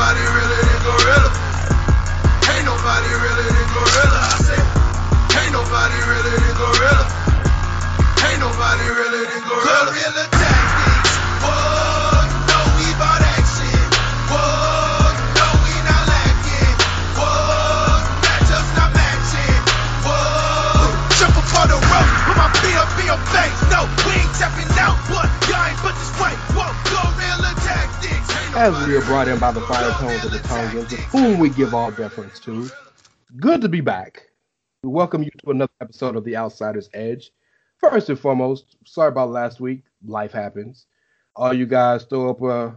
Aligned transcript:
nobody 0.00 0.24
realer 0.32 0.64
than 0.64 0.80
Gorilla. 0.80 1.28
Ain't 2.48 2.64
nobody 2.64 3.10
realer 3.20 3.52
than 3.52 3.68
Gorilla. 3.68 4.20
I 4.24 4.40
said, 4.48 4.64
ain't 5.44 5.52
nobody 5.52 5.98
realer 6.08 6.40
than 6.40 6.56
Gorilla. 6.56 7.04
Ain't 8.24 8.40
nobody 8.40 8.86
realer 8.96 9.28
than 9.28 9.44
Gorilla. 9.44 9.92
Gorilla 9.92 10.24
tactics. 10.32 11.12
Whoa, 11.44 11.60
upon 21.44 21.68
the. 21.68 21.76
Put 21.76 22.36
my 22.40 22.48
feet 22.64 22.80
up 22.80 23.20
face. 23.36 23.52
No, 23.68 23.84
we 24.08 24.16
ain't 24.16 24.32
tapping 24.40 24.72
out. 24.80 24.96
What? 25.12 25.28
Y'all 25.44 25.60
ain't 25.60 25.76
but 25.84 25.92
this 25.92 26.08
As 28.60 28.86
we 28.86 28.94
are 28.94 29.00
brought 29.06 29.26
in 29.26 29.38
by 29.38 29.52
the 29.52 29.60
fire 29.62 29.90
tones 29.92 30.22
of 30.22 30.32
the 30.32 30.38
Tongans, 30.40 30.90
to 30.90 30.96
whom 30.96 31.38
we 31.38 31.48
give 31.48 31.72
all 31.72 31.90
deference 31.90 32.38
to. 32.40 32.68
Good 33.38 33.62
to 33.62 33.70
be 33.70 33.80
back. 33.80 34.28
We 34.82 34.90
welcome 34.90 35.22
you 35.22 35.30
to 35.30 35.50
another 35.50 35.72
episode 35.80 36.14
of 36.14 36.24
The 36.24 36.36
Outsider's 36.36 36.90
Edge. 36.92 37.30
First 37.78 38.10
and 38.10 38.20
foremost, 38.20 38.76
sorry 38.84 39.08
about 39.08 39.30
last 39.30 39.60
week. 39.60 39.84
Life 40.04 40.32
happens. 40.32 40.84
All 41.36 41.54
you 41.54 41.64
guys 41.64 42.04
throw 42.04 42.28
up 42.28 42.42
a 42.42 42.76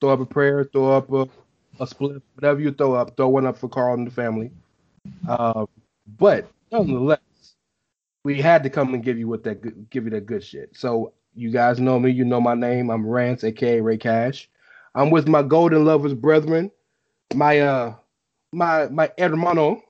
throw 0.00 0.10
up 0.10 0.20
a 0.20 0.26
prayer, 0.26 0.62
throw 0.62 0.92
up 0.92 1.10
a, 1.10 1.28
a 1.80 1.88
split, 1.88 2.22
whatever 2.36 2.60
you 2.60 2.70
throw 2.70 2.94
up, 2.94 3.16
throw 3.16 3.30
one 3.30 3.46
up 3.46 3.58
for 3.58 3.68
Karl 3.68 3.94
and 3.94 4.06
the 4.06 4.12
family. 4.12 4.52
Um, 5.28 5.66
but 6.06 6.48
nonetheless, 6.70 7.18
we 8.22 8.40
had 8.40 8.62
to 8.62 8.70
come 8.70 8.94
and 8.94 9.02
give 9.02 9.18
you 9.18 9.26
what 9.26 9.42
that 9.42 9.90
give 9.90 10.04
you 10.04 10.10
that 10.10 10.26
good 10.26 10.44
shit. 10.44 10.76
So 10.76 11.14
you 11.34 11.50
guys 11.50 11.80
know 11.80 11.98
me, 11.98 12.12
you 12.12 12.24
know 12.24 12.40
my 12.40 12.54
name. 12.54 12.90
I'm 12.90 13.04
Rance, 13.04 13.42
aka 13.42 13.80
Ray 13.80 13.96
Cash. 13.96 14.48
I'm 14.96 15.10
with 15.10 15.28
my 15.28 15.42
golden 15.42 15.84
lovers 15.84 16.14
brethren, 16.14 16.70
my 17.34 17.60
uh 17.60 17.94
my 18.52 18.88
my 18.88 19.12
hermano, 19.18 19.82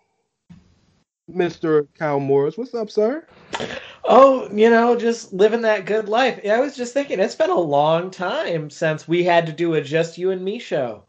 Mr. 1.31 1.87
Kyle 1.97 2.19
Morris. 2.19 2.59
What's 2.59 2.75
up, 2.75 2.91
sir? 2.91 3.25
Oh, 4.05 4.49
you 4.53 4.69
know, 4.69 4.97
just 4.97 5.33
living 5.33 5.63
that 5.63 5.87
good 5.87 6.09
life. 6.09 6.41
I 6.45 6.59
was 6.59 6.77
just 6.77 6.93
thinking, 6.93 7.21
it's 7.21 7.37
been 7.37 7.51
a 7.51 7.59
long 7.59 8.11
time 8.11 8.69
since 8.69 9.07
we 9.07 9.23
had 9.23 9.47
to 9.47 9.53
do 9.53 9.75
a 9.75 9.81
just 9.81 10.19
you 10.19 10.33
and 10.33 10.45
me 10.45 10.59
show. 10.59 11.05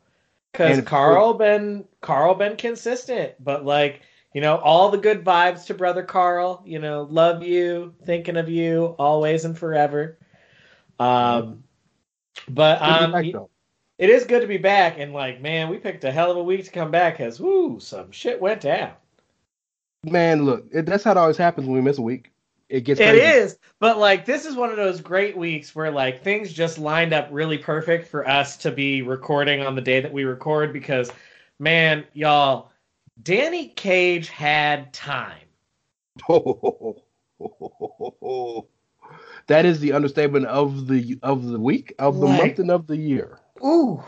Because 0.51 0.81
Karl 0.81 1.33
been 1.33 1.85
Karl 2.01 2.35
been 2.35 2.55
consistent, 2.55 3.33
but 3.43 3.65
like 3.65 4.01
you 4.35 4.41
know, 4.41 4.57
all 4.57 4.91
the 4.91 4.99
good 4.99 5.23
vibes 5.25 5.65
to 5.65 5.73
brother 5.73 6.03
Karl. 6.03 6.61
You 6.67 6.77
know, 6.77 7.07
love 7.09 7.41
you, 7.41 7.95
thinking 8.05 8.37
of 8.37 8.47
you, 8.47 8.95
always 8.99 9.43
and 9.43 9.57
forever. 9.57 10.19
Um, 10.99 11.63
but 12.47 12.79
Good 12.83 12.93
to 12.93 12.99
be 12.99 13.05
um, 13.05 13.11
back, 13.11 13.23
y- 13.23 13.31
though. 13.31 13.49
It 13.97 14.09
is 14.09 14.25
good 14.25 14.41
to 14.41 14.47
be 14.47 14.57
back, 14.57 14.97
and 14.99 15.13
like, 15.13 15.41
man, 15.41 15.69
we 15.69 15.77
picked 15.77 16.03
a 16.03 16.11
hell 16.11 16.29
of 16.31 16.37
a 16.37 16.43
week 16.43 16.63
to 16.65 16.71
come 16.71 16.91
back, 16.91 17.17
cause 17.17 17.39
woo, 17.39 17.79
some 17.79 18.11
shit 18.11 18.39
went 18.39 18.61
down. 18.61 18.91
Man, 20.03 20.45
look, 20.45 20.65
it, 20.71 20.85
that's 20.85 21.03
how 21.03 21.11
it 21.11 21.17
always 21.17 21.37
happens 21.37 21.65
when 21.67 21.75
we 21.75 21.81
miss 21.81 21.97
a 21.97 22.01
week. 22.03 22.31
It 22.69 22.81
gets 22.81 22.99
It 22.99 23.09
crazy. 23.11 23.25
is, 23.25 23.57
but 23.79 23.97
like 23.97 24.25
this 24.25 24.45
is 24.45 24.55
one 24.55 24.69
of 24.69 24.75
those 24.75 24.99
great 25.01 25.37
weeks 25.37 25.73
where 25.73 25.89
like 25.89 26.21
things 26.23 26.51
just 26.51 26.77
lined 26.77 27.13
up 27.13 27.29
really 27.31 27.57
perfect 27.57 28.07
for 28.09 28.27
us 28.27 28.57
to 28.57 28.71
be 28.71 29.01
recording 29.01 29.61
on 29.61 29.73
the 29.73 29.81
day 29.81 30.01
that 30.01 30.11
we 30.11 30.25
record 30.25 30.73
because 30.73 31.09
man, 31.59 32.05
y'all, 32.13 32.71
Danny 33.23 33.69
Cage 33.69 34.27
had 34.29 34.91
time. 34.93 35.37
that 39.47 39.65
is 39.65 39.79
the 39.79 39.93
understatement 39.93 40.45
of 40.47 40.87
the 40.87 41.17
of 41.23 41.45
the 41.45 41.59
week, 41.59 41.93
of 41.99 42.17
the 42.19 42.25
Like- 42.25 42.41
month, 42.41 42.59
and 42.59 42.71
of 42.71 42.87
the 42.87 42.97
year. 42.97 43.39
Ooh. 43.63 44.03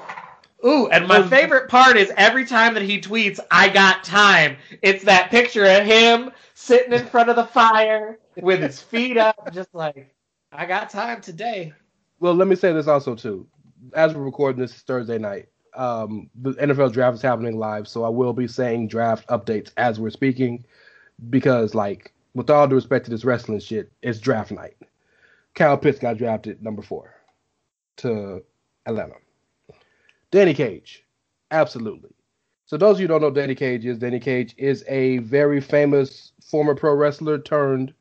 Ooh, 0.66 0.88
and 0.90 1.08
my 1.08 1.26
favorite 1.26 1.70
part 1.70 1.96
is 1.96 2.12
every 2.18 2.46
time 2.46 2.74
that 2.74 2.84
he 2.84 3.00
tweets, 3.00 3.40
I 3.50 3.70
got 3.70 4.04
time. 4.04 4.58
It's 4.82 5.06
that 5.06 5.32
picture 5.32 5.64
of 5.64 5.86
him 5.86 6.32
sitting 6.54 6.92
in 6.92 7.06
front 7.06 7.30
of 7.30 7.38
the 7.38 7.46
fire 7.46 8.20
with 8.42 8.62
his 8.62 8.82
feet 8.82 9.16
up, 9.16 9.54
just 9.54 9.74
like, 9.74 10.14
I 10.52 10.66
got 10.66 10.90
time 10.90 11.22
today. 11.22 11.72
Well, 12.20 12.34
let 12.34 12.50
me 12.50 12.56
say 12.56 12.74
this 12.74 12.88
also 12.88 13.16
too. 13.16 13.48
As 13.94 14.14
we're 14.14 14.24
recording 14.24 14.60
this 14.60 14.74
Thursday 14.74 15.18
night, 15.18 15.48
um, 15.76 16.30
the 16.36 16.52
NFL 16.54 16.92
draft 16.92 17.16
is 17.16 17.22
happening 17.22 17.58
live, 17.58 17.88
so 17.88 18.04
I 18.04 18.10
will 18.10 18.34
be 18.34 18.48
saying 18.48 18.90
draft 18.90 19.28
updates 19.30 19.72
as 19.78 19.98
we're 19.98 20.10
speaking, 20.10 20.66
because 21.30 21.74
like 21.74 22.14
with 22.34 22.50
all 22.50 22.68
due 22.68 22.76
respect 22.76 23.06
to 23.06 23.12
this 23.12 23.24
wrestling 23.24 23.60
shit, 23.60 23.94
it's 24.02 24.20
draft 24.20 24.52
night. 24.52 24.76
Kyle 25.56 25.78
Pitts 25.78 26.00
got 26.00 26.18
drafted 26.18 26.62
number 26.62 26.82
four 26.82 27.16
to 27.98 28.44
Atlanta. 28.86 29.16
Danny 30.32 30.54
Cage, 30.54 31.04
absolutely. 31.52 32.12
So 32.66 32.78
those 32.78 32.98
of 32.98 33.02
you 33.02 33.08
who 33.08 33.14
don't 33.14 33.22
know 33.22 33.32
Danny 33.32 33.56
Cage 33.56 33.86
is, 33.86 33.98
Danny 33.98 34.20
Cage 34.20 34.54
is 34.58 34.84
a 34.88 35.18
very 35.20 35.60
famous 35.60 36.32
former 36.44 36.76
pro 36.76 36.94
wrestler 36.94 37.40
turned 37.40 37.94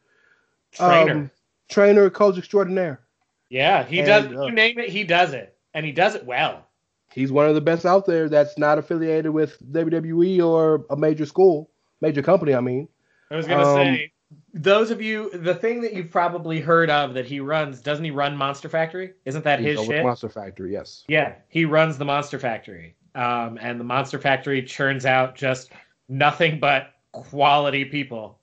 Trainer. 0.73 1.13
um, 1.13 1.31
trainer, 1.71 2.11
coach 2.11 2.37
extraordinaire. 2.37 3.01
yeah, 3.49 3.85
he 3.85 3.99
and, 4.01 4.07
does. 4.07 4.27
uh, 4.27 4.43
you 4.47 4.53
name 4.53 4.79
it, 4.79 4.91
he 4.91 5.05
does 5.05 5.33
it. 5.33 5.57
And 5.75 5.87
he 5.87 5.93
does 5.93 6.15
it 6.15 6.25
well. 6.27 6.67
he's 7.13 7.31
one 7.33 7.47
of 7.49 7.55
the 7.55 7.61
best 7.61 7.87
out 7.87 8.05
there 8.07 8.29
that's 8.29 8.59
not 8.59 8.79
affiliated 8.79 9.31
with 9.33 9.59
WWE 9.73 10.45
or 10.45 10.85
a 10.91 10.97
major 10.97 11.25
school, 11.25 11.71
major 12.01 12.23
company. 12.23 12.55
I 12.55 12.61
mean, 12.61 12.89
I 13.31 13.37
was 13.37 13.47
gonna 13.47 13.67
Um, 13.67 13.77
say, 13.77 14.13
those 14.53 14.91
of 14.91 15.01
you, 15.01 15.31
the 15.31 15.55
thing 15.55 15.81
that 15.83 15.95
you've 15.95 16.11
probably 16.11 16.61
heard 16.61 16.91
of 16.91 17.15
that 17.15 17.27
he 17.27 17.41
runs, 17.41 17.81
doesn't 17.81 18.05
he 18.05 18.11
run 18.11 18.37
Monster 18.37 18.69
Factory? 18.69 19.15
Isn't 19.25 19.45
that 19.45 19.61
he's 19.61 19.79
his 19.79 19.87
shit? 19.87 20.05
Monster 20.05 20.29
Factory. 20.29 20.73
Yes. 20.73 21.05
Yeah, 21.09 21.35
he 21.49 21.65
runs 21.65 21.99
the 21.99 22.05
Monster 22.05 22.39
Factory. 22.39 22.95
Um, 23.15 23.59
and 23.61 23.81
the 23.81 23.85
Monster 23.85 24.19
Factory 24.19 24.63
churns 24.63 25.07
out 25.07 25.35
just 25.35 25.73
nothing 26.09 26.61
but 26.61 26.95
quality 27.13 27.85
people. 27.85 28.39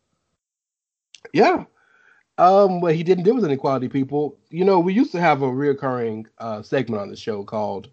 Yeah. 1.34 1.66
Um, 2.38 2.82
but 2.82 2.96
he 2.96 3.04
didn't 3.04 3.24
deal 3.24 3.36
with 3.36 3.46
any 3.46 3.58
quality 3.58 3.88
people. 3.88 4.38
You 4.50 4.66
know, 4.66 4.80
we 4.80 4.94
used 4.94 5.12
to 5.14 5.22
have 5.22 5.42
a 5.42 5.48
reoccurring 5.48 6.26
uh, 6.40 6.62
segment 6.62 7.02
on 7.02 7.10
the 7.10 7.16
show 7.16 7.44
called 7.44 7.90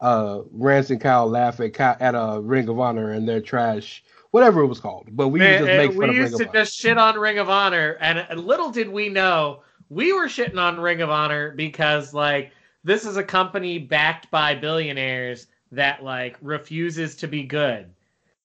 uh, 0.00 0.40
Rance 0.50 0.90
and 0.90 1.00
Kyle 1.00 1.28
laugh 1.28 1.60
at 1.60 1.74
Ky- 1.74 2.02
at 2.04 2.14
a 2.14 2.40
Ring 2.40 2.68
of 2.68 2.80
Honor 2.80 3.12
and 3.12 3.28
their 3.28 3.40
trash, 3.40 4.02
whatever 4.32 4.62
it 4.62 4.66
was 4.66 4.80
called. 4.80 5.08
But 5.12 5.28
we 5.28 5.40
used 5.40 5.60
to 5.60 5.64
Man, 5.64 5.76
just 5.76 5.88
make 5.88 5.90
fun 5.92 5.98
we 5.98 6.08
of 6.08 6.14
used 6.16 6.36
to 6.38 6.48
Honor. 6.48 6.52
just 6.52 6.76
shit 6.76 6.98
on 6.98 7.18
Ring 7.18 7.38
of 7.38 7.48
Honor, 7.48 7.96
and 8.00 8.40
little 8.40 8.70
did 8.70 8.88
we 8.88 9.08
know 9.08 9.62
we 9.88 10.12
were 10.12 10.26
shitting 10.26 10.58
on 10.58 10.80
Ring 10.80 11.00
of 11.00 11.10
Honor 11.10 11.52
because 11.52 12.12
like 12.12 12.52
this 12.82 13.06
is 13.06 13.16
a 13.16 13.22
company 13.22 13.78
backed 13.78 14.30
by 14.30 14.54
billionaires 14.54 15.46
that 15.70 16.02
like 16.02 16.36
refuses 16.42 17.14
to 17.16 17.28
be 17.28 17.44
good. 17.44 17.90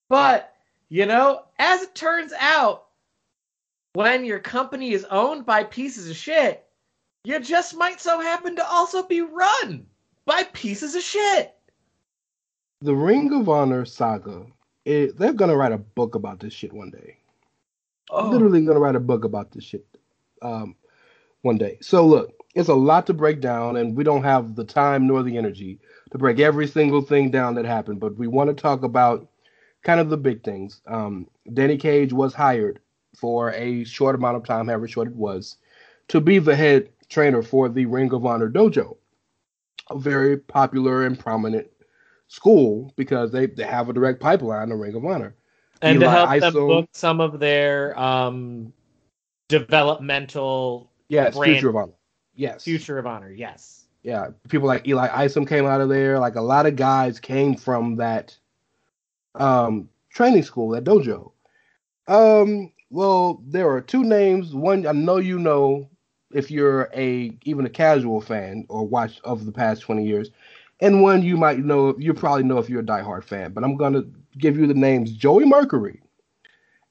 But, 0.08 0.54
you 0.88 1.04
know, 1.06 1.42
as 1.58 1.82
it 1.82 1.94
turns 1.94 2.32
out, 2.38 2.86
when 3.94 4.24
your 4.24 4.38
company 4.38 4.92
is 4.92 5.04
owned 5.10 5.44
by 5.44 5.64
pieces 5.64 6.08
of 6.08 6.16
shit, 6.16 6.64
you 7.24 7.40
just 7.40 7.76
might 7.76 8.00
so 8.00 8.20
happen 8.20 8.56
to 8.56 8.66
also 8.66 9.02
be 9.02 9.20
run 9.20 9.86
by 10.24 10.44
pieces 10.52 10.94
of 10.94 11.02
shit. 11.02 11.54
The 12.80 12.94
Ring 12.94 13.32
of 13.32 13.48
Honor 13.48 13.84
saga, 13.84 14.46
it, 14.88 15.18
they're 15.18 15.34
gonna 15.34 15.56
write 15.56 15.72
a 15.72 15.78
book 15.78 16.14
about 16.14 16.40
this 16.40 16.54
shit 16.54 16.72
one 16.72 16.90
day. 16.90 17.18
Oh. 18.10 18.30
Literally 18.30 18.64
gonna 18.64 18.80
write 18.80 18.96
a 18.96 19.00
book 19.00 19.24
about 19.24 19.52
this 19.52 19.64
shit 19.64 19.86
um, 20.40 20.74
one 21.42 21.58
day. 21.58 21.76
So 21.82 22.06
look, 22.06 22.32
it's 22.54 22.70
a 22.70 22.74
lot 22.74 23.06
to 23.06 23.14
break 23.14 23.40
down, 23.40 23.76
and 23.76 23.94
we 23.94 24.02
don't 24.02 24.22
have 24.22 24.54
the 24.54 24.64
time 24.64 25.06
nor 25.06 25.22
the 25.22 25.36
energy 25.36 25.78
to 26.10 26.18
break 26.18 26.40
every 26.40 26.66
single 26.66 27.02
thing 27.02 27.30
down 27.30 27.54
that 27.56 27.66
happened. 27.66 28.00
But 28.00 28.16
we 28.16 28.28
want 28.28 28.48
to 28.48 28.54
talk 28.54 28.82
about 28.82 29.28
kind 29.82 30.00
of 30.00 30.08
the 30.08 30.16
big 30.16 30.42
things. 30.42 30.80
Um, 30.86 31.28
Danny 31.52 31.76
Cage 31.76 32.14
was 32.14 32.32
hired 32.32 32.80
for 33.14 33.52
a 33.52 33.84
short 33.84 34.14
amount 34.14 34.38
of 34.38 34.44
time, 34.44 34.68
however 34.68 34.88
short 34.88 35.08
it 35.08 35.16
was, 35.16 35.56
to 36.08 36.20
be 36.20 36.38
the 36.38 36.56
head 36.56 36.88
trainer 37.10 37.42
for 37.42 37.68
the 37.68 37.84
Ring 37.84 38.12
of 38.14 38.24
Honor 38.24 38.48
dojo, 38.48 38.96
a 39.90 39.98
very 39.98 40.38
popular 40.38 41.04
and 41.04 41.18
prominent 41.18 41.68
school 42.28 42.92
because 42.96 43.32
they, 43.32 43.46
they 43.46 43.64
have 43.64 43.88
a 43.88 43.92
direct 43.92 44.20
pipeline 44.20 44.68
to 44.68 44.76
Ring 44.76 44.94
of 44.94 45.04
Honor. 45.04 45.34
and 45.82 45.98
to 46.00 46.06
Eli 46.06 46.38
help 46.38 46.40
them 46.40 46.52
book 46.52 46.88
some 46.92 47.20
of 47.20 47.40
their 47.40 47.98
um, 47.98 48.72
developmental 49.48 50.90
Yes, 51.08 51.36
brand- 51.36 51.54
Future 51.54 51.70
of 51.70 51.76
Honor. 51.76 51.92
Yes. 52.34 52.62
future 52.62 52.98
of 52.98 53.06
honor. 53.06 53.32
Yes. 53.32 53.86
Yeah, 54.04 54.28
people 54.48 54.68
like 54.68 54.86
Eli 54.86 55.08
Isom 55.12 55.44
came 55.44 55.66
out 55.66 55.80
of 55.80 55.88
there. 55.88 56.20
Like 56.20 56.36
a 56.36 56.40
lot 56.40 56.66
of 56.66 56.76
guys 56.76 57.18
came 57.18 57.56
from 57.56 57.96
that 57.96 58.38
um, 59.34 59.88
training 60.10 60.44
school, 60.44 60.70
that 60.70 60.84
dojo. 60.84 61.32
Um, 62.06 62.72
well, 62.90 63.42
there 63.44 63.68
are 63.68 63.80
two 63.80 64.04
names. 64.04 64.54
One 64.54 64.86
I 64.86 64.92
know 64.92 65.16
you 65.16 65.40
know 65.40 65.90
if 66.32 66.48
you're 66.48 66.88
a 66.94 67.36
even 67.42 67.66
a 67.66 67.70
casual 67.70 68.20
fan 68.20 68.64
or 68.68 68.86
watch 68.86 69.20
of 69.24 69.44
the 69.44 69.52
past 69.52 69.82
20 69.82 70.06
years, 70.06 70.30
and 70.80 71.02
one 71.02 71.22
you 71.22 71.36
might 71.36 71.58
know 71.58 71.96
you 71.98 72.14
probably 72.14 72.44
know 72.44 72.58
if 72.58 72.68
you're 72.68 72.80
a 72.80 72.84
diehard 72.84 73.24
fan. 73.24 73.52
But 73.52 73.64
I'm 73.64 73.76
gonna 73.76 74.04
give 74.38 74.56
you 74.56 74.66
the 74.66 74.74
names 74.74 75.12
Joey 75.12 75.44
Mercury 75.44 76.02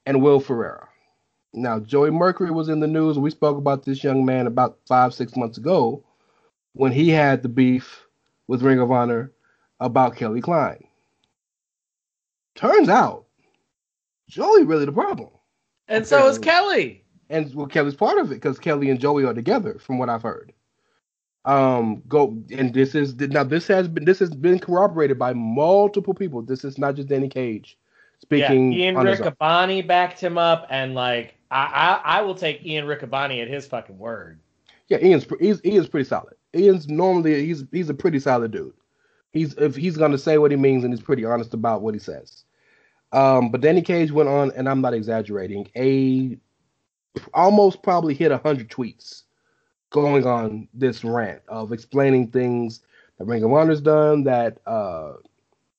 and 0.06 0.22
Will 0.22 0.40
Ferrara. 0.40 0.88
Now, 1.54 1.80
Joey 1.80 2.10
Mercury 2.10 2.50
was 2.50 2.68
in 2.68 2.80
the 2.80 2.86
news. 2.86 3.18
We 3.18 3.30
spoke 3.30 3.56
about 3.56 3.84
this 3.84 4.04
young 4.04 4.24
man 4.24 4.46
about 4.46 4.78
five, 4.86 5.14
six 5.14 5.34
months 5.36 5.58
ago 5.58 6.04
when 6.74 6.92
he 6.92 7.08
had 7.08 7.42
the 7.42 7.48
beef 7.48 8.06
with 8.46 8.62
Ring 8.62 8.78
of 8.78 8.90
Honor 8.90 9.32
about 9.80 10.16
Kelly 10.16 10.40
Klein. 10.40 10.84
Turns 12.54 12.88
out, 12.88 13.26
Joey 14.28 14.64
really 14.64 14.84
the 14.84 14.92
problem. 14.92 15.30
And 15.88 16.06
so 16.06 16.28
is 16.28 16.38
Kelly. 16.38 17.04
And 17.30 17.54
well, 17.54 17.66
Kelly's 17.66 17.94
part 17.94 18.18
of 18.18 18.30
it 18.30 18.36
because 18.36 18.58
Kelly 18.58 18.90
and 18.90 19.00
Joey 19.00 19.24
are 19.24 19.34
together, 19.34 19.78
from 19.78 19.98
what 19.98 20.08
I've 20.08 20.22
heard. 20.22 20.52
Um, 21.48 22.02
go 22.08 22.36
and 22.50 22.74
this 22.74 22.94
is 22.94 23.16
now 23.16 23.42
this 23.42 23.66
has 23.68 23.88
been 23.88 24.04
this 24.04 24.18
has 24.18 24.34
been 24.34 24.58
corroborated 24.58 25.18
by 25.18 25.32
multiple 25.32 26.12
people. 26.12 26.42
This 26.42 26.62
is 26.62 26.76
not 26.76 26.94
just 26.94 27.08
Danny 27.08 27.30
Cage 27.30 27.78
speaking. 28.20 28.70
yeah, 28.70 28.90
Ian. 28.90 28.96
Riccaboni 28.96 29.86
backed 29.86 30.20
him 30.20 30.36
up, 30.36 30.66
and 30.68 30.94
like 30.94 31.36
I, 31.50 32.00
I, 32.04 32.18
I 32.18 32.20
will 32.20 32.34
take 32.34 32.66
Ian 32.66 32.84
Riccaboni 32.84 33.40
at 33.40 33.48
his 33.48 33.64
fucking 33.66 33.96
word. 33.96 34.40
Yeah, 34.88 34.98
Ian's 35.02 35.26
he's 35.40 35.64
Ian's 35.64 35.88
pretty 35.88 36.06
solid. 36.06 36.34
Ian's 36.54 36.86
normally 36.86 37.46
he's 37.46 37.64
he's 37.72 37.88
a 37.88 37.94
pretty 37.94 38.20
solid 38.20 38.50
dude. 38.50 38.74
He's 39.32 39.54
if 39.54 39.74
he's 39.74 39.96
gonna 39.96 40.18
say 40.18 40.36
what 40.36 40.50
he 40.50 40.58
means 40.58 40.84
and 40.84 40.92
he's 40.92 41.02
pretty 41.02 41.24
honest 41.24 41.54
about 41.54 41.80
what 41.80 41.94
he 41.94 42.00
says. 42.00 42.44
Um, 43.12 43.50
but 43.50 43.62
Danny 43.62 43.80
Cage 43.80 44.12
went 44.12 44.28
on, 44.28 44.52
and 44.54 44.68
I'm 44.68 44.82
not 44.82 44.92
exaggerating, 44.92 45.70
a 45.74 46.36
almost 47.32 47.82
probably 47.82 48.12
hit 48.12 48.32
hundred 48.32 48.68
tweets 48.68 49.22
going 49.90 50.26
on 50.26 50.68
this 50.74 51.04
rant 51.04 51.42
of 51.48 51.72
explaining 51.72 52.28
things 52.28 52.80
that 53.18 53.24
Ring 53.24 53.42
of 53.42 53.52
Honor's 53.52 53.80
done, 53.80 54.24
that 54.24 54.58
uh 54.66 55.14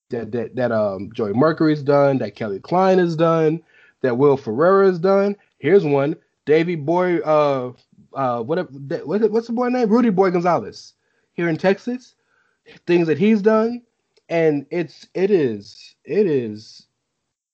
that 0.09 0.31
that 0.31 0.55
that 0.55 0.71
um 0.71 1.11
Joey 1.13 1.33
Mercury's 1.33 1.83
done, 1.83 2.17
that 2.19 2.35
Kelly 2.35 2.59
Klein 2.59 2.99
has 2.99 3.15
done, 3.15 3.61
that 4.01 4.17
Will 4.17 4.37
Ferrara 4.37 4.87
has 4.87 4.99
done. 4.99 5.35
Here's 5.59 5.85
one, 5.85 6.15
Davey 6.45 6.75
Boy 6.75 7.19
uh 7.19 7.73
uh 8.13 8.41
whatever 8.41 8.69
what's 8.71 9.47
the 9.47 9.53
boy 9.53 9.69
name? 9.69 9.89
Rudy 9.89 10.09
Boy 10.09 10.31
Gonzalez 10.31 10.93
here 11.33 11.49
in 11.49 11.57
Texas. 11.57 12.15
Things 12.85 13.07
that 13.07 13.17
he's 13.17 13.41
done, 13.41 13.81
and 14.29 14.65
it's 14.69 15.07
it 15.13 15.31
is 15.31 15.95
it 16.03 16.27
is 16.27 16.85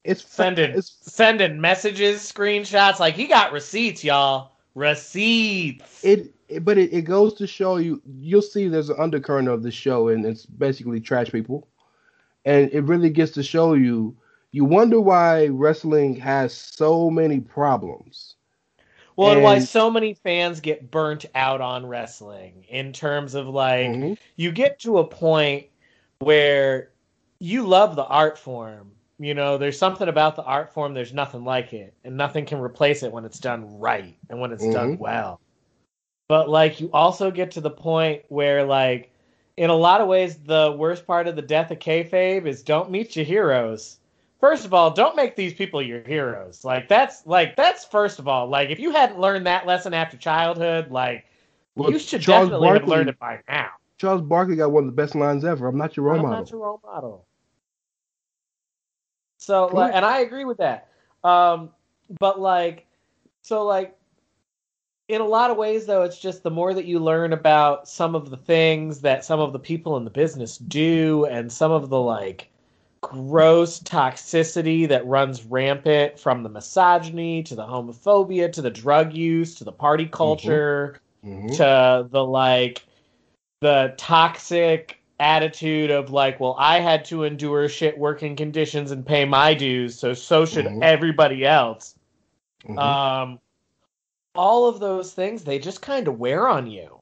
it's 0.04 0.24
Sending 0.26 0.72
it's 0.72 0.98
sending 1.02 1.60
messages, 1.60 2.20
screenshots. 2.20 3.00
Like 3.00 3.16
he 3.16 3.28
got 3.28 3.52
receipts, 3.52 4.04
y'all. 4.04 4.52
Receipts. 4.76 6.04
it 6.04 6.35
but 6.62 6.78
it, 6.78 6.94
it 6.94 7.02
goes 7.04 7.34
to 7.36 7.48
show 7.48 7.78
you 7.78 8.02
you'll 8.20 8.42
see 8.42 8.68
there's 8.68 8.90
an 8.90 8.98
undercurrent 9.00 9.48
of 9.48 9.64
the 9.64 9.72
show 9.72 10.10
and 10.10 10.26
it's 10.26 10.46
basically 10.46 11.00
trash 11.00 11.32
people 11.32 11.68
and 12.46 12.72
it 12.72 12.82
really 12.84 13.10
gets 13.10 13.32
to 13.34 13.44
show 13.44 13.74
you 13.74 14.16
you 14.52 14.64
wonder 14.66 15.02
why 15.02 15.48
wrestling 15.48 16.16
has 16.16 16.54
so 16.54 17.10
many 17.10 17.40
problems 17.40 18.36
well, 19.18 19.34
and 19.34 19.44
why 19.44 19.60
so 19.60 19.90
many 19.90 20.14
fans 20.14 20.60
get 20.60 20.92
burnt 20.92 21.26
out 21.36 21.62
on 21.62 21.86
wrestling 21.86 22.66
in 22.70 22.92
terms 22.94 23.34
of 23.34 23.48
like 23.48 23.88
Mhm. 23.88 24.18
you 24.36 24.52
get 24.52 24.80
to 24.82 24.98
a 25.00 25.08
point 25.08 25.68
where 26.20 26.92
you 27.40 27.66
love 27.66 27.96
the 27.96 28.06
art 28.06 28.38
form. 28.38 28.92
You 29.18 29.34
know, 29.34 29.58
there's 29.58 29.80
something 29.80 30.10
about 30.10 30.36
the 30.36 30.44
art 30.44 30.74
form, 30.74 30.94
there's 30.94 31.14
nothing 31.14 31.46
like 31.46 31.74
it, 31.74 31.94
and 32.04 32.18
nothing 32.18 32.46
can 32.46 32.60
replace 32.60 33.04
it 33.04 33.12
when 33.12 33.24
it's 33.26 33.40
done 33.40 33.80
right 33.80 34.18
and 34.30 34.42
when 34.42 34.52
it's 34.52 34.68
done 34.68 34.98
Mhm. 34.98 35.00
well. 35.00 35.40
But 36.28 36.50
like 36.50 36.80
you 36.80 36.90
also 36.92 37.30
get 37.32 37.52
to 37.52 37.62
the 37.62 37.70
point 37.70 38.24
where 38.30 38.64
like 38.64 39.12
in 39.58 39.70
a 39.70 39.76
lot 39.76 40.02
of 40.02 40.08
ways 40.08 40.38
the 40.38 40.76
worst 40.78 41.06
part 41.06 41.28
of 41.28 41.36
the 41.36 41.42
death 41.42 41.72
of 41.72 41.80
kayfabe 41.80 42.46
is 42.46 42.64
don't 42.64 42.90
meet 42.92 43.16
your 43.16 43.26
heroes. 43.26 44.00
First 44.40 44.66
of 44.66 44.74
all, 44.74 44.92
don't 44.92 45.16
make 45.16 45.36
these 45.36 45.54
people 45.54 45.82
your 45.82 46.02
heroes. 46.02 46.66
Like 46.66 46.88
that's 46.88 47.26
like 47.26 47.56
that's 47.56 47.86
first 47.86 48.20
of 48.20 48.28
all. 48.28 48.48
Like 48.48 48.70
if 48.70 48.80
you 48.80 48.92
hadn't 48.92 49.20
learned 49.20 49.46
that 49.46 49.66
lesson 49.68 49.94
after 49.94 50.18
childhood, 50.18 50.92
like 50.92 51.26
Well, 51.76 51.92
you 51.92 52.00
should 52.00 52.22
Charles 52.22 52.50
definitely 52.50 52.68
have 52.70 52.78
Barkley- 52.78 52.96
learned 52.96 53.10
it 53.10 53.20
by 53.20 53.40
now. 53.48 53.70
charles 53.98 54.22
barkley 54.22 54.58
got 54.58 54.72
one 54.74 54.84
of 54.84 54.88
the 54.88 54.96
best 54.96 55.16
lines 55.16 55.46
ever 55.46 55.68
i'm 55.68 55.78
not 55.78 55.96
your 55.96 56.06
role 56.08 56.18
I'm 56.18 56.22
model 56.24 56.38
not 56.40 56.52
your 56.52 56.60
role 56.60 56.82
model. 56.84 57.26
So, 59.38 59.68
like, 59.68 59.94
and 59.94 60.04
I 60.04 60.20
agree 60.20 60.44
with 60.44 60.58
that. 60.58 60.90
Um, 61.24 61.70
but 62.20 62.40
like, 62.40 62.86
so 63.44 63.64
like, 63.64 63.96
in 65.08 65.22
a 65.22 65.26
lot 65.26 65.52
of 65.52 65.58
ways, 65.58 65.86
though, 65.86 66.04
it's 66.04 66.20
just 66.20 66.44
the 66.44 66.50
more 66.52 66.74
that 66.74 66.86
you 66.86 67.00
learn 67.00 67.34
about 67.34 67.88
some 67.88 68.16
of 68.16 68.30
the 68.30 68.38
things 68.38 69.02
that 69.02 69.24
some 69.24 69.40
of 69.40 69.54
the 69.54 69.60
people 69.60 69.98
in 69.98 70.04
the 70.04 70.10
business 70.10 70.58
do, 70.58 71.26
and 71.26 71.52
some 71.52 71.72
of 71.72 71.90
the 71.90 72.00
like 72.00 72.50
gross 73.02 73.80
toxicity 73.82 74.88
that 74.88 75.06
runs 75.06 75.46
rampant 75.46 76.18
from 76.18 76.42
the 76.42 76.50
misogyny 76.50 77.44
to 77.44 77.54
the 77.54 77.66
homophobia 77.66 78.52
to 78.52 78.64
the 78.64 78.72
drug 78.72 79.14
use 79.14 79.54
to 79.54 79.64
the 79.64 79.72
party 79.72 80.08
culture 80.08 81.00
Mhm. 81.24 81.56
to 81.56 82.08
the 82.10 82.26
like 82.26 82.84
the 83.62 83.94
toxic 83.98 85.00
attitude 85.20 85.92
of 85.92 86.10
like 86.10 86.40
well 86.40 86.56
i 86.58 86.80
had 86.80 87.06
to 87.06 87.24
endure 87.24 87.70
shit 87.70 87.96
working 87.98 88.36
conditions 88.36 88.90
and 88.90 89.06
pay 89.06 89.24
my 89.24 89.54
dues 89.54 89.98
so 89.98 90.14
so 90.14 90.44
should 90.44 90.66
Mhm. 90.66 90.80
everybody 90.82 91.46
else 91.46 91.96
Mhm. 92.68 92.80
um 92.80 93.40
all 94.36 94.68
of 94.68 94.80
those 94.80 95.14
things 95.14 95.44
they 95.44 95.60
just 95.60 95.82
kind 95.82 96.08
of 96.08 96.20
wear 96.20 96.48
on 96.48 96.68
you 96.68 97.00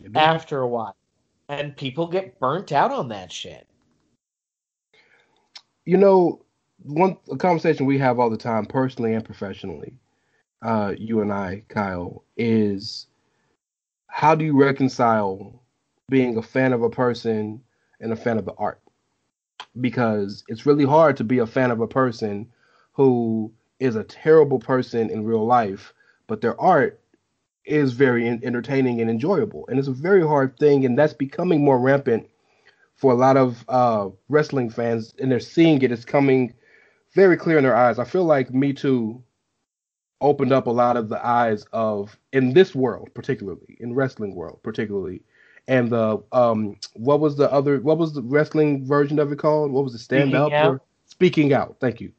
They 0.00 0.18
after 0.18 0.60
a 0.60 0.68
while. 0.68 0.96
And 1.48 1.76
people 1.76 2.06
get 2.06 2.38
burnt 2.38 2.72
out 2.72 2.92
on 2.92 3.08
that 3.08 3.30
shit. 3.30 3.66
You 5.84 5.96
know, 5.96 6.44
one 6.84 7.16
a 7.30 7.36
conversation 7.36 7.86
we 7.86 7.98
have 7.98 8.18
all 8.18 8.30
the 8.30 8.36
time, 8.36 8.66
personally 8.66 9.14
and 9.14 9.24
professionally, 9.24 9.94
uh, 10.62 10.94
you 10.96 11.20
and 11.20 11.32
I, 11.32 11.64
Kyle, 11.68 12.24
is 12.36 13.06
how 14.06 14.34
do 14.34 14.44
you 14.44 14.56
reconcile 14.56 15.62
being 16.08 16.36
a 16.36 16.42
fan 16.42 16.72
of 16.72 16.82
a 16.82 16.90
person 16.90 17.62
and 18.00 18.12
a 18.12 18.16
fan 18.16 18.38
of 18.38 18.44
the 18.44 18.54
art? 18.54 18.80
Because 19.80 20.44
it's 20.48 20.66
really 20.66 20.84
hard 20.84 21.16
to 21.16 21.24
be 21.24 21.38
a 21.38 21.46
fan 21.46 21.70
of 21.70 21.80
a 21.80 21.88
person 21.88 22.48
who 22.92 23.52
is 23.80 23.96
a 23.96 24.04
terrible 24.04 24.58
person 24.58 25.10
in 25.10 25.24
real 25.24 25.44
life, 25.44 25.92
but 26.26 26.40
their 26.40 26.60
art 26.60 27.00
is 27.64 27.92
very 27.92 28.26
entertaining 28.26 29.00
and 29.00 29.08
enjoyable. 29.08 29.64
And 29.68 29.78
it's 29.78 29.88
a 29.88 29.92
very 29.92 30.26
hard 30.26 30.58
thing, 30.58 30.84
and 30.84 30.98
that's 30.98 31.12
becoming 31.12 31.64
more 31.64 31.78
rampant 31.78 32.28
for 32.96 33.12
a 33.12 33.16
lot 33.16 33.36
of 33.36 33.64
uh, 33.68 34.08
wrestling 34.28 34.70
fans, 34.70 35.14
and 35.20 35.30
they're 35.30 35.40
seeing 35.40 35.82
it. 35.82 35.92
It's 35.92 36.04
coming 36.04 36.54
very 37.14 37.36
clear 37.36 37.58
in 37.58 37.64
their 37.64 37.76
eyes. 37.76 37.98
I 37.98 38.04
feel 38.04 38.24
like 38.24 38.52
Me 38.52 38.72
Too 38.72 39.22
opened 40.20 40.52
up 40.52 40.66
a 40.66 40.70
lot 40.70 40.96
of 40.96 41.08
the 41.08 41.24
eyes 41.24 41.66
of 41.72 42.16
in 42.32 42.54
this 42.54 42.74
world, 42.74 43.10
particularly 43.14 43.76
in 43.80 43.94
wrestling 43.94 44.34
world, 44.34 44.60
particularly, 44.62 45.22
and 45.68 45.90
the 45.90 46.22
um 46.32 46.76
what 46.94 47.20
was 47.20 47.36
the 47.36 47.52
other 47.52 47.80
what 47.80 47.98
was 47.98 48.14
the 48.14 48.22
wrestling 48.22 48.86
version 48.86 49.18
of 49.18 49.32
it 49.32 49.38
called? 49.38 49.72
What 49.72 49.84
was 49.84 49.94
it? 49.94 49.98
Stand 49.98 50.30
Speaking 50.30 50.36
up 50.36 50.52
Out? 50.52 50.70
or 50.70 50.80
speaking 51.06 51.52
out? 51.52 51.76
Thank 51.80 52.00
you. 52.00 52.12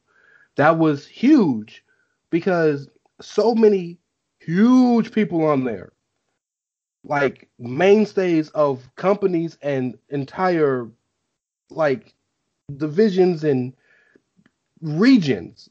That 0.55 0.77
was 0.77 1.07
huge 1.07 1.83
because 2.29 2.89
so 3.23 3.55
many 3.55 3.97
huge 4.39 5.11
people 5.11 5.45
on 5.45 5.63
there, 5.63 5.93
like 7.03 7.49
mainstays 7.59 8.49
of 8.49 8.89
companies 8.95 9.57
and 9.61 9.97
entire 10.09 10.89
like 11.69 12.13
divisions 12.77 13.43
and 13.43 13.73
regions, 14.81 15.69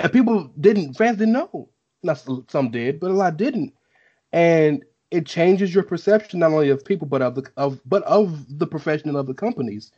and 0.00 0.12
people 0.12 0.50
didn't 0.60 0.94
fans 0.94 1.18
didn't 1.18 1.34
know. 1.34 1.68
Not 2.02 2.24
some 2.48 2.70
did, 2.70 3.00
but 3.00 3.10
a 3.10 3.14
lot 3.14 3.36
didn't, 3.36 3.74
and 4.32 4.84
it 5.10 5.24
changes 5.24 5.74
your 5.74 5.84
perception 5.84 6.40
not 6.40 6.52
only 6.52 6.68
of 6.68 6.84
people 6.84 7.06
but 7.06 7.22
of 7.22 7.34
the 7.34 7.50
of 7.56 7.80
but 7.86 8.02
of 8.04 8.58
the 8.58 8.66
profession 8.66 9.08
and 9.08 9.18
of 9.18 9.26
the 9.26 9.34
companies. 9.34 9.92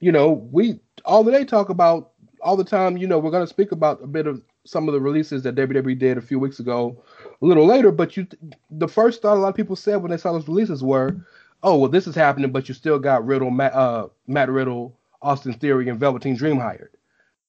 You 0.00 0.12
know, 0.12 0.30
we 0.30 0.80
all 1.04 1.24
that 1.24 1.32
they 1.32 1.44
talk 1.44 1.68
about 1.68 2.12
all 2.40 2.56
the 2.56 2.64
time. 2.64 2.96
You 2.96 3.06
know, 3.06 3.18
we're 3.18 3.30
going 3.30 3.44
to 3.44 3.52
speak 3.52 3.72
about 3.72 4.02
a 4.02 4.06
bit 4.06 4.26
of 4.26 4.42
some 4.68 4.86
of 4.88 4.92
the 4.94 5.00
releases 5.00 5.42
that 5.42 5.54
WWE 5.54 5.98
did 5.98 6.18
a 6.18 6.22
few 6.22 6.38
weeks 6.38 6.60
ago, 6.60 7.02
a 7.40 7.44
little 7.44 7.66
later. 7.66 7.90
But 7.90 8.16
you, 8.16 8.26
the 8.70 8.88
first 8.88 9.22
thought 9.22 9.36
a 9.36 9.40
lot 9.40 9.48
of 9.48 9.54
people 9.54 9.76
said 9.76 9.96
when 9.96 10.10
they 10.10 10.16
saw 10.16 10.32
those 10.32 10.46
releases 10.48 10.82
were, 10.84 11.16
"Oh, 11.62 11.76
well, 11.78 11.90
this 11.90 12.06
is 12.06 12.14
happening," 12.14 12.52
but 12.52 12.68
you 12.68 12.74
still 12.74 12.98
got 12.98 13.24
Riddle, 13.26 13.50
Matt, 13.50 13.72
uh, 13.74 14.08
Matt 14.26 14.50
Riddle, 14.50 14.96
Austin 15.22 15.54
Theory, 15.54 15.88
and 15.88 15.98
Velveteen 15.98 16.36
Dream 16.36 16.58
hired 16.58 16.90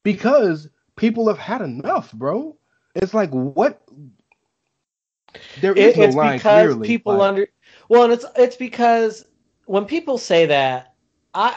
because 0.04 0.70
people 0.96 1.28
have 1.28 1.38
had 1.38 1.62
enough, 1.62 2.12
bro. 2.14 2.56
It's 2.96 3.14
like 3.14 3.30
what. 3.32 3.82
There 5.62 5.74
is 5.74 5.96
It- 5.96 5.98
no 5.98 6.04
it's 6.06 6.16
line 6.16 6.38
because 6.38 6.66
clearly. 6.70 6.88
people 6.88 7.18
but- 7.18 7.22
under 7.22 7.48
well 7.88 8.04
and 8.04 8.14
it's 8.14 8.26
it's 8.36 8.56
because 8.56 9.26
when 9.66 9.86
people 9.86 10.18
say 10.18 10.48
that 10.48 10.94
i 11.36 11.56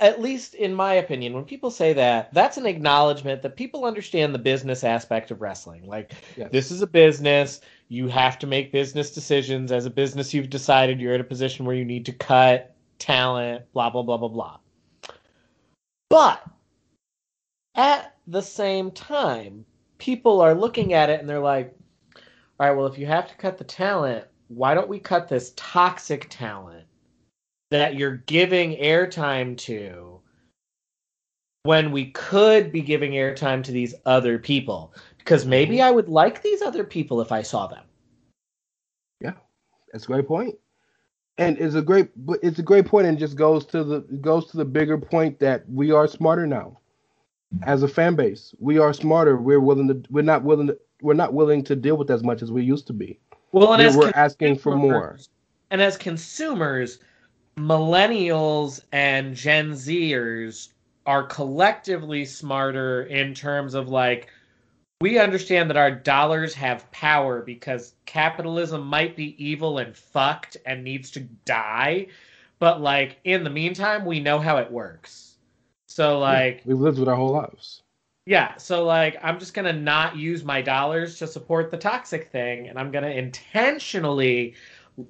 at 0.00 0.20
least 0.20 0.54
in 0.54 0.74
my 0.74 0.94
opinion 0.94 1.32
when 1.32 1.44
people 1.44 1.70
say 1.70 1.92
that 1.92 2.32
that's 2.34 2.56
an 2.56 2.66
acknowledgement 2.66 3.42
that 3.42 3.56
people 3.56 3.84
understand 3.84 4.34
the 4.34 4.38
business 4.38 4.82
aspect 4.82 5.30
of 5.30 5.40
wrestling. 5.40 5.86
Like 5.86 6.12
Yes. 6.36 6.50
this 6.50 6.70
is 6.70 6.82
a 6.82 6.86
business. 6.86 7.60
You 7.88 8.08
have 8.08 8.38
to 8.40 8.46
make 8.46 8.72
business 8.72 9.12
decisions. 9.12 9.70
As 9.70 9.86
a 9.86 9.90
business 9.90 10.34
you've 10.34 10.50
decided 10.50 11.00
you're 11.00 11.14
in 11.14 11.20
a 11.20 11.24
position 11.24 11.64
where 11.64 11.76
you 11.76 11.84
need 11.84 12.06
to 12.06 12.12
cut 12.12 12.74
talent 12.98 13.64
blah 13.72 13.90
blah 13.90 14.02
blah 14.02 14.16
blah 14.16 14.28
blah. 14.28 14.58
But 16.10 16.44
at 17.76 18.16
the 18.26 18.42
same 18.42 18.90
time 18.90 19.64
people 19.98 20.40
are 20.40 20.54
looking 20.54 20.92
at 20.92 21.08
it 21.08 21.20
and 21.20 21.28
they're 21.28 21.38
like 21.38 21.74
all 22.60 22.68
right, 22.68 22.76
well, 22.76 22.86
if 22.86 22.98
you 22.98 23.06
have 23.06 23.28
to 23.28 23.34
cut 23.34 23.58
the 23.58 23.64
talent, 23.64 24.26
why 24.46 24.74
don't 24.74 24.88
we 24.88 25.00
cut 25.00 25.28
this 25.28 25.52
toxic 25.56 26.28
talent 26.30 26.86
that 27.70 27.96
you're 27.96 28.18
giving 28.18 28.76
airtime 28.76 29.56
to 29.58 30.20
when 31.64 31.92
we 31.92 32.10
could 32.10 32.70
be 32.70 32.80
giving 32.80 33.12
airtime 33.12 33.62
to 33.64 33.72
these 33.72 33.94
other 34.06 34.38
people? 34.38 34.94
Because 35.18 35.46
maybe 35.46 35.80
I 35.80 35.90
would 35.90 36.08
like 36.08 36.42
these 36.42 36.62
other 36.62 36.84
people 36.84 37.20
if 37.20 37.32
I 37.32 37.42
saw 37.42 37.66
them. 37.66 37.84
Yeah, 39.20 39.32
that's 39.92 40.08
a 40.08 40.22
great. 40.22 40.54
And 41.36 41.58
it's 41.58 41.74
a 41.74 41.82
great 41.82 42.10
but 42.26 42.38
it's 42.42 42.58
a 42.58 42.62
great 42.62 42.86
point 42.86 43.06
and 43.06 43.18
just 43.18 43.36
goes 43.36 43.66
to 43.66 43.82
the 43.82 44.00
goes 44.20 44.46
to 44.50 44.56
the 44.56 44.64
bigger 44.64 44.98
point 44.98 45.40
that 45.40 45.68
we 45.68 45.90
are 45.90 46.06
smarter 46.06 46.46
now. 46.46 46.78
As 47.62 47.82
a 47.82 47.88
fan 47.88 48.14
base, 48.14 48.54
we 48.58 48.78
are 48.78 48.92
smarter. 48.92 49.36
We're 49.36 49.60
willing 49.60 49.88
to 49.88 50.02
we're 50.10 50.22
not 50.22 50.44
willing 50.44 50.68
to 50.68 50.78
we're 51.00 51.14
not 51.14 51.34
willing 51.34 51.64
to 51.64 51.74
deal 51.74 51.96
with 51.96 52.10
as 52.10 52.22
much 52.22 52.42
as 52.42 52.52
we 52.52 52.62
used 52.62 52.86
to 52.86 52.92
be. 52.92 53.18
Well, 53.52 53.72
and 53.72 53.82
We're, 53.82 53.88
as 53.88 53.96
we're 53.96 54.12
asking 54.14 54.58
for 54.58 54.76
more. 54.76 55.18
And 55.70 55.80
as 55.80 55.96
consumers, 55.96 56.98
millennials 57.56 58.80
and 58.92 59.34
Gen 59.36 59.72
Zers 59.72 60.68
are 61.06 61.22
collectively 61.24 62.24
smarter 62.24 63.02
in 63.04 63.34
terms 63.34 63.74
of 63.74 63.88
like 63.88 64.28
we 65.00 65.18
understand 65.18 65.68
that 65.70 65.76
our 65.76 65.90
dollars 65.90 66.54
have 66.54 66.90
power 66.92 67.42
because 67.42 67.94
capitalism 68.06 68.86
might 68.86 69.16
be 69.16 69.34
evil 69.44 69.78
and 69.78 69.96
fucked 69.96 70.56
and 70.66 70.82
needs 70.84 71.10
to 71.12 71.20
die, 71.20 72.06
but 72.58 72.80
like 72.80 73.18
in 73.24 73.44
the 73.44 73.50
meantime, 73.50 74.04
we 74.06 74.20
know 74.20 74.38
how 74.38 74.56
it 74.58 74.70
works. 74.72 75.36
So 75.86 76.18
like 76.18 76.62
We've 76.64 76.78
lived 76.80 76.98
with 76.98 77.08
our 77.08 77.16
whole 77.16 77.32
lives. 77.32 77.82
yeah, 78.26 78.56
so 78.56 78.84
like 78.84 79.16
I'm 79.22 79.38
just 79.38 79.52
gonna 79.54 79.72
not 79.72 80.16
use 80.16 80.44
my 80.44 80.62
dollars 80.62 81.18
to 81.18 81.26
support 81.26 81.70
the 81.70 81.76
toxic 81.76 82.30
thing, 82.30 82.68
and 82.68 82.78
I'm 82.78 82.90
gonna 82.90 83.08
intentionally 83.10 84.54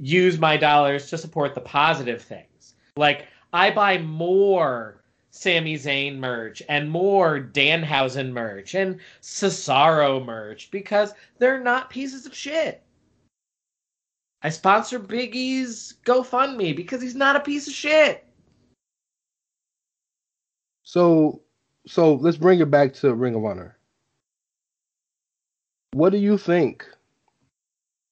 use 0.01 0.39
my 0.39 0.57
dollars 0.57 1.09
to 1.11 1.19
support 1.19 1.55
the 1.55 1.61
positive 1.61 2.23
things. 2.23 2.75
Like 2.97 3.27
I 3.53 3.71
buy 3.71 3.99
more 3.99 5.03
Sami 5.31 5.75
Zayn 5.75 6.19
merch 6.19 6.63
and 6.69 6.91
more 6.91 7.41
Danhausen 7.41 8.31
merch 8.31 8.75
and 8.75 9.01
Cesaro 9.21 10.25
merch 10.25 10.71
because 10.71 11.13
they're 11.39 11.63
not 11.63 11.91
pieces 11.91 12.25
of 12.25 12.35
shit. 12.35 12.83
I 14.43 14.51
sponsor 14.51 15.01
Biggie's 15.01 15.95
GoFundMe 16.05 16.77
because 16.77 17.01
he's 17.01 17.15
not 17.15 17.35
a 17.35 17.41
piece 17.41 17.67
of 17.67 17.73
shit. 17.73 18.27
So 20.83 21.41
so 21.87 22.15
let's 22.15 22.37
bring 22.37 22.61
it 22.61 22.71
back 22.71 22.95
to 22.95 23.15
Ring 23.15 23.35
of 23.35 23.45
Honor. 23.45 23.77
What 25.93 26.11
do 26.11 26.19
you 26.19 26.39
think? 26.39 26.87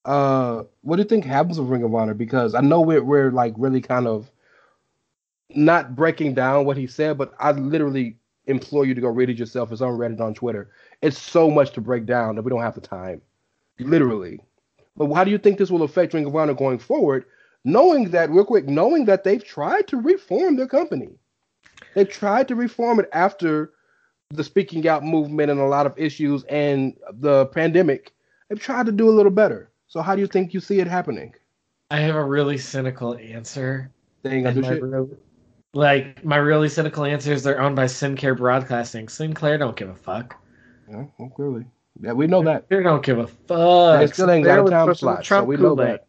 Uh, 0.05 0.65
what 0.81 0.97
do 0.97 1.03
you 1.03 1.09
think 1.09 1.25
happens 1.25 1.61
with 1.61 1.69
Ring 1.69 1.85
of 1.85 1.95
Honor? 1.95 2.15
Because 2.15 2.55
I 2.55 2.61
know 2.61 2.81
we're 2.81 3.05
we're 3.05 3.31
like 3.31 3.55
really 3.57 3.81
kind 3.81 4.07
of 4.07 4.31
not 5.55 5.95
breaking 5.95 6.35
down 6.35 6.65
what 6.65 6.77
he 6.77 6.87
said, 6.87 7.19
but 7.19 7.35
I 7.39 7.53
literally 7.53 8.17
implore 8.47 8.85
you 8.85 8.95
to 8.95 9.01
go 9.01 9.09
read 9.09 9.31
it 9.31 9.39
yourself. 9.39 9.71
It's 9.71 9.81
on 9.81 9.97
Reddit 9.99 10.21
on 10.21 10.35
Twitter. 10.35 10.71
It's 11.03 11.21
so 11.21 11.51
much 11.51 11.73
to 11.73 11.81
break 11.81 12.07
down 12.07 12.37
that 12.37 12.43
we 12.43 12.51
don't 12.51 12.63
have 12.63 12.75
the 12.75 12.81
time, 12.81 13.23
literally. 13.79 14.41
But 14.97 15.13
how 15.13 15.25
do 15.25 15.31
you 15.31 15.39
think 15.39 15.59
this 15.59 15.71
will 15.71 15.83
affect 15.83 16.15
Ring 16.15 16.27
of 16.27 16.35
Honor 16.35 16.55
going 16.55 16.79
forward? 16.79 17.25
Knowing 17.65 18.11
that, 18.11 18.31
real 18.31 18.45
quick, 18.45 18.67
knowing 18.67 19.05
that 19.05 19.25
they've 19.25 19.45
tried 19.45 19.87
to 19.89 19.97
reform 19.97 20.57
their 20.57 20.67
company. 20.67 21.11
They 21.95 22.05
tried 22.05 22.49
to 22.49 22.57
reform 22.57 22.99
it 22.99 23.09
after 23.13 23.73
the 24.31 24.43
speaking 24.43 24.89
out 24.89 25.05
movement 25.05 25.51
and 25.51 25.61
a 25.61 25.67
lot 25.67 25.87
of 25.87 25.97
issues 25.99 26.43
and 26.45 26.97
the 27.13 27.47
pandemic. 27.47 28.13
They've 28.49 28.59
tried 28.59 28.87
to 28.87 28.93
do 28.93 29.09
a 29.09 29.13
little 29.13 29.31
better. 29.31 29.71
So 29.93 30.01
how 30.01 30.15
do 30.15 30.23
you 30.23 30.27
think 30.27 30.55
you 30.55 30.61
see 30.61 30.81
it 30.81 30.87
happening? 30.87 31.35
I 31.91 31.99
have 31.99 32.15
a 32.15 32.25
really 32.25 32.57
cynical 32.57 33.15
answer. 33.15 33.91
They 34.23 34.31
ain't 34.37 34.45
gonna 34.45 34.57
And 34.57 34.81
do 34.81 34.87
my 34.87 34.97
real- 34.97 35.11
like 35.75 36.25
my 36.25 36.37
really 36.37 36.71
cynical 36.71 37.05
answer 37.05 37.31
is 37.31 37.43
they're 37.43 37.61
owned 37.61 37.77
by 37.77 37.89
Sinclair 37.89 38.35
Broadcasting. 38.35 39.11
Sinclair 39.11 39.59
don't 39.59 39.77
give 39.77 39.91
a 39.91 39.95
fuck. 39.95 40.35
Yeah, 40.89 41.05
well, 41.19 41.29
clearly. 41.29 41.67
Yeah, 42.01 42.15
we 42.15 42.27
know 42.27 42.43
that. 42.43 42.71
They 42.71 42.83
don't 42.83 43.05
give 43.05 43.19
a 43.19 43.27
fuck. 43.27 44.01
They 44.01 44.07
still 44.07 44.31
ain't 44.31 44.47
got 44.47 44.67
a 44.67 44.71
time 44.71 44.95
slot, 44.95 45.19
the 45.19 45.25
so 45.25 45.45
we 45.45 45.57
know 45.57 45.77
Kool-Aid. 45.77 45.89
that. 45.89 46.07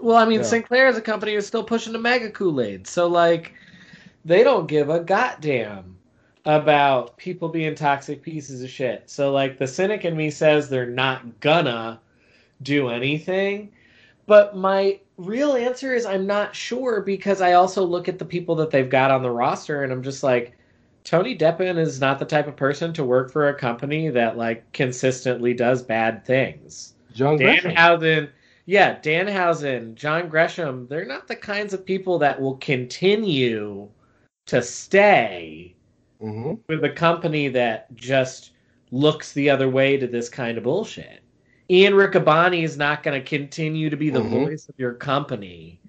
Well, 0.00 0.16
I 0.16 0.24
mean, 0.24 0.38
Yeah. 0.38 0.44
Sinclair 0.44 0.86
is 0.86 0.96
a 0.96 1.00
company 1.00 1.34
who's 1.34 1.48
still 1.48 1.64
pushing 1.64 1.92
the 1.92 1.98
Mega 1.98 2.30
Kool 2.30 2.60
Aid. 2.60 2.86
So 2.86 3.08
like, 3.08 3.54
they 4.24 4.44
don't 4.44 4.68
give 4.68 4.88
a 4.88 5.00
goddamn 5.00 5.98
about 6.44 7.16
people 7.16 7.48
being 7.48 7.74
toxic 7.74 8.22
pieces 8.22 8.62
of 8.62 8.70
shit. 8.70 9.10
So 9.10 9.32
like, 9.32 9.58
the 9.58 9.66
cynic 9.66 10.04
in 10.04 10.16
me 10.16 10.30
says 10.30 10.68
they're 10.68 10.86
not 10.86 11.40
gonna 11.40 12.00
do 12.62 12.88
anything. 12.88 13.72
But 14.26 14.56
my 14.56 15.00
real 15.16 15.54
answer 15.54 15.94
is 15.94 16.04
I'm 16.04 16.26
not 16.26 16.54
sure 16.54 17.00
because 17.00 17.40
I 17.40 17.54
also 17.54 17.84
look 17.84 18.08
at 18.08 18.18
the 18.18 18.24
people 18.24 18.54
that 18.56 18.70
they've 18.70 18.88
got 18.88 19.10
on 19.10 19.22
the 19.22 19.30
roster 19.30 19.82
and 19.82 19.92
I'm 19.92 20.02
just 20.02 20.22
like, 20.22 20.54
Tony 21.04 21.36
Deppen 21.36 21.78
is 21.78 22.00
not 22.00 22.18
the 22.18 22.24
type 22.26 22.46
of 22.46 22.56
person 22.56 22.92
to 22.92 23.04
work 23.04 23.32
for 23.32 23.48
a 23.48 23.54
company 23.54 24.10
that 24.10 24.36
like 24.36 24.70
consistently 24.72 25.54
does 25.54 25.82
bad 25.82 26.24
things. 26.24 26.94
John. 27.14 27.38
Danhausen, 27.38 28.28
yeah, 28.66 29.00
Danhausen, 29.00 29.94
John 29.94 30.28
Gresham, 30.28 30.86
they're 30.88 31.06
not 31.06 31.26
the 31.26 31.36
kinds 31.36 31.72
of 31.72 31.86
people 31.86 32.18
that 32.18 32.38
will 32.38 32.56
continue 32.56 33.88
to 34.46 34.62
stay 34.62 35.74
hmm 36.20 36.54
with 36.68 36.84
a 36.84 36.90
company 36.90 37.48
that 37.48 37.94
just 37.94 38.50
looks 38.90 39.32
the 39.32 39.48
other 39.48 39.68
way 39.68 39.96
to 39.96 40.06
this 40.06 40.28
kind 40.28 40.58
of 40.58 40.64
bullshit. 40.64 41.22
Ian 41.70 41.92
Riccaboni 41.94 42.62
is 42.62 42.76
not 42.78 43.02
going 43.02 43.20
to 43.20 43.28
continue 43.28 43.90
to 43.90 43.96
be 43.96 44.10
the 44.10 44.22
Mhm. 44.22 44.30
voice 44.30 44.68
of 44.68 44.74
your 44.78 44.94
company. 44.94 45.80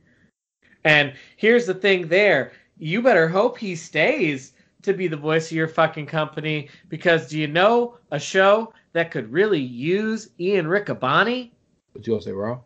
And 0.83 1.13
here's 1.37 1.65
the 1.65 1.73
thing 1.73 2.07
there, 2.07 2.51
you 2.77 3.01
better 3.01 3.27
hope 3.27 3.57
he 3.57 3.75
stays 3.75 4.53
to 4.81 4.93
be 4.93 5.07
the 5.07 5.17
voice 5.17 5.51
of 5.51 5.57
your 5.57 5.67
fucking 5.67 6.05
company 6.05 6.69
because 6.89 7.27
do 7.29 7.37
you 7.39 7.47
know 7.47 7.97
a 8.11 8.19
show 8.19 8.73
that 8.93 9.11
could 9.11 9.31
really 9.31 9.59
use 9.59 10.29
Ian 10.39 10.65
Riccaboni? 10.67 11.51
But 11.93 12.07
you 12.07 12.13
gonna 12.13 12.21
say 12.23 12.31
Raw? 12.31 12.59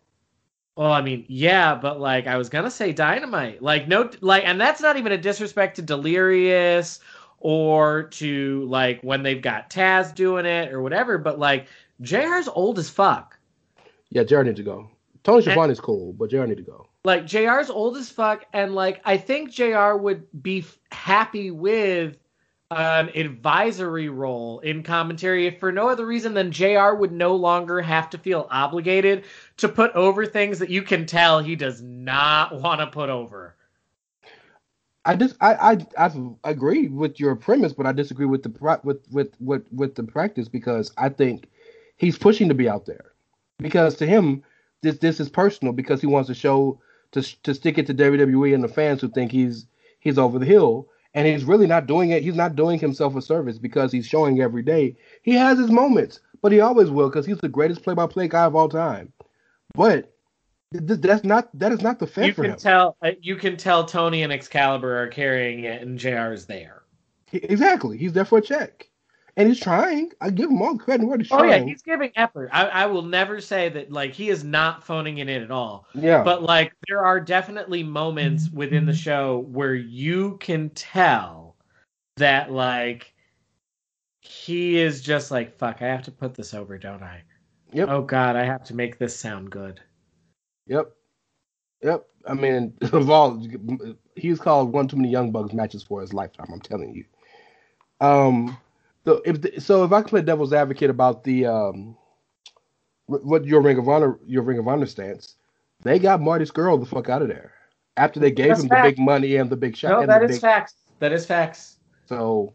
Well, 0.75 0.91
I 0.91 1.01
mean, 1.01 1.25
yeah, 1.27 1.75
but 1.75 1.99
like 1.99 2.25
I 2.27 2.37
was 2.37 2.49
gonna 2.49 2.71
say 2.71 2.93
Dynamite, 2.93 3.61
like 3.61 3.87
no, 3.87 4.09
like, 4.21 4.43
and 4.45 4.59
that's 4.59 4.81
not 4.81 4.97
even 4.97 5.11
a 5.11 5.17
disrespect 5.17 5.75
to 5.75 5.81
Delirious 5.81 6.99
or 7.39 8.03
to 8.03 8.65
like 8.65 9.01
when 9.01 9.21
they've 9.21 9.41
got 9.41 9.69
Taz 9.69 10.15
doing 10.15 10.45
it 10.45 10.71
or 10.71 10.81
whatever. 10.81 11.17
But 11.17 11.39
like 11.39 11.67
JR's 12.01 12.47
old 12.47 12.79
as 12.79 12.89
fuck. 12.89 13.37
Yeah, 14.09 14.23
Jared 14.23 14.47
needs 14.47 14.57
to 14.57 14.63
go. 14.63 14.89
Tony 15.23 15.41
Schiavone 15.41 15.71
is 15.71 15.79
cool, 15.79 16.13
but 16.13 16.29
Jared 16.29 16.49
need 16.49 16.57
to 16.57 16.63
go. 16.63 16.87
Like 17.05 17.25
JR's 17.25 17.69
old 17.69 17.97
as 17.97 18.09
fuck, 18.09 18.45
and 18.53 18.75
like 18.75 19.01
I 19.05 19.17
think 19.17 19.51
JR 19.51 19.95
would 19.95 20.27
be 20.41 20.59
f- 20.59 20.79
happy 20.91 21.51
with 21.51 22.17
an 22.71 23.09
advisory 23.15 24.09
role 24.09 24.59
in 24.59 24.83
commentary 24.83 25.47
if 25.47 25.59
for 25.59 25.71
no 25.71 25.89
other 25.89 26.05
reason 26.05 26.33
than 26.33 26.51
JR 26.51 26.93
would 26.93 27.11
no 27.11 27.35
longer 27.35 27.81
have 27.81 28.09
to 28.09 28.17
feel 28.17 28.47
obligated 28.49 29.25
to 29.57 29.69
put 29.69 29.91
over 29.91 30.25
things 30.25 30.59
that 30.59 30.69
you 30.69 30.81
can 30.81 31.05
tell 31.05 31.39
he 31.39 31.55
does 31.55 31.81
not 31.81 32.59
want 32.59 32.81
to 32.81 32.87
put 32.87 33.09
over. 33.09 33.55
I 35.05 35.15
just 35.15 35.35
I, 35.41 35.53
I 35.97 36.05
I 36.05 36.11
agree 36.49 36.87
with 36.87 37.19
your 37.19 37.35
premise, 37.35 37.73
but 37.73 37.85
I 37.85 37.91
disagree 37.91 38.25
with 38.25 38.43
the 38.43 38.79
with 38.83 39.05
with 39.11 39.35
with 39.39 39.65
with 39.71 39.95
the 39.95 40.03
practice 40.03 40.47
because 40.47 40.91
I 40.97 41.09
think 41.09 41.49
he's 41.97 42.17
pushing 42.17 42.49
to 42.49 42.55
be 42.55 42.69
out 42.69 42.85
there 42.85 43.13
because 43.59 43.95
to 43.95 44.05
him 44.05 44.43
this 44.81 44.97
this 44.97 45.19
is 45.19 45.29
personal 45.29 45.73
because 45.73 46.01
he 46.01 46.07
wants 46.07 46.27
to 46.27 46.33
show 46.35 46.79
to 47.11 47.21
to 47.43 47.53
stick 47.53 47.77
it 47.77 47.87
to 47.87 47.93
WWE 47.93 48.53
and 48.53 48.63
the 48.63 48.67
fans 48.67 49.01
who 49.01 49.09
think 49.09 49.31
he's 49.31 49.65
he's 49.99 50.17
over 50.17 50.39
the 50.39 50.45
hill 50.45 50.87
and 51.13 51.27
he's 51.27 51.45
really 51.45 51.67
not 51.67 51.85
doing 51.85 52.09
it. 52.09 52.23
He's 52.23 52.35
not 52.35 52.55
doing 52.55 52.79
himself 52.79 53.15
a 53.15 53.21
service 53.21 53.57
because 53.57 53.91
he's 53.91 54.07
showing 54.07 54.41
every 54.41 54.63
day. 54.63 54.95
He 55.21 55.33
has 55.33 55.59
his 55.59 55.69
moments, 55.69 56.19
but 56.41 56.51
he 56.51 56.59
always 56.59 56.89
will 56.89 57.09
because 57.09 57.25
he's 57.25 57.37
the 57.37 57.49
greatest 57.49 57.83
play-by-play 57.83 58.29
guy 58.29 58.45
of 58.45 58.55
all 58.55 58.67
time. 58.67 59.13
But 59.75 60.11
th- 60.73 60.99
that's 61.01 61.23
not 61.23 61.49
that 61.57 61.71
is 61.71 61.81
not 61.81 61.99
the 61.99 62.07
fit 62.07 62.27
You 62.27 62.33
can 62.33 62.45
him. 62.45 62.55
tell 62.57 62.97
uh, 63.01 63.11
you 63.21 63.35
can 63.35 63.57
tell 63.57 63.85
Tony 63.85 64.23
and 64.23 64.33
Excalibur 64.33 64.97
are 65.03 65.07
carrying 65.07 65.63
it, 65.65 65.81
and 65.81 65.97
JR 65.97 66.33
is 66.33 66.45
there. 66.45 66.83
Exactly, 67.31 67.97
he's 67.97 68.13
there 68.13 68.25
for 68.25 68.37
a 68.39 68.41
check, 68.41 68.89
and 69.35 69.47
he's 69.47 69.59
trying. 69.59 70.11
I 70.21 70.29
give 70.29 70.49
him 70.49 70.61
all 70.61 70.75
the 70.75 70.83
credit 70.83 71.07
where 71.07 71.17
he's 71.17 71.31
Oh 71.31 71.43
yeah, 71.43 71.59
he's 71.59 71.81
giving 71.81 72.11
effort. 72.15 72.49
I, 72.53 72.65
I 72.65 72.85
will 72.85 73.01
never 73.01 73.41
say 73.41 73.69
that 73.69 73.91
like 73.91 74.13
he 74.13 74.29
is 74.29 74.43
not 74.43 74.83
phoning 74.83 75.17
it 75.17 75.29
in 75.29 75.41
at 75.41 75.51
all. 75.51 75.87
yeah, 75.95 76.23
But 76.23 76.43
like 76.43 76.73
there 76.87 77.05
are 77.05 77.19
definitely 77.19 77.83
moments 77.83 78.49
within 78.51 78.85
the 78.85 78.93
show 78.93 79.39
where 79.51 79.75
you 79.75 80.37
can 80.37 80.69
tell 80.71 81.55
that 82.17 82.51
like 82.51 83.13
he 84.21 84.77
is 84.77 85.01
just 85.01 85.31
like 85.31 85.57
fuck, 85.57 85.81
I 85.81 85.87
have 85.87 86.03
to 86.03 86.11
put 86.11 86.35
this 86.35 86.53
over, 86.53 86.77
don't 86.77 87.03
I? 87.03 87.23
Yep. 87.71 87.89
Oh 87.89 88.01
god, 88.01 88.35
I 88.35 88.43
have 88.43 88.63
to 88.65 88.75
make 88.75 88.99
this 88.99 89.15
sound 89.15 89.49
good. 89.49 89.79
Yep. 90.67 90.91
Yep. 91.81 92.05
I 92.27 92.33
mean, 92.35 92.73
of 92.93 93.09
all, 93.09 93.45
he's 94.15 94.39
called 94.39 94.71
one 94.71 94.87
too 94.87 94.97
many 94.97 95.09
Young 95.09 95.31
Bucks 95.31 95.53
matches 95.53 95.83
for 95.83 96.01
his 96.01 96.13
lifetime. 96.13 96.47
I'm 96.53 96.61
telling 96.61 96.93
you. 96.93 97.05
Um, 97.99 98.57
so 99.05 99.21
if 99.25 99.41
the, 99.41 99.59
so, 99.59 99.83
if 99.83 99.91
I 99.91 100.01
can 100.01 100.09
play 100.09 100.21
devil's 100.21 100.53
advocate 100.53 100.89
about 100.89 101.23
the 101.23 101.45
um, 101.45 101.97
what 103.07 103.45
your 103.45 103.61
Ring 103.61 103.77
of 103.77 103.87
Honor, 103.89 104.17
your 104.25 104.43
Ring 104.43 104.57
of 104.59 104.67
Honor 104.67 104.85
stance, 104.85 105.35
they 105.81 105.99
got 105.99 106.21
Marty 106.21 106.45
Scurll 106.45 106.79
the 106.79 106.85
fuck 106.85 107.09
out 107.09 107.21
of 107.21 107.27
there 107.27 107.53
after 107.97 108.19
they 108.19 108.31
gave 108.31 108.49
That's 108.49 108.61
him 108.61 108.69
the 108.69 108.79
big 108.81 108.97
money 108.99 109.35
and 109.35 109.49
the 109.49 109.57
big 109.57 109.75
shot. 109.75 109.91
No, 109.91 109.99
and 110.01 110.09
that 110.09 110.19
the 110.19 110.25
is 110.25 110.31
big, 110.37 110.41
facts. 110.41 110.75
That 110.99 111.11
is 111.11 111.25
facts. 111.25 111.77
So, 112.05 112.53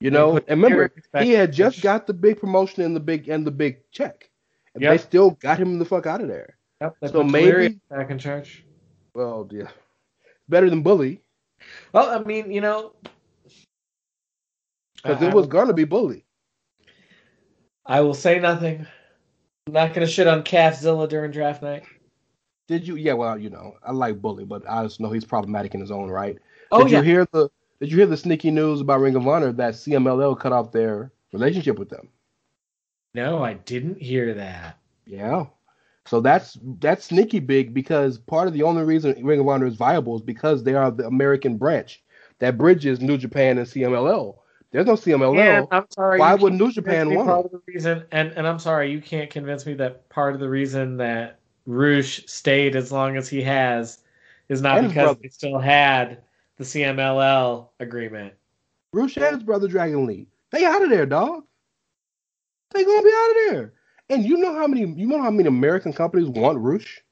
you 0.00 0.10
know, 0.10 0.36
and 0.48 0.62
remember, 0.62 0.92
he 1.20 1.32
had 1.32 1.52
just 1.52 1.82
got 1.82 2.06
the 2.06 2.14
big 2.14 2.40
promotion 2.40 2.82
and 2.82 2.94
the 2.94 3.00
big 3.00 3.28
and 3.28 3.46
the 3.46 3.50
big 3.50 3.78
check, 3.90 4.30
and 4.74 4.82
Yep. 4.82 4.92
they 4.92 4.98
still 4.98 5.30
got 5.32 5.58
him 5.58 5.78
the 5.78 5.84
fuck 5.84 6.06
out 6.06 6.20
of 6.20 6.28
there. 6.28 6.56
Yep, 6.80 6.96
they 7.00 7.06
So 7.08 7.12
put 7.22 7.26
maybe- 7.26 7.46
Delirious 7.50 7.74
back 7.90 8.10
in 8.10 8.18
charge. 8.18 8.64
Well, 9.14 9.48
yeah, 9.50 9.68
better 10.48 10.70
than 10.70 10.82
Bully 10.82 11.20
Well, 11.92 12.08
I 12.10 12.22
mean, 12.22 12.50
you 12.52 12.60
know, 12.60 12.92
because 15.02 15.22
it 15.22 15.34
was 15.34 15.46
gonna 15.46 15.72
be 15.72 15.84
Bully. 15.84 16.24
I 17.86 18.00
will 18.00 18.14
say 18.14 18.38
nothing. 18.38 18.86
I'm 19.66 19.72
not 19.72 19.94
gonna 19.94 20.06
shit 20.06 20.26
on 20.26 20.42
Calfzilla 20.42 21.08
during 21.08 21.30
draft 21.30 21.62
night. 21.62 21.84
Did 22.68 22.86
you? 22.86 22.96
Yeah, 22.96 23.14
well, 23.14 23.38
you 23.38 23.50
know, 23.50 23.74
I 23.84 23.92
like 23.92 24.20
Bully, 24.20 24.44
but 24.44 24.62
I 24.68 24.82
just 24.84 25.00
know 25.00 25.10
he's 25.10 25.24
problematic 25.24 25.74
in 25.74 25.80
his 25.80 25.90
own 25.90 26.08
right. 26.10 26.38
Oh 26.70 26.84
did 26.84 26.92
yeah, 26.92 26.98
you 26.98 27.04
hear 27.04 27.26
the? 27.32 27.48
Did 27.80 27.90
you 27.90 27.98
hear 27.98 28.06
the 28.06 28.16
sneaky 28.16 28.50
news 28.50 28.80
about 28.80 29.00
Ring 29.00 29.16
of 29.16 29.26
Honor 29.26 29.52
that 29.52 29.74
CMLL 29.74 30.38
cut 30.38 30.52
off 30.52 30.70
their 30.70 31.12
relationship 31.32 31.78
with 31.78 31.88
them? 31.88 32.08
no, 33.14 33.42
I 33.42 33.54
didn't 33.54 34.00
hear 34.00 34.34
that. 34.34 34.78
Yeah. 35.06 35.46
So 36.06 36.20
that's 36.20 36.58
that's 36.78 37.06
sneaky 37.06 37.40
big 37.40 37.74
because 37.74 38.18
part 38.18 38.48
of 38.48 38.54
the 38.54 38.62
only 38.62 38.82
reason 38.82 39.24
Ring 39.24 39.40
of 39.40 39.48
Honor 39.48 39.66
is 39.66 39.76
viable 39.76 40.16
is 40.16 40.22
because 40.22 40.62
they 40.62 40.74
are 40.74 40.90
the 40.90 41.06
American 41.06 41.56
branch 41.56 42.02
that 42.38 42.58
bridges 42.58 43.00
New 43.00 43.18
Japan 43.18 43.58
and 43.58 43.66
CMLL. 43.66 44.36
There's 44.72 44.86
no 44.86 44.94
CMLL. 44.94 45.38
And 45.38 45.68
I'm 45.70 45.86
sorry. 45.90 46.18
Why 46.18 46.34
would 46.34 46.52
New 46.52 46.70
Japan 46.70 47.12
want 47.12 47.28
Part 47.28 47.46
of 47.46 47.50
the 47.52 47.60
reason, 47.66 48.04
and 48.12 48.32
and 48.32 48.46
I'm 48.46 48.58
sorry, 48.58 48.90
you 48.90 49.00
can't 49.00 49.30
convince 49.30 49.66
me 49.66 49.74
that 49.74 50.08
part 50.08 50.34
of 50.34 50.40
the 50.40 50.48
reason 50.48 50.96
that 50.98 51.40
Rush 51.66 52.24
stayed 52.26 52.76
as 52.76 52.92
long 52.92 53.16
as 53.16 53.28
he 53.28 53.42
has 53.42 53.98
is 54.48 54.62
not 54.62 54.78
And 54.78 54.88
because 54.88 55.16
they 55.18 55.28
still 55.28 55.58
had 55.58 56.22
the 56.56 56.64
CMLL 56.64 57.68
agreement. 57.80 58.34
Rush 58.92 59.16
and 59.16 59.34
his 59.34 59.42
brother 59.42 59.68
Dragon 59.68 60.06
Lee. 60.06 60.26
They 60.50 60.64
out 60.64 60.82
of 60.82 60.90
there, 60.90 61.06
dog. 61.06 61.44
They 62.72 62.84
gonna 62.84 63.02
be 63.02 63.12
out 63.14 63.30
of 63.30 63.36
there. 63.52 63.72
And 64.08 64.24
you 64.24 64.36
know 64.36 64.54
how 64.54 64.66
many 64.66 64.80
you 64.82 65.06
know 65.06 65.20
how 65.22 65.30
many 65.30 65.48
American 65.48 65.92
companies 65.92 66.28
want 66.28 66.58
Rush? 66.58 67.02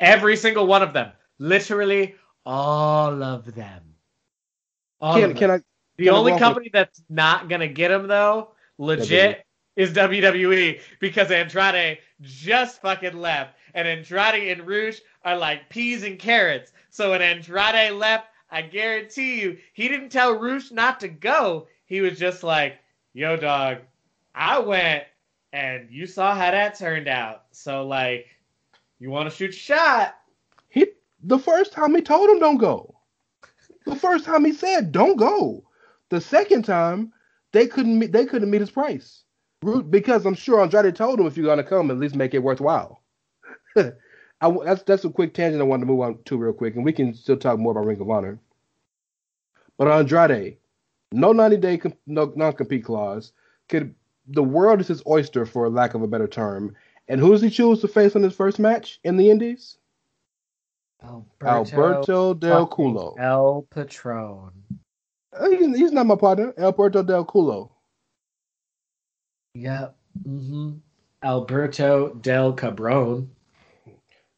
Every 0.00 0.36
single 0.36 0.66
one 0.66 0.82
of 0.82 0.92
them, 0.92 1.12
literally 1.38 2.14
all 2.46 3.22
of 3.22 3.54
them. 3.54 3.82
All 5.00 5.14
Can 5.14 5.24
of 5.24 5.30
them. 5.30 5.38
can 5.38 5.50
I 5.50 5.60
The 5.98 6.10
only 6.10 6.38
company 6.38 6.70
that's 6.72 7.02
not 7.08 7.48
gonna 7.48 7.68
get 7.68 7.90
him 7.90 8.06
though, 8.06 8.52
legit, 8.78 9.44
is 9.76 9.92
WWE 9.92 10.80
because 11.00 11.30
Andrade 11.30 11.98
just 12.20 12.80
fucking 12.80 13.18
left, 13.18 13.56
and 13.74 13.86
Andrade 13.86 14.48
and 14.48 14.66
Rush 14.66 15.00
are 15.24 15.36
like 15.36 15.68
peas 15.68 16.04
and 16.04 16.18
carrots. 16.18 16.72
So 16.90 17.10
when 17.10 17.20
Andrade 17.20 17.92
left, 17.92 18.28
I 18.50 18.62
guarantee 18.62 19.40
you, 19.40 19.58
he 19.72 19.88
didn't 19.88 20.10
tell 20.10 20.38
Rush 20.38 20.70
not 20.70 21.00
to 21.00 21.08
go. 21.08 21.66
He 21.84 22.00
was 22.00 22.18
just 22.18 22.42
like, 22.42 22.78
"Yo, 23.12 23.36
dog, 23.36 23.78
I 24.34 24.60
went, 24.60 25.04
and 25.52 25.90
you 25.90 26.06
saw 26.06 26.34
how 26.34 26.50
that 26.50 26.78
turned 26.78 27.08
out. 27.08 27.44
So 27.50 27.86
like, 27.86 28.26
you 29.00 29.10
want 29.10 29.28
to 29.28 29.34
shoot 29.34 29.46
your 29.46 29.52
shot? 29.52 30.14
he 30.68 30.86
the 31.22 31.38
first 31.38 31.72
time 31.72 31.94
he 31.94 32.02
told 32.02 32.30
him 32.30 32.38
don't 32.38 32.58
go. 32.58 32.94
The 33.84 33.96
first 33.96 34.24
time 34.24 34.44
he 34.44 34.52
said 34.52 34.92
don't 34.92 35.16
go. 35.16 35.64
The 36.10 36.20
second 36.20 36.64
time 36.64 37.12
they 37.52 37.66
couldn't 37.66 37.98
meet 37.98 38.12
they 38.12 38.26
couldn't 38.26 38.50
meet 38.50 38.60
his 38.60 38.70
price. 38.70 39.24
Because 39.90 40.24
I'm 40.24 40.34
sure 40.34 40.60
Andrade 40.60 40.94
told 40.94 41.18
him 41.18 41.26
if 41.26 41.36
you're 41.36 41.46
gonna 41.46 41.64
come, 41.64 41.90
at 41.90 41.98
least 41.98 42.14
make 42.14 42.34
it 42.34 42.42
worthwhile. 42.42 43.02
I, 43.76 44.50
that's 44.64 44.82
that's 44.82 45.04
a 45.04 45.10
quick 45.10 45.34
tangent 45.34 45.60
I 45.60 45.64
wanted 45.64 45.82
to 45.82 45.86
move 45.86 46.00
on 46.00 46.18
to 46.26 46.36
real 46.36 46.52
quick, 46.52 46.76
and 46.76 46.84
we 46.84 46.92
can 46.92 47.12
still 47.14 47.36
talk 47.36 47.58
more 47.58 47.72
about 47.72 47.86
Ring 47.86 48.00
of 48.00 48.08
Honor. 48.08 48.38
But 49.76 49.88
Andrade, 49.88 50.58
no 51.12 51.32
90 51.32 51.56
day 51.56 51.78
com- 51.78 51.94
no 52.06 52.32
non 52.36 52.52
compete 52.52 52.84
clause. 52.84 53.32
Could 53.68 53.94
the 54.28 54.42
world 54.42 54.80
is 54.80 54.88
his 54.88 55.02
oyster 55.06 55.46
for 55.46 55.68
lack 55.68 55.94
of 55.94 56.02
a 56.02 56.06
better 56.06 56.28
term. 56.28 56.74
And 57.08 57.20
who 57.20 57.32
does 57.32 57.42
he 57.42 57.50
choose 57.50 57.80
to 57.80 57.88
face 57.88 58.14
in 58.14 58.22
his 58.22 58.34
first 58.34 58.58
match 58.58 59.00
in 59.02 59.16
the 59.16 59.30
Indies? 59.30 59.78
Alberto 61.02 62.34
Del 62.34 62.66
fucking 62.66 62.84
Culo. 62.94 63.14
El 63.18 63.66
Patron. 63.70 64.52
He- 65.46 65.76
he's 65.78 65.92
not 65.92 66.06
my 66.06 66.16
partner. 66.16 66.54
Alberto 66.58 67.02
Del 67.02 67.24
Culo. 67.26 67.70
Yep. 69.54 69.96
hmm 70.24 70.72
Alberto 71.22 72.14
Del 72.14 72.52
Cabron. 72.52 73.30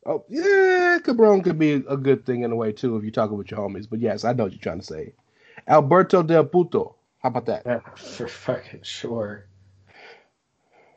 Oh 0.07 0.25
yeah, 0.29 0.99
Cabron 1.05 1.43
could 1.43 1.59
be 1.59 1.73
a 1.73 1.97
good 1.97 2.25
thing 2.25 2.43
in 2.43 2.53
a 2.53 2.57
way 2.57 2.73
too 2.73 2.97
if 2.97 3.03
you're 3.03 3.13
talking 3.13 3.37
with 3.37 3.51
your 3.51 3.61
homies. 3.61 3.89
But 3.89 4.01
yes, 4.01 4.25
I 4.25 4.33
know 4.33 4.45
what 4.45 4.53
you're 4.53 4.61
trying 4.61 4.81
to 4.81 4.87
say. 4.87 5.13
Alberto 5.69 6.23
Del 6.23 6.45
Puto. 6.47 6.97
How 7.23 7.29
about 7.29 7.47
that? 7.47 7.63
Yeah, 7.67 7.81
for 7.97 8.29
fucking 8.29 8.83
sure. 8.83 9.47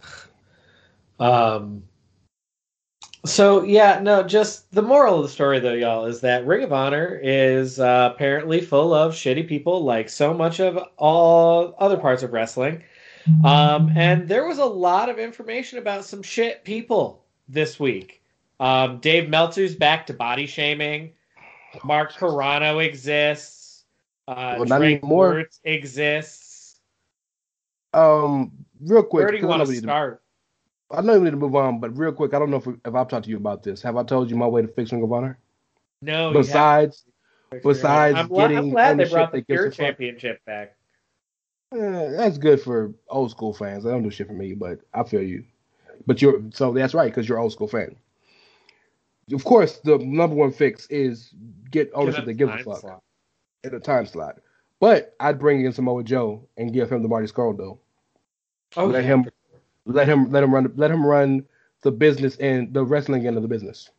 Um. 1.19 1.83
So 3.25 3.63
yeah, 3.63 3.99
no, 4.01 4.21
just 4.23 4.69
the 4.73 4.81
moral 4.81 5.17
of 5.17 5.23
the 5.23 5.29
story 5.29 5.59
though, 5.59 5.73
y'all, 5.73 6.05
is 6.05 6.19
that 6.21 6.45
Ring 6.45 6.63
of 6.63 6.73
Honor 6.73 7.19
is 7.23 7.79
uh, 7.79 8.11
apparently 8.13 8.59
full 8.59 8.93
of 8.93 9.13
shitty 9.13 9.47
people, 9.47 9.83
like 9.83 10.09
so 10.09 10.33
much 10.33 10.59
of 10.59 10.77
all 10.97 11.75
other 11.79 11.97
parts 11.97 12.21
of 12.21 12.33
wrestling. 12.33 12.83
Um, 13.45 13.93
and 13.95 14.27
there 14.27 14.45
was 14.45 14.57
a 14.57 14.65
lot 14.65 15.07
of 15.07 15.17
information 15.17 15.79
about 15.79 16.03
some 16.03 16.21
shit 16.21 16.65
people 16.65 17.23
this 17.47 17.79
week. 17.79 18.21
Um, 18.59 18.97
Dave 18.99 19.29
Meltzer's 19.29 19.75
back 19.75 20.05
to 20.07 20.13
body 20.13 20.45
shaming. 20.45 21.13
Mark 21.85 22.11
Carrano 22.13 22.85
exists. 22.85 23.85
Uh, 24.27 24.55
Well, 24.57 24.65
not 24.65 24.79
Drake 24.79 24.99
anymore. 25.01 25.33
Wuertz 25.35 25.59
exists. 25.63 26.81
Um, 27.93 28.51
real 28.81 29.03
quick. 29.03 29.23
Where 29.23 29.31
do 29.31 29.37
you 29.37 29.43
'cause 29.43 29.47
I 29.47 29.49
want 29.49 29.59
know 29.59 29.65
to 29.65 29.69
we 29.69 29.75
need 29.75 29.81
to- 29.81 29.87
start? 29.87 30.22
I 30.93 31.01
know 31.01 31.17
we 31.17 31.25
need 31.25 31.31
to 31.31 31.37
move 31.37 31.55
on, 31.55 31.79
but 31.79 31.97
real 31.97 32.11
quick, 32.11 32.33
I 32.33 32.39
don't 32.39 32.51
know 32.51 32.57
if, 32.57 32.67
if 32.67 32.95
I've 32.95 33.07
talked 33.07 33.25
to 33.25 33.29
you 33.29 33.37
about 33.37 33.63
this. 33.63 33.81
Have 33.81 33.97
I 33.97 34.03
told 34.03 34.29
you 34.29 34.35
my 34.35 34.47
way 34.47 34.61
to 34.61 34.67
fix 34.67 34.91
Ring 34.91 35.03
of 35.03 35.11
Honor? 35.11 35.39
No. 36.01 36.31
Besides, 36.33 37.05
haven't. 37.51 37.63
besides 37.63 38.15
I'm, 38.17 38.27
glad- 38.27 38.51
I'm 38.51 38.55
getting 38.55 38.69
glad 38.71 38.97
they 38.97 39.09
brought 39.09 39.31
the 39.31 39.39
that 39.39 39.47
Pure 39.47 39.65
a 39.67 39.69
fuck. 39.71 39.77
Championship 39.77 40.45
back. 40.45 40.75
eh, 41.73 42.09
that's 42.11 42.37
good 42.37 42.61
for 42.61 42.93
old 43.09 43.31
school 43.31 43.53
fans. 43.53 43.83
They 43.83 43.89
don't 43.91 44.03
do 44.03 44.09
shit 44.11 44.27
for 44.27 44.33
me, 44.33 44.53
but 44.53 44.79
I 44.93 45.03
feel 45.03 45.21
you. 45.23 45.45
But 46.05 46.21
you're 46.21 46.41
so 46.51 46.73
that's 46.73 46.93
right 46.93 47.09
because 47.09 47.27
you're 47.27 47.37
an 47.37 47.43
old 47.43 47.53
school 47.53 47.67
fan. 47.67 47.95
of 49.31 49.43
course, 49.43 49.79
the 49.79 49.97
number 49.99 50.35
one 50.35 50.51
fix 50.51 50.85
is 50.87 51.33
get 51.71 51.89
ownership 51.93 52.23
a 52.23 52.25
that 52.27 52.33
gives 52.33 52.51
a 52.51 52.63
fuck 52.63 52.79
slot. 52.81 53.03
in 53.63 53.73
a 53.73 53.79
time 53.79 54.05
slot. 54.05 54.39
But 54.79 55.15
I'd 55.19 55.39
bring 55.39 55.63
in 55.65 55.71
Samoa 55.71 56.03
Joe 56.03 56.45
and 56.57 56.73
give 56.73 56.91
him 56.91 57.01
the 57.01 57.07
Marty 57.07 57.27
Scurll 57.27 57.57
though. 57.57 57.79
Oh, 58.75 58.85
let 58.87 59.05
him, 59.05 59.25
let 59.85 60.07
him, 60.07 60.31
let 60.31 60.43
him 60.43 60.53
run, 60.53 60.71
let 60.75 60.91
him 60.91 61.05
run 61.05 61.45
the 61.81 61.91
business 61.91 62.37
and 62.37 62.73
the 62.73 62.83
wrestling 62.83 63.27
end 63.27 63.37
of 63.37 63.43
the 63.43 63.49
business. 63.49 63.89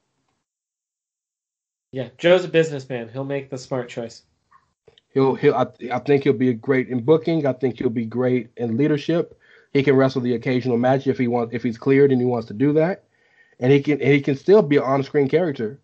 Yeah, 1.93 2.09
Joe's 2.19 2.45
a 2.45 2.49
businessman. 2.49 3.09
He'll 3.09 3.25
make 3.25 3.51
the 3.51 3.59
smart 3.59 3.89
choice. 3.89 4.23
He'll, 5.11 5.35
he'll, 5.35 5.55
I, 5.55 5.67
I 5.93 6.01
think 6.01 6.25
he'll 6.25 6.33
be 6.33 6.53
great 6.55 6.89
in 6.89 7.05
booking. 7.05 7.47
I 7.47 7.53
think 7.53 7.79
he'll 7.79 7.91
be 7.91 8.07
great 8.07 8.51
in 8.57 8.77
leadership. 8.77 9.39
He 9.73 9.83
can 9.83 9.95
wrestle 9.95 10.23
the 10.23 10.35
occasional 10.35 10.77
match 10.77 11.07
if 11.07 11.19
he 11.19 11.29
wants, 11.29 11.55
if 11.55 11.63
he's 11.63 11.79
cleared 11.79 12.11
and 12.11 12.21
he 12.21 12.27
wants 12.27 12.49
to 12.49 12.55
do 12.55 12.73
that, 12.73 13.05
and 13.61 13.73
he 13.73 13.81
can, 13.81 14.01
and 14.01 14.13
he 14.13 14.21
can 14.21 14.37
still 14.37 14.63
be 14.63 14.77
an 14.77 14.83
on-screen 14.83 15.29
character. 15.29 15.81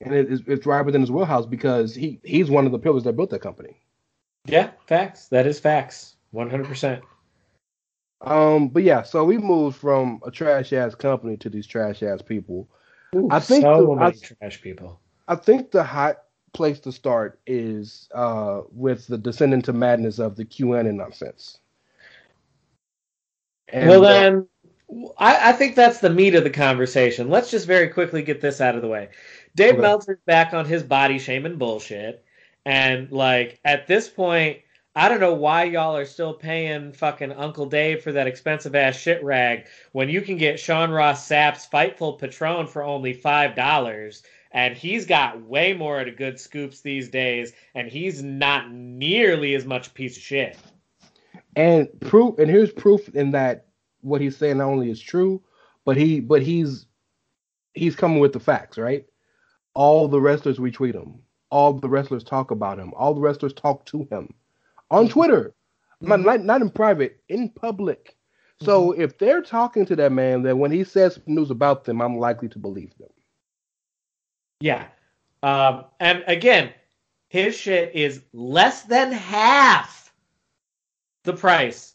And 0.00 0.14
it, 0.14 0.32
it's, 0.32 0.42
it's 0.46 0.66
right 0.66 0.84
within 0.84 1.00
his 1.00 1.10
wheelhouse 1.10 1.46
because 1.46 1.94
he, 1.94 2.20
he's 2.24 2.50
one 2.50 2.66
of 2.66 2.72
the 2.72 2.78
pillars 2.78 3.04
that 3.04 3.16
built 3.16 3.30
that 3.30 3.40
company. 3.40 3.80
Yeah, 4.46 4.70
facts. 4.86 5.28
That 5.28 5.46
is 5.46 5.60
facts. 5.60 6.16
One 6.30 6.50
hundred 6.50 6.66
percent. 6.66 7.02
Um, 8.22 8.68
but 8.68 8.84
yeah, 8.84 9.02
so 9.02 9.24
we 9.24 9.36
moved 9.38 9.76
from 9.76 10.20
a 10.24 10.30
trash 10.30 10.72
ass 10.72 10.94
company 10.94 11.36
to 11.38 11.50
these 11.50 11.66
trash 11.66 12.02
ass 12.02 12.22
people. 12.22 12.68
I 13.30 13.40
think 13.40 13.62
so 13.62 13.86
the- 13.86 13.96
many 13.96 14.16
I- 14.16 14.34
trash 14.40 14.62
people. 14.62 15.00
I 15.28 15.36
think 15.36 15.70
the 15.70 15.84
hot 15.84 16.22
place 16.52 16.80
to 16.80 16.92
start 16.92 17.40
is 17.46 18.08
uh, 18.14 18.62
with 18.70 19.06
the 19.06 19.16
descent 19.18 19.54
into 19.54 19.72
madness 19.72 20.18
of 20.18 20.36
the 20.36 20.44
QAnon 20.44 20.94
nonsense. 20.94 21.58
And, 23.68 23.88
well, 23.88 24.04
uh, 24.04 24.12
then, 24.12 24.48
I, 25.16 25.50
I 25.50 25.52
think 25.52 25.74
that's 25.76 26.00
the 26.00 26.10
meat 26.10 26.34
of 26.34 26.44
the 26.44 26.50
conversation. 26.50 27.30
Let's 27.30 27.50
just 27.50 27.66
very 27.66 27.88
quickly 27.88 28.22
get 28.22 28.40
this 28.40 28.60
out 28.60 28.74
of 28.76 28.82
the 28.82 28.88
way. 28.88 29.08
Dave 29.54 29.74
Okay. 29.74 29.80
Meltzer's 29.82 30.18
back 30.26 30.52
on 30.52 30.66
his 30.66 30.82
body 30.82 31.18
shaming 31.18 31.56
bullshit, 31.56 32.24
and 32.66 33.10
like 33.10 33.60
at 33.64 33.86
this 33.86 34.08
point, 34.08 34.58
I 34.94 35.08
don't 35.08 35.20
know 35.20 35.34
why 35.34 35.64
y'all 35.64 35.96
are 35.96 36.04
still 36.04 36.34
paying 36.34 36.92
fucking 36.92 37.32
Uncle 37.32 37.66
Dave 37.66 38.02
for 38.02 38.12
that 38.12 38.26
expensive 38.26 38.74
ass 38.74 38.96
shit 38.96 39.24
rag 39.24 39.66
when 39.92 40.10
you 40.10 40.20
can 40.20 40.36
get 40.36 40.60
Sean 40.60 40.90
Ross 40.90 41.26
Sapp's 41.26 41.66
Fightful 41.66 42.20
Patreon 42.20 42.68
for 42.68 42.82
only 42.82 43.14
five 43.14 43.54
dollars. 43.56 44.22
And 44.52 44.76
he's 44.76 45.06
got 45.06 45.42
way 45.42 45.72
more 45.72 46.00
of 46.00 46.06
the 46.06 46.12
good 46.12 46.38
scoops 46.38 46.82
these 46.82 47.08
days, 47.08 47.54
and 47.74 47.88
he's 47.88 48.22
not 48.22 48.70
nearly 48.70 49.54
as 49.54 49.64
much 49.64 49.86
a 49.86 49.90
piece 49.90 50.16
of 50.18 50.22
shit. 50.22 50.58
and 51.56 51.88
proof 52.00 52.38
and 52.38 52.50
here's 52.50 52.72
proof 52.72 53.08
in 53.14 53.30
that 53.32 53.66
what 54.02 54.20
he's 54.20 54.36
saying 54.36 54.58
not 54.58 54.68
only 54.68 54.90
is 54.90 55.00
true, 55.00 55.42
but 55.86 55.96
he 55.96 56.20
but 56.20 56.42
he's 56.42 56.86
he's 57.74 57.96
coming 57.96 58.18
with 58.20 58.32
the 58.34 58.40
facts, 58.40 58.76
right? 58.76 59.06
All 59.74 60.08
the 60.08 60.20
wrestlers 60.20 60.58
retweet 60.58 60.94
him. 60.94 61.22
All 61.50 61.72
the 61.72 61.88
wrestlers 61.88 62.24
talk 62.24 62.50
about 62.50 62.78
him. 62.78 62.92
All 62.94 63.14
the 63.14 63.20
wrestlers 63.22 63.54
talk 63.54 63.86
to 63.86 64.06
him 64.10 64.34
on 64.92 65.04
mm-hmm. 65.04 65.12
Twitter, 65.12 65.54
not, 66.00 66.18
mm-hmm. 66.18 66.26
not 66.26 66.44
not 66.44 66.62
in 66.62 66.70
private, 66.70 67.20
in 67.28 67.48
public. 67.48 68.14
So 68.60 68.92
mm-hmm. 68.92 69.00
if 69.00 69.18
they're 69.18 69.42
talking 69.42 69.84
to 69.86 69.96
that 69.96 70.12
man, 70.12 70.42
then 70.42 70.58
when 70.58 70.70
he 70.70 70.84
says 70.84 71.18
news 71.26 71.50
about 71.50 71.84
them, 71.84 72.00
I'm 72.00 72.18
likely 72.18 72.48
to 72.50 72.58
believe 72.58 72.96
them. 72.98 73.10
Yeah. 74.60 74.86
Um, 75.42 75.86
and 75.98 76.22
again, 76.28 76.72
his 77.28 77.56
shit 77.56 77.96
is 77.96 78.22
less 78.32 78.82
than 78.82 79.10
half 79.10 80.14
the 81.24 81.32
price 81.32 81.94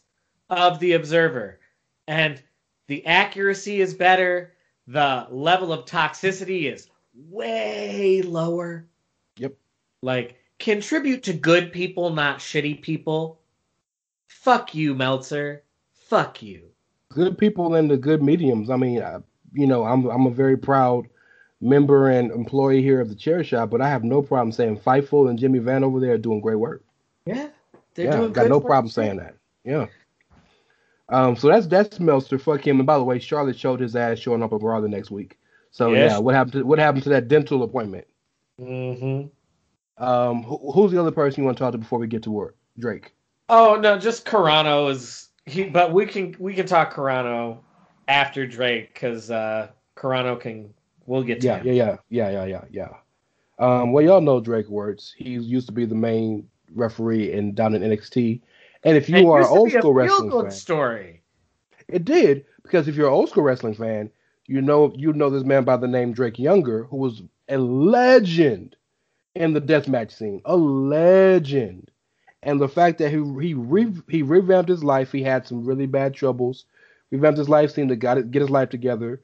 of 0.50 0.78
the 0.80 0.92
Observer. 0.92 1.60
And 2.06 2.42
the 2.88 3.06
accuracy 3.06 3.80
is 3.80 3.94
better. 3.94 4.54
The 4.86 5.26
level 5.30 5.72
of 5.72 5.86
toxicity 5.86 6.72
is 6.72 6.88
way 7.14 8.20
lower. 8.22 8.86
Yep. 9.36 9.54
Like, 10.02 10.36
contribute 10.58 11.22
to 11.24 11.32
good 11.32 11.72
people, 11.72 12.10
not 12.10 12.38
shitty 12.38 12.82
people. 12.82 13.40
Fuck 14.28 14.74
you, 14.74 14.94
Meltzer. 14.94 15.62
Fuck 15.92 16.42
you. 16.42 16.62
good 17.12 17.36
people 17.38 17.74
in 17.74 17.88
the 17.88 17.96
good 17.96 18.22
mediums. 18.22 18.70
I 18.70 18.76
mean, 18.76 19.02
I, 19.02 19.18
you 19.52 19.66
know, 19.66 19.84
I'm 19.84 20.06
I'm 20.06 20.26
a 20.26 20.30
very 20.30 20.56
proud 20.56 21.06
member 21.60 22.08
and 22.10 22.30
employee 22.32 22.82
here 22.82 23.00
of 23.00 23.08
the 23.08 23.14
Chairshot, 23.16 23.70
but 23.70 23.80
I 23.80 23.88
have 23.88 24.04
no 24.04 24.22
problem 24.22 24.52
saying 24.52 24.78
Fightful 24.80 25.28
and 25.28 25.38
Jimmy 25.38 25.58
Van 25.58 25.84
over 25.84 26.00
there 26.00 26.12
are 26.14 26.18
doing 26.18 26.40
great 26.40 26.56
work. 26.56 26.84
Yeah. 27.26 27.48
They're 27.94 28.06
yeah, 28.06 28.16
doing 28.16 28.32
got 28.32 28.44
good 28.44 28.50
no 28.50 28.58
work. 28.58 28.66
problem 28.66 28.90
saying 28.90 29.16
that. 29.16 29.36
Yeah. 29.64 29.86
Um, 31.10 31.36
so 31.36 31.48
that's 31.48 31.66
that's 31.66 32.00
Meltzer. 32.00 32.38
Fuck 32.38 32.66
him. 32.66 32.78
And 32.80 32.86
by 32.86 32.98
the 32.98 33.04
way, 33.04 33.18
Charlotte 33.18 33.58
showed 33.58 33.80
his 33.80 33.96
ass 33.96 34.18
showing 34.18 34.42
up 34.42 34.52
at 34.52 34.62
Raw 34.62 34.80
the 34.80 34.88
next 34.88 35.10
week. 35.10 35.38
So 35.70 35.92
Yes. 35.92 36.12
yeah, 36.12 36.18
what 36.18 36.34
happened 36.34 36.52
to 36.54 36.62
what 36.64 36.78
happened 36.78 37.02
to 37.04 37.08
that 37.10 37.28
dental 37.28 37.62
appointment? 37.62 38.06
Mm-hmm. 38.60 39.28
Um, 39.98 40.42
who, 40.44 40.72
who's 40.72 40.92
the 40.92 41.00
other 41.00 41.10
person 41.10 41.42
you 41.42 41.46
want 41.46 41.58
to 41.58 41.62
talk 41.64 41.72
to 41.72 41.78
before 41.78 41.98
we 41.98 42.06
get 42.06 42.22
to 42.24 42.30
work? 42.30 42.56
Drake. 42.78 43.12
Oh 43.48 43.76
no, 43.80 43.98
just 43.98 44.26
Carrano 44.26 44.90
is 44.90 45.28
he. 45.46 45.64
But 45.64 45.92
we 45.92 46.06
can 46.06 46.36
we 46.38 46.54
can 46.54 46.66
talk 46.66 46.94
Carrano 46.94 47.60
after 48.06 48.46
Drake 48.46 48.92
because 48.94 49.30
uh, 49.30 49.68
Carrano 49.96 50.38
can. 50.40 50.74
We'll 51.06 51.22
get 51.22 51.40
to 51.42 51.48
Yeah, 51.48 51.58
him. 51.58 51.64
yeah, 51.64 51.72
yeah, 51.72 51.96
yeah, 52.10 52.30
yeah, 52.30 52.44
yeah, 52.46 52.64
yeah. 52.70 52.88
Um, 53.58 53.92
well, 53.92 54.04
y'all 54.04 54.20
know 54.20 54.40
Drake 54.40 54.68
Wuertz. 54.68 55.12
He 55.16 55.30
used 55.30 55.66
to 55.68 55.72
be 55.72 55.86
the 55.86 55.94
main 55.94 56.48
referee 56.74 57.32
in 57.32 57.54
down 57.54 57.74
in 57.74 57.82
NXT. 57.82 58.42
And 58.84 58.96
if 58.96 59.08
you 59.08 59.18
It 59.20 59.28
are 59.28 59.42
an 59.44 59.50
old 59.50 59.72
school 59.72 59.94
wrestling 59.94 60.32
fan, 60.32 60.50
story. 60.50 61.22
it 61.88 62.04
did 62.04 62.46
because 62.62 62.88
if 62.88 62.96
you're 62.96 63.08
an 63.08 63.14
old 63.14 63.28
school 63.30 63.42
wrestling 63.44 63.74
fan, 63.74 64.10
you 64.46 64.62
know 64.62 64.92
you 64.96 65.12
know 65.12 65.30
this 65.30 65.44
man 65.44 65.64
by 65.64 65.76
the 65.76 65.88
name 65.88 66.12
Drake 66.12 66.38
Younger, 66.38 66.84
who 66.84 66.96
was 66.96 67.22
a 67.48 67.58
legend 67.58 68.76
in 69.34 69.52
the 69.52 69.60
deathmatch 69.60 70.12
scene, 70.12 70.42
a 70.44 70.56
legend. 70.56 71.90
And 72.42 72.60
the 72.60 72.68
fact 72.68 72.98
that 72.98 73.10
he 73.10 73.16
he 73.16 73.54
re, 73.54 73.92
he 74.08 74.22
revamped 74.22 74.68
his 74.68 74.84
life, 74.84 75.12
he 75.12 75.22
had 75.22 75.46
some 75.46 75.64
really 75.64 75.86
bad 75.86 76.14
troubles, 76.14 76.66
revamped 77.10 77.38
his 77.38 77.48
life, 77.48 77.70
seemed 77.70 77.88
to 77.90 77.96
got 77.96 78.18
it, 78.18 78.30
get 78.30 78.42
his 78.42 78.50
life 78.50 78.70
together, 78.70 79.20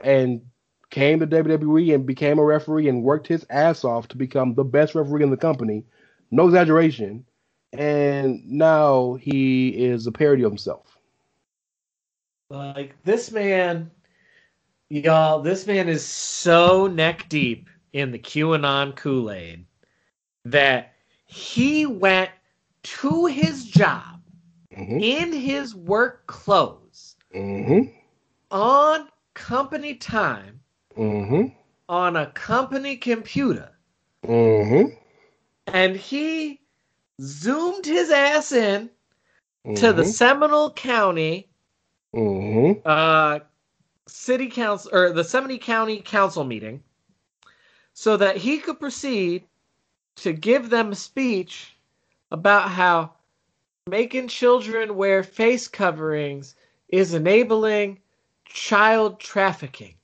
and 0.00 0.42
came 0.90 1.20
to 1.20 1.26
WWE 1.26 1.94
and 1.94 2.06
became 2.06 2.38
a 2.38 2.44
referee 2.44 2.88
and 2.88 3.02
worked 3.02 3.26
his 3.26 3.46
ass 3.50 3.84
off 3.84 4.08
to 4.08 4.16
become 4.16 4.54
the 4.54 4.64
best 4.64 4.94
referee 4.94 5.22
in 5.22 5.30
the 5.30 5.36
company. 5.36 5.84
No 6.30 6.46
exaggeration. 6.46 7.24
And 7.72 8.44
now 8.46 9.14
he 9.14 9.68
is 9.68 10.06
a 10.06 10.12
parody 10.12 10.42
of 10.42 10.50
himself. 10.50 10.98
Like 12.48 12.94
this 13.04 13.32
man, 13.32 13.90
y'all. 14.88 15.42
This 15.42 15.66
man 15.66 15.88
is 15.88 16.04
so 16.04 16.86
neck 16.86 17.28
deep 17.28 17.68
in 17.96 18.10
the 18.12 18.18
QAnon 18.18 18.94
Kool 18.94 19.30
Aid 19.30 19.64
that 20.44 20.92
he 21.24 21.86
went 21.86 22.30
to 22.82 23.24
his 23.24 23.64
job 23.64 24.20
hmm 24.74 24.98
in 24.98 25.32
his 25.32 25.74
work 25.74 26.26
clothes 26.26 27.16
hmm 27.32 27.84
on 28.50 29.08
company 29.32 29.94
time 29.94 30.60
hmm 30.94 31.46
on 31.88 32.16
a 32.16 32.26
company 32.32 32.98
computer. 32.98 33.70
Hmm 34.26 34.82
and 35.66 35.96
he 35.96 36.60
zoomed 37.22 37.86
his 37.86 38.10
ass 38.10 38.52
in 38.52 38.90
to 39.74 39.94
the 39.94 40.04
Seminole 40.04 40.70
County 40.72 41.48
hmm 42.12 42.72
uh, 42.84 43.38
city 44.06 44.48
council 44.48 44.90
or 44.92 45.12
the 45.12 45.24
Seminole 45.24 45.58
County 45.58 46.02
Council 46.02 46.44
meeting 46.44 46.82
so 47.98 48.18
that 48.18 48.36
he 48.36 48.58
could 48.58 48.78
proceed 48.78 49.42
to 50.16 50.34
give 50.34 50.68
them 50.68 50.92
a 50.92 50.94
speech 50.94 51.74
about 52.30 52.68
how 52.68 53.10
making 53.86 54.28
children 54.28 54.96
wear 54.96 55.22
face 55.22 55.66
coverings 55.66 56.54
is 56.90 57.14
enabling 57.14 57.98
child 58.44 59.18
trafficking. 59.18 59.94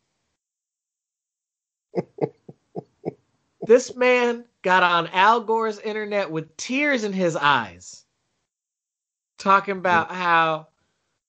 this 3.67 3.95
man 3.95 4.47
got 4.63 4.83
on 4.83 5.07
Al 5.09 5.41
Gore's 5.41 5.79
internet 5.81 6.31
with 6.31 6.57
tears 6.57 7.05
in 7.05 7.13
his 7.13 7.37
eyes, 7.37 8.07
talking 9.37 9.77
about 9.77 10.09
hmm. 10.09 10.15
how 10.15 10.67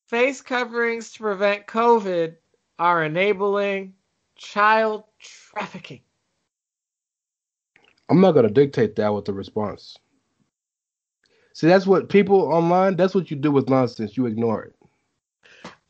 face 0.08 0.39
coverings 0.39 1.12
to 1.12 1.19
prevent 1.19 1.67
COVID 1.67 2.38
are 2.80 3.04
enabling 3.04 3.95
child 4.38 5.04
trafficking. 5.19 5.99
I'm 8.09 8.21
not 8.21 8.33
gonna 8.33 8.49
dictate 8.49 8.95
that 8.97 9.13
with 9.13 9.25
the 9.25 9.33
response. 9.33 9.97
See, 11.53 11.67
that's 11.67 11.85
what 11.85 12.09
people 12.09 12.41
online. 12.41 12.95
That's 12.95 13.13
what 13.13 13.29
you 13.29 13.37
do 13.37 13.51
with 13.51 13.69
nonsense. 13.69 14.17
You 14.17 14.25
ignore 14.25 14.63
it. 14.63 14.75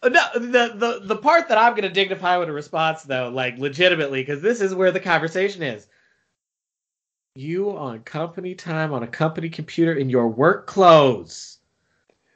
Uh, 0.02 0.10
No, 0.10 0.22
the, 0.34 0.74
the 0.76 1.02
the 1.06 1.16
part 1.16 1.48
that 1.48 1.58
I'm 1.58 1.72
going 1.72 1.84
to 1.84 1.90
dignify 1.90 2.38
with 2.38 2.50
a 2.50 2.54
response, 2.54 3.04
though, 3.04 3.30
like 3.30 3.58
legitimately, 3.58 4.22
because 4.22 4.42
this 4.42 4.60
is 4.60 4.76
where 4.76 4.92
the 4.92 5.00
conversation 5.00 5.64
is. 5.64 5.88
You 7.36 7.76
on 7.76 8.02
company 8.02 8.54
time 8.54 8.94
on 8.94 9.04
a 9.04 9.08
company 9.08 9.50
computer 9.50 9.94
in 9.94 10.10
your 10.10 10.28
work 10.28 10.68
clothes, 10.68 11.60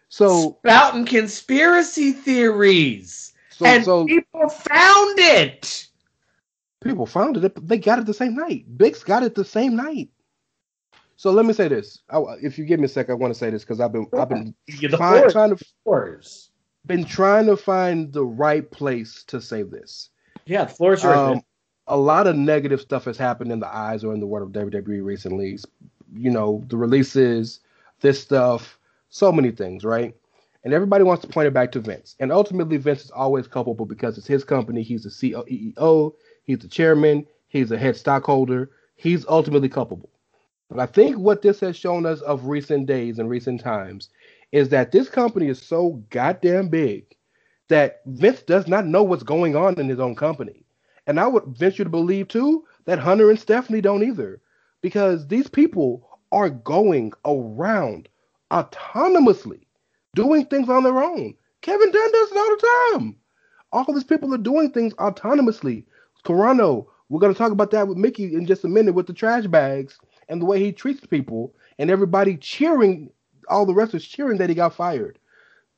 So, 0.09 0.57
spouting 0.63 1.05
conspiracy 1.05 2.13
theories, 2.13 3.33
so, 3.49 3.65
and 3.65 3.83
so, 3.83 4.05
people 4.05 4.49
found 4.49 5.19
it. 5.19 5.86
People 6.83 7.05
found 7.05 7.37
it. 7.37 7.67
They 7.67 7.77
got 7.77 7.99
it 7.99 8.05
the 8.05 8.13
same 8.13 8.35
night. 8.35 8.65
Bix 8.77 9.03
got 9.03 9.23
it 9.23 9.35
the 9.35 9.45
same 9.45 9.75
night. 9.75 10.09
So 11.15 11.31
let 11.31 11.45
me 11.45 11.53
say 11.53 11.67
this. 11.67 11.99
I, 12.09 12.19
if 12.41 12.59
you 12.59 12.65
give 12.65 12.79
me 12.79 12.85
a 12.85 12.89
sec, 12.89 13.09
I 13.09 13.13
want 13.13 13.33
to 13.33 13.37
say 13.39 13.49
this 13.49 13.63
because 13.63 13.79
I've 13.79 13.91
been 13.91 14.07
I've 14.13 14.29
been 14.29 14.53
find- 14.97 15.31
trying 15.31 15.55
to 15.55 15.65
floors. 15.83 16.51
been 16.85 17.03
trying 17.03 17.47
to 17.47 17.57
find 17.57 18.13
the 18.13 18.23
right 18.23 18.69
place 18.69 19.23
to 19.27 19.41
say 19.41 19.63
this. 19.63 20.09
Yeah, 20.45 20.65
the 20.65 20.73
floors 20.73 21.03
are. 21.03 21.31
Um, 21.33 21.41
a 21.87 21.97
lot 21.97 22.27
of 22.27 22.35
negative 22.35 22.81
stuff 22.81 23.05
has 23.05 23.17
happened 23.17 23.51
in 23.51 23.59
the 23.59 23.73
eyes 23.73 24.03
or 24.03 24.13
in 24.13 24.19
the 24.19 24.27
world 24.27 24.55
of 24.55 24.63
WWE 24.63 25.03
recently. 25.03 25.57
You 26.13 26.29
know, 26.29 26.63
the 26.67 26.77
releases, 26.77 27.61
this 28.01 28.21
stuff, 28.21 28.77
so 29.09 29.31
many 29.31 29.51
things, 29.51 29.83
right? 29.83 30.13
And 30.63 30.73
everybody 30.73 31.03
wants 31.05 31.21
to 31.21 31.29
point 31.31 31.47
it 31.47 31.53
back 31.53 31.71
to 31.71 31.79
Vince. 31.79 32.15
And 32.19 32.31
ultimately, 32.31 32.77
Vince 32.77 33.05
is 33.05 33.11
always 33.11 33.47
culpable 33.47 33.85
because 33.85 34.17
it's 34.17 34.27
his 34.27 34.43
company. 34.43 34.83
He's 34.83 35.03
the 35.03 35.09
CEO, 35.09 36.13
he's 36.47 36.59
the 36.59 36.67
chairman, 36.67 37.27
he's 37.47 37.71
a 37.71 37.77
head 37.77 37.95
stockholder. 37.95 38.71
He's 38.95 39.27
ultimately 39.27 39.69
culpable. 39.69 40.09
But 40.69 40.79
I 40.79 40.87
think 40.87 41.17
what 41.17 41.43
this 41.43 41.59
has 41.59 41.77
shown 41.77 42.07
us 42.07 42.21
of 42.21 42.45
recent 42.45 42.87
days 42.87 43.19
and 43.19 43.29
recent 43.29 43.61
times 43.61 44.09
is 44.51 44.69
that 44.69 44.91
this 44.91 45.07
company 45.07 45.47
is 45.47 45.61
so 45.61 46.03
goddamn 46.09 46.69
big 46.69 47.05
that 47.67 48.01
Vince 48.05 48.41
does 48.41 48.67
not 48.67 48.87
know 48.87 49.03
what's 49.03 49.23
going 49.23 49.55
on 49.55 49.79
in 49.79 49.87
his 49.87 49.99
own 49.99 50.15
company. 50.15 50.63
And 51.05 51.19
I 51.19 51.27
would 51.27 51.45
venture 51.45 51.83
to 51.83 51.89
believe 51.89 52.27
too 52.27 52.65
that 52.85 52.99
Hunter 52.99 53.29
and 53.29 53.39
Stephanie 53.39 53.81
don't 53.81 54.03
either, 54.03 54.41
because 54.81 55.27
these 55.27 55.47
people 55.47 56.09
are 56.31 56.49
going 56.49 57.13
around 57.25 58.09
autonomously 58.51 59.61
doing 60.15 60.45
things 60.45 60.69
on 60.69 60.83
their 60.83 61.01
own. 61.01 61.35
Kevin 61.61 61.91
Dunn 61.91 62.11
does 62.11 62.31
it 62.31 62.37
all 62.37 62.49
the 62.49 62.97
time. 62.99 63.15
All 63.71 63.93
these 63.93 64.03
people 64.03 64.33
are 64.33 64.39
doing 64.39 64.71
things 64.71 64.93
autonomously. 64.95 65.83
Carrano, 66.27 66.87
we're 67.07 67.21
going 67.21 67.33
to 67.33 67.37
talk 67.37 67.53
about 67.53 67.71
that 67.71 67.87
with 67.87 67.97
Mickie 67.97 68.35
in 68.35 68.45
just 68.45 68.65
a 68.65 68.67
minute 68.67 68.93
with 68.93 69.07
the 69.07 69.13
trash 69.13 69.47
bags 69.47 69.97
and 70.27 70.41
the 70.41 70.45
way 70.45 70.59
he 70.59 70.73
treats 70.73 71.05
people 71.05 71.55
and 71.79 71.89
everybody 71.89 72.35
cheering, 72.35 73.09
all 73.47 73.65
the 73.65 73.73
wrestlers 73.73 74.05
cheering 74.05 74.37
that 74.37 74.49
he 74.49 74.55
got 74.55 74.75
fired. 74.75 75.17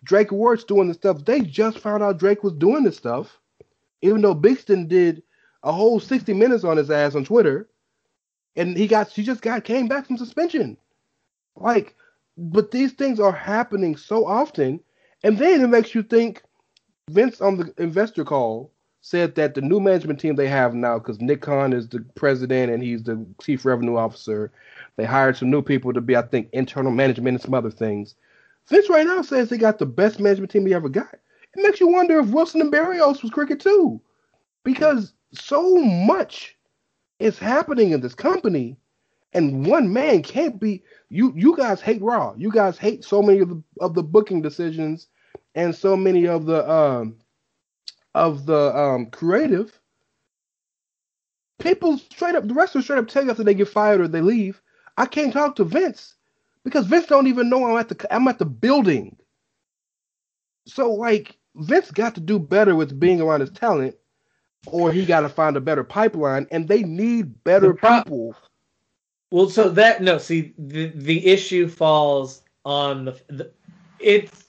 Drake 0.04 0.30
Wuertz 0.30 0.66
doing 0.66 0.88
the 0.88 0.96
stuff. 0.96 1.24
They 1.24 1.42
just 1.42 1.78
found 1.78 2.02
out 2.02 2.18
Drake 2.18 2.44
was 2.44 2.54
doing 2.54 2.84
this 2.84 2.98
stuff, 2.98 3.40
even 4.02 4.22
though 4.22 4.34
Bixenspan 4.34 4.88
did 4.88 5.22
a 5.62 5.72
whole 5.72 6.00
60 6.00 6.34
minutes 6.34 6.64
on 6.64 6.78
his 6.78 6.90
ass 6.90 7.14
on 7.14 7.26
Twitter, 7.26 7.70
and 8.56 8.76
he 8.76 8.88
got 8.88 9.10
he 9.10 9.22
just 9.22 9.44
got 9.44 9.64
came 9.64 9.88
back 9.88 10.08
from 10.08 10.18
suspension. 10.18 10.78
Like, 11.58 11.96
but 12.38 12.72
these 12.72 12.94
things 12.94 13.20
are 13.20 13.32
happening 13.32 13.98
so 13.98 14.26
often, 14.26 14.80
and 15.24 15.38
then 15.38 15.62
it 15.62 15.68
makes 15.68 15.94
you 15.94 16.02
think. 16.02 16.42
Vince 17.10 17.42
on 17.42 17.58
the 17.58 17.74
investor 17.80 18.24
call 18.24 18.72
said 19.02 19.36
that 19.36 19.56
the 19.56 19.62
new 19.62 19.80
management 19.80 20.20
team 20.20 20.36
they 20.36 20.48
have 20.48 20.74
now, 20.74 21.00
because 21.00 21.22
Nick 21.22 21.42
Khan 21.42 21.74
is 21.74 21.88
the 21.88 22.06
president 22.16 22.72
and 22.72 22.84
he's 22.84 23.04
the 23.04 23.26
chief 23.42 23.66
revenue 23.66 23.98
officer, 23.98 24.52
they 24.98 25.06
hired 25.06 25.38
some 25.38 25.50
new 25.50 25.62
people 25.62 25.94
to 25.94 26.02
be, 26.02 26.16
I 26.16 26.22
think, 26.24 26.50
internal 26.52 26.92
management 26.92 27.36
and 27.36 27.42
some 27.42 27.54
other 27.54 27.72
things. 27.72 28.16
Vince 28.68 28.90
right 28.90 29.08
now 29.08 29.22
says 29.22 29.50
they 29.50 29.58
got 29.58 29.80
the 29.80 29.86
best 29.86 30.20
management 30.20 30.52
team 30.52 30.66
he 30.66 30.74
ever 30.74 30.90
got. 30.90 31.14
It 31.14 31.64
makes 31.64 31.80
you 31.80 31.88
wonder 31.88 32.20
if 32.20 32.28
Wilson 32.28 32.62
and 32.62 32.72
Barrios 32.72 33.24
was 33.24 33.32
cricket 33.32 33.60
too, 33.60 34.00
because 34.64 35.14
so 35.34 35.78
much 35.78 36.56
is 37.20 37.40
happening 37.40 37.92
in 37.92 38.02
this 38.02 38.16
company, 38.16 38.78
and 39.34 39.66
one 39.66 39.92
man 39.92 40.22
can't 40.22 40.60
be. 40.60 40.84
You 41.10 41.34
you 41.36 41.56
guys 41.56 41.82
hate 41.82 42.02
Raw. 42.02 42.34
You 42.38 42.52
guys 42.52 42.78
hate 42.78 43.04
so 43.04 43.22
many 43.22 43.40
of 43.40 43.50
the 43.50 43.64
of 43.80 43.96
the 43.96 44.04
booking 44.04 44.42
decisions, 44.42 45.08
and 45.56 45.74
so 45.74 45.96
many 45.96 46.28
of 46.28 46.46
the 46.46 46.70
um 46.70 47.16
of 48.16 48.46
the 48.46 48.78
um 48.78 49.08
creative. 49.08 49.80
People 51.60 51.98
straight 51.98 52.36
up, 52.36 52.48
the 52.48 52.54
wrestlers 52.54 52.86
straight 52.86 53.00
up 53.00 53.08
tell 53.08 53.24
you 53.24 53.32
after 53.32 53.44
they 53.44 53.54
get 53.54 53.68
fired 53.68 54.02
or 54.02 54.08
they 54.08 54.22
leave, 54.22 54.62
I 54.98 55.06
can't 55.06 55.34
talk 55.34 55.56
to 55.58 55.64
Vince 55.66 56.16
because 56.64 56.86
Vince 56.88 57.08
don't 57.08 57.28
even 57.28 57.50
know 57.50 57.66
I'm 57.66 57.78
at 57.78 57.90
the 57.90 58.08
I'm 58.14 58.28
at 58.28 58.40
the 58.40 58.46
building. 58.46 59.18
So 60.68 60.94
like 60.94 61.38
Vince 61.56 61.92
got 61.92 62.16
to 62.16 62.22
do 62.22 62.40
better 62.40 62.76
with 62.76 63.00
being 63.00 63.22
around 63.22 63.42
his 63.42 63.52
talent, 63.52 63.96
or 64.68 64.92
he 64.92 65.06
got 65.06 65.22
to 65.22 65.30
find 65.30 65.58
a 65.58 65.62
better 65.62 65.84
pipeline, 65.84 66.48
and 66.52 66.68
they 66.68 66.84
need 66.84 67.44
better 67.44 67.70
The 67.70 67.74
pro- 67.76 68.04
people. 68.04 68.36
Well, 69.32 69.50
so 69.50 69.70
that 69.70 70.02
no, 70.02 70.18
see 70.18 70.54
the 70.58 70.88
the 70.90 71.26
issue 71.26 71.68
falls 71.68 72.42
on 72.66 73.06
the, 73.06 73.22
the 73.28 73.52
it's 74.00 74.49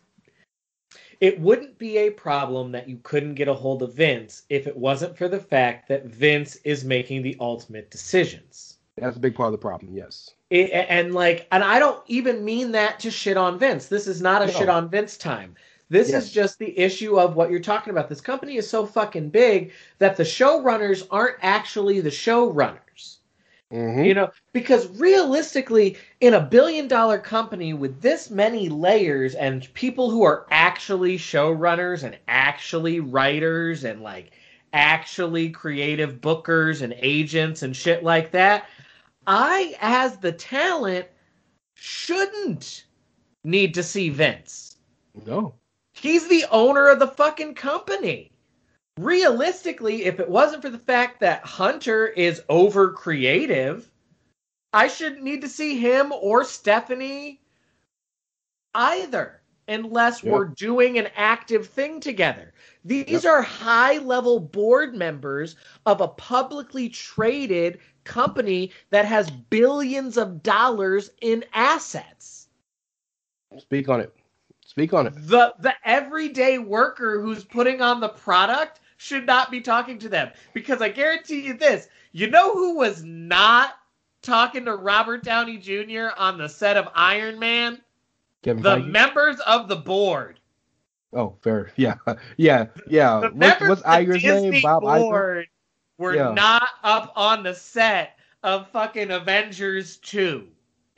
it 1.20 1.38
wouldn't 1.38 1.78
be 1.78 1.98
a 1.98 2.10
problem 2.10 2.72
that 2.72 2.88
you 2.88 2.98
couldn't 3.02 3.34
get 3.34 3.48
a 3.48 3.54
hold 3.54 3.82
of 3.82 3.94
Vince 3.94 4.42
if 4.48 4.66
it 4.66 4.76
wasn't 4.76 5.16
for 5.16 5.28
the 5.28 5.38
fact 5.38 5.88
that 5.88 6.06
Vince 6.06 6.56
is 6.64 6.84
making 6.84 7.22
the 7.22 7.36
ultimate 7.40 7.90
decisions. 7.90 8.78
That's 8.96 9.16
a 9.16 9.20
big 9.20 9.34
part 9.34 9.48
of 9.48 9.52
the 9.52 9.58
problem. 9.58 9.94
Yes. 9.94 10.30
It, 10.50 10.70
and 10.72 11.14
like, 11.14 11.46
and 11.52 11.62
I 11.62 11.78
don't 11.78 12.02
even 12.06 12.44
mean 12.44 12.72
that 12.72 12.98
to 13.00 13.10
shit 13.10 13.36
on 13.36 13.58
Vince. 13.58 13.86
This 13.86 14.06
is 14.06 14.20
not 14.20 14.42
a 14.42 14.46
No. 14.46 14.52
shit 14.52 14.68
on 14.68 14.90
Vince 14.90 15.16
time. 15.16 15.54
This 15.90 16.10
Yes. 16.10 16.24
is 16.24 16.32
just 16.32 16.58
the 16.58 16.76
issue 16.78 17.18
of 17.18 17.34
what 17.36 17.50
you're 17.50 17.60
talking 17.60 17.90
about. 17.90 18.08
This 18.08 18.20
company 18.20 18.56
is 18.56 18.68
so 18.68 18.86
fucking 18.86 19.30
big 19.30 19.72
that 19.98 20.16
the 20.16 20.22
showrunners 20.22 21.06
aren't 21.10 21.36
actually 21.42 22.00
the 22.00 22.10
showrunners. 22.10 22.78
Mhm. 23.72 24.04
You 24.04 24.14
know, 24.14 24.30
because 24.52 24.88
realistically, 24.98 25.96
in 26.20 26.34
a 26.34 26.40
billion 26.40 26.88
dollar 26.88 27.18
company 27.18 27.72
with 27.72 28.00
this 28.00 28.28
many 28.30 28.68
layers 28.68 29.34
and 29.36 29.72
people 29.74 30.10
who 30.10 30.24
are 30.24 30.46
actually 30.50 31.16
showrunners 31.16 32.02
and 32.02 32.18
actually 32.26 32.98
writers 33.00 33.84
and 33.84 34.02
like 34.02 34.32
actually 34.72 35.50
creative 35.50 36.20
bookers 36.20 36.82
and 36.82 36.94
agents 36.98 37.62
and 37.62 37.76
shit 37.76 38.02
like 38.02 38.32
that, 38.32 38.68
I, 39.26 39.76
as 39.80 40.16
the 40.18 40.32
talent, 40.32 41.06
shouldn't 41.74 42.86
need 43.44 43.74
to 43.74 43.82
see 43.82 44.08
Vince. 44.10 44.76
No. 45.26 45.54
He's 45.92 46.28
the 46.28 46.44
owner 46.50 46.88
of 46.88 46.98
the 46.98 47.08
fucking 47.08 47.54
company. 47.54 48.29
Realistically, 49.00 50.04
if 50.04 50.20
it 50.20 50.28
wasn't 50.28 50.60
for 50.62 50.68
the 50.68 50.78
fact 50.78 51.20
that 51.20 51.42
Hunter 51.44 52.08
is 52.08 52.42
over 52.50 52.92
creative, 52.92 53.90
I 54.74 54.88
shouldn't 54.88 55.22
need 55.22 55.40
to 55.40 55.48
see 55.48 55.78
him 55.78 56.12
or 56.12 56.44
Stephanie 56.44 57.40
either, 58.74 59.40
unless 59.68 60.22
Yeah. 60.22 60.32
we're 60.32 60.44
doing 60.48 60.98
an 60.98 61.08
active 61.16 61.66
thing 61.66 61.98
together. 62.00 62.52
These 62.84 63.24
are 63.24 63.40
high 63.40 63.96
level 63.98 64.38
board 64.38 64.94
members 64.94 65.56
of 65.86 66.02
a 66.02 66.08
publicly 66.08 66.90
traded 66.90 67.78
company 68.04 68.70
that 68.90 69.06
has 69.06 69.30
billions 69.30 70.18
of 70.18 70.42
dollars 70.42 71.10
in 71.22 71.42
assets 71.54 72.48
Speak 73.58 73.88
on 73.88 74.00
it. 74.00 74.14
Speak 74.64 74.92
on 74.92 75.06
it. 75.06 75.14
the 75.16 75.54
the 75.58 75.74
everyday 75.84 76.58
worker 76.58 77.20
who's 77.20 77.44
putting 77.44 77.80
on 77.80 77.98
the 77.98 78.10
product 78.10 78.80
should 79.00 79.24
not 79.24 79.50
be 79.50 79.62
talking 79.62 79.98
to 79.98 80.10
them 80.10 80.30
because 80.52 80.82
I 80.82 80.90
guarantee 80.90 81.40
you 81.40 81.54
this. 81.54 81.88
You 82.12 82.28
know 82.28 82.52
who 82.52 82.76
was 82.76 83.02
not 83.02 83.76
talking 84.20 84.66
to 84.66 84.76
Robert 84.76 85.24
Downey 85.24 85.56
Jr. 85.56 86.08
on 86.18 86.36
the 86.36 86.48
set 86.50 86.76
of 86.76 86.86
Iron 86.94 87.38
Man? 87.38 87.80
Kevin 88.42 88.62
The 88.62 88.76
Feige. 88.76 88.90
members 88.90 89.40
of 89.40 89.68
the 89.68 89.76
board. 89.76 90.38
oh, 91.14 91.34
fair. 91.40 91.72
Yeah. 91.76 91.94
Yeah. 92.36 92.66
Yeah. 92.86 93.20
The 93.20 93.28
What, 93.30 93.60
what's 93.62 93.82
Iger's 93.82 94.22
name? 94.22 94.60
Bob 94.62 94.82
Iger. 94.82 94.98
board 95.00 95.46
were 95.96 96.14
Yeah. 96.14 96.32
not 96.34 96.68
up 96.84 97.14
on 97.16 97.42
the 97.42 97.54
set 97.54 98.18
of 98.42 98.68
fucking 98.68 99.10
Avengers 99.10 99.96
2 99.98 100.46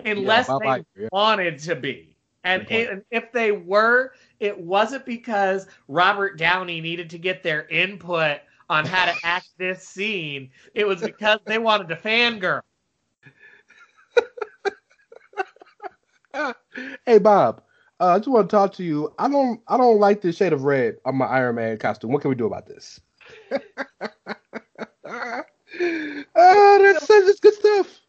unless 0.05 0.49
Bob 0.49 0.61
they 0.63 0.67
Iger, 0.67 0.85
yeah. 0.97 1.09
wanted 1.13 1.59
to 1.61 1.77
be. 1.77 2.17
And 2.43 2.67
it, 2.69 2.91
and 2.91 3.05
if 3.13 3.31
they 3.31 3.53
were, 3.53 4.15
it 4.43 4.59
wasn't 4.59 5.07
because 5.07 5.69
Robert 5.87 6.37
Downey 6.37 6.81
needed 6.81 7.09
to 7.11 7.19
get 7.19 7.45
their 7.45 7.69
input 7.69 8.41
on 8.69 8.85
how 8.85 9.05
to 9.05 9.15
act 9.23 9.47
this 9.57 9.87
scene. 9.87 10.51
It 10.75 10.85
was 10.85 11.01
because 11.01 11.39
they 11.47 11.59
wanted 11.59 11.89
to 11.89 11.97
fangirl. 11.97 12.61
Hey 17.05 17.19
Bob, 17.19 17.63
uh, 18.01 18.07
I 18.07 18.19
just 18.19 18.29
want 18.29 18.49
to 18.49 18.57
talk 18.57 18.73
to 18.77 18.83
you. 18.83 19.13
I 19.19 19.29
don't 19.29 19.61
I 19.69 19.77
don't 19.77 20.01
like 20.01 20.23
this 20.23 20.39
shade 20.39 20.55
of 20.55 20.65
red 20.65 20.97
on 21.05 21.17
my 21.17 21.27
Iron 21.27 21.57
Man 21.57 21.77
costume. 21.77 22.11
What 22.11 22.23
can 22.23 22.31
we 22.31 22.35
do 22.35 22.47
about 22.47 22.67
this? 22.67 22.99
uh, 23.53 25.43
that's 26.35 27.07
that's 27.07 27.41
good 27.41 27.53
stuff. 27.53 28.01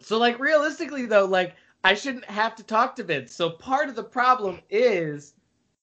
So 0.00 0.18
like 0.18 0.40
realistically 0.40 1.06
though, 1.06 1.26
like 1.26 1.54
I 1.84 1.94
shouldn't 1.94 2.24
have 2.24 2.56
to 2.56 2.64
talk 2.64 2.96
to 2.96 3.04
Vince. 3.04 3.32
So 3.32 3.50
part 3.50 3.88
of 3.88 3.94
the 3.94 4.02
problem 4.02 4.58
is 4.68 5.34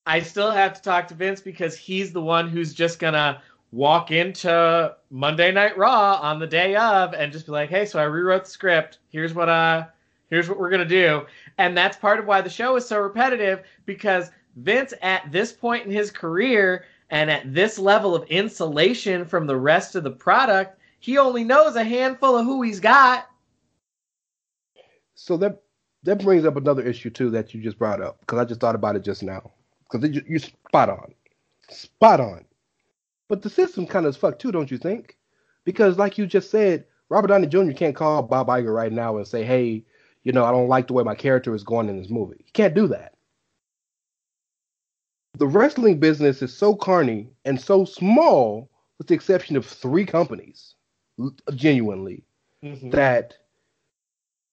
I 0.06 0.22
still 0.22 0.52
have 0.52 0.74
to 0.74 0.82
talk 0.82 1.08
to 1.10 1.14
Vince 1.14 1.42
because 1.42 1.78
he's 1.78 2.12
the 2.12 2.22
one 2.22 2.50
who's 2.50 2.74
just 2.74 3.00
gonna 3.00 3.42
walk 3.72 4.12
into 4.12 4.96
Monday 5.10 5.52
Night 5.52 5.78
Raw 5.78 6.20
on 6.22 6.40
the 6.40 6.48
day 6.48 6.76
of 6.76 7.14
and 7.14 7.32
just 7.32 7.46
be 7.46 7.52
like, 7.52 7.70
"Hey, 7.70 7.86
so 7.86 8.00
I 8.00 8.04
rewrote 8.04 8.46
the 8.46 8.50
script. 8.50 9.00
Here's 9.10 9.34
what 9.34 9.50
uh 9.50 9.88
here's 10.30 10.50
what 10.50 10.60
we're 10.60 10.70
going 10.70 10.82
to 10.82 10.86
do." 10.86 11.26
And 11.58 11.78
that's 11.78 11.98
part 11.98 12.20
of 12.20 12.26
why 12.26 12.42
the 12.42 12.50
show 12.50 12.76
is 12.76 12.88
so 12.88 13.00
repetitive 13.00 13.64
because 13.86 14.32
Vince 14.58 14.94
at 15.02 15.32
this 15.32 15.54
point 15.54 15.86
in 15.86 15.92
his 15.92 16.12
career 16.12 16.86
and 17.10 17.30
at 17.30 17.54
this 17.54 17.78
level 17.80 18.16
of 18.16 18.24
insulation 18.30 19.26
from 19.26 19.46
the 19.48 19.58
rest 19.58 19.96
of 19.96 20.04
the 20.04 20.12
product 20.12 20.80
He 21.00 21.18
only 21.18 21.44
knows 21.44 21.76
a 21.76 21.84
handful 21.84 22.38
of 22.38 22.46
who 22.46 22.62
he's 22.62 22.80
got. 22.80 23.28
So 25.16 25.38
that 25.38 25.62
that 26.04 26.24
brings 26.24 26.46
up 26.46 26.56
another 26.56 26.82
issue 26.84 27.10
too 27.10 27.30
that 27.32 27.54
you 27.54 27.62
just 27.62 27.78
brought 27.78 28.02
up 28.02 28.20
because 28.22 28.40
I 28.40 28.46
just 28.46 28.60
thought 28.60 28.76
about 28.76 28.96
it 28.96 29.04
just 29.04 29.24
now 29.24 29.52
because 29.92 30.24
you're 30.28 30.40
spot 30.40 30.90
on, 30.90 31.14
spot 31.70 32.20
on. 32.20 32.46
But 33.28 33.42
the 33.42 33.50
system 33.50 33.86
kind 33.88 34.06
of 34.06 34.12
is 34.12 34.18
fucked 34.18 34.42
too, 34.42 34.52
don't 34.52 34.72
you 34.72 34.78
think? 34.78 35.18
Because 35.64 35.98
like 35.98 36.18
you 36.18 36.26
just 36.26 36.50
said, 36.50 36.86
Robert 37.10 37.28
Downey 37.28 37.48
Jr. 37.48 37.72
can't 37.72 37.96
call 37.96 38.24
Bob 38.24 38.48
Iger 38.48 38.74
right 38.74 38.92
now 38.92 39.18
and 39.18 39.28
say, 39.28 39.44
"Hey, 39.44 39.84
you 40.24 40.32
know, 40.32 40.46
I 40.46 40.52
don't 40.52 40.70
like 40.70 40.88
the 40.88 40.94
way 40.94 41.04
my 41.04 41.16
character 41.16 41.54
is 41.54 41.64
going 41.64 41.90
in 41.90 41.98
this 41.98 42.10
movie." 42.10 42.42
He 42.46 42.52
can't 42.52 42.74
do 42.74 42.88
that. 42.88 43.16
The 45.38 45.48
wrestling 45.48 46.00
business 46.00 46.42
is 46.42 46.56
so 46.56 46.76
carny 46.76 47.30
and 47.46 47.60
so 47.60 47.86
small, 47.86 48.70
with 48.98 49.08
the 49.08 49.14
exception 49.14 49.56
of 49.56 49.66
three 49.66 50.06
companies, 50.06 50.76
genuinely, 51.54 52.24
mm-hmm. 52.64 52.90
that 52.92 53.36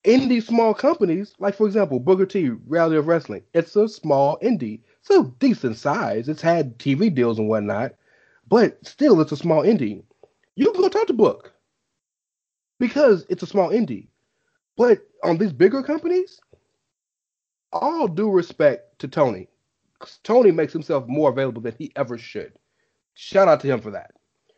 in 0.03 0.29
these 0.29 0.47
small 0.47 0.73
companies, 0.73 1.33
like 1.39 1.55
for 1.55 1.67
example, 1.67 1.99
Booker 1.99 2.25
T, 2.25 2.49
Reality 2.67 2.97
of 2.97 3.07
Wrestling, 3.07 3.43
it's 3.53 3.75
a 3.75 3.87
small 3.87 4.37
indie. 4.39 4.81
It's 5.01 5.09
a 5.09 5.23
decent 5.39 5.77
size. 5.77 6.29
It's 6.29 6.41
had 6.41 6.77
TV 6.77 7.13
deals 7.13 7.39
and 7.39 7.49
whatnot, 7.49 7.93
but 8.47 8.85
still, 8.85 9.19
it's 9.21 9.31
a 9.31 9.37
small 9.37 9.63
indie. 9.63 10.03
You 10.55 10.71
can 10.71 10.81
go 10.81 10.89
talk 10.89 11.07
to 11.07 11.13
Book 11.13 11.53
because 12.79 13.25
it's 13.29 13.43
a 13.43 13.47
small 13.47 13.69
indie. 13.69 14.07
But 14.77 14.99
on 15.23 15.37
these 15.37 15.53
bigger 15.53 15.83
companies, 15.83 16.39
all 17.71 18.07
due 18.07 18.29
respect 18.29 18.99
to 18.99 19.07
Tony, 19.07 19.49
Tony 20.23 20.51
makes 20.51 20.73
himself 20.73 21.07
more 21.07 21.29
available 21.29 21.61
than 21.61 21.75
he 21.77 21.91
ever 21.95 22.17
should. 22.17 22.53
Shout 23.13 23.49
out 23.49 23.59
to 23.61 23.67
him 23.67 23.81
for 23.81 23.91
that. 23.91 24.11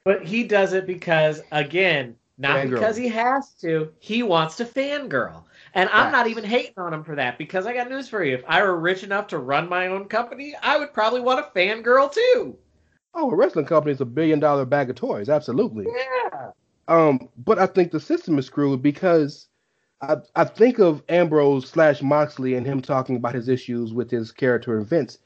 But 0.04 0.23
he 0.23 0.43
does 0.43 0.73
it 0.73 0.86
because, 0.86 1.41
again, 1.51 2.15
not 2.41 2.58
fangirl. 2.58 2.71
because 2.71 2.97
he 2.97 3.08
has 3.08 3.54
to. 3.62 3.91
He 3.99 4.23
wants 4.23 4.58
to 4.58 4.65
fangirl. 4.65 5.43
And 5.73 5.89
I'm 5.93 6.12
not 6.12 6.27
even 6.27 6.43
hating 6.43 6.73
on 6.77 6.93
him 6.93 7.04
for 7.04 7.15
that 7.15 7.38
because 7.38 7.65
I 7.65 7.73
got 7.73 7.89
news 7.89 8.10
for 8.10 8.23
you. 8.23 8.34
If 8.36 8.43
I 8.47 8.62
were 8.62 8.77
rich 8.77 9.04
enough 9.04 9.27
to 9.27 9.38
run 9.38 9.69
my 9.69 9.88
own 9.88 10.06
company, 10.06 10.54
I 10.62 10.77
would 10.77 10.93
probably 10.93 11.21
want 11.21 11.39
a 11.39 11.58
fangirl 11.58 12.12
too. 12.12 12.58
Oh, 13.13 13.32
a 13.32 13.36
wrestling 13.36 13.65
company 13.65 13.93
is 13.93 14.01
a 14.01 14.06
billion 14.06 14.39
dollar 14.39 14.65
bag 14.65 14.89
of 14.89 14.95
toys. 14.95 15.30
Absolutely. 15.30 15.86
Yeah. 15.88 16.51
Um, 16.88 17.30
but 17.38 17.60
I 17.60 17.67
think 17.67 17.91
the 17.91 17.99
system 17.99 18.38
is 18.38 18.47
screwed 18.47 18.82
because 18.82 19.47
I, 20.01 20.17
I 20.36 20.43
think 20.45 20.80
of 20.80 21.04
Ambrose 21.10 21.69
slash 21.69 22.01
Moxley 22.01 22.56
and 22.56 22.65
him 22.65 22.82
talking 22.82 23.15
about 23.15 23.36
his 23.36 23.47
issues 23.47 23.93
with 23.93 24.10
his 24.10 24.32
character 24.32 24.77
in 24.77 24.86
Vince. 24.86 25.19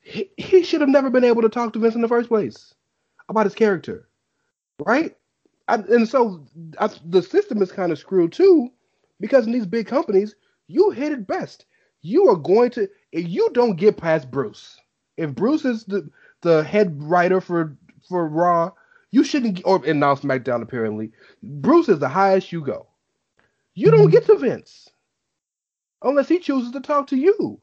He, 0.00 0.30
he 0.36 0.62
should 0.62 0.80
have 0.80 0.90
never 0.90 1.10
been 1.10 1.24
able 1.24 1.42
to 1.42 1.48
talk 1.48 1.72
to 1.72 1.78
Vince 1.78 1.94
in 1.94 2.00
the 2.00 2.08
first 2.08 2.28
place 2.28 2.74
about 3.28 3.46
his 3.46 3.54
character, 3.54 4.08
right? 4.84 5.16
I, 5.68 5.74
and 5.74 6.08
so 6.08 6.46
I, 6.78 6.90
the 7.04 7.22
system 7.22 7.62
is 7.62 7.70
kind 7.70 7.92
of 7.92 7.98
screwed 7.98 8.32
too, 8.32 8.70
because 9.20 9.46
in 9.46 9.52
these 9.52 9.66
big 9.66 9.86
companies, 9.86 10.34
you 10.66 10.90
hit 10.90 11.12
it 11.12 11.26
best. 11.26 11.66
You 12.02 12.28
are 12.28 12.36
going 12.36 12.70
to 12.70 12.88
if 13.12 13.28
you 13.28 13.50
don't 13.52 13.76
get 13.76 13.96
past 13.96 14.30
Bruce. 14.30 14.78
If 15.16 15.34
Bruce 15.34 15.64
is 15.64 15.84
the 15.84 16.08
the 16.42 16.62
head 16.62 17.02
writer 17.02 17.40
for 17.40 17.76
for 18.08 18.28
Raw, 18.28 18.70
you 19.10 19.24
shouldn't 19.24 19.60
or 19.64 19.82
and 19.84 20.00
now 20.00 20.14
SmackDown 20.14 20.62
apparently. 20.62 21.10
Bruce 21.42 21.88
is 21.88 21.98
the 21.98 22.08
highest 22.08 22.52
you 22.52 22.62
go. 22.62 22.86
You 23.74 23.90
don't 23.90 24.02
mm-hmm. 24.02 24.10
get 24.10 24.26
to 24.26 24.36
Vince 24.36 24.88
unless 26.02 26.28
he 26.28 26.38
chooses 26.38 26.70
to 26.72 26.80
talk 26.80 27.08
to 27.08 27.16
you. 27.16 27.60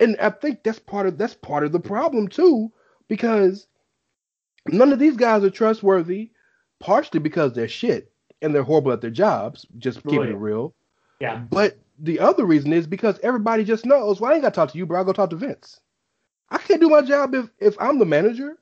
And 0.00 0.16
I 0.20 0.30
think 0.30 0.62
that's 0.62 0.78
part 0.78 1.06
of 1.06 1.18
that's 1.18 1.34
part 1.34 1.64
of 1.64 1.72
the 1.72 1.80
problem 1.80 2.28
too, 2.28 2.70
because 3.08 3.66
none 4.68 4.92
of 4.92 4.98
these 4.98 5.16
guys 5.16 5.44
are 5.44 5.50
trustworthy 5.50 6.31
partially 6.82 7.20
because 7.20 7.52
they're 7.52 7.68
shit 7.68 8.12
and 8.42 8.54
they're 8.54 8.62
horrible 8.62 8.92
at 8.92 9.00
their 9.00 9.10
jobs, 9.10 9.64
just 9.78 10.02
keeping 10.02 10.28
it 10.28 10.36
real. 10.36 10.74
Yeah. 11.20 11.36
But 11.36 11.78
the 11.98 12.18
other 12.18 12.44
reason 12.44 12.72
is 12.72 12.86
because 12.86 13.18
everybody 13.22 13.64
just 13.64 13.86
knows, 13.86 14.20
well, 14.20 14.32
I 14.32 14.34
ain't 14.34 14.42
got 14.42 14.52
to 14.52 14.56
talk 14.56 14.72
to 14.72 14.78
you, 14.78 14.84
bro. 14.84 14.98
I'll 14.98 15.04
go 15.04 15.12
talk 15.12 15.30
to 15.30 15.36
Vince. 15.36 15.80
I 16.50 16.58
can't 16.58 16.80
do 16.80 16.90
my 16.90 17.00
job 17.00 17.34
if, 17.34 17.48
if 17.60 17.76
I'm 17.80 17.98
the 17.98 18.04
manager 18.04 18.58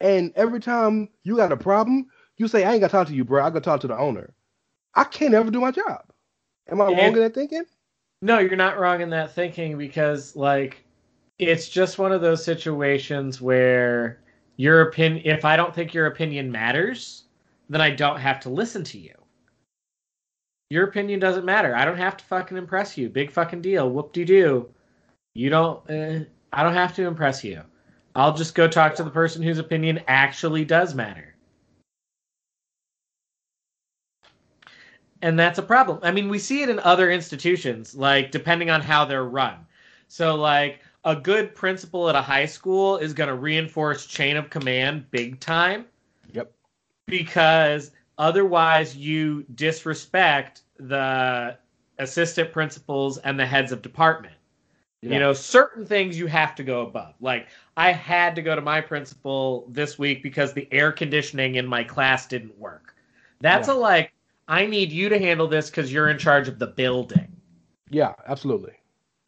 and 0.00 0.32
every 0.34 0.60
time 0.60 1.08
you 1.22 1.36
got 1.36 1.52
a 1.52 1.56
problem, 1.56 2.06
you 2.36 2.48
say, 2.48 2.64
I 2.64 2.72
ain't 2.72 2.80
got 2.80 2.88
to 2.88 2.92
talk 2.92 3.06
to 3.06 3.14
you, 3.14 3.24
bro. 3.24 3.44
I 3.44 3.50
go 3.50 3.60
talk 3.60 3.80
to 3.82 3.86
the 3.86 3.96
owner. 3.96 4.34
I 4.94 5.04
can't 5.04 5.34
ever 5.34 5.50
do 5.50 5.60
my 5.60 5.70
job. 5.70 6.02
Am 6.68 6.80
I 6.80 6.86
and, 6.86 6.98
wrong 6.98 7.12
in 7.12 7.20
that 7.20 7.34
thinking? 7.34 7.64
No, 8.22 8.38
you're 8.38 8.56
not 8.56 8.78
wrong 8.78 9.00
in 9.00 9.10
that 9.10 9.32
thinking 9.34 9.78
because, 9.78 10.34
like, 10.34 10.84
it's 11.38 11.68
just 11.68 11.98
one 11.98 12.12
of 12.12 12.20
those 12.20 12.44
situations 12.44 13.40
where 13.40 14.20
your 14.56 14.82
opinion, 14.82 15.22
if 15.24 15.44
I 15.44 15.56
don't 15.56 15.74
think 15.74 15.94
your 15.94 16.06
opinion 16.06 16.50
matters, 16.50 17.24
then 17.70 17.80
I 17.80 17.90
don't 17.90 18.18
have 18.18 18.40
to 18.40 18.50
listen 18.50 18.82
to 18.84 18.98
you. 18.98 19.14
Your 20.70 20.84
opinion 20.84 21.20
doesn't 21.20 21.44
matter. 21.44 21.74
I 21.74 21.84
don't 21.84 21.96
have 21.96 22.16
to 22.16 22.24
fucking 22.24 22.56
impress 22.56 22.98
you. 22.98 23.08
Big 23.08 23.30
fucking 23.30 23.62
deal. 23.62 23.88
Whoop 23.88 24.12
de 24.12 24.24
doo. 24.24 24.68
You 25.34 25.50
don't. 25.50 25.88
Uh, 25.88 26.24
I 26.52 26.64
don't 26.64 26.74
have 26.74 26.94
to 26.96 27.06
impress 27.06 27.44
you. 27.44 27.62
I'll 28.16 28.34
just 28.34 28.56
go 28.56 28.66
talk 28.66 28.96
to 28.96 29.04
the 29.04 29.10
person 29.10 29.40
whose 29.40 29.58
opinion 29.58 30.00
actually 30.08 30.64
does 30.64 30.96
matter. 30.96 31.36
And 35.22 35.38
that's 35.38 35.58
a 35.58 35.62
problem. 35.62 36.00
I 36.02 36.10
mean, 36.10 36.28
we 36.28 36.40
see 36.40 36.62
it 36.62 36.70
in 36.70 36.80
other 36.80 37.10
institutions, 37.10 37.94
like 37.94 38.32
depending 38.32 38.70
on 38.70 38.80
how 38.80 39.04
they're 39.04 39.24
run. 39.24 39.66
So, 40.08 40.34
like, 40.34 40.80
a 41.04 41.14
good 41.14 41.54
principal 41.54 42.08
at 42.08 42.16
a 42.16 42.22
high 42.22 42.46
school 42.46 42.96
is 42.96 43.12
going 43.12 43.28
to 43.28 43.34
reinforce 43.34 44.06
chain 44.06 44.36
of 44.36 44.50
command 44.50 45.08
big 45.12 45.38
time 45.38 45.84
because 47.10 47.90
otherwise 48.18 48.96
you 48.96 49.44
disrespect 49.54 50.62
the 50.78 51.56
assistant 51.98 52.52
principals 52.52 53.18
and 53.18 53.38
the 53.38 53.46
heads 53.46 53.72
of 53.72 53.82
department. 53.82 54.34
Yeah. 55.02 55.14
You 55.14 55.18
know, 55.20 55.32
certain 55.32 55.86
things 55.86 56.18
you 56.18 56.26
have 56.26 56.54
to 56.56 56.62
go 56.62 56.82
above. 56.82 57.14
Like 57.20 57.48
I 57.76 57.92
had 57.92 58.34
to 58.36 58.42
go 58.42 58.54
to 58.54 58.60
my 58.60 58.80
principal 58.80 59.66
this 59.70 59.98
week 59.98 60.22
because 60.22 60.52
the 60.52 60.68
air 60.72 60.92
conditioning 60.92 61.54
in 61.54 61.66
my 61.66 61.84
class 61.84 62.26
didn't 62.26 62.58
work. 62.58 62.94
That's 63.40 63.68
yeah. 63.68 63.74
a 63.74 63.76
like 63.76 64.12
I 64.46 64.66
need 64.66 64.92
you 64.92 65.08
to 65.08 65.18
handle 65.18 65.46
this 65.46 65.70
cuz 65.70 65.92
you're 65.92 66.10
in 66.10 66.18
charge 66.18 66.48
of 66.48 66.58
the 66.58 66.66
building. 66.66 67.34
Yeah, 67.88 68.12
absolutely. 68.26 68.74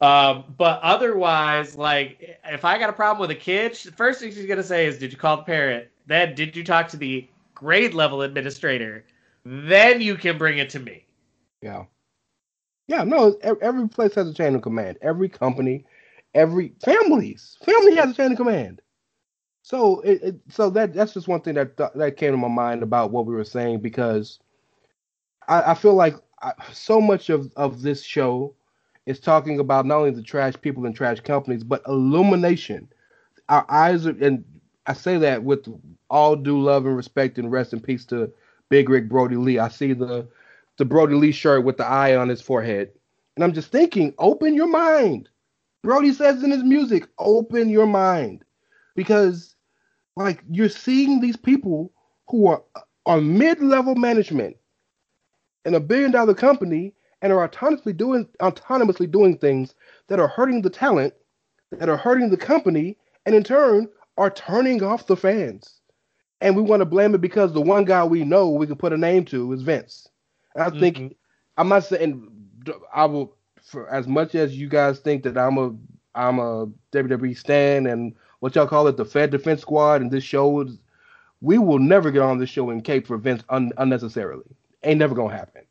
Um, 0.01 0.45
but 0.59 0.81
otherwise, 0.83 1.77
like 1.77 2.39
if 2.45 2.65
I 2.65 2.77
got 2.77 2.91
a 2.91 2.93
problem 2.93 3.21
with 3.21 3.31
a 3.31 3.41
kid, 3.41 3.75
the 3.75 3.93
first 3.93 4.21
thing 4.21 4.33
she's 4.33 4.47
gonna 4.47 4.63
say 4.63 4.87
is, 4.87 4.99
"Did 4.99 5.13
you 5.13 5.19
call 5.19 5.39
the 5.39 5.45
parent? 5.45 5.89
Then 6.07 6.35
did 6.35 6.55
you 6.55 6.65
talk 6.65 6.89
to 6.89 6.97
the 6.97 7.29
grade 7.55 7.95
level 7.95 8.23
administrator, 8.23 9.05
then 9.45 10.01
you 10.01 10.17
can 10.17 10.39
bring 10.39 10.59
it 10.59 10.71
to 10.71 10.81
me. 10.81 11.07
Yeah. 11.63 11.85
Yeah, 12.87 13.05
no, 13.05 13.37
every 13.43 13.89
place 13.89 14.15
has 14.15 14.29
a 14.29 14.35
chain 14.35 14.55
of 14.55 14.63
command. 14.63 14.99
Every 15.03 15.29
company, 15.29 15.87
every 16.35 16.75
families, 16.85 17.57
family 17.65 17.95
has 17.97 18.11
a 18.11 18.15
chain 18.15 18.33
of 18.33 18.37
command. 18.37 18.83
So 19.63 20.01
it, 20.01 20.23
it 20.23 20.41
so 20.49 20.71
that 20.71 20.95
that's 20.95 21.15
just 21.15 21.29
one 21.29 21.41
thing 21.41 21.55
that 21.55 21.77
th- 21.77 21.91
that 21.95 22.17
came 22.17 22.33
to 22.33 22.37
my 22.37 22.49
mind 22.49 22.83
about 22.83 23.11
what 23.11 23.27
we 23.27 23.35
were 23.35 23.45
saying 23.45 23.81
because 23.81 24.41
I, 25.49 25.73
I 25.73 25.75
feel 25.75 25.95
like 25.95 26.17
I, 26.43 26.53
so 26.73 27.01
much 27.01 27.31
of 27.31 27.53
of 27.57 27.83
this 27.83 28.03
show 28.03 28.55
is 29.07 29.21
talking 29.21 29.59
about 29.59 29.87
not 29.87 29.99
only 29.99 30.11
the 30.11 30.23
trash 30.23 30.55
people 30.61 30.87
and 30.87 30.95
trash 30.95 31.21
companies, 31.21 31.65
but 31.65 31.83
illumination. 31.87 32.89
Our 33.49 33.65
eyes 33.69 34.07
are, 34.07 34.11
and 34.23 34.45
I 34.87 34.95
say 34.95 35.17
that 35.19 35.45
with 35.45 35.67
all 36.11 36.37
due 36.37 36.61
love 36.61 36.87
and 36.87 36.97
respect 36.97 37.39
and 37.39 37.53
rest 37.53 37.73
in 37.73 37.81
peace 37.81 38.05
to 38.07 38.33
Big 38.69 38.89
Rick 38.89 39.09
Brodie 39.09 39.37
Lee. 39.37 39.59
I 39.59 39.69
see 39.69 39.93
the 39.93 40.27
the 40.79 40.85
Brodie 40.85 41.15
Lee 41.15 41.33
shirt 41.33 41.65
with 41.65 41.77
the 41.77 41.87
eye 41.87 42.17
on 42.17 42.29
his 42.29 42.41
forehead. 42.41 42.91
And 43.37 43.45
I'm 43.45 43.53
just 43.53 43.71
thinking, 43.71 44.15
open 44.19 44.55
your 44.55 44.67
mind. 44.67 45.29
Brodie 45.83 46.13
says 46.13 46.43
in 46.43 46.51
his 46.51 46.65
music, 46.65 47.07
open 47.19 47.69
your 47.69 47.87
mind. 47.87 48.45
Because 48.97 49.55
like 50.17 50.43
you're 50.51 50.69
seeing 50.69 51.21
these 51.21 51.37
people 51.37 51.93
who 52.29 52.47
are 52.47 52.63
on 53.07 53.37
mid-level 53.37 53.95
management 53.95 54.57
in 55.65 55.75
a 55.75 55.81
billion 55.81 56.11
dollar 56.11 56.35
company 56.35 56.95
and 57.21 57.33
are 57.33 57.49
autonomously 57.49 57.97
doing 57.97 58.27
autonomously 58.41 59.11
doing 59.11 59.39
things 59.39 59.75
that 60.09 60.19
are 60.19 60.29
hurting 60.29 60.63
the 60.63 60.71
talent, 60.71 61.15
that 61.73 61.89
are 61.89 61.97
hurting 61.97 62.31
the 62.31 62.37
company, 62.37 62.97
and 63.27 63.35
in 63.35 63.45
turn 63.45 63.89
are 64.17 64.31
turning 64.31 64.83
off 64.83 65.07
the 65.07 65.17
fans. 65.17 65.81
And 66.41 66.57
we 66.57 66.63
want 66.63 66.81
to 66.81 66.87
blame 66.87 67.15
it 67.15 67.21
because 67.21 67.53
the 67.53 67.61
one 67.61 67.85
guy 67.85 68.05
we 68.05 68.25
know 68.25 68.51
we 68.51 68.67
can 68.67 68.77
put 68.77 68.93
a 68.93 68.99
name 68.99 69.25
to 69.27 69.53
is 69.53 69.63
Vince. 69.63 70.09
And 70.55 70.65
I 70.65 70.71
mm-hmm. 70.71 70.81
think 70.81 71.17
I'm 71.57 71.69
not 71.69 71.85
saying 71.85 72.29
I 72.93 73.05
will 73.05 73.37
for 73.63 73.89
as 73.89 74.09
much 74.09 74.35
as 74.35 74.57
you 74.57 74.69
guys 74.69 74.99
think 74.99 75.23
that 75.23 75.39
I'm 75.39 75.57
a 75.57 75.75
I'm 76.15 76.39
a 76.39 76.67
WWE 76.93 77.37
stan 77.37 77.87
and 77.87 78.15
what 78.41 78.57
y'all 78.57 78.67
call 78.67 78.89
it, 78.89 78.97
the 78.97 79.05
Fed 79.05 79.31
Defense 79.31 79.61
Squad, 79.61 80.03
and 80.03 80.11
this 80.11 80.25
show 80.25 80.63
is 80.63 80.79
we 81.41 81.59
will 81.59 81.79
never 81.79 82.11
get 82.11 82.23
on 82.23 82.39
this 82.39 82.51
show 82.51 82.71
in 82.71 82.81
cape 82.81 83.07
for 83.07 83.17
Vince 83.17 83.45
un- 83.49 83.73
unnecessarily. 83.79 84.45
Ain't 84.83 84.99
never 84.99 85.15
gonna 85.15 85.37
happen. 85.37 85.63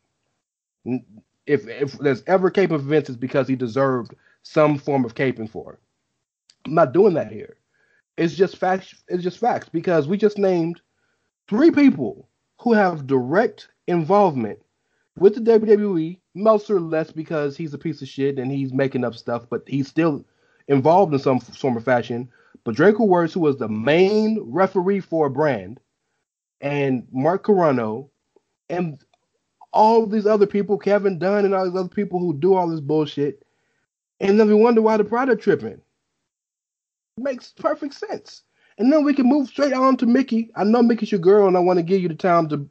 If 1.45 1.67
if 1.67 1.97
there's 1.99 2.23
ever 2.27 2.49
cape 2.49 2.71
of 2.71 2.83
Vince, 2.83 3.09
it's 3.09 3.17
because 3.17 3.47
he 3.47 3.55
deserved 3.55 4.15
some 4.43 4.77
form 4.77 5.03
of 5.03 5.15
caping 5.15 5.49
for. 5.49 5.73
It. 5.73 5.79
I'm 6.65 6.75
not 6.75 6.93
doing 6.93 7.13
that 7.15 7.31
here. 7.31 7.57
It's 8.21 8.35
just 8.35 8.57
facts. 8.57 8.93
It's 9.07 9.23
just 9.23 9.39
facts 9.39 9.67
because 9.67 10.07
we 10.07 10.15
just 10.15 10.37
named 10.37 10.79
three 11.49 11.71
people 11.71 12.29
who 12.59 12.71
have 12.73 13.07
direct 13.07 13.69
involvement 13.87 14.59
with 15.17 15.33
the 15.33 15.59
WWE. 15.59 16.19
Meltzer 16.35 16.79
less 16.79 17.11
because 17.11 17.57
he's 17.57 17.73
a 17.73 17.79
piece 17.79 18.03
of 18.03 18.07
shit 18.07 18.37
and 18.37 18.51
he's 18.51 18.73
making 18.73 19.03
up 19.03 19.15
stuff, 19.15 19.47
but 19.49 19.63
he's 19.65 19.87
still 19.87 20.23
involved 20.67 21.11
in 21.13 21.19
some 21.19 21.39
form 21.39 21.75
of 21.75 21.83
fashion. 21.83 22.29
But 22.63 22.75
Drake 22.75 22.97
Wuertz, 22.97 23.33
who 23.33 23.39
was 23.39 23.57
the 23.57 23.67
main 23.67 24.39
referee 24.45 24.99
for 24.99 25.25
a 25.25 25.31
brand, 25.31 25.79
and 26.61 27.07
Mark 27.11 27.43
Carrano, 27.43 28.09
and 28.69 29.03
all 29.73 30.05
these 30.05 30.27
other 30.27 30.45
people, 30.45 30.77
Kevin 30.77 31.17
Dunn, 31.17 31.43
and 31.43 31.55
all 31.55 31.65
these 31.65 31.79
other 31.79 31.89
people 31.89 32.19
who 32.19 32.37
do 32.37 32.53
all 32.53 32.69
this 32.69 32.81
bullshit, 32.81 33.43
and 34.19 34.39
then 34.39 34.47
we 34.47 34.53
wonder 34.53 34.83
why 34.83 34.95
the 34.95 35.03
product 35.03 35.41
tripping. 35.41 35.81
Makes 37.17 37.49
perfect 37.49 37.93
sense. 37.93 38.43
And 38.77 38.91
then 38.91 39.03
we 39.03 39.13
can 39.13 39.27
move 39.27 39.47
straight 39.49 39.73
on 39.73 39.97
to 39.97 40.05
Mickie. 40.05 40.49
I 40.55 40.63
know 40.63 40.81
Mickie's 40.81 41.11
your 41.11 41.19
girl, 41.19 41.47
and 41.47 41.55
I 41.57 41.59
want 41.59 41.77
to 41.77 41.83
give 41.83 42.01
you 42.01 42.07
the 42.07 42.15
time 42.15 42.47
to 42.49 42.67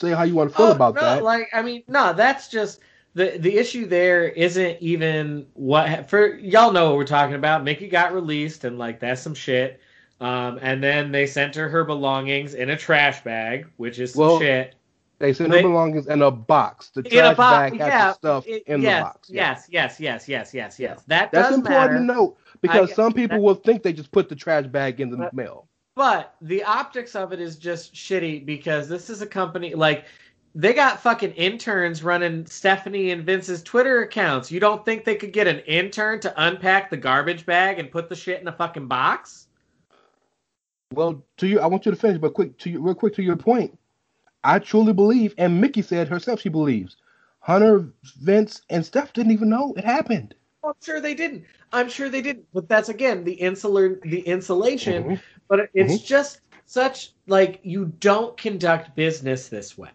say 0.00 0.10
how 0.10 0.24
you 0.24 0.34
want 0.34 0.50
to 0.50 0.56
feel 0.56 0.66
Oh, 0.66 0.72
about 0.72 0.94
no, 0.96 1.00
that. 1.00 1.22
Like, 1.22 1.48
I 1.54 1.62
mean, 1.62 1.82
no, 1.88 2.12
that's 2.12 2.48
just 2.48 2.80
the 3.14 3.38
the 3.38 3.56
issue. 3.56 3.86
There 3.86 4.28
isn't 4.28 4.78
even 4.80 5.46
what 5.54 6.10
for 6.10 6.34
y'all 6.36 6.72
know 6.72 6.88
what 6.88 6.96
we're 6.96 7.04
talking 7.04 7.36
about. 7.36 7.64
Mickie 7.64 7.88
got 7.88 8.12
released, 8.12 8.64
and 8.64 8.78
like 8.78 9.00
that's 9.00 9.22
some 9.22 9.34
shit. 9.34 9.80
Um, 10.20 10.58
and 10.62 10.82
then 10.82 11.12
they 11.12 11.26
sent 11.26 11.54
her 11.54 11.68
her 11.68 11.84
belongings 11.84 12.54
in 12.54 12.70
a 12.70 12.76
trash 12.76 13.22
bag, 13.22 13.66
which 13.76 13.98
is 13.98 14.14
some 14.14 14.20
Well, 14.26 14.40
shit. 14.40 14.74
they 15.18 15.32
sent 15.32 15.50
they- 15.50 15.58
her 15.62 15.68
belongings 15.68 16.06
in 16.08 16.22
a 16.22 16.30
box. 16.30 16.90
The 16.90 17.02
trash 17.02 17.36
box, 17.36 17.70
bag 17.70 17.80
has 17.80 17.88
yeah, 17.88 18.06
the 18.08 18.12
stuff 18.14 18.46
it- 18.46 18.62
in 18.66 18.82
yes, 18.82 18.98
the 18.98 19.04
box. 19.04 19.30
Yeah. 19.30 19.42
Yes, 19.50 19.66
yes, 19.70 20.00
yes, 20.00 20.28
yes, 20.28 20.54
yes, 20.54 20.78
yes. 20.80 21.02
That 21.06 21.30
That's 21.32 21.48
does 21.50 21.58
important 21.58 21.92
matter. 21.92 21.98
to 21.98 22.04
note 22.04 22.36
because 22.60 22.90
I- 22.90 22.94
some 22.94 23.12
people 23.12 23.38
that- 23.38 23.42
will 23.42 23.54
think 23.54 23.82
they 23.82 23.92
just 23.92 24.12
put 24.12 24.28
the 24.28 24.36
trash 24.36 24.66
bag 24.66 25.00
in 25.00 25.10
the 25.10 25.16
But- 25.16 25.34
mail. 25.34 25.68
But 25.94 26.34
the 26.42 26.62
optics 26.62 27.16
of 27.16 27.32
it 27.32 27.40
is 27.40 27.56
just 27.56 27.94
shitty 27.94 28.44
because 28.44 28.86
this 28.88 29.08
is 29.08 29.22
a 29.22 29.26
company 29.26 29.74
like 29.74 30.04
they 30.54 30.72
got 30.72 31.00
fucking 31.00 31.32
interns 31.32 32.02
running 32.02 32.46
Stephanie 32.46 33.10
and 33.10 33.24
Vince's 33.24 33.62
Twitter 33.62 34.02
accounts. 34.02 34.50
You 34.50 34.60
don't 34.60 34.84
think 34.84 35.04
they 35.04 35.14
could 35.14 35.32
get 35.32 35.46
an 35.46 35.60
intern 35.60 36.20
to 36.20 36.34
unpack 36.36 36.90
the 36.90 36.96
garbage 36.96 37.44
bag 37.44 37.78
and 37.78 37.90
put 37.90 38.08
the 38.08 38.14
shit 38.16 38.40
in 38.40 38.48
a 38.48 38.52
fucking 38.52 38.88
box? 38.88 39.48
Well, 40.92 41.22
to 41.38 41.46
you, 41.46 41.60
I 41.60 41.66
want 41.66 41.84
you 41.84 41.92
to 41.92 41.96
finish, 41.98 42.18
but 42.18 42.34
quick 42.34 42.58
to 42.58 42.70
you, 42.70 42.80
real 42.80 42.94
quick 42.94 43.14
to 43.16 43.22
your 43.22 43.36
point. 43.36 43.78
I 44.44 44.58
truly 44.60 44.92
believe, 44.92 45.34
and 45.36 45.60
Mickie 45.60 45.82
said 45.82 46.08
herself 46.08 46.40
she 46.40 46.48
believes. 46.48 46.96
Hunter, 47.40 47.86
Vince, 48.20 48.62
and 48.70 48.84
Steph 48.84 49.12
didn't 49.12 49.32
even 49.32 49.48
know 49.48 49.74
it 49.76 49.84
happened. 49.84 50.34
I'm 50.64 50.74
sure 50.82 51.00
they 51.00 51.14
didn't. 51.14 51.44
I'm 51.72 51.88
sure 51.88 52.08
they 52.08 52.22
didn't. 52.22 52.46
But 52.52 52.68
that's 52.68 52.88
again 52.88 53.24
the 53.24 53.32
insular 53.32 54.00
the 54.02 54.20
insulation. 54.20 55.04
Mhm. 55.04 55.20
But 55.48 55.70
it's 55.74 56.02
just 56.02 56.40
such 56.66 57.12
like 57.26 57.60
you 57.62 57.86
don't 58.00 58.36
conduct 58.36 58.94
business 58.96 59.48
this 59.48 59.78
way. 59.78 59.90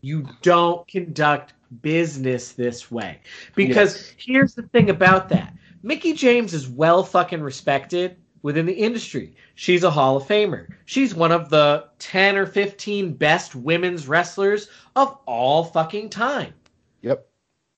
You 0.00 0.26
don't 0.42 0.86
conduct 0.88 1.54
business 1.82 2.52
this 2.52 2.90
way. 2.90 3.20
Because 3.54 4.14
here's 4.16 4.54
the 4.54 4.62
thing 4.62 4.90
about 4.90 5.28
that. 5.30 5.52
Mickie 5.82 6.14
James 6.14 6.54
is 6.54 6.68
well 6.68 7.02
fucking 7.02 7.42
respected 7.42 8.16
within 8.42 8.66
the 8.66 8.72
industry. 8.72 9.34
She's 9.54 9.84
a 9.84 9.90
Hall 9.90 10.16
of 10.16 10.24
Famer. 10.24 10.68
She's 10.84 11.14
one 11.14 11.32
of 11.32 11.50
the 11.50 11.86
10 11.98 12.36
or 12.36 12.46
15 12.46 13.14
best 13.14 13.54
women's 13.54 14.06
wrestlers 14.06 14.68
of 14.96 15.18
all 15.26 15.64
fucking 15.64 16.10
time 16.10 16.54
Yep. 17.02 17.26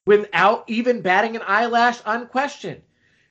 Without 0.07 0.65
even 0.69 1.01
batting 1.03 1.37
an 1.37 1.43
eyelash 1.47 2.01
unquestioned. 2.07 2.83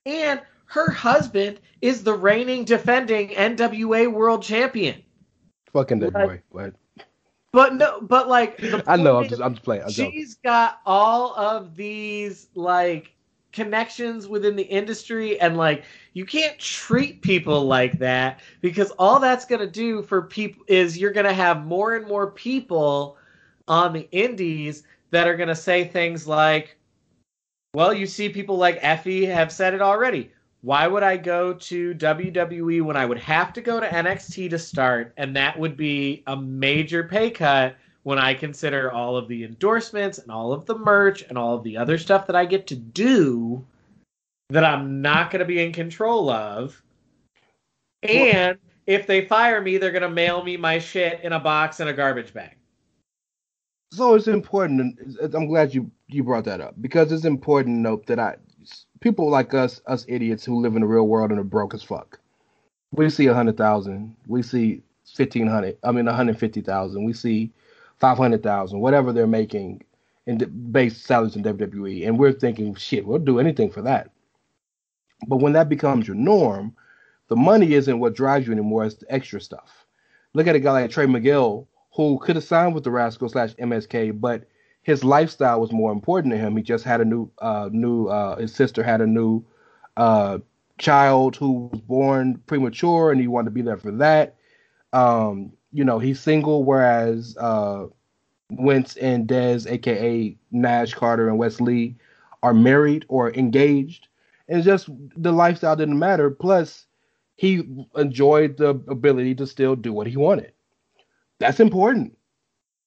And 0.06 0.42
her 0.68 0.92
husband 0.92 1.60
is 1.82 2.04
the 2.04 2.14
reigning 2.14 2.66
defending 2.66 3.30
NWA 3.30 4.12
world 4.12 4.44
champion. 4.44 5.02
Fucking 5.74 6.00
Right. 6.00 6.42
boy. 6.52 6.72
But 7.52 7.76
no, 7.76 8.02
but 8.02 8.28
like 8.28 8.62
I 8.88 8.98
know. 8.98 9.18
I'm 9.18 9.28
just, 9.28 9.42
I'm 9.42 9.54
just 9.54 9.64
playing. 9.64 9.84
I'm 9.84 9.90
joking. 9.90 10.12
she's 10.12 10.36
got 10.36 10.82
all 10.86 11.34
of 11.36 11.76
these 11.76 12.48
like 12.54 13.14
connections 13.54 14.28
within 14.28 14.58
the 14.58 14.64
industry 14.64 15.40
and 15.40 15.56
like 15.56 15.86
you 16.12 16.26
can't 16.26 16.60
treat 16.60 17.22
people 17.22 17.64
like 17.66 17.98
that 18.00 18.42
because 18.60 18.92
all 19.00 19.18
that's 19.18 19.46
going 19.46 19.62
to 19.62 19.68
do 19.68 20.02
for 20.02 20.24
people 20.24 20.62
is 20.68 20.98
you're 20.98 21.14
going 21.14 21.26
to 21.26 21.34
have 21.34 21.66
more 21.66 21.96
and 21.96 22.06
more 22.06 22.32
people 22.32 23.18
on 23.70 23.94
the 23.94 24.10
indies 24.12 24.84
that 25.12 25.28
are 25.28 25.38
going 25.38 25.50
to 25.50 25.56
say 25.56 25.84
things 25.84 26.28
like 26.28 26.78
well 27.74 27.94
you 27.94 28.06
see 28.06 28.30
people 28.30 28.58
like 28.58 28.82
Effy 28.82 29.28
have 29.28 29.52
said 29.52 29.74
it 29.74 29.82
already 29.82 30.32
why 30.62 30.88
would 30.88 31.04
I 31.04 31.16
go 31.18 31.54
to 31.54 31.94
WWE 31.94 32.82
when 32.82 32.98
I 32.98 33.06
would 33.06 33.20
have 33.20 33.54
to 33.54 33.62
go 33.62 33.80
to 33.80 33.88
NXT 33.88 34.50
to 34.50 34.60
start 34.60 35.14
and 35.18 35.36
that 35.36 35.58
would 35.60 35.78
be 35.78 36.24
a 36.28 36.36
major 36.36 37.04
pay 37.04 37.30
cut 37.30 37.76
when 38.06 38.20
I 38.20 38.36
consider 38.36 38.92
all 38.92 39.18
of 39.18 39.28
the 39.28 39.44
endorsements 39.44 40.20
and 40.20 40.32
all 40.32 40.54
of 40.54 40.66
the 40.66 40.78
merch 40.78 41.24
and 41.24 41.40
all 41.40 41.56
of 41.56 41.64
the 41.64 41.76
other 41.76 41.98
stuff 41.98 42.28
that 42.28 42.36
I 42.36 42.46
get 42.46 42.68
to 42.68 42.76
do 42.76 43.66
that 44.50 44.64
I'm 44.64 45.02
not 45.02 45.32
going 45.32 45.40
to 45.40 45.46
be 45.46 45.64
in 45.64 45.74
control 45.74 46.30
of. 46.30 46.82
And 48.04 48.60
if 48.86 49.08
they 49.08 49.26
fire 49.26 49.60
me, 49.60 49.78
they're 49.78 49.92
going 49.92 50.04
to 50.04 50.10
mail 50.10 50.44
me 50.44 50.58
my 50.58 50.78
shit 50.78 51.22
in 51.22 51.34
a 51.34 51.40
box 51.40 51.80
in 51.80 51.88
a 51.88 51.94
garbage 51.94 52.32
bag. 52.34 52.56
So 53.96 54.16
it's 54.16 54.28
important. 54.28 55.00
I'm 55.22 55.48
glad 55.48 55.74
you 55.74 55.90
you 56.08 56.24
brought 56.24 56.46
that 56.46 56.62
up 56.62 56.76
because 56.82 57.12
it's 57.12 57.26
important 57.26 57.78
to 57.78 57.80
note 57.80 58.06
that 58.08 58.20
I 58.20 58.36
people 59.00 59.30
like 59.30 59.54
us 59.54 59.82
us 59.88 60.06
idiots 60.08 60.46
who 60.46 60.62
live 60.62 60.76
in 60.76 60.82
the 60.82 60.88
real 60.88 61.08
world 61.08 61.32
and 61.32 61.40
are 61.40 61.44
broke 61.44 61.74
as 61.74 61.84
fuck. 61.84 62.20
We 62.92 63.10
see 63.10 63.28
a 63.28 63.34
hundred 63.34 63.58
thousand. 63.58 64.16
We 64.28 64.42
see 64.42 64.82
fifteen 65.06 65.48
hundred. 65.48 65.78
I 65.84 65.92
mean, 65.92 66.06
one 66.06 66.16
hundred 66.16 66.40
fifty 66.40 66.62
thousand. 66.62 67.04
We 67.06 67.14
see 67.14 67.52
five 67.98 68.18
hundred 68.18 68.44
thousand. 68.44 68.80
Whatever 68.80 69.14
they're 69.14 69.28
making 69.28 69.84
in 70.26 70.38
the 70.40 70.48
base 70.48 70.98
salaries 70.98 71.36
in 71.36 71.44
WWE, 71.44 72.08
and 72.08 72.18
we're 72.18 72.34
thinking, 72.34 72.74
shit, 72.76 73.06
we'll 73.06 73.20
do 73.20 73.40
anything 73.40 73.70
for 73.70 73.84
that. 73.84 74.10
But 75.28 75.38
when 75.38 75.54
that 75.54 75.70
becomes 75.70 76.08
your 76.08 76.16
norm, 76.16 76.76
the 77.28 77.36
money 77.36 77.74
isn't 77.74 78.00
what 78.00 78.16
drives 78.16 78.48
you 78.48 78.54
anymore. 78.54 78.86
It's 78.86 78.96
the 78.96 79.12
extra 79.14 79.40
stuff. 79.40 79.86
Look 80.34 80.48
at 80.48 80.56
a 80.56 80.60
guy 80.60 80.72
like 80.72 80.92
Trey 80.92 81.06
Miguel, 81.06 81.68
who 81.96 82.20
could 82.20 82.36
have 82.36 82.44
signed 82.44 82.76
with 82.76 82.84
the 82.84 82.90
Rascalz 82.90 83.32
slash 83.32 83.54
MSK, 83.56 84.20
but 84.20 84.44
his 84.82 85.04
lifestyle 85.04 85.62
was 85.62 85.72
more 85.72 85.92
important 85.92 86.34
to 86.34 86.38
him. 86.38 86.56
He 86.56 86.62
just 86.62 86.84
had 86.84 87.02
a 87.02 87.06
new, 87.06 87.32
uh, 87.40 87.70
new. 87.72 88.08
Uh, 88.08 88.38
his 88.38 88.54
sister 88.54 88.84
had 88.84 89.02
a 89.02 89.08
new 89.08 89.44
uh, 89.98 90.40
child 90.78 91.36
who 91.36 91.70
was 91.72 91.82
born 91.82 92.42
premature, 92.48 93.12
and 93.12 93.20
he 93.20 93.28
wanted 93.28 93.46
to 93.46 93.52
be 93.52 93.62
there 93.62 93.78
for 93.78 93.92
that. 93.92 94.36
Um, 94.94 95.54
you 95.72 95.84
know, 95.84 95.98
he's 96.00 96.20
single, 96.20 96.64
whereas 96.64 97.36
uh, 97.38 97.86
Wentz 98.52 98.98
and 98.98 99.28
Dez, 99.28 99.70
aka 99.70 100.38
Nash 100.52 100.94
Carter 100.94 101.30
and 101.30 101.38
Wes 101.38 101.62
Lee, 101.62 101.96
are 102.44 102.54
married 102.54 103.06
or 103.08 103.34
engaged. 103.34 104.08
And 104.48 104.64
just 104.64 104.90
the 105.18 105.32
lifestyle 105.32 105.76
didn't 105.76 105.98
matter. 105.98 106.30
Plus, 106.30 106.86
he 107.36 107.64
enjoyed 107.96 108.58
the 108.58 108.70
ability 108.70 109.36
to 109.36 109.48
still 109.48 109.76
do 109.76 109.92
what 109.92 110.08
he 110.08 110.18
wanted. 110.18 110.52
That's 111.40 111.60
important. 111.60 112.18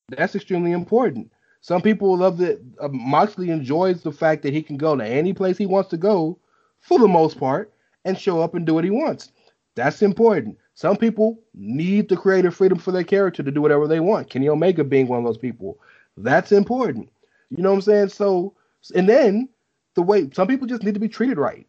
That's 0.08 0.34
extremely 0.34 0.72
important. 0.72 1.30
Some 1.60 1.82
people 1.82 2.16
love 2.16 2.38
that 2.38 2.60
uh, 2.80 2.88
Moxley 2.88 3.50
enjoys 3.50 4.02
the 4.02 4.12
fact 4.12 4.42
that 4.42 4.52
he 4.54 4.62
can 4.62 4.76
go 4.76 4.96
to 4.96 5.04
any 5.04 5.32
place 5.32 5.58
he 5.58 5.66
wants 5.66 5.90
to 5.90 5.96
go, 5.96 6.38
for 6.80 6.98
the 6.98 7.08
most 7.08 7.38
part, 7.38 7.72
and 8.04 8.18
show 8.18 8.40
up 8.40 8.54
and 8.54 8.64
do 8.64 8.74
what 8.74 8.84
he 8.84 8.90
wants. 8.90 9.32
That's 9.74 10.02
important. 10.02 10.56
Some 10.74 10.96
people 10.96 11.40
need 11.54 12.08
the 12.08 12.16
creative 12.16 12.54
freedom 12.54 12.78
for 12.78 12.92
their 12.92 13.04
character 13.04 13.42
to 13.42 13.50
do 13.50 13.60
whatever 13.60 13.86
they 13.88 14.00
want. 14.00 14.30
Kenny 14.30 14.48
Omega 14.48 14.84
being 14.84 15.08
one 15.08 15.18
of 15.18 15.24
those 15.24 15.38
people. 15.38 15.78
That's 16.16 16.52
important. 16.52 17.10
You 17.50 17.62
know 17.62 17.70
what 17.70 17.76
I'm 17.76 17.82
saying? 17.82 18.08
So, 18.10 18.54
and 18.94 19.08
then 19.08 19.48
the 19.94 20.02
way 20.02 20.30
some 20.32 20.46
people 20.48 20.66
just 20.66 20.82
need 20.84 20.94
to 20.94 21.00
be 21.00 21.08
treated 21.08 21.38
right. 21.38 21.66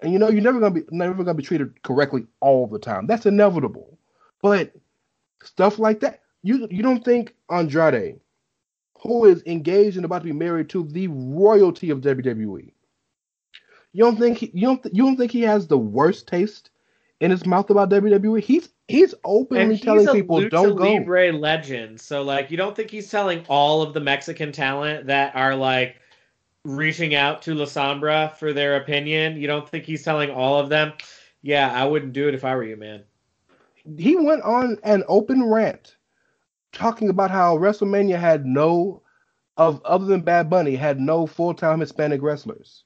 And 0.00 0.12
you 0.12 0.18
know, 0.18 0.28
you're 0.28 0.42
never 0.42 0.60
gonna 0.60 0.74
be 0.74 0.82
never 0.90 1.24
gonna 1.24 1.34
be 1.34 1.42
treated 1.42 1.82
correctly 1.82 2.26
all 2.40 2.66
the 2.66 2.78
time. 2.78 3.06
That's 3.06 3.26
inevitable. 3.26 3.98
But 4.42 4.72
stuff 5.42 5.78
like 5.78 6.00
that, 6.00 6.20
you 6.42 6.68
you 6.70 6.82
don't 6.82 7.04
think 7.04 7.34
Andrade, 7.50 8.20
who 9.00 9.24
is 9.24 9.42
engaged 9.46 9.96
and 9.96 10.04
about 10.04 10.20
to 10.20 10.24
be 10.24 10.32
married 10.32 10.68
to 10.70 10.84
the 10.84 11.08
royalty 11.08 11.90
of 11.90 12.00
WWE, 12.00 12.72
you 13.92 14.04
don't 14.04 14.18
think 14.18 14.38
he, 14.38 14.50
you 14.52 14.66
don't 14.66 14.82
th- 14.82 14.94
you 14.94 15.04
don't 15.04 15.16
think 15.16 15.30
he 15.30 15.42
has 15.42 15.66
the 15.66 15.78
worst 15.78 16.26
taste 16.26 16.70
in 17.20 17.30
his 17.30 17.46
mouth 17.46 17.70
about 17.70 17.90
WWE? 17.90 18.40
He's 18.40 18.68
he's 18.88 19.14
openly 19.24 19.76
he's 19.76 19.84
telling 19.84 20.06
people 20.08 20.40
lucha 20.40 20.50
don't 20.50 20.76
go. 20.76 20.92
libre 20.92 21.32
legend. 21.32 22.00
So 22.00 22.22
like, 22.22 22.50
you 22.50 22.56
don't 22.56 22.74
think 22.74 22.90
he's 22.90 23.10
telling 23.10 23.44
all 23.48 23.82
of 23.82 23.94
the 23.94 24.00
Mexican 24.00 24.52
talent 24.52 25.06
that 25.06 25.34
are 25.36 25.54
like 25.54 25.96
reaching 26.64 27.14
out 27.14 27.42
to 27.42 27.54
La 27.54 27.66
Sombra 27.66 28.36
for 28.36 28.52
their 28.52 28.76
opinion? 28.76 29.36
You 29.36 29.46
don't 29.46 29.68
think 29.68 29.84
he's 29.84 30.02
telling 30.02 30.30
all 30.30 30.58
of 30.58 30.68
them? 30.68 30.92
Yeah, 31.42 31.72
I 31.72 31.86
wouldn't 31.86 32.12
do 32.14 32.28
it 32.28 32.34
if 32.34 32.44
I 32.44 32.54
were 32.56 32.64
you, 32.64 32.76
man. 32.76 33.04
He 33.98 34.16
went 34.16 34.42
on 34.42 34.78
an 34.82 35.04
open 35.08 35.44
rant 35.44 35.96
talking 36.72 37.08
about 37.08 37.30
how 37.30 37.56
WrestleMania 37.56 38.18
had 38.18 38.44
no 38.44 39.02
of 39.56 39.80
other 39.84 40.06
than 40.06 40.20
Bad 40.20 40.50
Bunny 40.50 40.74
had 40.74 40.98
no 40.98 41.26
full-time 41.26 41.80
Hispanic 41.80 42.20
wrestlers. 42.22 42.84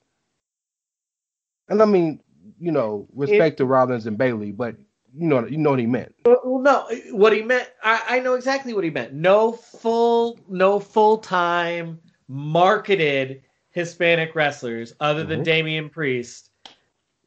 And 1.69 1.81
I 1.81 1.87
mean, 1.87 2.21
you 2.59 2.73
know, 2.73 3.09
respect 3.15 3.57
to 3.59 3.65
Rollins 3.65 4.07
and 4.07 4.19
Bailey, 4.19 4.53
but 4.53 4.77
you 5.15 5.27
know 5.27 5.47
you 5.47 5.57
know 5.57 5.71
what 5.71 5.79
he 5.79 5.87
meant. 5.87 6.15
Well, 6.27 6.61
no, 6.61 6.87
what 7.13 7.33
he 7.33 7.43
meant, 7.43 7.71
I, 7.83 8.03
I 8.09 8.21
know 8.21 8.35
exactly 8.35 8.75
what 8.75 8.85
he 8.85 8.91
meant. 8.91 9.15
No 9.15 9.53
full, 9.53 10.39
no 10.49 10.79
full 10.79 11.19
time 11.19 11.99
marketed 12.29 13.43
Hispanic 13.71 14.35
wrestlers 14.35 14.95
other 15.01 15.25
than 15.25 15.41
Mhm. 15.41 15.45
Damian 15.45 15.89
Priest, 15.89 16.51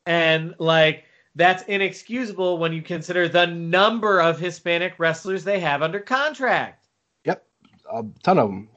and 0.06 0.54
like 0.60 1.06
that's 1.36 1.64
inexcusable 1.64 2.58
when 2.58 2.74
you 2.74 2.82
consider 2.82 3.28
the 3.28 3.48
number 3.48 4.22
of 4.22 4.40
Hispanic 4.40 4.96
wrestlers 4.98 5.44
they 5.44 5.60
have 5.60 5.82
under 5.82 6.00
contract. 6.00 6.88
Yep, 7.26 7.46
a 7.92 8.04
ton 8.24 8.40
of 8.40 8.50
them, 8.50 8.70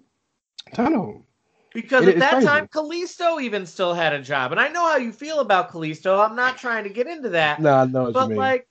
ton 0.72 0.94
of 0.94 1.06
them. 1.06 1.24
Because 1.72 2.06
It- 2.06 2.14
at 2.14 2.20
that 2.20 2.32
crazy. 2.34 2.46
time, 2.46 2.68
Kalisto 2.68 3.42
even 3.42 3.66
still 3.66 3.94
had 3.94 4.12
a 4.12 4.22
job, 4.22 4.52
and 4.52 4.60
I 4.60 4.68
know 4.68 4.86
how 4.86 4.96
you 4.96 5.12
feel 5.12 5.40
about 5.40 5.72
Kalisto. 5.72 6.24
I'm 6.24 6.36
not 6.36 6.56
trying 6.56 6.84
to 6.84 6.90
get 6.90 7.08
into 7.08 7.30
that. 7.30 7.60
No, 7.60 7.74
I 7.74 7.84
know 7.86 8.12
but 8.12 8.30
like 8.30 8.68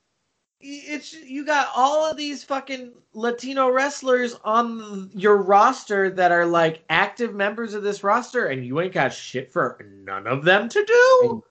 it's 0.66 1.14
you 1.14 1.46
got 1.46 1.68
all 1.76 2.10
of 2.10 2.16
these 2.16 2.44
fucking 2.44 2.94
latino 3.14 3.70
wrestlers 3.70 4.36
on 4.46 5.12
your 5.14 5.38
roster 5.38 6.10
that 6.10 6.32
are 6.32 6.46
like 6.46 6.84
active 6.90 7.36
members 7.36 7.74
of 7.74 7.84
this 7.84 8.02
roster 8.04 8.48
and 8.48 8.66
you 8.66 8.80
ain't 8.80 8.94
got 8.94 9.12
shit 9.12 9.52
for 9.52 9.78
none 10.06 10.26
of 10.26 10.46
them 10.46 10.70
to 10.70 10.84
do 10.86 11.44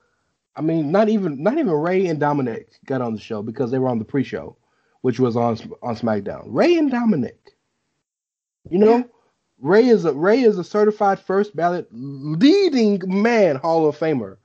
I 0.55 0.61
mean, 0.61 0.91
not 0.91 1.09
even 1.09 1.41
not 1.41 1.57
even 1.57 1.71
Rey 1.71 2.07
and 2.07 2.19
Dominik 2.19 2.67
got 2.85 3.01
on 3.01 3.13
the 3.13 3.19
show 3.19 3.41
because 3.41 3.71
they 3.71 3.79
were 3.79 3.89
on 3.89 3.99
the 3.99 4.05
pre-show, 4.05 4.55
which 5.01 5.19
was 5.19 5.35
on 5.35 5.57
on 5.81 5.95
SmackDown. 5.95 6.43
Rey 6.47 6.77
and 6.77 6.91
Dominik, 6.91 7.37
you 8.69 8.77
know, 8.79 8.97
Yeah. 8.97 9.03
Rey 9.59 9.87
is 9.87 10.05
a 10.05 10.13
Rey 10.13 10.41
is 10.41 10.57
a 10.57 10.63
certified 10.63 11.19
first 11.19 11.55
ballot 11.55 11.87
leading 11.91 13.01
man 13.05 13.55
Hall 13.55 13.87
of 13.87 13.97
Famer 13.97 14.37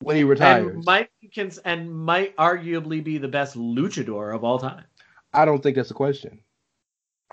when 0.00 0.16
he 0.16 0.24
retires. 0.24 0.74
and 0.74 0.84
might 0.84 1.10
can 1.32 1.50
and 1.64 1.92
might 1.92 2.36
arguably 2.36 3.02
be 3.02 3.18
the 3.18 3.28
best 3.28 3.56
luchador 3.56 4.34
of 4.34 4.44
all 4.44 4.58
time 4.58 4.84
I 5.34 5.44
don't 5.44 5.62
think 5.62 5.76
that's 5.76 5.90
a 5.90 5.94
question. 5.94 6.40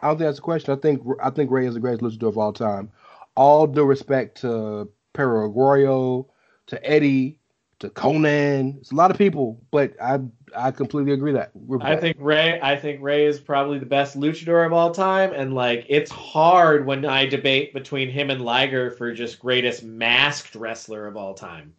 I 0.01 0.07
don't 0.07 0.17
think 0.17 0.27
that's 0.27 0.39
a 0.39 0.41
question. 0.41 0.73
I 0.73 0.77
think 0.77 1.01
I 1.21 1.29
think 1.29 1.51
Rey 1.51 1.67
is 1.67 1.75
the 1.75 1.79
greatest 1.79 2.03
luchador 2.03 2.29
of 2.29 2.37
all 2.37 2.53
time. 2.53 2.91
All 3.35 3.67
due 3.67 3.83
respect 3.85 4.41
to 4.41 4.89
Perro 5.13 5.49
Aguayo, 5.49 6.27
to 6.67 6.85
Eddie, 6.89 7.39
to 7.79 7.89
Konnan. 7.89 8.77
It's 8.79 8.91
a 8.91 8.95
lot 8.95 9.11
of 9.11 9.17
people, 9.17 9.61
but 9.71 9.93
I 10.01 10.19
I 10.55 10.71
completely 10.71 11.13
agree 11.13 11.33
that. 11.33 11.51
I 11.81 11.95
think 11.95 12.17
Rey. 12.19 12.59
I 12.61 12.75
think 12.75 13.01
Rey 13.01 13.25
is 13.25 13.39
probably 13.39 13.79
the 13.79 13.85
best 13.85 14.17
luchador 14.17 14.65
of 14.65 14.73
all 14.73 14.91
time, 14.91 15.33
and 15.33 15.53
like 15.53 15.85
it's 15.89 16.11
hard 16.11 16.85
when 16.85 17.05
I 17.05 17.25
debate 17.25 17.73
between 17.73 18.09
him 18.09 18.29
and 18.29 18.41
Liger 18.41 18.91
for 18.91 19.13
just 19.13 19.39
greatest 19.39 19.83
masked 19.83 20.55
wrestler 20.55 21.07
of 21.07 21.17
all 21.17 21.33
time. 21.33 21.73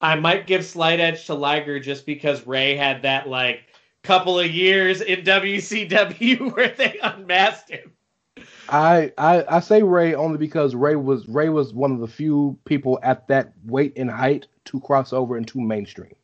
I 0.00 0.16
might 0.16 0.46
give 0.46 0.64
slight 0.64 1.00
edge 1.00 1.26
to 1.26 1.34
Liger 1.34 1.80
just 1.80 2.06
because 2.06 2.46
Rey 2.46 2.76
had 2.76 3.02
that 3.02 3.28
like 3.28 3.62
couple 4.02 4.38
of 4.38 4.50
years 4.50 5.00
in 5.00 5.22
WCW 5.22 6.52
where 6.54 6.68
they 6.68 6.98
unmasked 7.02 7.70
him. 7.70 7.90
I, 8.68 9.12
I 9.18 9.44
I 9.48 9.60
say 9.60 9.82
Rey 9.82 10.14
only 10.14 10.38
because 10.38 10.74
Rey 10.74 10.96
was 10.96 11.26
Rey 11.28 11.48
was 11.48 11.74
one 11.74 11.92
of 11.92 12.00
the 12.00 12.06
few 12.06 12.58
people 12.64 12.98
at 13.02 13.26
that 13.28 13.52
weight 13.64 13.94
and 13.96 14.10
height 14.10 14.46
to 14.66 14.80
cross 14.80 15.12
over 15.12 15.36
into 15.36 15.60
mainstream 15.60 16.14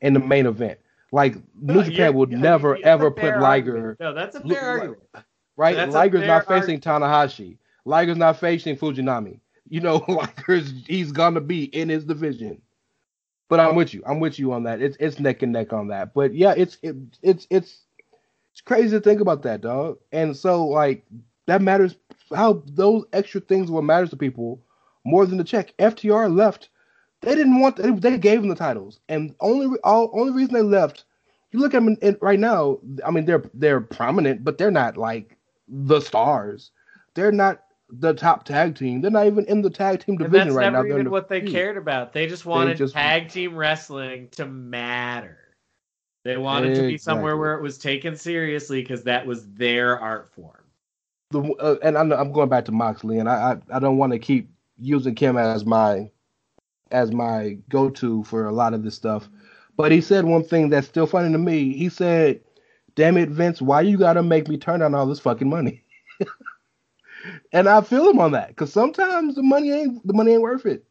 in 0.00 0.14
the 0.14 0.20
main 0.20 0.46
event. 0.46 0.78
Like 1.12 1.34
New 1.60 1.80
No, 1.80 1.82
Japan 1.82 2.14
would 2.14 2.30
never 2.32 2.78
ever 2.84 3.10
put 3.10 3.38
Liger 3.38 3.76
argument. 3.76 4.00
No, 4.00 4.14
that's 4.14 4.36
a 4.36 4.40
fair 4.40 4.62
argument. 4.62 5.02
right. 5.56 5.76
That's 5.76 5.94
Liger's 5.94 6.26
not 6.26 6.46
facing 6.46 6.80
Tanahashi. 6.80 7.58
Liger's 7.84 8.16
not 8.16 8.38
facing 8.38 8.76
Fujinami. 8.76 9.40
You 9.68 9.80
know, 9.80 10.04
Liger's 10.08 10.72
he's 10.86 11.12
gonna 11.12 11.40
be 11.40 11.64
in 11.64 11.88
his 11.88 12.04
division. 12.04 12.62
But 13.48 13.60
I'm 13.60 13.74
with 13.74 13.92
you. 13.94 14.02
I'm 14.06 14.20
with 14.20 14.38
you 14.38 14.52
on 14.52 14.64
that. 14.64 14.80
It's 14.80 14.96
it's 15.00 15.18
neck 15.20 15.42
and 15.42 15.52
neck 15.52 15.72
on 15.72 15.88
that. 15.88 16.14
But 16.14 16.34
yeah, 16.34 16.54
it's 16.56 16.78
it, 16.82 16.96
it's 17.22 17.46
it's 17.50 17.82
it's 18.52 18.60
crazy 18.62 18.96
to 18.96 19.00
think 19.00 19.20
about 19.20 19.42
that, 19.42 19.60
dog. 19.60 19.98
And 20.12 20.36
so 20.36 20.66
like 20.66 21.04
that 21.46 21.62
matters. 21.62 21.96
How 22.34 22.62
those 22.66 23.04
extra 23.12 23.40
things 23.40 23.70
what 23.70 23.84
matters 23.84 24.10
to 24.10 24.16
people 24.16 24.62
more 25.04 25.26
than 25.26 25.38
the 25.38 25.44
check. 25.44 25.74
FTR 25.78 26.34
left. 26.34 26.69
They 27.22 27.34
didn't 27.34 27.60
want. 27.60 27.76
They, 27.76 27.90
they 27.90 28.18
gave 28.18 28.40
them 28.40 28.48
the 28.48 28.54
titles, 28.54 29.00
and 29.08 29.34
only 29.40 29.78
all 29.84 30.10
only 30.14 30.32
reason 30.32 30.54
they 30.54 30.62
left. 30.62 31.04
You 31.52 31.58
look 31.60 31.74
at 31.74 31.84
them 31.84 31.96
in, 32.00 32.16
right 32.20 32.38
now. 32.38 32.78
I 33.04 33.10
mean, 33.10 33.26
they're 33.26 33.44
they're 33.54 33.80
prominent, 33.80 34.44
but 34.44 34.56
they're 34.56 34.70
not 34.70 34.96
like 34.96 35.36
the 35.68 36.00
stars. 36.00 36.70
They're 37.14 37.32
not 37.32 37.62
the 37.90 38.14
top 38.14 38.44
tag 38.44 38.76
team. 38.76 39.00
They're 39.00 39.10
not 39.10 39.26
even 39.26 39.44
in 39.46 39.62
the 39.62 39.70
tag 39.70 40.00
team 40.00 40.14
And 40.14 40.24
division 40.24 40.48
that's 40.48 40.56
right 40.56 40.72
now. 40.72 40.78
never 40.78 40.86
in 40.86 40.92
even 40.92 41.04
the 41.04 41.10
what 41.10 41.28
they 41.28 41.40
cared 41.40 41.76
about. 41.76 42.12
They 42.12 42.26
just 42.26 42.46
wanted 42.46 42.76
just- 42.76 42.94
tag 42.94 43.28
team 43.28 43.56
wrestling 43.56 44.28
to 44.32 44.46
matter. 44.46 45.36
They 46.22 46.36
wanted 46.36 46.74
to 46.74 46.82
be 46.82 46.98
somewhere 46.98 47.36
where 47.38 47.54
it 47.54 47.62
was 47.62 47.78
taken 47.78 48.14
seriously 48.14 48.82
because 48.82 49.02
that 49.04 49.26
was 49.26 49.48
their 49.52 49.98
art 49.98 50.28
form. 50.28 50.64
the 51.30 51.40
uh, 51.54 51.76
and 51.82 51.96
I'm, 51.96 52.12
I'm 52.12 52.30
going 52.30 52.50
back 52.50 52.66
to 52.66 52.72
Moxley, 52.72 53.18
and 53.18 53.28
I 53.28 53.52
I, 53.52 53.76
I 53.76 53.78
don't 53.78 53.96
want 53.96 54.12
to 54.12 54.18
keep 54.18 54.50
using 54.78 55.14
Kim 55.14 55.38
as 55.38 55.64
my 55.64 56.10
as 56.90 57.12
my 57.12 57.56
go 57.68 57.90
to 57.90 58.22
for 58.24 58.46
a 58.46 58.52
lot 58.52 58.74
of 58.74 58.82
this 58.82 58.94
stuff, 58.94 59.28
but 59.76 59.92
he 59.92 60.00
said 60.00 60.24
one 60.24 60.44
thing 60.44 60.68
that's 60.68 60.86
still 60.88 61.06
funny 61.06 61.32
to 61.32 61.38
me. 61.38 61.72
He 61.74 61.88
said, 61.88 62.40
"Damn 62.96 63.16
it, 63.16 63.28
Vince, 63.30 63.62
why 63.62 63.80
you 63.82 63.96
gotta 63.98 64.22
make 64.22 64.48
me 64.48 64.56
turn 64.58 64.80
down 64.80 64.94
all 64.94 65.06
this 65.06 65.20
fucking 65.20 65.48
money?" 65.48 65.82
and 67.52 67.68
I 67.68 67.80
feel 67.82 68.08
him 68.08 68.18
on 68.18 68.32
that 68.32 68.48
because 68.48 68.72
sometimes 68.72 69.34
the 69.34 69.42
money 69.42 69.70
ain't 69.70 70.06
the 70.06 70.12
money 70.12 70.32
ain't 70.32 70.42
worth 70.42 70.66
it. 70.66 70.84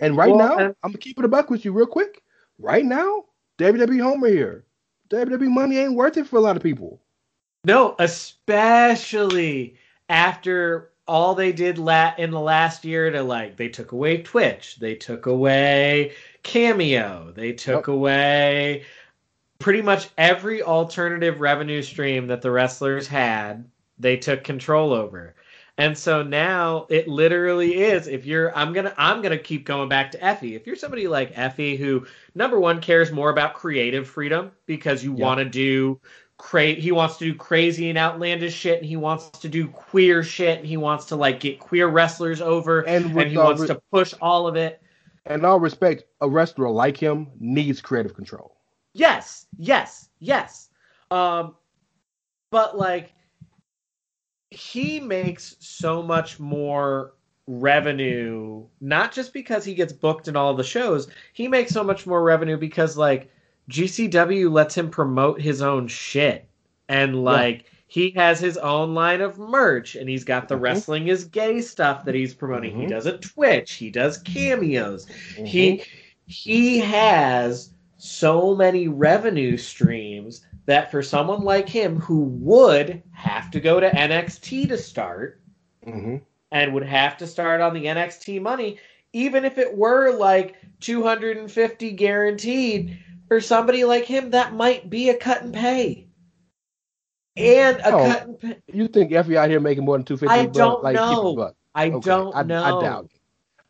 And 0.00 0.16
right 0.16 0.30
Well, 0.34 0.38
now, 0.38 0.58
and- 0.58 0.76
I'm 0.82 0.90
gonna 0.90 0.98
keep 0.98 1.18
it 1.18 1.24
a 1.24 1.28
buck 1.28 1.50
with 1.50 1.64
you 1.64 1.72
real 1.72 1.86
quick. 1.86 2.22
Right 2.58 2.84
now, 2.84 3.24
WWE 3.58 4.00
Homer 4.00 4.28
here. 4.28 4.64
WWE 5.10 5.50
money 5.50 5.78
ain't 5.78 5.94
worth 5.94 6.16
it 6.16 6.26
for 6.26 6.36
a 6.36 6.40
lot 6.40 6.56
of 6.56 6.62
people. 6.62 7.00
No, 7.64 7.94
especially 7.98 9.76
after 10.08 10.90
all 11.06 11.34
they 11.34 11.52
did 11.52 11.78
la- 11.78 12.14
in 12.18 12.30
the 12.30 12.40
last 12.40 12.84
year 12.84 13.10
to 13.10 13.22
like 13.22 13.56
they 13.56 13.68
took 13.68 13.92
away 13.92 14.22
Twitch, 14.22 14.76
they 14.76 14.94
took 14.94 15.26
away 15.26 16.12
Cameo, 16.42 17.32
they 17.34 17.52
took 17.52 17.88
away 17.88 18.84
pretty 19.58 19.82
much 19.82 20.10
every 20.18 20.62
alternative 20.62 21.40
revenue 21.40 21.82
stream 21.82 22.26
that 22.28 22.42
the 22.42 22.50
wrestlers 22.50 23.06
had, 23.08 23.68
they 23.98 24.16
took 24.16 24.44
control 24.44 24.92
over. 24.92 25.34
And 25.76 25.98
so 25.98 26.22
now 26.22 26.86
it 26.88 27.08
literally 27.08 27.76
is 27.82 28.06
if 28.06 28.24
you're 28.26 28.56
I'm 28.56 28.72
going 28.72 28.86
to 28.86 28.94
I'm 28.96 29.22
going 29.22 29.36
to 29.36 29.42
keep 29.42 29.66
going 29.66 29.88
back 29.88 30.12
to 30.12 30.18
Effy. 30.18 30.54
If 30.54 30.66
you're 30.66 30.76
somebody 30.76 31.08
like 31.08 31.34
Effy 31.34 31.76
who 31.78 32.06
number 32.34 32.60
1 32.60 32.80
cares 32.80 33.10
more 33.12 33.30
about 33.30 33.54
creative 33.54 34.08
freedom 34.08 34.52
because 34.66 35.02
you 35.04 35.14
Yeah. 35.14 35.24
want 35.24 35.38
to 35.38 35.44
do 35.44 36.00
cra- 36.44 36.74
he 36.74 36.92
wants 36.92 37.16
to 37.16 37.24
do 37.24 37.34
crazy 37.34 37.88
and 37.88 37.96
outlandish 37.96 38.54
shit 38.54 38.78
and 38.78 38.86
he 38.86 38.96
wants 38.96 39.30
to 39.30 39.48
do 39.48 39.66
queer 39.66 40.22
shit 40.22 40.58
and 40.58 40.68
he 40.68 40.76
wants 40.76 41.06
to 41.06 41.16
like 41.16 41.40
get 41.40 41.58
queer 41.58 41.88
wrestlers 41.88 42.42
over 42.42 42.82
And 42.82 43.18
and, 43.18 43.30
he 43.30 43.38
wants 43.38 43.62
re- 43.62 43.68
to 43.68 43.80
push 43.90 44.12
all 44.20 44.46
of 44.46 44.54
it. 44.54 44.82
in 45.24 45.42
all 45.46 45.58
respect, 45.58 46.04
a 46.20 46.28
wrestler 46.28 46.68
like 46.68 46.98
him 46.98 47.28
needs 47.40 47.80
creative 47.80 48.14
control. 48.14 48.58
Yes, 48.92 49.46
yes, 49.56 50.10
yes. 50.18 50.68
Um, 51.10 51.54
but 52.50 52.76
like, 52.76 53.14
he 54.50 55.00
makes 55.00 55.56
so 55.60 56.02
much 56.02 56.38
more 56.38 57.14
revenue, 57.46 58.66
not 58.82 59.12
just 59.12 59.32
because 59.32 59.64
he 59.64 59.74
gets 59.74 59.94
booked 59.94 60.28
in 60.28 60.36
all 60.36 60.52
the 60.52 60.62
shows. 60.62 61.08
He 61.32 61.48
makes 61.48 61.72
so 61.72 61.82
much 61.82 62.06
more 62.06 62.22
revenue 62.22 62.58
because 62.58 62.98
like 62.98 63.30
GCW 63.68 64.50
lets 64.50 64.76
him 64.76 64.90
promote 64.90 65.40
his 65.40 65.62
own 65.62 65.88
shit, 65.88 66.48
and 66.88 67.24
like 67.24 67.64
he 67.86 68.10
has 68.10 68.40
his 68.40 68.56
own 68.58 68.94
line 68.94 69.20
of 69.20 69.38
merch, 69.38 69.94
and 69.94 70.08
he's 70.08 70.24
got 70.24 70.48
the 70.48 70.56
Mhm. 70.56 70.60
wrestling 70.60 71.08
is 71.08 71.24
gay 71.24 71.60
stuff 71.60 72.04
that 72.04 72.14
he's 72.14 72.34
promoting. 72.34 72.74
He 72.76 72.86
Mhm. 72.86 72.88
does 72.88 73.06
a 73.06 73.18
Twitch, 73.18 73.74
he 73.74 73.90
does 73.90 74.18
cameos, 74.18 75.06
Mm-hmm. 75.06 75.44
he 75.46 75.82
he 76.26 76.78
has 76.78 77.74
so 77.98 78.54
many 78.54 78.88
revenue 78.88 79.56
streams 79.58 80.46
that 80.66 80.90
for 80.90 81.02
someone 81.02 81.42
like 81.42 81.68
him 81.68 82.00
who 82.00 82.20
would 82.20 83.02
have 83.12 83.50
to 83.50 83.60
go 83.60 83.78
to 83.78 83.94
NXT 83.94 84.66
to 84.66 84.78
start 84.78 85.40
hmm 85.84 86.16
and 86.52 86.72
would 86.72 86.84
have 86.84 87.16
to 87.18 87.26
start 87.26 87.60
on 87.60 87.74
the 87.74 87.86
NXT 87.86 88.40
money 88.40 88.78
even 89.12 89.44
if 89.44 89.58
it 89.58 89.76
were 89.76 90.12
like 90.12 90.56
250 90.80 91.92
guaranteed 91.92 92.98
for 93.28 93.40
somebody 93.40 93.84
like 93.84 94.04
him 94.04 94.30
that 94.30 94.54
might 94.54 94.88
be 94.90 95.10
a 95.10 95.16
cut 95.16 95.42
and 95.42 95.54
pay 95.54 96.08
and 97.36 97.78
a 97.78 97.94
Oh, 97.94 98.06
cut 98.06 98.26
and 98.26 98.40
pay 98.40 98.56
You 98.72 98.88
think 98.88 99.10
Effy 99.12 99.36
out 99.36 99.50
here 99.50 99.60
making 99.60 99.84
more 99.84 99.96
than 99.96 100.04
two 100.04 100.16
fifty? 100.16 100.34
I 100.34 100.46
don't 100.46 100.82
like, 100.82 100.94
know. 100.94 101.34
buck. 101.34 101.56
I 101.74 101.90
Okay, 101.90 102.00
don't 102.00 102.34
I, 102.34 102.42
know 102.42 102.62
I 102.62 102.82
doubt 102.82 103.04
it. 103.06 103.20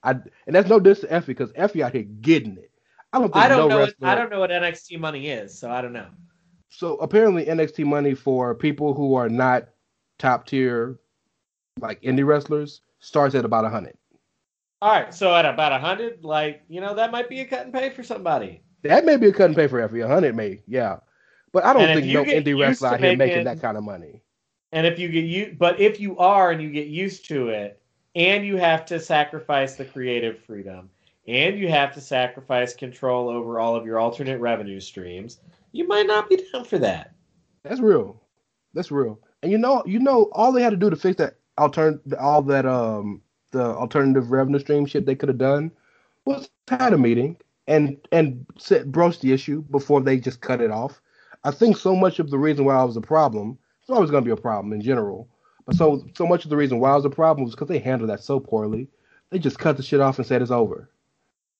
I 0.02 0.10
and 0.46 0.54
that's 0.54 0.68
no 0.68 0.78
diss 0.78 1.00
to 1.00 1.06
Effy 1.06 1.26
because 1.26 1.52
Effy 1.52 1.80
out 1.82 1.92
here 1.92 2.02
getting 2.02 2.56
it. 2.58 2.70
I 3.12 3.18
don't 3.18 3.32
think 3.32 3.44
I 3.44 3.48
don't 3.48 3.58
no 3.58 3.68
know 3.68 3.78
what. 3.80 3.94
I 4.02 4.14
don't 4.14 4.30
know 4.30 4.40
what 4.40 4.50
NXT 4.50 4.98
money 4.98 5.28
is 5.28 5.56
so 5.58 5.70
I 5.70 5.80
don't 5.80 5.92
know 5.92 6.08
So 6.68 6.96
apparently 6.96 7.46
NXT 7.46 7.86
money 7.86 8.14
for 8.14 8.54
people 8.54 8.92
who 8.92 9.14
are 9.14 9.28
not 9.28 9.68
top 10.18 10.46
tier, 10.46 10.98
like 11.80 12.02
indie 12.02 12.26
wrestlers, 12.26 12.82
starts 12.98 13.34
at 13.34 13.44
about 13.44 13.64
a 13.64 13.70
hundred. 13.70 13.96
All 14.82 14.90
right, 14.90 15.14
so 15.14 15.34
at 15.34 15.46
about 15.46 15.72
a 15.72 15.78
hundred, 15.78 16.24
like 16.24 16.62
you 16.68 16.80
know, 16.82 16.94
that 16.94 17.10
might 17.12 17.28
be 17.30 17.40
a 17.40 17.46
cut 17.46 17.64
and 17.64 17.72
pay 17.72 17.88
for 17.90 18.02
somebody. 18.02 18.62
That 18.84 19.04
may 19.04 19.16
be 19.16 19.28
a 19.28 19.32
cut 19.32 19.46
and 19.46 19.56
pay 19.56 19.66
for. 19.66 19.80
A 19.80 20.08
hundred 20.08 20.36
may, 20.36 20.60
yeah. 20.66 20.98
But 21.52 21.64
I 21.64 21.72
don't 21.72 21.82
And 21.82 22.00
think 22.00 22.12
no 22.12 22.24
indie 22.24 22.58
wrestler 22.60 22.88
out 22.88 23.00
here 23.00 23.16
making 23.16 23.18
making- 23.18 23.44
that 23.44 23.60
kind 23.60 23.76
of 23.76 23.84
money. 23.84 24.20
And 24.72 24.86
if 24.86 24.98
you 24.98 25.08
get 25.08 25.24
you, 25.24 25.54
but 25.56 25.78
if 25.78 26.00
you 26.00 26.18
are 26.18 26.50
and 26.50 26.60
you 26.60 26.68
get 26.68 26.88
used 26.88 27.28
to 27.28 27.48
it, 27.48 27.80
and 28.16 28.44
you 28.44 28.56
have 28.56 28.84
to 28.86 28.98
sacrifice 28.98 29.76
the 29.76 29.84
creative 29.84 30.38
freedom, 30.40 30.90
and 31.28 31.56
you 31.56 31.68
have 31.68 31.94
to 31.94 32.00
sacrifice 32.00 32.74
control 32.74 33.28
over 33.28 33.60
all 33.60 33.76
of 33.76 33.86
your 33.86 34.00
alternate 34.00 34.38
revenue 34.40 34.80
streams, 34.80 35.38
you 35.70 35.86
might 35.86 36.06
not 36.08 36.28
be 36.28 36.44
down 36.52 36.64
for 36.64 36.78
that. 36.78 37.14
That's 37.62 37.80
real. 37.80 38.20
That's 38.74 38.90
real. 38.90 39.20
And 39.42 39.52
you 39.52 39.58
know, 39.58 39.82
you 39.86 40.00
know, 40.00 40.24
all 40.32 40.50
they 40.50 40.62
had 40.62 40.70
to 40.70 40.76
do 40.76 40.90
to 40.90 40.96
fix 40.96 41.16
that 41.18 41.36
altern 41.56 42.00
all 42.20 42.42
that 42.42 42.66
um 42.66 43.22
the 43.52 43.62
alternative 43.62 44.32
revenue 44.32 44.58
stream 44.58 44.86
shit 44.86 45.06
they 45.06 45.14
could 45.14 45.28
have 45.28 45.38
done 45.38 45.70
was 46.24 46.50
had 46.66 46.92
a 46.92 46.98
meeting 46.98 47.36
and 47.66 47.96
and 48.12 48.44
set, 48.58 48.90
broach 48.90 49.20
the 49.20 49.32
issue 49.32 49.62
before 49.70 50.00
they 50.00 50.18
just 50.18 50.40
cut 50.40 50.60
it 50.60 50.70
off. 50.70 51.00
I 51.44 51.50
think 51.50 51.76
so 51.76 51.94
much 51.94 52.18
of 52.18 52.30
the 52.30 52.38
reason 52.38 52.64
why 52.64 52.82
it 52.82 52.86
was 52.86 52.96
a 52.96 53.02
problem, 53.02 53.58
it's 53.80 53.90
always 53.90 54.10
going 54.10 54.22
to 54.22 54.28
be 54.28 54.32
a 54.32 54.36
problem 54.36 54.72
in 54.72 54.80
general. 54.80 55.28
But 55.66 55.76
so 55.76 56.04
so 56.16 56.26
much 56.26 56.44
of 56.44 56.50
the 56.50 56.56
reason 56.56 56.78
why 56.78 56.92
it 56.92 56.96
was 56.96 57.04
a 57.04 57.10
problem 57.10 57.44
was 57.44 57.54
because 57.54 57.68
they 57.68 57.78
handled 57.78 58.10
that 58.10 58.22
so 58.22 58.40
poorly. 58.40 58.88
They 59.30 59.38
just 59.38 59.58
cut 59.58 59.76
the 59.76 59.82
shit 59.82 60.00
off 60.00 60.18
and 60.18 60.26
said 60.26 60.42
it's 60.42 60.50
over. 60.50 60.90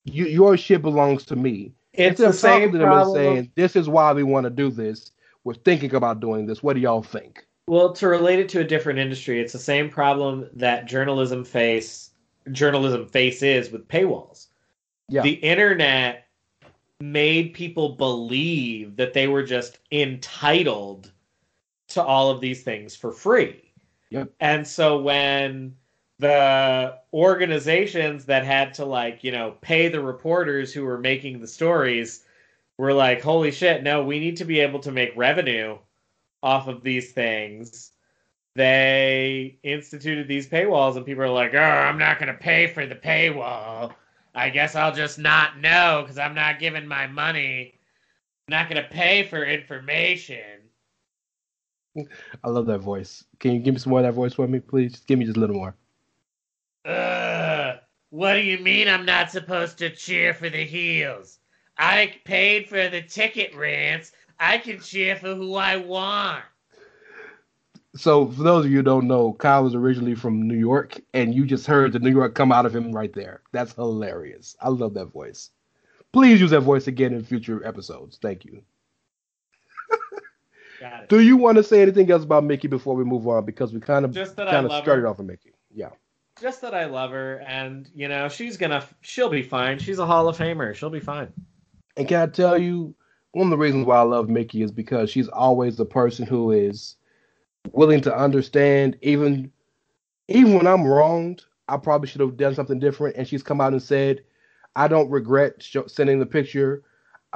You, 0.05 0.27
your 0.27 0.57
shit 0.57 0.83
belongs 0.83 1.25
to 1.27 1.37
me. 1.37 1.73
It's 1.95 2.21
Instead 2.21 2.29
the 2.29 2.33
same 2.37 2.73
to 2.73 2.79
them 2.79 2.89
and 2.89 2.93
problem. 2.93 3.17
saying, 3.17 3.53
"This 3.55 3.77
is 3.77 3.89
why 3.89 4.13
we 4.13 4.23
want 4.23 4.45
to 4.45 4.51
do 4.51 4.71
this. 4.71 5.13
We're 5.45 5.55
thinking 5.55 5.95
about 5.95 6.21
doing 6.21 6.47
this. 6.47 6.63
What 6.63 6.75
do 6.75 6.81
y'all 6.81 7.03
think?" 7.03 7.47
Well, 7.67 7.95
to 7.95 8.09
relate 8.09 8.41
it 8.41 8.49
to 8.51 8.61
a 8.61 8.65
different 8.65 8.99
industry, 8.99 9.41
it's 9.41 9.55
the 9.55 9.59
same 9.59 9.89
problem 9.89 10.51
that 10.55 10.85
journalism 10.85 11.45
face 11.45 12.11
journalism 12.53 13.07
faces 13.07 13.71
with 13.71 13.89
paywalls. 13.89 14.49
Yeah. 15.15 15.23
The 15.23 15.35
internet 15.35 16.27
made 16.99 17.55
people 17.55 17.91
believe 17.91 18.97
that 18.97 19.15
they 19.15 19.29
were 19.29 19.45
just 19.45 19.79
entitled 19.93 21.13
to 21.89 22.03
all 22.03 22.31
of 22.31 22.41
these 22.41 22.65
things 22.65 22.97
for 22.97 23.13
free. 23.13 23.71
Yep. 24.11 24.33
And 24.41 24.67
so 24.67 25.01
when 25.01 25.77
the 26.19 26.99
organizations 27.13 28.25
that 28.25 28.45
had 28.45 28.75
to 28.75 28.85
like, 28.85 29.23
you 29.23 29.31
know, 29.31 29.55
pay 29.61 29.87
the 29.87 30.01
reporters 30.01 30.73
who 30.73 30.83
were 30.83 30.99
making 30.99 31.41
the 31.41 31.47
stories 31.47 32.25
were 32.77 32.93
like, 32.93 33.23
"Holy 33.23 33.53
shit, 33.53 33.85
no, 33.85 34.03
we 34.03 34.19
need 34.19 34.37
to 34.39 34.45
be 34.45 34.59
able 34.59 34.81
to 34.81 34.91
make 34.91 35.13
revenue 35.15 35.79
off 36.43 36.67
of 36.67 36.83
these 36.83 37.13
things." 37.13 37.93
They 38.57 39.61
instituted 39.63 40.27
these 40.27 40.49
paywalls 40.49 40.97
and 40.97 41.07
people 41.07 41.23
are 41.23 41.29
like, 41.29 41.55
"Oh, 41.55 41.59
I'm 41.61 41.99
not 41.99 42.19
going 42.19 42.33
to 42.33 42.39
pay 42.39 42.67
for 42.67 42.85
the 42.85 42.97
paywall. 42.97 43.95
I 44.35 44.51
guess 44.51 44.75
I'll 44.75 44.95
just 44.95 45.19
not 45.19 45.61
know 45.61 46.05
cuz 46.07 46.19
I'm 46.19 46.35
not 46.35 46.59
giving 46.59 46.87
my 46.87 47.07
money. 47.07 47.79
I'm 48.49 48.53
not 48.53 48.69
going 48.69 48.83
to 48.83 48.89
pay 48.89 49.23
for 49.23 49.45
information." 49.45 50.71
I 52.43 52.49
love 52.49 52.67
that 52.67 52.81
voice. 52.81 53.25
Can 53.39 53.53
you 53.53 53.61
give 53.61 53.75
me 53.75 53.81
some 53.81 53.91
more 53.91 54.01
of 54.01 54.05
that 54.05 54.15
voice 54.15 54.35
for 54.35 54.49
me, 54.49 54.59
please? 54.59 54.93
Just 54.93 55.07
give 55.07 55.19
me 55.19 55.27
just 55.27 55.37
a 55.37 55.41
little 55.41 55.57
more. 55.57 55.77
Ugh, 56.85 57.79
what 58.11 58.35
do 58.35 58.41
you 58.41 58.59
mean 58.59 58.89
I'm 58.89 59.07
not 59.07 59.31
supposed 59.31 59.79
to 59.79 59.91
cheer 59.91 60.35
for 60.35 60.51
the 60.51 60.65
heels? 60.65 61.39
I 61.79 62.17
paid 62.25 62.69
for 62.69 62.89
the 62.89 63.03
ticket 63.03 63.55
rants. 63.55 64.13
I 64.39 64.59
can 64.59 64.81
cheer 64.81 65.17
for 65.17 65.35
who 65.35 65.55
I 65.55 65.77
want. 65.77 66.45
So, 67.97 68.27
for 68.27 68.43
those 68.43 68.65
of 68.65 68.71
you 68.73 68.79
who 68.79 68.83
don't 68.83 69.07
know, 69.07 69.35
Kyle 69.35 69.63
was 69.63 69.75
originally 69.75 70.17
from 70.17 70.43
New 70.49 70.57
York, 70.57 71.01
and 71.13 71.33
you 71.33 71.47
just 71.47 71.67
heard 71.67 71.93
the 71.93 72.01
New 72.01 72.11
York 72.11 72.35
come 72.35 72.51
out 72.51 72.67
of 72.67 72.75
him 72.75 72.91
right 72.91 73.13
there. 73.13 73.43
That's 73.53 73.73
hilarious. 73.73 74.57
I 74.61 74.69
love 74.71 74.95
that 74.95 75.07
voice. 75.07 75.51
Please 76.13 76.41
use 76.41 76.51
that 76.51 76.61
voice 76.61 76.89
again 76.89 77.13
in 77.13 77.23
future 77.23 77.65
episodes. 77.65 78.19
Thank 78.21 78.45
you. 78.45 78.63
Do 81.09 81.21
you 81.21 81.37
want 81.37 81.57
to 81.57 81.63
say 81.63 81.83
anything 81.83 82.11
else 82.11 82.25
about 82.25 82.45
Mickie 82.45 82.69
before 82.69 82.97
we 82.97 83.05
move 83.05 83.27
on? 83.29 83.45
Because 83.45 83.73
we 83.73 83.81
kind 83.81 84.05
of 84.05 84.13
Just 84.13 84.37
that 84.37 84.49
I 84.49 84.53
kind 84.53 84.67
of 84.67 84.73
started 84.73 85.03
her. 85.03 85.09
off 85.09 85.19
with 85.19 85.29
Mickie. 85.29 85.53
Yeah. 85.73 85.91
Just 86.41 86.61
that 86.63 86.75
I 86.75 86.87
love 86.87 87.13
her, 87.13 87.45
and 87.47 87.89
you 87.95 88.09
know 88.09 88.29
she's 88.29 88.57
gonna, 88.57 88.85
she'll 89.03 89.31
be 89.31 89.43
fine. 89.43 89.79
She's 89.79 90.01
a 90.01 90.07
Hall 90.07 90.29
of 90.29 90.37
Famer. 90.37 90.75
She'll 90.75 90.91
be 90.91 90.99
fine. 90.99 91.33
And 91.97 92.09
can 92.09 92.23
I 92.23 92.27
tell 92.27 92.59
you, 92.59 92.93
one 93.31 93.47
of 93.47 93.51
the 93.51 93.57
reasons 93.57 93.87
why 93.87 93.99
I 93.99 94.03
love 94.03 94.29
Mickie 94.29 94.63
is 94.63 94.73
because 94.73 95.11
she's 95.11 95.29
always 95.29 95.77
the 95.77 95.85
person 95.85 96.27
who 96.27 96.51
is 96.51 96.97
willing 97.73 98.01
to 98.03 98.17
understand, 98.17 98.97
even 99.03 99.53
even 100.29 100.55
when 100.55 100.67
I'm 100.67 100.85
wronged. 100.87 101.45
I 101.69 101.79
probably 101.79 102.09
should 102.09 102.21
have 102.21 102.37
done 102.37 102.55
something 102.55 102.79
different, 102.79 103.17
and 103.17 103.27
she's 103.27 103.43
come 103.43 103.61
out 103.61 103.73
and 103.73 103.83
said, 103.83 104.23
"I 104.77 104.89
don't 104.89 105.11
regret 105.11 105.63
sho 105.63 105.87
sending 105.87 106.19
the 106.19 106.27
picture, 106.27 106.83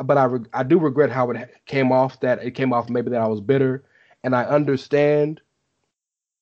but 0.05 0.19
I 0.19 0.27
reg- 0.27 0.49
I 0.53 0.63
do 0.65 0.79
regret 0.79 1.11
how 1.11 1.31
it 1.31 1.51
came 1.67 1.93
off. 1.93 2.21
That 2.21 2.43
it 2.45 2.53
came 2.53 2.73
off 2.73 2.91
maybe 2.91 3.11
that 3.11 3.23
I 3.23 3.27
was 3.29 3.41
bitter, 3.41 3.85
and 4.25 4.35
I 4.37 4.45
understand. 4.45 5.41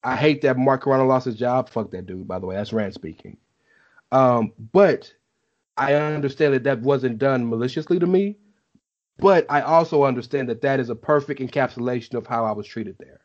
I 0.04 0.16
hate 0.16 0.42
that 0.42 0.58
Mark 0.58 0.84
Carrano 0.84 1.08
lost 1.08 1.26
his 1.26 1.36
job. 1.36 1.68
Fuck 1.68 1.90
that 1.92 2.06
dude, 2.06 2.28
by 2.28 2.38
the 2.38 2.46
way. 2.46 2.56
That's 2.56 2.72
Rance 2.72 2.94
speaking. 2.94 3.38
Um, 4.12 4.52
but 4.72 5.12
I 5.76 5.94
understand 5.94 6.54
that 6.54 6.64
that 6.64 6.80
wasn't 6.82 7.18
done 7.18 7.48
maliciously 7.48 7.98
to 7.98 8.06
me, 8.06 8.38
but 9.18 9.46
I 9.50 9.62
also 9.62 10.04
understand 10.04 10.48
that 10.48 10.62
that 10.62 10.80
is 10.80 10.90
a 10.90 10.96
perfect 10.96 11.40
encapsulation 11.40 12.14
of 12.14 12.26
how 12.26 12.44
I 12.44 12.52
was 12.52 12.66
treated 12.66 12.96
there. 12.98 13.20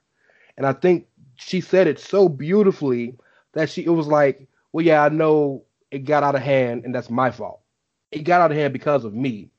And 0.62 0.68
I 0.68 0.74
think 0.74 1.07
she 1.38 1.59
said 1.59 1.88
it 1.88 1.99
so 1.99 2.30
beautifully 2.30 3.18
that 3.53 3.68
she 3.68 3.84
it 3.84 3.89
was 3.89 4.05
like, 4.05 4.47
well, 4.72 4.86
yeah, 4.86 5.03
I 5.03 5.09
know 5.09 5.64
it 5.89 6.05
got 6.05 6.22
out 6.22 6.36
of 6.36 6.43
hand, 6.43 6.86
and 6.86 6.93
that's 6.93 7.09
my 7.09 7.32
fault. 7.32 7.62
It 8.12 8.26
got 8.26 8.41
out 8.41 8.51
of 8.51 8.57
hand 8.57 8.72
because 8.72 9.03
of 9.03 9.16
me, 9.16 9.49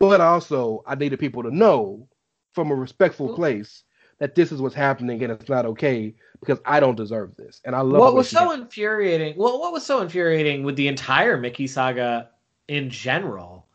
but 0.00 0.20
also 0.20 0.82
I 0.84 0.96
needed 0.96 1.20
people 1.20 1.44
to 1.44 1.54
know 1.54 2.08
from 2.54 2.72
a 2.72 2.74
respectful 2.74 3.36
place 3.36 3.84
that 4.18 4.34
this 4.34 4.50
is 4.50 4.60
what's 4.60 4.74
happening 4.74 5.22
and 5.22 5.30
it's 5.30 5.48
not 5.48 5.64
okay 5.64 6.12
because 6.40 6.58
I 6.64 6.80
don't 6.80 6.96
deserve 6.96 7.36
this. 7.36 7.60
And 7.64 7.76
I 7.76 7.82
love 7.82 8.00
what 8.00 8.14
was 8.16 8.28
so 8.28 8.50
did- 8.50 8.62
infuriating 8.62 9.36
well 9.36 9.60
what 9.60 9.72
was 9.72 9.86
so 9.86 10.00
infuriating 10.00 10.64
with 10.64 10.74
the 10.74 10.88
entire 10.88 11.36
mickie 11.36 11.68
saga 11.68 12.30
in 12.66 12.90
general 12.90 13.68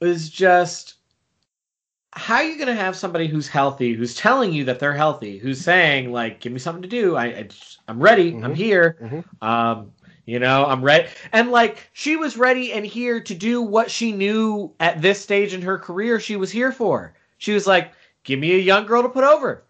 was 0.00 0.30
just 0.30 0.94
how 2.16 2.36
are 2.36 2.44
you 2.44 2.56
going 2.56 2.68
to 2.68 2.74
have 2.74 2.96
somebody 2.96 3.26
who's 3.26 3.48
healthy 3.48 3.92
who's 3.92 4.14
telling 4.14 4.52
you 4.52 4.64
that 4.64 4.78
they're 4.78 4.94
healthy 4.94 5.38
who's 5.38 5.60
saying 5.60 6.12
like 6.12 6.40
give 6.40 6.52
me 6.52 6.58
something 6.58 6.82
to 6.82 6.88
do 6.88 7.16
i, 7.16 7.24
I 7.24 7.48
i'm 7.88 8.00
ready 8.00 8.30
i'm 8.42 8.52
Mhm. 8.52 8.56
here 8.56 8.96
Mhm. 9.02 9.24
um 9.42 9.92
you 10.24 10.38
know 10.38 10.64
i'm 10.66 10.82
ready 10.82 11.08
and 11.32 11.50
like 11.50 11.90
she 11.92 12.16
was 12.16 12.36
ready 12.36 12.72
and 12.72 12.86
here 12.86 13.20
to 13.20 13.34
do 13.34 13.60
what 13.60 13.90
she 13.90 14.12
knew 14.12 14.72
at 14.80 15.02
this 15.02 15.20
stage 15.20 15.54
in 15.54 15.62
her 15.62 15.78
career 15.78 16.20
she 16.20 16.36
was 16.36 16.50
here 16.50 16.72
for 16.72 17.14
she 17.38 17.52
was 17.52 17.66
like 17.66 17.92
give 18.22 18.38
me 18.38 18.54
a 18.54 18.58
young 18.58 18.86
girl 18.86 19.02
to 19.02 19.08
put 19.08 19.24
over 19.24 19.64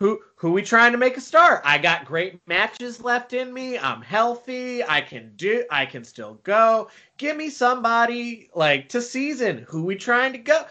who 0.00 0.20
who 0.36 0.52
we 0.52 0.62
trying 0.62 0.92
to 0.92 0.98
make 0.98 1.16
a 1.16 1.20
star? 1.20 1.60
I 1.64 1.78
got 1.78 2.04
great 2.04 2.40
matches 2.46 3.02
left 3.02 3.32
in 3.32 3.52
me. 3.52 3.76
I'm 3.76 4.00
healthy. 4.00 4.84
I 4.84 5.00
can 5.00 5.32
do 5.34 5.64
I 5.70 5.86
can 5.86 6.04
still 6.04 6.34
go. 6.44 6.88
Give 7.16 7.36
me 7.36 7.50
somebody 7.50 8.48
like 8.54 8.88
to 8.90 9.02
season. 9.02 9.66
Who 9.68 9.82
we 9.82 9.96
trying 9.96 10.32
to 10.32 10.38
go? 10.38 10.62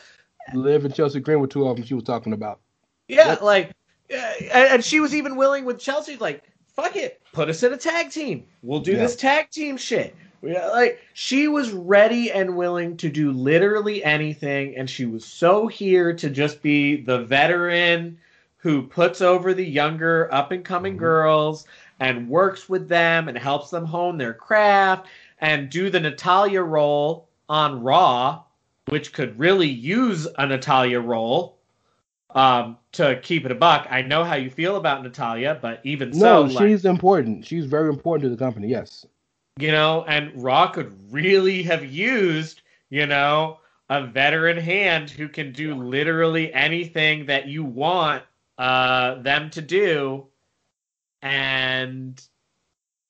Liv 0.53 0.85
and 0.85 0.93
Chelsea 0.93 1.19
Green 1.19 1.39
were 1.39 1.47
two 1.47 1.67
of 1.67 1.75
them 1.75 1.85
she 1.85 1.93
was 1.93 2.03
talking 2.03 2.33
about. 2.33 2.59
Yeah, 3.07 3.27
Yep. 3.29 3.41
like 3.41 3.71
uh, 4.13 4.15
and, 4.53 4.83
she 4.83 4.99
was 5.01 5.13
even 5.13 5.35
willing 5.35 5.65
with 5.65 5.79
Chelsea 5.79 6.15
like 6.17 6.43
fuck 6.67 6.95
it. 6.95 7.21
Put 7.33 7.49
us 7.49 7.63
in 7.63 7.73
a 7.73 7.77
tag 7.77 8.11
team. 8.11 8.45
We'll 8.61 8.79
do 8.79 8.91
Yeah. 8.93 8.99
this 8.99 9.15
tag 9.15 9.49
team 9.49 9.77
shit. 9.77 10.15
We- 10.41 10.53
Like 10.57 10.99
she 11.13 11.47
was 11.47 11.71
ready 11.71 12.31
and 12.31 12.55
willing 12.55 12.95
to 12.97 13.09
do 13.09 13.31
literally 13.31 14.03
anything 14.03 14.75
and 14.77 14.89
she 14.89 15.05
was 15.05 15.25
so 15.25 15.67
here 15.67 16.13
to 16.13 16.29
just 16.29 16.61
be 16.61 17.01
the 17.01 17.19
veteran 17.23 18.17
who 18.57 18.83
puts 18.83 19.21
over 19.21 19.53
the 19.53 19.65
younger 19.65 20.33
up 20.33 20.51
and 20.51 20.63
coming 20.63 20.95
Mhm. 20.95 20.99
girls 20.99 21.65
and 21.99 22.29
works 22.29 22.69
with 22.69 22.87
them 22.87 23.27
and 23.27 23.37
helps 23.37 23.69
them 23.71 23.85
hone 23.85 24.17
their 24.17 24.33
craft 24.33 25.07
and 25.39 25.69
do 25.69 25.89
the 25.89 25.99
Natalya 25.99 26.61
role 26.61 27.27
on 27.49 27.81
Raw, 27.81 28.43
which 28.87 29.13
could 29.13 29.37
really 29.37 29.67
use 29.67 30.27
a 30.37 30.47
Natalya 30.47 30.99
role 30.99 31.57
um, 32.31 32.77
to 32.93 33.19
keep 33.21 33.45
it 33.45 33.51
a 33.51 33.55
buck. 33.55 33.87
I 33.89 34.01
know 34.01 34.23
how 34.23 34.35
you 34.35 34.49
feel 34.49 34.77
about 34.77 35.03
Natalya, 35.03 35.59
but 35.61 35.81
even 35.83 36.11
No, 36.11 36.47
so, 36.47 36.53
like, 36.53 36.67
she's 36.67 36.85
important. 36.85 37.45
She's 37.45 37.65
very 37.65 37.89
important 37.89 38.23
to 38.23 38.29
the 38.29 38.37
company. 38.37 38.67
Yes. 38.67 39.05
you 39.59 39.71
know, 39.71 40.05
and 40.07 40.31
Raw 40.41 40.67
could 40.67 40.95
really 41.11 41.63
have 41.63 41.85
used, 41.85 42.61
you 42.89 43.05
know, 43.07 43.59
a 43.89 44.05
veteran 44.05 44.57
hand 44.57 45.09
who 45.09 45.27
can 45.27 45.51
do 45.51 45.73
literally 45.75 46.53
anything 46.53 47.25
that 47.25 47.47
you 47.47 47.63
want 47.63 48.23
uh, 48.57 49.15
them 49.21 49.49
to 49.51 49.61
do, 49.61 50.27
and 51.21 52.21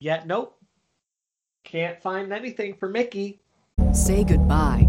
yet, 0.00 0.26
nope, 0.26 0.56
can't 1.64 2.00
find 2.00 2.32
anything 2.32 2.74
for 2.74 2.88
Mickie. 2.88 3.40
Say 3.92 4.24
goodbye 4.24 4.87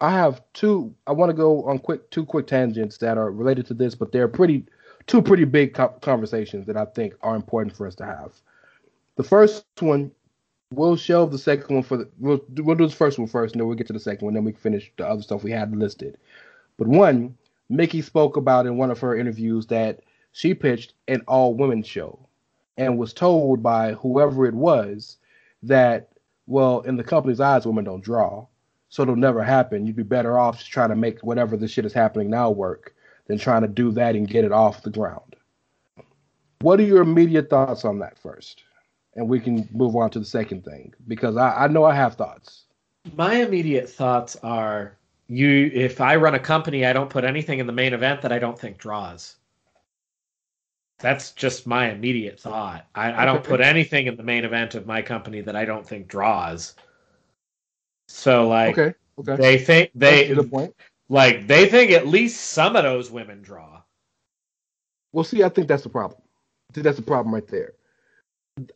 I 0.00 0.10
have 0.10 0.42
two. 0.52 0.94
I 1.06 1.12
want 1.12 1.30
to 1.30 1.34
go 1.34 1.64
on 1.64 1.78
quick 1.78 2.10
two 2.10 2.24
quick 2.24 2.46
tangents 2.46 2.98
that 2.98 3.18
are 3.18 3.32
related 3.32 3.66
to 3.66 3.74
this, 3.74 3.94
but 3.94 4.12
they're 4.12 4.28
pretty 4.28 4.64
two 5.06 5.20
pretty 5.20 5.44
big 5.44 5.74
co- 5.74 5.94
conversations 6.00 6.66
that 6.66 6.76
I 6.76 6.84
think 6.84 7.14
are 7.22 7.34
important 7.34 7.76
for 7.76 7.86
us 7.86 7.96
to 7.96 8.04
have. 8.04 8.32
The 9.16 9.24
first 9.24 9.64
one, 9.80 10.12
we'll 10.72 10.96
shelve 10.96 11.32
the 11.32 11.38
second 11.38 11.74
one 11.74 11.82
for 11.82 11.96
the. 11.96 12.08
We'll, 12.18 12.44
we'll 12.58 12.76
do 12.76 12.86
the 12.86 12.94
first 12.94 13.18
one 13.18 13.26
first, 13.26 13.54
and 13.54 13.60
then 13.60 13.66
we'll 13.66 13.76
get 13.76 13.88
to 13.88 13.92
the 13.92 13.98
second 13.98 14.24
one. 14.24 14.34
Then 14.34 14.44
we 14.44 14.52
can 14.52 14.60
finish 14.60 14.92
the 14.96 15.06
other 15.06 15.22
stuff 15.22 15.42
we 15.42 15.50
had 15.50 15.76
listed. 15.76 16.16
But 16.76 16.86
one, 16.86 17.36
Mickie 17.68 18.02
spoke 18.02 18.36
about 18.36 18.66
in 18.66 18.76
one 18.76 18.92
of 18.92 19.00
her 19.00 19.16
interviews 19.16 19.66
that 19.66 20.00
she 20.30 20.54
pitched 20.54 20.94
an 21.08 21.22
all 21.26 21.54
women 21.54 21.82
show, 21.82 22.20
and 22.76 22.98
was 22.98 23.12
told 23.12 23.64
by 23.64 23.94
whoever 23.94 24.46
it 24.46 24.54
was 24.54 25.16
that 25.64 26.10
well, 26.46 26.80
in 26.82 26.96
the 26.96 27.04
company's 27.04 27.40
eyes, 27.40 27.66
women 27.66 27.84
don't 27.84 28.04
draw 28.04 28.46
so 28.88 29.02
it'll 29.02 29.16
never 29.16 29.42
happen. 29.42 29.86
You'd 29.86 29.96
be 29.96 30.02
better 30.02 30.38
off 30.38 30.58
just 30.58 30.70
trying 30.70 30.88
to 30.90 30.96
make 30.96 31.20
whatever 31.20 31.56
the 31.56 31.68
shit 31.68 31.84
is 31.84 31.92
happening 31.92 32.30
now 32.30 32.50
work 32.50 32.94
than 33.26 33.38
trying 33.38 33.62
to 33.62 33.68
do 33.68 33.90
that 33.92 34.16
and 34.16 34.28
get 34.28 34.44
it 34.44 34.52
off 34.52 34.82
the 34.82 34.90
ground. 34.90 35.36
What 36.60 36.80
are 36.80 36.84
your 36.84 37.02
immediate 37.02 37.50
thoughts 37.50 37.84
on 37.84 37.98
that 38.00 38.18
first? 38.18 38.64
And 39.14 39.28
we 39.28 39.40
can 39.40 39.68
move 39.72 39.96
on 39.96 40.10
to 40.10 40.18
the 40.18 40.24
second 40.24 40.64
thing 40.64 40.94
because 41.06 41.36
I, 41.36 41.64
I 41.64 41.68
know 41.68 41.84
I 41.84 41.94
have 41.94 42.14
thoughts. 42.14 42.64
My 43.16 43.34
immediate 43.34 43.88
thoughts 43.88 44.36
are 44.42 44.96
you 45.28 45.70
if 45.72 46.00
I 46.00 46.16
run 46.16 46.34
a 46.34 46.38
company, 46.38 46.86
I 46.86 46.92
don't 46.92 47.10
put 47.10 47.24
anything 47.24 47.58
in 47.58 47.66
the 47.66 47.72
main 47.72 47.92
event 47.92 48.22
that 48.22 48.32
I 48.32 48.38
don't 48.38 48.58
think 48.58 48.78
draws. 48.78 49.36
That's 50.98 51.30
just 51.32 51.66
my 51.66 51.90
immediate 51.90 52.40
thought. 52.40 52.86
I, 52.94 53.22
I 53.22 53.24
don't 53.24 53.44
put 53.44 53.60
anything 53.60 54.08
in 54.08 54.16
the 54.16 54.24
main 54.24 54.44
event 54.44 54.74
of 54.74 54.86
my 54.86 55.00
company 55.00 55.40
that 55.42 55.54
I 55.54 55.64
don't 55.64 55.86
think 55.86 56.08
draws. 56.08 56.74
So 58.08 58.48
like 58.48 58.78
Okay. 58.78 58.94
Okay. 59.18 59.36
they 59.36 59.58
think 59.58 59.90
they 59.94 60.34
good 60.34 60.50
point. 60.50 60.74
like 61.08 61.46
they 61.46 61.68
think 61.68 61.90
at 61.92 62.06
least 62.06 62.50
some 62.50 62.76
of 62.76 62.84
those 62.84 63.10
women 63.10 63.42
draw. 63.42 63.82
Well, 65.12 65.24
see, 65.24 65.42
I 65.42 65.48
think 65.48 65.68
that's 65.68 65.82
the 65.82 65.88
problem. 65.88 66.20
I 66.70 66.74
think 66.74 66.84
that's 66.84 66.96
the 66.96 67.02
problem 67.02 67.34
right 67.34 67.46
there. 67.46 67.74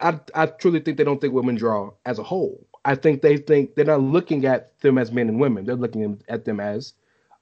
I 0.01 0.19
I 0.35 0.47
truly 0.47 0.81
think 0.81 0.97
they 0.97 1.05
don't 1.05 1.21
think 1.21 1.35
women 1.35 1.55
draw 1.55 1.93
as 2.07 2.19
a 2.19 2.23
whole. 2.23 2.67
I 2.85 2.95
think 2.95 3.23
they 3.23 3.37
think 3.37 3.75
they're 3.75 3.85
not 3.85 4.01
looking 4.01 4.45
at 4.45 4.79
them 4.81 4.99
as 4.99 5.13
men 5.13 5.29
and 5.29 5.41
women. 5.41 5.65
They're 5.65 5.77
looking 5.77 6.21
at 6.29 6.45
them 6.45 6.61
as 6.61 6.95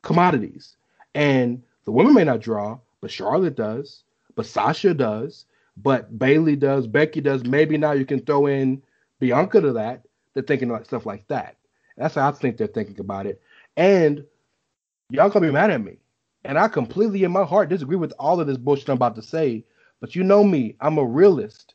commodities. 0.03 0.77
And 1.15 1.63
the 1.85 1.93
women 1.93 2.15
may 2.15 2.25
not 2.25 2.41
draw, 2.41 2.79
but 3.01 3.11
Charlotte 3.11 3.57
does, 3.57 4.05
but 4.35 4.47
Sasha 4.47 4.93
does, 4.93 5.47
but 5.77 6.19
Bayley 6.19 6.57
does, 6.57 6.87
Becky 6.87 7.21
does. 7.21 7.45
Maybe 7.45 7.79
now 7.79 7.93
you 7.93 8.05
can 8.05 8.21
throw 8.21 8.47
in 8.47 8.83
Bianca 9.19 9.61
to 9.61 9.73
that. 9.73 10.03
They're 10.35 10.43
thinking 10.43 10.69
like 10.69 10.85
stuff 10.85 11.07
like 11.07 11.27
that. 11.29 11.57
That's 12.01 12.15
how 12.15 12.29
I 12.29 12.33
think 12.33 12.57
they're 12.57 12.67
thinking 12.67 12.99
about 12.99 13.27
it. 13.27 13.43
And 13.77 14.25
y'all 15.11 15.29
gonna 15.29 15.47
be 15.47 15.53
mad 15.53 15.71
at 15.71 15.85
me. 15.85 15.99
And 16.45 16.59
I 16.59 16.67
completely 16.67 17.25
in 17.25 17.31
my 17.31 17.45
heart 17.45 17.69
disagree 17.69 17.99
with 17.99 18.15
all 18.19 18.41
of 18.41 18.47
this 18.47 18.57
bullshit 18.57 18.89
I'm 18.89 18.95
about 18.95 19.17
to 19.17 19.23
say. 19.23 19.67
But 20.01 20.17
you 20.17 20.25
know 20.25 20.43
me, 20.43 20.77
I'm 20.81 20.97
a 20.97 21.05
realist. 21.05 21.75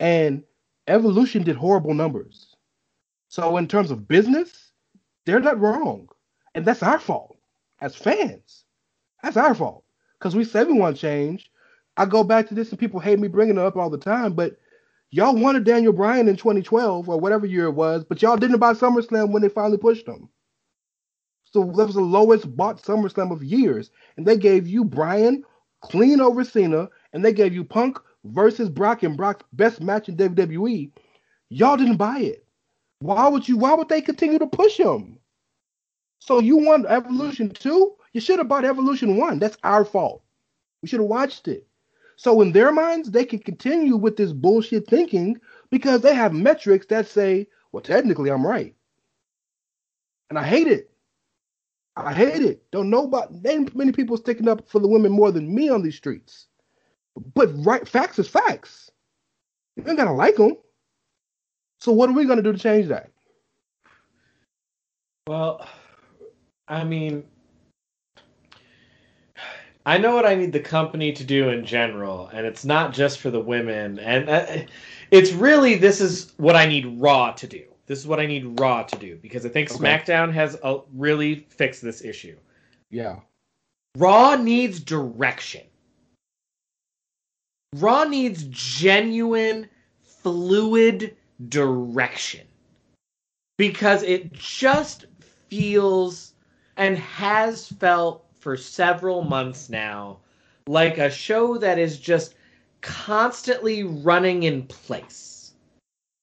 And 0.00 0.42
Evolution 0.88 1.42
did 1.42 1.56
horrible 1.56 1.92
numbers. 1.92 2.56
So 3.28 3.58
in 3.58 3.68
terms 3.68 3.90
of 3.90 4.08
business, 4.08 4.72
they're 5.26 5.40
not 5.40 5.60
wrong. 5.60 6.08
And 6.54 6.64
that's 6.64 6.82
our 6.82 6.98
fault 6.98 7.36
as 7.82 7.94
fans. 7.94 8.64
That's 9.22 9.36
our 9.36 9.54
fault. 9.54 9.84
Because 10.18 10.34
we 10.34 10.44
say 10.44 10.64
we 10.64 10.72
want 10.72 10.96
change. 10.96 11.50
I 11.98 12.06
go 12.06 12.24
back 12.24 12.48
to 12.48 12.54
this 12.54 12.70
and 12.70 12.78
people 12.78 13.00
hate 13.00 13.18
me 13.18 13.28
bringing 13.28 13.58
it 13.58 13.62
up 13.62 13.76
all 13.76 13.90
the 13.90 13.98
time, 13.98 14.32
but 14.32 14.56
y'all 15.10 15.36
wanted 15.36 15.64
Daniel 15.64 15.92
Bryan 15.92 16.28
in 16.28 16.36
2012 16.36 17.08
or 17.08 17.18
whatever 17.18 17.46
year 17.46 17.66
it 17.66 17.72
was, 17.72 18.04
but 18.04 18.22
y'all 18.22 18.36
didn't 18.36 18.58
buy 18.58 18.72
SummerSlam 18.72 19.30
when 19.30 19.42
they 19.42 19.48
finally 19.48 19.78
pushed 19.78 20.06
him. 20.06 20.28
So 21.44 21.64
that 21.64 21.86
was 21.86 21.94
the 21.94 22.00
lowest 22.00 22.54
bought 22.56 22.82
SummerSlam 22.82 23.32
of 23.32 23.42
years. 23.42 23.90
And 24.16 24.26
they 24.26 24.36
gave 24.36 24.66
you 24.66 24.84
Bryan 24.84 25.44
clean 25.80 26.20
over 26.20 26.44
Cena, 26.44 26.88
and 27.12 27.24
they 27.24 27.32
gave 27.32 27.54
you 27.54 27.64
Punk 27.64 27.98
versus 28.24 28.68
Brock 28.68 29.02
and 29.02 29.16
Brock's 29.16 29.44
best 29.52 29.80
match 29.80 30.08
in 30.08 30.16
WWE. 30.16 30.90
Y'all 31.48 31.76
didn't 31.76 31.96
buy 31.96 32.18
it. 32.18 32.44
Why 32.98 33.28
would 33.28 33.48
you? 33.48 33.56
Why 33.56 33.74
would 33.74 33.88
they 33.88 34.00
continue 34.00 34.38
to 34.38 34.46
push 34.46 34.76
him? 34.76 35.18
So 36.18 36.40
you 36.40 36.56
want 36.56 36.86
Evolution 36.86 37.50
2? 37.50 37.94
You 38.12 38.20
should 38.20 38.38
have 38.38 38.48
bought 38.48 38.64
Evolution 38.64 39.16
1. 39.16 39.38
That's 39.38 39.58
our 39.62 39.84
fault. 39.84 40.22
We 40.82 40.88
should 40.88 41.00
have 41.00 41.08
watched 41.08 41.46
it. 41.48 41.66
So 42.16 42.40
in 42.40 42.52
their 42.52 42.72
minds, 42.72 43.10
they 43.10 43.24
can 43.24 43.38
continue 43.38 43.96
with 43.96 44.16
this 44.16 44.32
bullshit 44.32 44.88
thinking 44.88 45.38
because 45.70 46.00
they 46.00 46.14
have 46.14 46.32
metrics 46.32 46.86
that 46.86 47.06
say, 47.06 47.46
well, 47.72 47.82
technically 47.82 48.30
I'm 48.30 48.46
right. 48.46 48.74
And 50.30 50.38
I 50.38 50.42
hate 50.42 50.66
it. 50.66 50.90
I 51.94 52.12
hate 52.12 52.42
it. 52.42 52.70
Don't 52.72 52.90
know 52.90 53.04
about 53.04 53.32
many 53.42 53.92
people 53.92 54.16
sticking 54.16 54.48
up 54.48 54.68
for 54.68 54.80
the 54.80 54.88
women 54.88 55.12
more 55.12 55.30
than 55.30 55.54
me 55.54 55.68
on 55.68 55.82
these 55.82 55.96
streets. 55.96 56.46
But 57.34 57.48
right 57.64 57.86
facts 57.86 58.18
is 58.18 58.28
facts. 58.28 58.90
You 59.76 59.84
ain't 59.86 59.96
gotta 59.96 60.12
like 60.12 60.36
them. 60.36 60.56
So 61.80 61.92
what 61.92 62.08
are 62.10 62.14
we 62.14 62.26
gonna 62.26 62.42
do 62.42 62.52
to 62.52 62.58
change 62.58 62.88
that? 62.88 63.10
Well, 65.26 65.66
I 66.68 66.84
mean, 66.84 67.24
I 69.86 69.98
know 69.98 70.16
what 70.16 70.26
I 70.26 70.34
need 70.34 70.52
the 70.52 70.58
company 70.58 71.12
to 71.12 71.22
do 71.22 71.48
in 71.48 71.64
general, 71.64 72.28
and 72.32 72.44
it's 72.44 72.64
not 72.64 72.92
just 72.92 73.20
for 73.20 73.30
the 73.30 73.40
women. 73.40 74.00
And 74.00 74.28
uh, 74.28 74.46
it's 75.12 75.32
really 75.32 75.76
this 75.76 76.00
is 76.00 76.32
what 76.38 76.56
I 76.56 76.66
need 76.66 77.00
Raw 77.00 77.30
to 77.32 77.46
do. 77.46 77.62
This 77.86 78.00
is 78.00 78.06
what 78.06 78.18
I 78.18 78.26
need 78.26 78.58
Raw 78.58 78.82
to 78.82 78.98
do 78.98 79.16
because 79.22 79.46
I 79.46 79.48
think 79.48 79.70
Okay. 79.70 79.78
SmackDown 79.78 80.32
has 80.32 80.58
uh, 80.64 80.78
really 80.92 81.46
fixed 81.50 81.82
this 81.82 82.02
issue. 82.04 82.36
Yeah. 82.90 83.20
Raw 83.96 84.34
needs 84.34 84.80
direction. 84.80 85.62
Raw 87.76 88.04
needs 88.04 88.44
genuine, 88.50 89.68
fluid 90.02 91.16
direction. 91.48 92.46
Because 93.56 94.02
it 94.02 94.32
just 94.32 95.06
feels 95.48 96.34
and 96.76 96.98
has 96.98 97.68
felt 97.68 98.25
for 98.46 98.56
several 98.56 99.22
months 99.22 99.68
now 99.68 100.18
like 100.68 100.98
a 100.98 101.10
show 101.10 101.58
that 101.58 101.80
is 101.80 101.98
just 101.98 102.36
constantly 102.80 103.82
running 103.82 104.44
in 104.44 104.62
place 104.68 105.54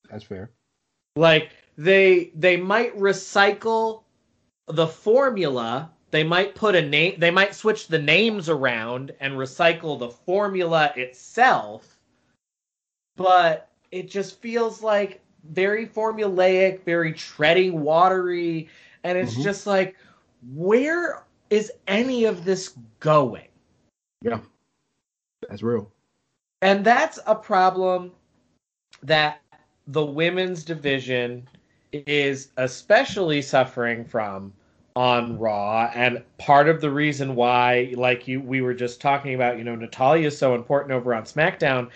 That's 0.10 0.24
fair. 0.24 0.50
like 1.18 1.52
they 1.78 2.32
they 2.34 2.56
might 2.56 2.98
recycle 2.98 4.04
the 4.68 4.88
formula 4.88 5.92
they 6.12 6.24
might 6.24 6.56
put 6.56 6.76
a 6.76 6.82
name 6.82 7.16
they 7.18 7.30
might 7.30 7.54
switch 7.54 7.90
the 7.90 8.00
names 8.00 8.48
around 8.48 9.12
and 9.20 9.34
recycle 9.34 10.00
the 10.00 10.08
formula 10.08 10.94
itself 10.96 12.00
but 13.18 13.70
it 13.92 14.10
just 14.10 14.40
feels 14.40 14.82
like 14.82 15.20
very 15.50 15.86
formulaic 15.86 16.86
very 16.86 17.12
treading 17.12 17.82
watery 17.82 18.70
and 19.04 19.18
it's 19.18 19.36
Mhm. 19.36 19.44
just 19.44 19.68
like 19.68 19.98
where 20.54 21.26
is 21.54 21.72
any 21.88 22.26
of 22.26 22.46
this 22.46 22.74
going 23.00 23.48
Yeah, 24.24 24.40
that's 25.48 25.62
real. 25.62 25.92
and 26.64 26.84
that's 26.84 27.20
a 27.28 27.36
problem 27.36 28.12
that 29.04 29.40
the 29.86 30.04
women's 30.04 30.64
division 30.64 31.48
is 31.92 32.50
especially 32.58 33.40
suffering 33.44 34.04
from 34.04 34.52
on 34.96 35.38
Raw. 35.38 35.92
And 35.94 36.24
part 36.40 36.68
of 36.68 36.82
the 36.82 36.90
reason 36.90 37.36
why, 37.36 37.94
like 37.96 38.28
you 38.28 38.42
we 38.42 38.62
were 38.62 38.74
just 38.74 39.00
talking 39.00 39.36
about, 39.36 39.60
you 39.60 39.64
know, 39.64 39.76
Natalya 39.76 40.28
is 40.28 40.38
so 40.38 40.56
important 40.56 40.92
over 40.92 41.14
on 41.14 41.24
SmackDown. 41.24 41.90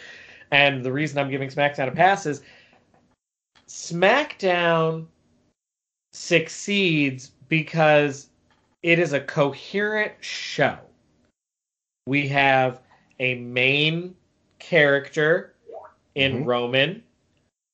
And 0.52 0.86
the 0.86 0.92
reason 0.92 1.18
I'm 1.18 1.32
giving 1.32 1.50
SmackDown 1.50 1.88
a 1.88 1.92
pass 1.92 2.28
is 2.28 2.44
SmackDown 3.68 5.08
succeeds 6.14 7.32
because 7.50 8.30
it 8.84 9.00
is 9.00 9.14
a 9.14 9.20
coherent 9.20 10.14
show. 10.22 10.78
We 12.06 12.28
have 12.30 12.82
a 13.20 13.36
main 13.36 14.16
character 14.60 15.54
in 16.16 16.44
Mhm. 16.44 16.46
Roman 16.46 17.04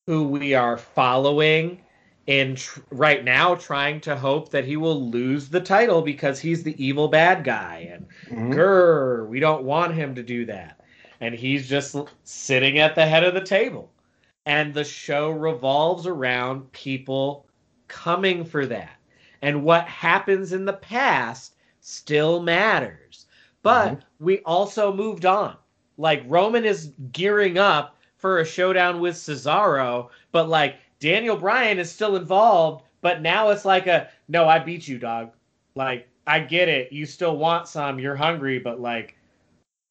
who 0.07 0.27
we 0.27 0.53
are 0.53 0.77
following 0.77 1.79
in 2.27 2.55
tr- 2.55 2.81
right 2.91 3.23
now 3.23 3.55
trying 3.55 3.99
to 4.01 4.15
hope 4.15 4.49
that 4.49 4.65
he 4.65 4.77
will 4.77 5.09
lose 5.09 5.49
the 5.49 5.59
title 5.61 6.01
because 6.01 6.39
he's 6.39 6.63
the 6.63 6.83
evil 6.83 7.07
bad 7.07 7.43
guy 7.43 7.89
and 7.91 8.07
Mhm. 8.29 8.53
grr 8.53 9.27
we 9.27 9.39
don't 9.39 9.63
want 9.63 9.93
him 9.93 10.15
to 10.15 10.23
do 10.23 10.45
that 10.45 10.79
and 11.19 11.35
he's 11.35 11.67
just 11.67 11.95
sitting 12.23 12.79
at 12.79 12.95
the 12.95 13.05
head 13.05 13.23
of 13.23 13.33
the 13.33 13.41
table 13.41 13.89
and 14.45 14.73
the 14.73 14.83
show 14.85 15.29
revolves 15.31 16.07
around 16.07 16.69
people 16.71 17.45
coming 17.89 18.43
for 18.45 18.65
that 18.65 18.97
and 19.43 19.63
what 19.63 19.85
happens 19.87 20.53
in 20.53 20.63
the 20.65 20.73
past 20.73 21.55
still 21.81 22.41
matters. 22.41 23.25
But 23.61 23.91
Mhm. 23.95 24.01
we 24.19 24.39
also 24.39 24.93
moved 24.93 25.25
on. 25.25 25.57
Like 25.97 26.23
roman 26.27 26.65
is 26.65 26.93
gearing 27.11 27.57
up 27.59 27.95
for 28.17 28.39
a 28.39 28.45
showdown 28.45 28.99
with 29.01 29.15
cesaro 29.15 30.09
but 30.31 30.47
like 30.49 30.77
daniel 30.99 31.35
bryan 31.35 31.77
is 31.77 31.91
still 31.91 32.15
involved 32.15 32.85
but 33.01 33.21
now 33.21 33.49
it's 33.49 33.65
like 33.65 33.85
a 33.85 34.07
no 34.29 34.47
i 34.47 34.57
beat 34.57 34.87
you 34.87 34.97
dog. 34.97 35.31
Like 35.75 36.07
i 36.25 36.39
get 36.39 36.69
it. 36.69 36.91
You 36.93 37.05
still 37.05 37.35
want 37.37 37.67
some. 37.67 37.99
You're 37.99 38.15
hungry 38.15 38.57
but 38.59 38.79
like 38.79 39.15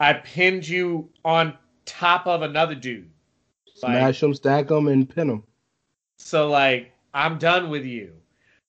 i 0.00 0.14
pinned 0.14 0.66
you 0.66 1.08
on 1.24 1.56
top 1.84 2.26
of 2.26 2.40
another 2.42 2.74
dude. 2.74 3.10
Like, 3.82 3.96
Smash 3.96 4.20
them, 4.20 4.34
stack 4.34 4.68
them, 4.68 4.88
and 4.88 5.08
pin 5.08 5.28
them. 5.28 5.42
so 6.18 6.48
like 6.48 6.92
i'm 7.14 7.36
done 7.38 7.68
with 7.68 7.84
you 7.84 8.12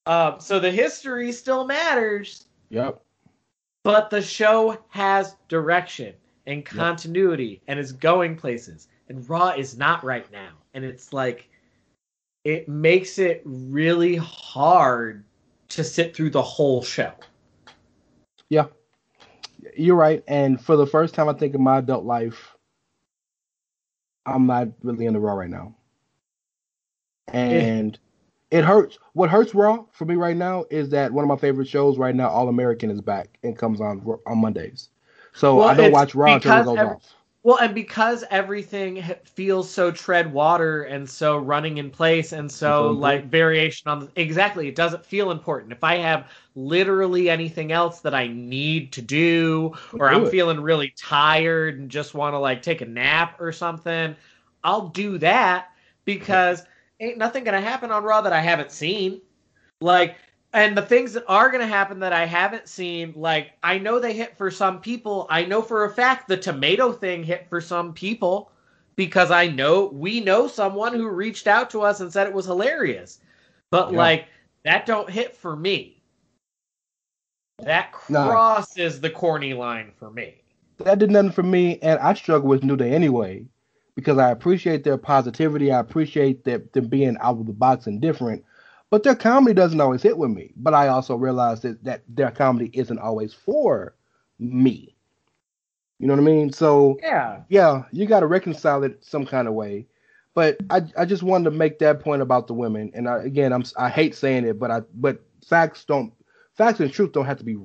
uh, 0.05 0.37
so 0.37 0.59
the 0.59 0.71
history 0.71 1.31
still 1.31 1.65
matters 1.65 2.45
Yep. 2.69 3.01
but 3.83 4.09
the 4.09 4.21
show 4.21 4.77
has 4.89 5.35
direction 5.47 6.13
and 6.47 6.65
continuity 6.65 7.61
and 7.67 7.79
is 7.79 7.91
going 7.91 8.35
places 8.35 8.87
and 9.09 9.27
raw 9.29 9.49
is 9.49 9.77
not 9.77 10.03
right 10.03 10.29
now 10.31 10.51
and 10.73 10.83
it's 10.83 11.13
like 11.13 11.49
it 12.43 12.67
makes 12.67 13.19
it 13.19 13.41
really 13.45 14.15
hard 14.17 15.23
to 15.69 15.83
sit 15.83 16.15
through 16.15 16.29
the 16.31 16.41
whole 16.41 16.83
show 16.83 17.13
Yeah. 18.49 18.65
You're 19.77 19.95
right. 19.95 20.21
And 20.27 20.59
for 20.59 20.75
the 20.75 20.85
first 20.85 21.15
time, 21.15 21.29
I 21.29 21.33
think 21.33 21.55
in 21.55 21.63
my 21.63 21.77
adult 21.79 22.03
life, 22.05 22.55
I'm 24.25 24.45
not 24.45 24.67
really 24.83 25.05
in 25.05 25.13
the 25.13 25.19
Raw 25.19 25.33
right 25.33 25.49
now. 25.49 25.73
And 27.29 27.97
it 28.53 28.63
hurts. 28.63 28.97
What 29.13 29.29
hurts 29.29 29.53
Raw 29.55 29.83
for 29.91 30.05
me 30.05 30.15
right 30.15 30.37
now 30.37 30.65
is 30.69 30.89
that 30.89 31.11
one 31.11 31.23
of 31.23 31.29
my 31.29 31.35
favorite 31.37 31.67
shows 31.67 31.97
right 31.97 32.15
now, 32.15 32.29
All 32.29 32.49
American, 32.49 32.89
is 32.91 33.01
back 33.01 33.37
and 33.43 33.57
comes 33.57 33.81
on 33.81 34.05
on 34.25 34.37
Mondays. 34.37 34.89
So 35.33 35.57
Well, 35.57 35.67
I 35.67 35.73
don't 35.73 35.91
watch 35.91 36.13
Raw 36.15 36.35
until 36.35 36.61
it 36.61 36.65
goes 36.65 36.77
every- 36.77 36.93
off. 36.95 37.13
well 37.45 37.57
and 37.57 37.73
because 37.75 38.23
everything 38.29 39.03
feels 39.25 39.69
so 39.69 39.91
tread 39.91 40.31
water 40.31 40.83
and 40.83 41.09
so 41.09 41.37
running 41.37 41.77
in 41.79 41.89
place 41.89 42.31
and 42.31 42.49
so 42.49 42.91
important. 42.91 42.99
like 43.01 43.25
variation 43.25 43.89
on 43.89 43.99
the, 44.01 44.09
exactly 44.15 44.67
it 44.69 44.75
doesn't 44.75 45.03
feel 45.05 45.29
important 45.31 45.71
if 45.73 45.83
i 45.83 45.97
have 45.97 46.27
literally 46.55 47.29
anything 47.29 47.73
else 47.73 47.99
that 47.99 48.13
i 48.15 48.27
need 48.27 48.93
to 48.93 49.01
do 49.01 49.73
or 49.99 50.09
Do 50.09 50.15
i'm 50.15 50.23
it. 50.27 50.29
feeling 50.29 50.61
really 50.61 50.93
tired 50.97 51.79
and 51.79 51.89
just 51.89 52.13
want 52.13 52.33
to 52.33 52.37
like 52.39 52.61
take 52.61 52.79
a 52.79 52.85
nap 52.85 53.41
or 53.41 53.51
something 53.51 54.15
i'll 54.63 54.87
do 54.87 55.17
that 55.17 55.71
because 56.05 56.63
ain't 57.03 57.17
nothing 57.17 57.43
gonna 57.43 57.61
happen 57.61 57.91
on 57.91 58.03
raw 58.03 58.21
that 58.21 58.33
i 58.33 58.39
haven't 58.41 58.71
seen 58.71 59.21
like 59.81 60.15
and 60.53 60.77
the 60.77 60.83
things 60.83 61.13
that 61.13 61.25
are 61.27 61.49
to 61.49 61.65
happen 61.65 61.99
that 61.99 62.13
I 62.13 62.25
haven't 62.25 62.67
seen, 62.67 63.13
like 63.15 63.53
I 63.63 63.79
know 63.79 63.99
they 63.99 64.13
hit 64.13 64.37
for 64.37 64.51
some 64.51 64.79
people. 64.79 65.25
I 65.29 65.43
know 65.43 65.63
for 65.63 65.85
a 65.85 65.89
fact 65.89 66.27
the 66.27 66.37
tomato 66.37 66.91
thing 66.91 67.23
hit 67.23 67.47
for 67.49 67.59
some 67.59 67.91
people 67.91 68.51
because 68.95 69.31
I 69.31 69.47
know 69.47 69.85
we 69.85 70.19
know 70.19 70.47
someone 70.47 70.93
who 70.93 71.09
reached 71.09 71.47
out 71.47 71.71
to 71.71 71.81
us 71.81 71.99
and 71.99 72.13
said 72.13 72.27
it 72.27 72.33
was 72.33 72.45
hilarious. 72.45 73.19
But 73.71 73.91
Yeah. 73.91 73.97
like 73.97 74.27
that 74.63 74.85
don't 74.85 75.09
hit 75.09 75.35
for 75.35 75.55
me. 75.55 76.03
That 77.57 77.91
crosses 77.91 79.01
the 79.01 79.09
corny 79.09 79.55
line 79.55 79.91
for 79.97 80.11
me. 80.11 80.39
that 80.77 80.99
did 80.99 81.11
nothing 81.11 81.31
for 81.31 81.43
me, 81.43 81.79
and 81.81 81.99
I 81.99 82.13
struggle 82.13 82.49
with 82.49 82.63
New 82.63 82.75
Day 82.75 82.91
anyway 82.91 83.45
because 83.95 84.17
I 84.17 84.31
appreciate 84.31 84.83
their 84.83 84.97
positivity. 84.97 85.71
I 85.71 85.79
appreciate 85.79 86.43
that 86.45 86.73
them 86.73 86.87
being 86.87 87.17
out 87.21 87.39
of 87.39 87.45
the 87.47 87.53
box 87.53 87.87
and 87.87 88.01
different, 88.01 88.43
but 88.89 89.03
their 89.03 89.15
comedy 89.15 89.53
doesn't 89.53 89.81
always 89.81 90.01
hit 90.03 90.17
with 90.17 90.31
me. 90.31 90.53
But 90.55 90.73
I 90.73 90.87
also 90.87 91.15
realize 91.15 91.61
that 91.61 91.83
that 91.83 92.03
their 92.07 92.31
comedy 92.31 92.69
isn't 92.73 92.99
always 92.99 93.33
for 93.33 93.95
me. 94.39 94.95
You 95.99 96.07
know 96.07 96.13
what 96.15 96.21
I 96.21 96.25
mean? 96.25 96.51
So 96.51 96.97
Yeah. 97.01 97.43
yeah, 97.49 97.83
you 97.91 98.05
got 98.05 98.21
to 98.21 98.27
reconcile 98.27 98.83
it 98.83 99.03
some 99.03 99.25
kind 99.25 99.47
of 99.47 99.53
way. 99.53 99.87
But 100.35 100.57
I 100.69 100.81
I 100.97 101.05
just 101.05 101.23
wanted 101.23 101.45
to 101.45 101.51
make 101.57 101.79
that 101.79 101.99
point 101.99 102.21
about 102.21 102.47
the 102.47 102.53
women, 102.53 102.91
and 102.93 103.07
I, 103.07 103.23
again 103.23 103.53
I'm 103.53 103.63
I 103.77 103.89
hate 103.89 104.15
saying 104.15 104.45
it, 104.45 104.59
but 104.59 104.71
I 104.71 104.81
but 104.95 105.21
facts 105.47 105.85
don't 105.85 106.13
facts 106.55 106.79
and 106.79 106.91
truth 106.91 107.11
don't 107.13 107.25
have 107.25 107.37
to 107.39 107.43
be 107.45 107.57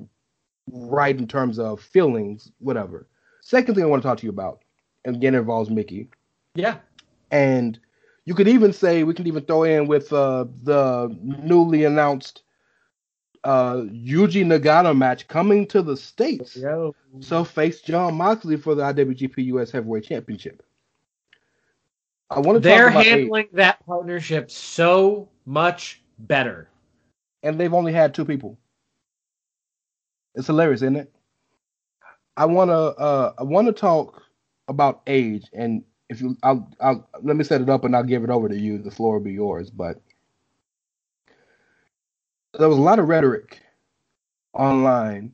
right 0.71 1.17
in 1.17 1.27
terms 1.27 1.59
of 1.59 1.81
feelings, 1.81 2.51
whatever. 2.59 3.07
Second 3.41 3.75
thing 3.75 3.83
I 3.83 3.87
want 3.87 4.03
to 4.03 4.07
talk 4.07 4.19
to 4.19 4.25
you 4.25 4.29
about, 4.31 4.61
and 5.05 5.15
again 5.15 5.35
it 5.35 5.39
involves 5.39 5.69
Mickie, 5.69 6.09
Yeah. 6.55 6.77
and 7.31 7.79
you 8.25 8.33
could 8.35 8.47
even 8.47 8.73
say 8.73 9.03
we 9.03 9.13
can 9.13 9.27
even 9.27 9.43
throw 9.43 9.63
in 9.63 9.87
with 9.87 10.11
uh, 10.13 10.45
the 10.63 11.15
newly 11.21 11.83
announced 11.85 12.43
uh, 13.43 13.75
Yuji 13.75 14.45
Nagata 14.45 14.95
match 14.97 15.27
coming 15.27 15.67
to 15.67 15.81
the 15.81 15.95
states. 15.97 16.55
Yo. 16.55 16.95
So 17.19 17.43
face 17.43 17.81
Jon 17.81 18.15
Moxley 18.15 18.57
for 18.57 18.75
the 18.75 18.83
IWGP 18.83 19.45
US 19.45 19.71
Heavyweight 19.71 20.03
Championship. 20.05 20.63
I 22.29 22.39
want 22.39 22.61
to 22.61 22.61
They're 22.61 22.89
talk 22.89 22.91
about 22.91 23.05
handling 23.05 23.47
that 23.53 23.85
partnership 23.85 24.51
so 24.51 25.29
much 25.45 26.01
better. 26.19 26.69
and 27.43 27.59
they've 27.59 27.73
only 27.73 27.93
had 27.93 28.13
two 28.13 28.25
people. 28.25 28.57
It's 30.35 30.47
hilarious, 30.47 30.81
isn't 30.81 30.95
it? 30.97 31.13
I 32.37 32.45
wanna 32.45 32.73
uh 32.73 33.33
I 33.37 33.43
wanna 33.43 33.71
talk 33.73 34.23
about 34.67 35.01
age 35.07 35.49
and 35.53 35.83
if 36.09 36.21
you 36.21 36.37
I'll 36.43 36.69
I'll 36.81 37.09
let 37.23 37.37
me 37.37 37.45
set 37.45 37.61
it 37.61 37.69
up 37.69 37.85
and 37.85 37.95
I'll 37.95 38.03
give 38.03 38.23
it 38.25 38.31
over 38.31 38.49
to 38.49 38.57
you. 38.57 38.79
The 38.79 38.91
floor 38.91 39.15
will 39.15 39.25
be 39.25 39.33
yours. 39.33 39.71
But 39.71 40.01
there 42.59 42.69
was 42.69 42.79
a 42.79 42.81
lot 42.83 42.99
of 42.99 43.09
rhetoric 43.09 43.61
online. 44.53 45.33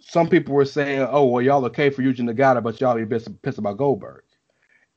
Some 0.00 0.28
people 0.28 0.54
were 0.54 0.64
saying, 0.66 1.06
"Oh, 1.10 1.26
well, 1.26 1.42
y'all 1.42 1.64
okay 1.66 1.90
for 1.90 2.02
Yuji 2.02 2.20
Nagata, 2.20 2.62
but 2.62 2.80
y'all 2.80 2.96
be 2.96 3.06
pissed, 3.06 3.28
about 3.58 3.78
Goldberg," 3.78 4.24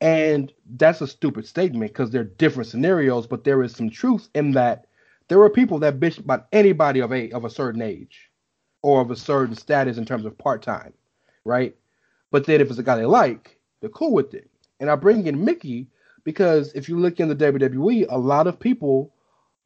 and 0.02 0.54
that's 0.78 1.02
a 1.02 1.08
stupid 1.08 1.48
statement 1.48 1.94
because 1.94 2.12
they're 2.12 2.24
different 2.26 2.70
scenarios. 2.70 3.28
But 3.28 3.46
there 3.46 3.64
is 3.64 3.74
some 3.76 3.90
truth 3.92 4.30
in 4.36 4.54
that. 4.54 4.88
There 5.30 5.40
were 5.40 5.50
people 5.52 5.80
that 5.82 6.00
bitch 6.02 6.20
about 6.20 6.48
anybody 6.54 7.02
of 7.02 7.14
a 7.14 7.32
of 7.32 7.46
a 7.46 7.52
certain 7.52 7.82
age 7.84 8.32
or 8.84 9.02
of 9.02 9.12
a 9.12 9.18
certain 9.18 9.56
status 9.56 9.98
in 9.98 10.06
terms 10.06 10.26
of 10.26 10.38
part 10.38 10.64
time, 10.64 10.94
right? 11.46 11.76
But 12.32 12.48
then 12.48 12.62
if 12.62 12.70
it's 12.72 12.80
a 12.80 12.84
guy 12.84 12.98
they 12.98 13.06
like, 13.08 13.60
they're 13.82 13.92
cool 13.92 14.14
with 14.14 14.36
it. 14.36 14.51
And 14.82 14.90
I 14.90 14.96
bring 14.96 15.28
in 15.28 15.46
Mickie 15.46 15.88
because 16.24 16.74
if 16.74 16.90
you 16.90 17.00
look 17.00 17.20
in 17.20 17.30
the 17.30 17.36
WWE, 17.36 18.08
a 18.10 18.18
lot 18.18 18.48
of 18.48 18.60
people 18.60 19.14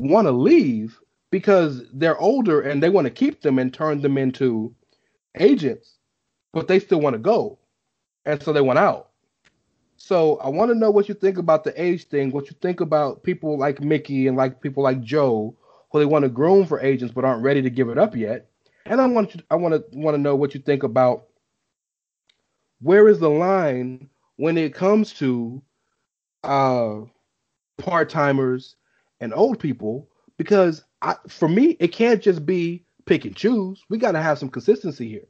want 0.02 0.28
to 0.28 0.32
leave 0.32 1.00
because 1.32 1.84
they're 1.94 2.20
older 2.20 2.62
and 2.62 2.84
they 2.84 2.90
want 2.90 3.06
to 3.06 3.12
keep 3.12 3.42
them 3.42 3.58
and 3.58 3.74
turn 3.74 4.02
them 4.02 4.18
into 4.18 4.76
agents, 5.40 5.98
but 6.54 6.68
they 6.68 6.80
still 6.80 7.00
want 7.00 7.14
to 7.14 7.20
go. 7.20 7.58
And 8.26 8.44
so 8.44 8.54
they 8.54 8.62
went 8.62 8.80
out. 8.80 9.10
So 9.96 10.38
I 10.38 10.50
want 10.50 10.70
to 10.70 10.78
know 10.78 10.92
what 10.92 11.08
you 11.08 11.16
think 11.16 11.38
about 11.38 11.64
the 11.64 11.82
age 11.82 12.06
thing, 12.06 12.32
what 12.32 12.50
you 12.50 12.56
think 12.62 12.82
about 12.82 13.24
people 13.24 13.58
like 13.58 13.82
Mickie 13.82 14.28
and 14.28 14.36
like 14.36 14.62
people 14.62 14.84
like 14.84 15.02
Joe 15.02 15.56
who 15.92 16.00
they 16.00 16.06
want 16.06 16.24
to 16.24 16.30
groom 16.30 16.66
for 16.66 16.82
agents 16.82 17.14
but 17.14 17.24
aren't 17.24 17.44
ready 17.44 17.62
to 17.62 17.70
give 17.70 17.88
it 17.88 17.98
up 17.98 18.18
yet. 18.18 18.50
And 18.86 19.00
I 19.00 19.08
want 19.08 19.34
you, 19.34 19.42
I 19.50 19.56
want 19.56 19.74
to 19.74 19.98
want 19.98 20.16
to 20.16 20.22
know 20.22 20.36
what 20.36 20.54
you 20.54 20.60
think 20.60 20.84
about 20.84 21.28
where 22.82 23.08
is 23.08 23.20
the 23.20 23.30
line 23.30 24.10
when 24.38 24.58
it 24.58 24.74
comes 24.74 25.14
to 25.14 25.62
uh, 26.44 27.02
part 27.78 28.10
timers 28.10 28.76
and 29.20 29.34
old 29.34 29.60
people? 29.60 30.10
Because 30.38 30.84
I, 31.02 31.16
for 31.28 31.48
me, 31.48 31.78
it 31.80 31.90
can't 31.90 32.22
just 32.22 32.46
be 32.46 32.86
pick 33.06 33.26
and 33.26 33.36
choose. 33.36 33.84
We 33.90 33.98
got 33.98 34.14
to 34.14 34.22
have 34.22 34.40
some 34.40 34.50
consistency 34.50 35.08
here. 35.08 35.28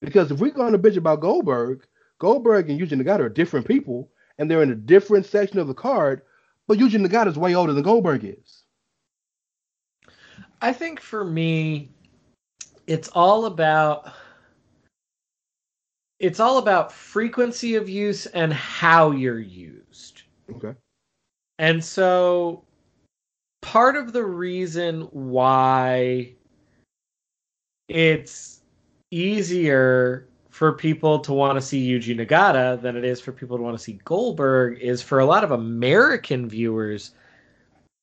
Because 0.00 0.30
if 0.30 0.40
we're 0.40 0.50
going 0.50 0.72
to 0.72 0.78
bitch 0.78 0.96
about 0.96 1.20
Goldberg, 1.20 1.86
Goldberg 2.18 2.68
and 2.68 2.80
Yuji 2.80 3.00
Nagata 3.00 3.20
are 3.20 3.28
different 3.28 3.66
people, 3.66 4.10
and 4.38 4.50
they're 4.50 4.62
in 4.62 4.70
a 4.70 4.76
different 4.76 5.26
section 5.26 5.58
of 5.58 5.68
the 5.68 5.74
card. 5.74 6.22
But 6.66 6.78
Yuji 6.78 7.04
Nagata 7.04 7.28
is 7.28 7.38
way 7.38 7.54
older 7.54 7.72
than 7.72 7.82
Goldberg 7.82 8.24
is. 8.24 8.62
I 10.60 10.72
think 10.72 11.00
for 11.00 11.24
me, 11.24 11.90
it's 12.86 13.08
all 13.08 13.46
about 13.46 14.12
it's 16.18 16.40
all 16.40 16.58
about 16.58 16.92
frequency 16.92 17.74
of 17.74 17.88
use 17.88 18.26
and 18.26 18.52
how 18.52 19.10
you're 19.10 19.40
used. 19.40 20.22
Okay. 20.50 20.74
And 21.58 21.84
so 21.84 22.64
part 23.62 23.96
of 23.96 24.12
the 24.12 24.24
reason 24.24 25.02
why 25.12 26.32
it's 27.88 28.60
easier 29.10 30.28
for 30.50 30.72
people 30.72 31.18
to 31.18 31.32
want 31.32 31.56
to 31.56 31.60
see 31.60 31.90
Yuji 31.90 32.16
Nagata 32.16 32.80
than 32.80 32.96
it 32.96 33.04
is 33.04 33.20
for 33.20 33.32
people 33.32 33.56
to 33.56 33.62
want 33.62 33.76
to 33.76 33.82
see 33.82 33.98
Goldberg 34.04 34.78
is 34.80 35.02
for 35.02 35.18
a 35.18 35.26
lot 35.26 35.42
of 35.42 35.50
American 35.50 36.48
viewers, 36.48 37.12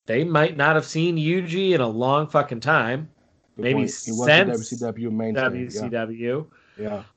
they 0.05 0.23
might 0.23 0.57
not 0.57 0.75
have 0.75 0.85
seen 0.85 1.15
Yuji 1.15 1.71
in 1.71 1.81
a 1.81 1.87
long 1.87 2.27
fucking 2.27 2.59
time. 2.59 3.09
Good 3.55 3.63
maybe 3.63 3.79
point. 3.79 3.91
Since 3.91 4.17
the 4.69 4.85
WCW 4.85 5.11
main 5.11 5.35
thing, 5.35 5.43
WCW. 5.43 6.19
Yeah. 6.19 6.57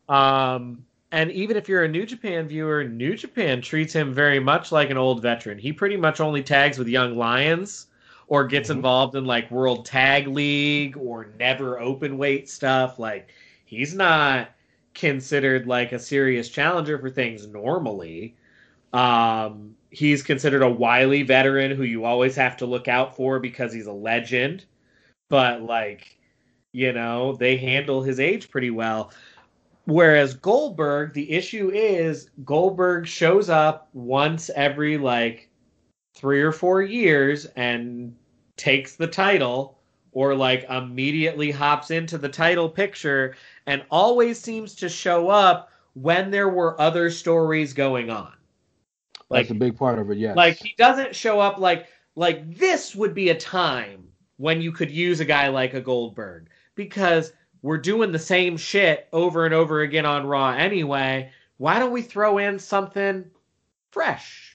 Um, 0.08 0.84
and 1.12 1.30
even 1.32 1.56
if 1.56 1.68
you're 1.68 1.84
a 1.84 1.88
New 1.88 2.06
Japan 2.06 2.48
viewer, 2.48 2.84
New 2.84 3.16
Japan 3.16 3.60
treats 3.62 3.92
him 3.92 4.12
very 4.12 4.40
much 4.40 4.72
like 4.72 4.90
an 4.90 4.96
old 4.96 5.22
veteran. 5.22 5.58
He 5.58 5.72
pretty 5.72 5.96
much 5.96 6.20
only 6.20 6.42
tags 6.42 6.78
with 6.78 6.88
Young 6.88 7.16
Lions 7.16 7.86
or 8.26 8.46
gets 8.46 8.70
Mhm. 8.70 8.76
involved 8.76 9.14
in 9.14 9.24
like 9.24 9.50
World 9.50 9.84
Tag 9.86 10.26
League 10.28 10.96
or 10.96 11.26
NEVER 11.38 11.78
Openweight 11.80 12.48
stuff. 12.48 12.98
Like 12.98 13.32
he's 13.64 13.94
not 13.94 14.50
considered 14.94 15.66
like 15.66 15.92
a 15.92 15.98
serious 15.98 16.48
challenger 16.48 16.98
for 16.98 17.10
things 17.10 17.46
normally. 17.46 18.34
Um, 18.92 19.76
he's 19.90 20.22
considered 20.22 20.62
a 20.62 20.70
wily 20.70 21.22
veteran 21.22 21.72
who 21.72 21.82
you 21.84 22.04
always 22.04 22.36
have 22.36 22.56
to 22.58 22.66
look 22.66 22.88
out 22.88 23.16
for 23.16 23.40
because 23.40 23.72
he's 23.72 23.86
a 23.86 23.92
legend. 23.92 24.64
But 25.28 25.62
like, 25.62 26.18
you 26.72 26.92
know, 26.92 27.34
they 27.34 27.56
handle 27.56 28.02
his 28.02 28.20
age 28.20 28.50
pretty 28.50 28.70
well. 28.70 29.12
Whereas 29.86 30.34
Goldberg, 30.34 31.12
the 31.12 31.30
issue 31.30 31.70
is 31.70 32.30
Goldberg 32.44 33.06
shows 33.06 33.50
up 33.50 33.88
once 33.92 34.50
every 34.54 34.96
like 34.96 35.50
three 36.14 36.40
or 36.40 36.52
four 36.52 36.82
years 36.82 37.46
and 37.56 38.14
takes 38.56 38.96
the 38.96 39.06
title 39.06 39.78
or 40.12 40.34
like 40.34 40.64
immediately 40.70 41.50
hops 41.50 41.90
into 41.90 42.16
the 42.16 42.28
title 42.28 42.68
picture 42.68 43.34
and 43.66 43.84
always 43.90 44.40
seems 44.40 44.74
to 44.76 44.88
show 44.88 45.28
up 45.28 45.70
when 45.94 46.30
there 46.30 46.48
were 46.48 46.80
other 46.80 47.10
stories 47.10 47.72
going 47.72 48.10
on. 48.10 48.32
That's 49.30 49.50
a 49.50 49.54
big 49.54 49.76
part 49.76 49.98
of 49.98 50.10
it, 50.10 50.18
yes. 50.18 50.36
Like 50.36 50.56
he 50.56 50.74
doesn't 50.78 51.14
show 51.14 51.40
up 51.40 51.58
like 51.58 51.88
like 52.14 52.56
this 52.56 52.94
would 52.94 53.14
be 53.14 53.30
a 53.30 53.34
time 53.34 54.06
when 54.36 54.60
you 54.60 54.72
could 54.72 54.90
use 54.90 55.20
a 55.20 55.24
guy 55.24 55.48
like 55.48 55.74
a 55.74 55.80
Goldberg 55.80 56.48
because 56.74 57.32
we're 57.64 57.78
doing 57.78 58.12
the 58.12 58.18
same 58.18 58.58
shit 58.58 59.08
over 59.10 59.46
and 59.46 59.54
over 59.54 59.80
again 59.80 60.04
on 60.04 60.26
Raw 60.26 60.50
anyway. 60.50 61.30
Why 61.56 61.78
don't 61.78 61.92
we 61.92 62.02
throw 62.02 62.36
in 62.36 62.58
something 62.58 63.24
fresh? 63.90 64.54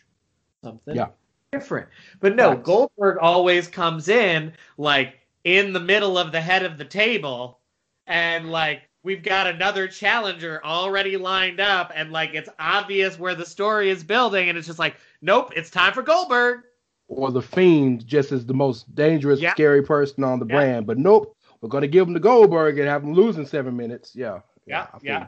Something 0.64 0.96
Yeah. 0.96 1.08
different. 1.52 1.88
But 2.20 2.36
no. 2.36 2.56
Goldberg 2.56 3.18
always 3.18 3.68
comes 3.68 4.10
in 4.10 4.54
like 4.78 5.16
in 5.44 5.74
the 5.74 5.80
middle 5.80 6.20
of 6.20 6.32
the 6.32 6.40
head 6.40 6.64
of 6.64 6.78
the 6.78 6.86
table 6.86 7.58
and 8.06 8.52
like 8.52 8.84
we've 9.02 9.24
got 9.24 9.48
another 9.48 9.88
challenger 9.88 10.62
already 10.64 11.18
lined 11.18 11.60
up 11.60 11.92
and 11.96 12.12
like 12.12 12.36
it's 12.36 12.50
obvious 12.60 13.18
where 13.18 13.34
the 13.34 13.46
story 13.46 13.90
is 13.90 14.04
building 14.04 14.50
and 14.50 14.58
it's 14.58 14.68
just 14.68 14.78
like 14.78 14.98
nope 15.24 15.52
it's 15.56 15.72
time 15.72 15.94
for 15.94 16.04
goldberg 16.04 16.60
or 17.08 17.32
the 17.32 17.42
Fiend 17.42 18.06
just 18.06 18.32
as 18.32 18.46
the 18.46 18.54
most 18.54 18.94
dangerous, 18.94 19.40
Yeah. 19.42 19.54
scary 19.54 19.82
person 19.82 20.24
on 20.24 20.38
the 20.38 20.46
Yeah. 20.46 20.56
brand. 20.56 20.86
But 20.86 21.00
nope, 21.00 21.36
we're 21.62 21.70
gonna 21.70 21.88
give 21.88 22.08
him 22.08 22.14
to 22.14 22.20
Goldberg 22.20 22.80
and 22.80 22.88
have 22.88 23.04
him 23.04 23.14
lose 23.14 23.38
in 23.38 23.46
seven 23.46 23.76
minutes. 23.76 24.16
Yeah. 24.16 24.40
yeah 24.66 24.86
feel 24.86 25.00
yeah 25.04 25.28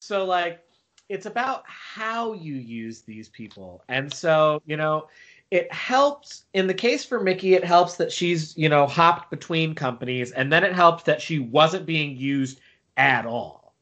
so 0.00 0.24
like 0.24 0.64
it's 1.08 1.26
about 1.26 1.62
how 1.66 2.32
you 2.32 2.54
use 2.54 3.02
these 3.02 3.28
people 3.28 3.84
and 3.88 4.12
so 4.12 4.60
you 4.66 4.76
know 4.76 5.06
it 5.50 5.72
helps 5.72 6.44
in 6.54 6.66
the 6.66 6.74
case 6.74 7.04
for 7.04 7.20
mickie 7.20 7.54
it 7.54 7.64
helps 7.64 7.96
that 7.96 8.10
she's 8.10 8.56
you 8.56 8.68
know 8.68 8.86
hopped 8.86 9.30
between 9.30 9.74
companies 9.74 10.32
and 10.32 10.52
then 10.52 10.64
it 10.64 10.72
helps 10.72 11.04
that 11.04 11.20
she 11.20 11.38
wasn't 11.38 11.86
being 11.86 12.16
used 12.16 12.60
at 12.96 13.26
all 13.26 13.74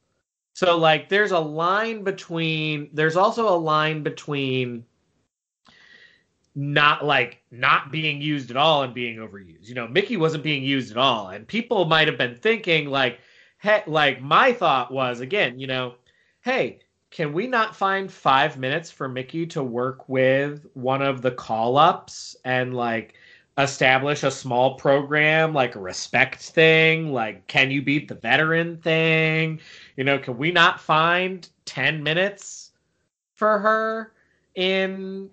so 0.53 0.77
like 0.77 1.09
there's 1.09 1.31
a 1.31 1.39
line 1.39 2.05
between 2.05 2.91
there's 2.93 3.17
also 3.17 3.49
a 3.49 3.57
line 3.57 4.03
between 4.03 4.85
not 6.55 7.05
like 7.05 7.43
not 7.51 7.93
being 7.93 8.21
used 8.21 8.51
at 8.51 8.57
all 8.57 8.83
and 8.83 8.93
being 8.93 9.19
overused 9.19 9.69
you 9.69 9.75
know 9.75 9.87
mickie 9.89 10.17
wasn't 10.17 10.43
being 10.43 10.63
used 10.63 10.91
at 10.91 10.97
all 10.97 11.29
and 11.29 11.47
people 11.47 11.85
might 11.85 12.09
have 12.09 12.19
been 12.19 12.35
thinking 12.35 12.89
like 12.89 13.21
hey, 13.61 13.83
like 13.87 14.21
my 14.21 14.53
thought 14.53 14.91
was 14.91 15.21
again, 15.21 15.59
you 15.59 15.67
know, 15.67 15.95
hey, 16.43 16.81
can 17.11 17.33
we 17.33 17.47
not 17.47 17.77
find 17.77 18.11
five 18.11 18.59
minutes 18.59 18.91
for 18.91 19.09
Mickie 19.09 19.47
to 19.47 19.63
work 19.63 20.09
with 20.09 20.67
one 20.75 21.03
of 21.03 21.23
the 21.23 21.31
call 21.31 21.77
ups 21.77 22.37
and 22.45 22.75
like 22.75 23.15
establish 23.59 24.23
a 24.23 24.31
small 24.31 24.77
program 24.77 25.53
like 25.53 25.75
a 25.75 25.81
respect 25.81 26.41
thing? 26.41 27.13
Like, 27.13 27.47
can 27.47 27.71
you 27.71 27.83
beat 27.83 28.09
the 28.09 28.15
veteran 28.15 28.79
thing? 28.79 29.61
You 29.97 30.05
know, 30.05 30.19
can 30.19 30.39
we 30.39 30.53
not 30.53 30.81
find 30.81 31.47
10 31.67 32.03
minutes 32.03 32.71
for 33.35 33.59
her 33.59 34.13
in 34.55 35.31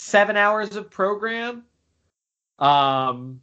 seven 0.00 0.36
hours 0.36 0.76
of 0.76 0.90
program? 0.90 1.64
Um, 2.58 3.40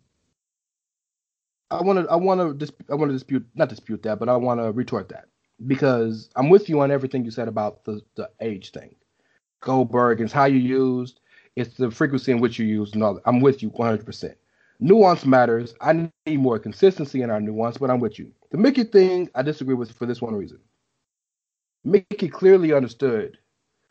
I 1.71 1.81
want 1.81 1.99
to, 2.05 2.11
I 2.11 2.15
want 2.15 2.59
to, 2.59 2.73
I 2.89 2.95
want 2.95 3.09
to 3.09 3.13
dispute, 3.13 3.45
not 3.55 3.69
dispute 3.69 4.03
that, 4.03 4.19
but 4.19 4.29
I 4.29 4.37
want 4.37 4.59
to 4.61 4.71
retort 4.71 5.09
that 5.09 5.27
because 5.67 6.29
I'm 6.35 6.49
with 6.49 6.69
you 6.69 6.81
on 6.81 6.91
everything 6.91 7.25
you 7.25 7.31
said 7.31 7.47
about 7.47 7.83
the 7.85 8.01
the 8.15 8.29
age 8.41 8.71
thing. 8.71 8.95
Goldberg 9.61 10.21
is 10.21 10.31
how 10.31 10.45
you 10.45 10.59
used, 10.59 11.19
it's 11.55 11.75
the 11.75 11.91
frequency 11.91 12.31
in 12.31 12.39
which 12.39 12.59
you 12.59 12.65
used, 12.67 12.95
and 12.95 13.03
all 13.03 13.15
that. 13.15 13.23
I'm 13.25 13.41
with 13.41 13.63
you 13.63 13.69
100. 13.69 14.05
percent 14.05 14.37
Nuance 14.79 15.25
matters. 15.25 15.73
I 15.81 16.11
need 16.27 16.37
more 16.39 16.59
consistency 16.59 17.23
in 17.23 17.31
our 17.31 17.41
nuance, 17.41 17.77
but 17.77 17.89
I'm 17.89 17.99
with 17.99 18.19
you. 18.19 18.31
The 18.51 18.57
Mickie 18.57 18.83
thing, 18.83 19.29
I 19.35 19.41
disagree 19.41 19.73
with 19.75 19.91
for 19.91 20.05
this 20.05 20.21
one 20.21 20.35
reason. 20.35 20.59
Mickie 21.83 22.29
clearly 22.29 22.73
understood 22.73 23.39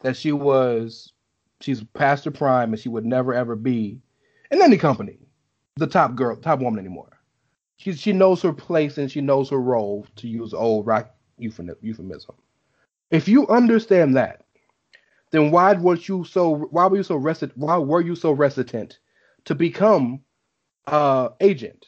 that 0.02 0.16
she 0.16 0.32
was, 0.32 1.12
she's 1.60 1.82
past 1.94 2.24
her 2.24 2.30
prime, 2.30 2.72
and 2.72 2.80
she 2.80 2.88
would 2.88 3.06
never 3.06 3.34
ever 3.34 3.56
be 3.56 4.00
in 4.50 4.62
any 4.62 4.76
company 4.76 5.18
the 5.76 5.86
top 5.86 6.14
girl, 6.14 6.36
top 6.36 6.60
woman 6.60 6.78
anymore 6.78 7.16
she 7.76 7.92
she 7.92 8.12
knows 8.12 8.42
her 8.42 8.52
place 8.52 8.98
and 8.98 9.10
she 9.10 9.20
knows 9.20 9.50
her 9.50 9.60
role 9.60 10.06
to 10.16 10.28
use 10.28 10.54
old 10.54 10.86
rock 10.86 11.14
euphemism. 11.38 12.34
If 13.10 13.28
you 13.28 13.46
understand 13.48 14.16
that, 14.16 14.44
then 15.30 15.50
why 15.50 15.74
was 15.74 16.08
you 16.08 16.24
so 16.24 16.68
why 16.70 16.86
were 16.86 16.96
you 16.96 17.02
so 17.02 17.18
resit 17.18 17.52
why 17.54 17.76
were 17.76 18.00
you 18.00 18.16
so 18.16 18.32
reticent 18.32 18.98
to 19.44 19.54
become 19.54 20.20
uh 20.86 21.30
agent? 21.40 21.86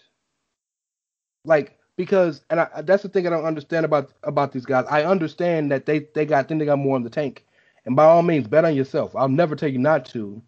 Like 1.45 1.79
because 1.97 2.43
and 2.51 2.61
I, 2.61 2.83
that's 2.83 3.03
the 3.03 3.09
thing 3.09 3.27
I 3.27 3.31
don't 3.31 3.47
understand 3.47 3.87
about 3.87 4.13
about 4.23 4.53
these 4.53 4.67
guys. 4.67 4.85
I 4.91 5.05
understand 5.05 5.73
that 5.73 5.87
they 5.87 6.07
they 6.15 6.27
got 6.27 6.49
then 6.49 6.59
they 6.59 6.67
got 6.67 6.79
more 6.79 6.97
in 6.97 7.03
the 7.03 7.11
tank, 7.11 7.47
and 7.89 7.97
by 7.97 8.05
all 8.05 8.21
means, 8.21 8.47
bet 8.47 8.67
on 8.67 8.77
yourself. 8.77 9.17
I'll 9.17 9.31
never 9.31 9.57
tell 9.57 9.71
you 9.71 9.79
not 9.79 10.05
to. 10.11 10.43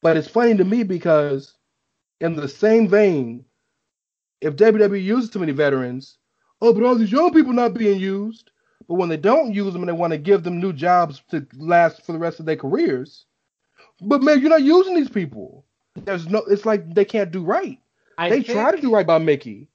But 0.00 0.16
it's 0.16 0.28
funny 0.28 0.56
to 0.56 0.64
me 0.64 0.82
because 0.82 1.52
in 2.22 2.34
the 2.34 2.48
same 2.48 2.88
vein, 2.88 3.44
if 4.40 4.56
WWE 4.56 5.04
uses 5.04 5.28
too 5.28 5.40
many 5.40 5.52
veterans, 5.52 6.16
oh, 6.62 6.72
but 6.72 6.82
all 6.84 6.94
these 6.94 7.12
young 7.12 7.34
people 7.34 7.52
not 7.52 7.74
being 7.74 8.00
used. 8.00 8.50
But 8.88 8.94
when 8.94 9.10
they 9.10 9.18
don't 9.18 9.52
use 9.52 9.74
them 9.74 9.82
and 9.82 9.90
they 9.90 9.92
want 9.92 10.12
to 10.12 10.18
give 10.18 10.42
them 10.42 10.58
new 10.58 10.72
jobs 10.72 11.22
to 11.30 11.46
last 11.58 12.06
for 12.06 12.12
the 12.12 12.18
rest 12.18 12.40
of 12.40 12.46
their 12.46 12.56
careers, 12.56 13.26
but 14.00 14.22
man, 14.22 14.40
you're 14.40 14.48
not 14.48 14.62
using 14.62 14.94
these 14.94 15.10
people. 15.10 15.66
There's 15.96 16.26
no. 16.28 16.38
It's 16.48 16.64
like 16.64 16.94
they 16.94 17.04
can't 17.04 17.30
do 17.30 17.44
right. 17.44 17.78
I 18.16 18.30
they 18.30 18.36
think, 18.36 18.46
try 18.56 18.74
to 18.74 18.80
do 18.80 18.94
right 18.94 19.06
by 19.06 19.18
Mickie. 19.18 19.68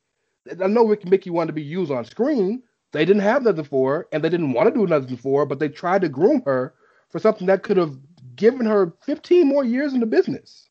I 0.60 0.66
know 0.66 0.96
Mickie 1.06 1.30
wanted 1.30 1.48
to 1.50 1.54
be 1.54 1.62
used 1.62 1.92
on 1.92 2.04
screen. 2.04 2.64
They 2.94 3.06
didn't 3.06 3.22
have 3.22 3.44
nothing 3.44 3.66
for 3.66 3.94
her, 3.94 4.08
and 4.12 4.24
they 4.24 4.30
didn't 4.30 4.54
want 4.54 4.70
to 4.70 4.74
do 4.74 4.88
nothing 4.88 5.18
for 5.18 5.42
her. 5.42 5.46
But 5.46 5.60
they 5.60 5.70
tried 5.70 6.02
to 6.02 6.10
groom 6.10 6.42
her 6.48 6.74
for 7.12 7.20
something 7.20 7.48
that 7.48 7.64
could 7.64 7.78
have 7.78 7.98
given 8.36 8.66
her 8.66 8.94
15 9.06 9.48
more 9.48 9.64
years 9.64 9.94
in 9.94 10.00
the 10.00 10.06
business. 10.06 10.70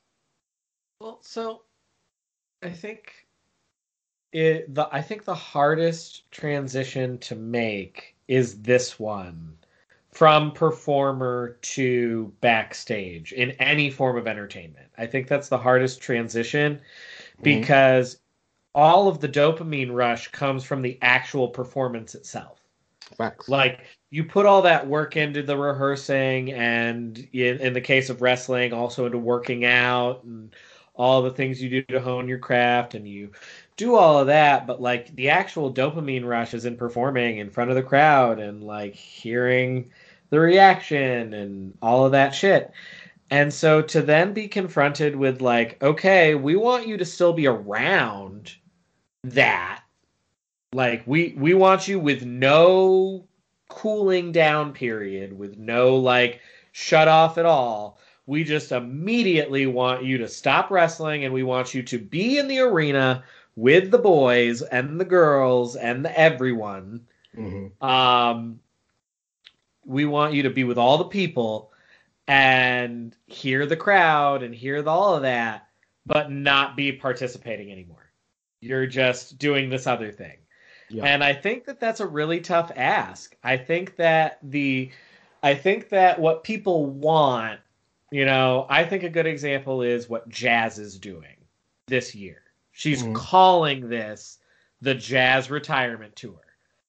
Well, 1.01 1.19
so 1.23 1.63
I 2.63 2.71
think 2.71 3.27
it, 4.33 4.75
the 4.75 4.89
I 4.93 5.03
think 5.03 5.25
the 5.25 5.35
hardest 5.35 6.31
transition 6.31 7.19
to 7.19 7.35
make 7.35 8.17
is 8.29 8.63
this 8.63 8.99
one 8.99 9.57
from 10.13 10.53
performer 10.53 11.59
to 11.63 12.33
backstage 12.41 13.33
in 13.33 13.53
any 13.53 13.91
form 13.91 14.17
of 14.17 14.27
entertainment. 14.27 14.89
I 14.99 15.07
think 15.07 15.29
that's 15.29 15.49
the 15.49 15.59
hardest 15.59 16.01
transition 16.01 16.75
mm-hmm. 16.75 17.43
because 17.43 18.19
all 18.75 19.09
of 19.09 19.21
the 19.21 19.29
dopamine 19.29 19.93
rush 19.93 20.29
comes 20.29 20.65
from 20.65 20.83
the 20.83 20.99
actual 21.03 21.49
performance 21.49 22.15
itself. 22.15 22.61
Facts. 23.17 23.49
Like 23.49 23.81
you 24.11 24.25
put 24.25 24.47
all 24.47 24.63
that 24.63 24.87
work 24.87 25.17
into 25.17 25.43
the 25.43 25.57
rehearsing, 25.57 26.53
and 26.53 27.19
in, 27.33 27.59
in 27.59 27.73
the 27.73 27.81
case 27.81 28.11
of 28.11 28.23
wrestling, 28.23 28.73
also 28.73 29.07
into 29.07 29.19
working 29.19 29.65
out 29.65 30.25
and 30.25 30.55
all 30.95 31.23
the 31.23 31.31
things 31.31 31.63
you 31.63 31.71
do 31.71 31.83
to 31.83 32.01
hone 32.01 32.29
your 32.29 32.39
craft, 32.39 32.95
and 32.95 33.07
you 33.07 33.31
do 33.77 33.95
all 33.95 34.19
of 34.19 34.27
that. 34.27 34.67
But 34.67 34.83
like 34.83 35.15
the 35.15 35.31
actual 35.31 35.73
dopamine 35.73 36.25
rush 36.25 36.55
is 36.55 36.65
in 36.65 36.77
performing 36.77 37.39
in 37.39 37.51
front 37.51 37.71
of 37.71 37.77
the 37.77 37.83
crowd 37.83 38.41
and 38.41 38.65
like 38.65 38.95
hearing 38.95 39.91
the 40.31 40.41
reaction 40.41 41.33
and 41.35 41.77
all 41.81 42.05
of 42.05 42.13
that 42.13 42.35
shit. 42.35 42.73
And 43.31 43.55
so 43.55 43.81
to 43.81 44.03
then 44.03 44.33
be 44.33 44.49
confronted 44.49 45.15
with 45.15 45.41
like, 45.41 45.81
okay, 45.83 46.35
we 46.35 46.57
want 46.57 46.89
you 46.89 46.97
to 46.97 47.05
still 47.05 47.33
be 47.33 47.47
around 47.47 48.57
that 49.23 49.83
like 50.73 51.03
we 51.07 51.35
we 51.37 51.53
want 51.53 51.89
you 51.89 51.99
with 51.99 52.25
no 52.25 53.27
cooling 53.71 54.33
down 54.33 54.75
period 54.75 55.33
with 55.33 55.57
no 55.57 55.97
like 55.97 56.41
shut 56.73 57.09
off 57.09 57.39
at 57.39 57.47
all. 57.47 57.99
We 58.27 58.45
just 58.45 58.71
immediately 58.73 59.67
want 59.67 60.05
you 60.05 60.19
to 60.19 60.29
stop 60.29 60.71
wrestling 60.71 61.25
and 61.25 61.33
we 61.33 61.43
want 61.43 61.73
you 61.75 61.83
to 61.85 61.99
be 61.99 62.39
in 62.39 62.49
the 62.49 62.61
arena 62.61 63.25
with 63.57 63.91
the 63.91 63.99
boys 63.99 64.61
and 64.63 65.01
the 65.01 65.05
girls 65.05 65.77
and 65.77 66.05
the 66.05 66.19
everyone. 66.19 67.07
Mhm. 67.37 67.71
um 67.83 68.61
we 69.87 70.05
want 70.05 70.35
you 70.35 70.43
to 70.43 70.51
be 70.51 70.65
with 70.65 70.77
all 70.79 70.99
the 70.99 71.05
people 71.05 71.73
and 72.27 73.17
hear 73.27 73.67
the 73.67 73.77
crowd 73.77 74.43
and 74.43 74.55
hear 74.55 74.83
the, 74.83 74.91
all 74.91 75.15
of 75.15 75.23
that 75.23 75.69
but 76.07 76.31
not 76.31 76.77
be 76.77 76.93
participating 76.93 77.71
anymore. 77.71 78.11
You're 78.61 78.87
just 78.87 79.39
doing 79.39 79.71
this 79.71 79.87
other 79.87 80.11
thing 80.11 80.39
Yeah. 80.91 81.05
and 81.05 81.23
I 81.23 81.33
think 81.33 81.65
that 81.67 81.79
that's 81.81 82.01
a 82.01 82.07
really 82.07 82.41
tough 82.41 82.73
ask. 82.75 83.37
I 83.45 83.57
think 83.57 83.97
that 83.97 84.39
the 84.43 84.91
I 85.43 85.55
think 85.55 85.89
that 85.91 86.19
what 86.21 86.45
people 86.45 86.87
want, 86.87 87.61
you 88.11 88.25
know, 88.27 88.67
I 88.69 88.85
think 88.85 89.05
a 89.05 89.09
good 89.09 89.27
example 89.27 89.83
is 89.83 90.09
what 90.09 90.29
Jazz 90.29 90.79
is 90.79 90.99
doing 90.99 91.37
this 91.87 92.15
year. 92.15 92.43
She's 92.73 93.03
Mhm. 93.03 93.15
calling 93.15 93.89
this 93.89 94.39
the 94.81 94.95
Jazz 94.95 95.51
retirement 95.51 96.17
tour. 96.17 96.41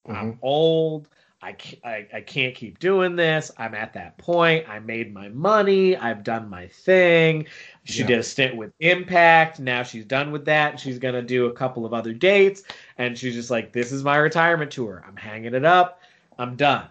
Mm-hmm. 0.06 0.16
I'm 0.16 0.38
old. 0.42 1.08
I 1.44 1.52
can't, 1.52 1.84
I, 1.84 2.06
I 2.14 2.20
can't 2.20 2.54
keep 2.54 2.78
doing 2.78 3.16
this. 3.16 3.50
I'm 3.58 3.74
at 3.74 3.92
that 3.94 4.16
point. 4.16 4.68
I 4.68 4.78
made 4.78 5.12
my 5.12 5.28
money. 5.28 5.96
I've 5.96 6.22
done 6.22 6.48
my 6.48 6.68
thing. 6.68 7.46
She 7.82 8.02
Yeah. 8.02 8.06
did 8.06 8.18
a 8.20 8.22
stint 8.22 8.56
with 8.56 8.72
Impact. 8.78 9.58
Now 9.58 9.82
she's 9.82 10.04
done 10.04 10.30
with 10.30 10.44
that. 10.44 10.78
She's 10.78 11.00
going 11.00 11.14
to 11.14 11.22
do 11.22 11.46
a 11.46 11.52
couple 11.52 11.84
of 11.84 11.92
other 11.92 12.12
dates. 12.12 12.62
And 12.96 13.18
she's 13.18 13.34
just 13.34 13.50
like, 13.50 13.72
this 13.72 13.90
is 13.90 14.04
my 14.04 14.16
retirement 14.16 14.70
tour. 14.70 15.04
I'm 15.06 15.16
hanging 15.16 15.54
it 15.54 15.64
up. 15.64 16.00
I'm 16.38 16.54
done. 16.54 16.86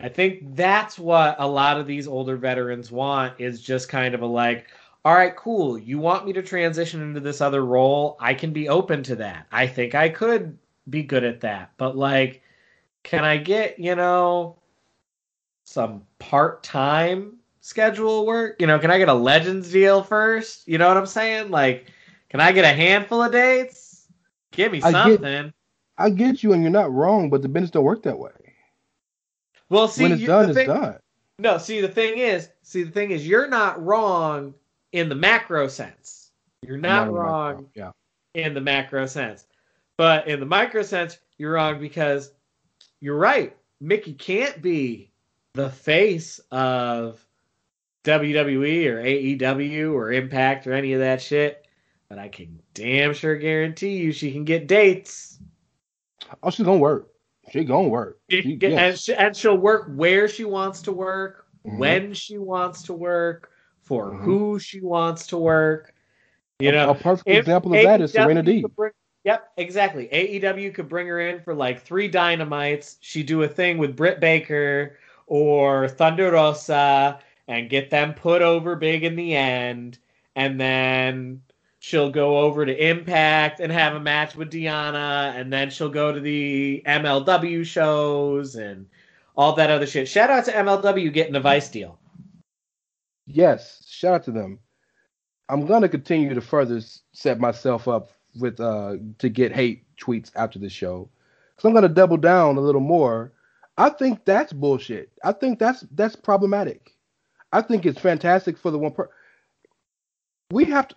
I 0.00 0.08
think 0.08 0.56
that's 0.56 0.98
what 0.98 1.36
a 1.38 1.46
lot 1.46 1.78
of 1.78 1.86
these 1.86 2.08
older 2.08 2.36
veterans 2.36 2.90
want 2.90 3.34
is 3.38 3.60
just 3.60 3.88
kind 3.88 4.14
of 4.14 4.22
a 4.22 4.26
like, 4.26 4.66
all 5.04 5.14
right, 5.14 5.34
cool. 5.36 5.78
You 5.78 5.98
want 5.98 6.26
me 6.26 6.32
to 6.32 6.42
transition 6.42 7.00
into 7.00 7.20
this 7.20 7.40
other 7.40 7.64
role? 7.64 8.16
I 8.18 8.34
can 8.34 8.52
be 8.52 8.68
open 8.68 9.04
to 9.04 9.16
that. 9.16 9.46
I 9.52 9.66
think 9.68 9.94
I 9.94 10.08
could 10.08 10.58
be 10.90 11.02
good 11.04 11.24
at 11.24 11.40
that. 11.42 11.70
But 11.78 11.96
like, 11.96 12.42
can 13.08 13.24
I 13.24 13.38
get, 13.38 13.78
you 13.78 13.94
know, 13.94 14.58
some 15.64 16.02
part 16.18 16.62
time 16.62 17.38
schedule 17.60 18.26
work? 18.26 18.60
You 18.60 18.66
know, 18.66 18.78
can 18.78 18.90
I 18.90 18.98
get 18.98 19.08
a 19.08 19.14
Legends 19.14 19.72
deal 19.72 20.02
first? 20.02 20.68
You 20.68 20.76
know 20.76 20.88
what 20.88 20.98
I'm 20.98 21.06
saying? 21.06 21.50
Like, 21.50 21.90
can 22.28 22.40
I 22.40 22.52
get 22.52 22.66
a 22.66 22.68
handful 22.76 23.22
of 23.22 23.32
dates? 23.32 24.08
Give 24.52 24.70
me 24.72 24.82
I 24.82 24.92
get- 24.92 24.92
something. 24.92 25.52
I 25.96 26.10
get 26.10 26.42
you, 26.42 26.52
and 26.52 26.62
you're 26.62 26.70
not 26.70 26.92
wrong, 26.92 27.28
but 27.30 27.40
the 27.42 27.48
business 27.48 27.70
don't 27.72 27.82
work 27.82 28.02
that 28.02 28.18
way. 28.18 28.30
well, 29.70 29.88
see, 29.88 30.02
when 30.04 30.12
it's 30.12 30.20
you- 30.20 30.26
done, 30.26 30.44
the 30.44 30.48
it's 30.50 30.56
thing- 30.58 30.68
done. 30.68 30.98
No, 31.38 31.56
see, 31.56 31.80
the 31.80 31.88
thing 31.88 32.18
is, 32.18 32.50
see, 32.62 32.82
the 32.82 32.90
thing 32.90 33.10
is, 33.10 33.26
you're 33.26 33.48
not 33.48 33.82
wrong 33.82 34.52
in 34.92 35.08
the 35.08 35.14
macro 35.14 35.66
sense. 35.66 36.30
You're 36.62 36.76
not 36.76 37.08
I'm 37.08 37.14
wrong 37.14 37.70
Yeah. 37.74 37.92
in 38.34 38.52
the 38.54 38.60
macro 38.60 39.06
sense. 39.06 39.46
But 39.96 40.28
in 40.28 40.40
the 40.40 40.46
micro 40.46 40.82
sense, 40.82 41.18
you're 41.38 41.52
wrong 41.52 41.80
because 41.80 42.32
you're 43.00 43.16
right. 43.16 43.56
Mickie 43.80 44.14
can't 44.14 44.60
be 44.60 45.10
the 45.54 45.70
face 45.70 46.40
of 46.50 47.24
WWE 48.04 48.86
or 48.86 49.02
AEW 49.02 49.92
or 49.92 50.12
Impact 50.12 50.66
or 50.66 50.72
any 50.72 50.92
of 50.92 51.00
that 51.00 51.20
shit. 51.22 51.66
But 52.08 52.18
I 52.18 52.28
can 52.28 52.58
damn 52.74 53.12
sure 53.12 53.36
guarantee 53.36 53.96
you 53.98 54.12
she 54.12 54.32
can 54.32 54.44
get 54.44 54.66
dates. 54.66 55.38
Oh, 56.42 56.50
she's 56.50 56.64
gonna 56.64 56.78
work. 56.78 57.10
She 57.52 57.64
gonna 57.64 57.88
work. 57.88 58.18
She 58.30 58.42
She- 58.42 58.58
yes. 58.60 58.78
and, 58.78 58.98
she, 58.98 59.14
and 59.14 59.36
she'll 59.36 59.56
work 59.58 59.90
where 59.94 60.26
she 60.28 60.44
wants 60.44 60.82
to 60.82 60.92
work, 60.92 61.46
Mhm. 61.66 61.78
when 61.78 62.14
she 62.14 62.38
wants 62.38 62.82
to 62.84 62.94
work, 62.94 63.50
for 63.82 64.10
Mhm. 64.12 64.20
who 64.22 64.58
she 64.58 64.80
wants 64.80 65.26
to 65.28 65.38
work. 65.38 65.94
You 66.60 66.70
A- 66.70 66.72
know, 66.72 66.90
a 66.90 66.94
perfect 66.94 67.28
example 67.28 67.74
of 67.74 67.82
that 67.82 68.00
is 68.00 68.12
Serena 68.12 68.42
D. 68.42 68.64
bring- 68.76 68.92
yep, 69.24 69.50
exactly. 69.56 70.08
AEW 70.12 70.74
could 70.74 70.88
bring 70.88 71.06
her 71.06 71.20
in 71.20 71.40
for 71.40 71.54
like 71.54 71.82
three 71.82 72.08
dynamites. 72.08 72.96
She 73.00 73.22
do 73.22 73.42
a 73.42 73.48
thing 73.48 73.78
with 73.78 73.96
Britt 73.96 74.20
Baker 74.20 74.98
or 75.26 75.88
Thunder 75.88 76.32
Rosa 76.32 77.20
and 77.46 77.70
get 77.70 77.90
them 77.90 78.14
put 78.14 78.42
over 78.42 78.76
big 78.76 79.04
in 79.04 79.16
the 79.16 79.34
end, 79.34 79.98
and 80.36 80.60
then 80.60 81.42
she'll 81.78 82.10
go 82.10 82.38
over 82.38 82.66
to 82.66 82.88
Impact 82.88 83.60
and 83.60 83.72
have 83.72 83.94
a 83.94 84.00
match 84.00 84.36
with 84.36 84.50
Deonna, 84.50 85.34
and 85.34 85.52
then 85.52 85.70
she'll 85.70 85.88
go 85.88 86.12
to 86.12 86.20
the 86.20 86.82
MLW 86.86 87.64
shows 87.64 88.56
and 88.56 88.86
all 89.36 89.54
that 89.54 89.70
other 89.70 89.86
shit. 89.86 90.08
Shout 90.08 90.30
out 90.30 90.44
to 90.46 90.52
MLW 90.52 91.12
getting 91.12 91.36
a 91.36 91.40
Vice 91.40 91.68
deal. 91.68 91.98
Yes, 93.26 93.84
shout 93.88 94.14
out 94.14 94.24
to 94.24 94.32
them. 94.32 94.58
I'm 95.48 95.66
gonna 95.66 95.88
continue 95.88 96.34
to 96.34 96.40
further 96.40 96.80
set 97.12 97.40
myself 97.40 97.88
up 97.88 98.10
with 98.38 98.60
uh 98.60 98.96
to 99.18 99.28
get 99.28 99.52
hate 99.52 99.84
tweets 99.96 100.30
after 100.36 100.58
the 100.58 100.68
show. 100.68 101.08
So 101.58 101.68
I'm 101.68 101.74
gonna 101.74 101.88
double 101.88 102.16
down 102.16 102.56
a 102.56 102.60
little 102.60 102.80
more. 102.80 103.32
I 103.76 103.90
think 103.90 104.24
that's 104.24 104.52
bullshit. 104.52 105.10
I 105.24 105.32
think 105.32 105.58
that's 105.58 105.84
that's 105.92 106.16
problematic. 106.16 106.96
I 107.52 107.62
think 107.62 107.86
it's 107.86 108.00
fantastic 108.00 108.58
for 108.58 108.70
the 108.70 108.78
one 108.78 108.92
per. 108.92 109.08
We 110.50 110.64
have 110.66 110.88
to. 110.88 110.96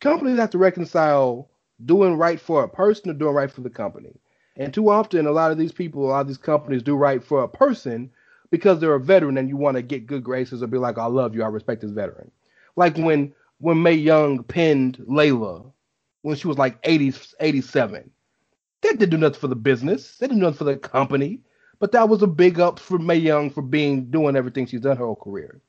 Companies 0.00 0.38
have 0.38 0.50
to 0.50 0.58
reconcile 0.58 1.48
doing 1.84 2.16
right 2.16 2.40
for 2.40 2.64
a 2.64 2.68
person 2.68 3.10
or 3.10 3.14
doing 3.14 3.34
right 3.34 3.50
for 3.50 3.60
the 3.60 3.70
company. 3.70 4.18
And 4.56 4.74
too 4.74 4.90
often, 4.90 5.26
a 5.26 5.32
lot 5.32 5.50
of 5.50 5.58
these 5.58 5.72
people, 5.72 6.04
a 6.04 6.10
lot 6.10 6.20
of 6.20 6.26
these 6.28 6.36
companies 6.36 6.82
do 6.82 6.94
right 6.94 7.22
for 7.22 7.42
a 7.42 7.48
person 7.48 8.10
because 8.50 8.78
they're 8.78 8.94
a 8.94 9.00
veteran 9.00 9.38
and 9.38 9.48
you 9.48 9.56
want 9.56 9.76
to 9.76 9.82
get 9.82 10.06
good 10.06 10.22
graces 10.22 10.62
or 10.62 10.66
be 10.66 10.78
like, 10.78 10.98
I 10.98 11.06
love 11.06 11.34
you, 11.34 11.42
I 11.42 11.48
respect 11.48 11.80
this 11.80 11.90
veteran. 11.90 12.30
Like 12.76 12.96
when 12.96 13.34
when 13.58 13.82
Mae 13.82 13.94
Young 13.94 14.42
pinned 14.42 14.98
Layla 15.08 15.72
when 16.22 16.36
she 16.36 16.48
was 16.48 16.58
like 16.58 16.78
80, 16.84 17.14
87. 17.40 18.10
That 18.82 18.98
didn't 18.98 19.10
do 19.10 19.18
nothing 19.18 19.40
for 19.40 19.48
the 19.48 19.56
business. 19.56 20.16
That 20.16 20.28
didn't 20.28 20.40
do 20.40 20.46
nothing 20.46 20.58
for 20.58 20.64
the 20.64 20.76
company. 20.76 21.40
But 21.78 21.92
that 21.92 22.08
was 22.08 22.22
a 22.22 22.28
big 22.28 22.60
up 22.60 22.78
for 22.78 22.98
Mae 22.98 23.16
Young 23.16 23.50
for 23.50 23.62
being 23.62 24.10
doing 24.10 24.36
everything 24.36 24.66
she's 24.66 24.80
done 24.80 24.96
her 24.96 25.04
whole 25.04 25.16
career. 25.16 25.60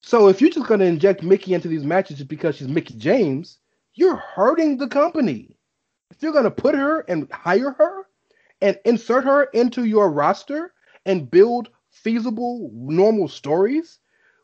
So 0.00 0.28
if 0.28 0.40
you're 0.40 0.50
just 0.50 0.66
gonna 0.66 0.84
inject 0.84 1.22
Mickie 1.22 1.54
into 1.54 1.68
these 1.68 1.84
matches 1.84 2.18
just 2.18 2.28
because 2.28 2.56
she's 2.56 2.68
Mickie 2.68 2.94
James, 2.94 3.58
you're 3.94 4.16
hurting 4.16 4.78
the 4.78 4.88
company. 4.88 5.56
If 6.10 6.22
you're 6.22 6.32
gonna 6.32 6.50
put 6.50 6.74
her 6.74 7.00
and 7.00 7.30
hire 7.30 7.72
her 7.72 8.06
and 8.60 8.78
insert 8.84 9.24
her 9.24 9.44
into 9.44 9.84
your 9.84 10.10
roster 10.10 10.72
and 11.04 11.30
build 11.30 11.68
feasible, 11.90 12.70
normal 12.72 13.28
stories, 13.28 13.98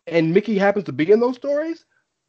and 0.07 0.35
Mickie 0.35 0.59
happens 0.59 0.85
to 0.87 0.93
be 0.93 1.11
in 1.11 1.21
those 1.21 1.37
stories, 1.37 1.85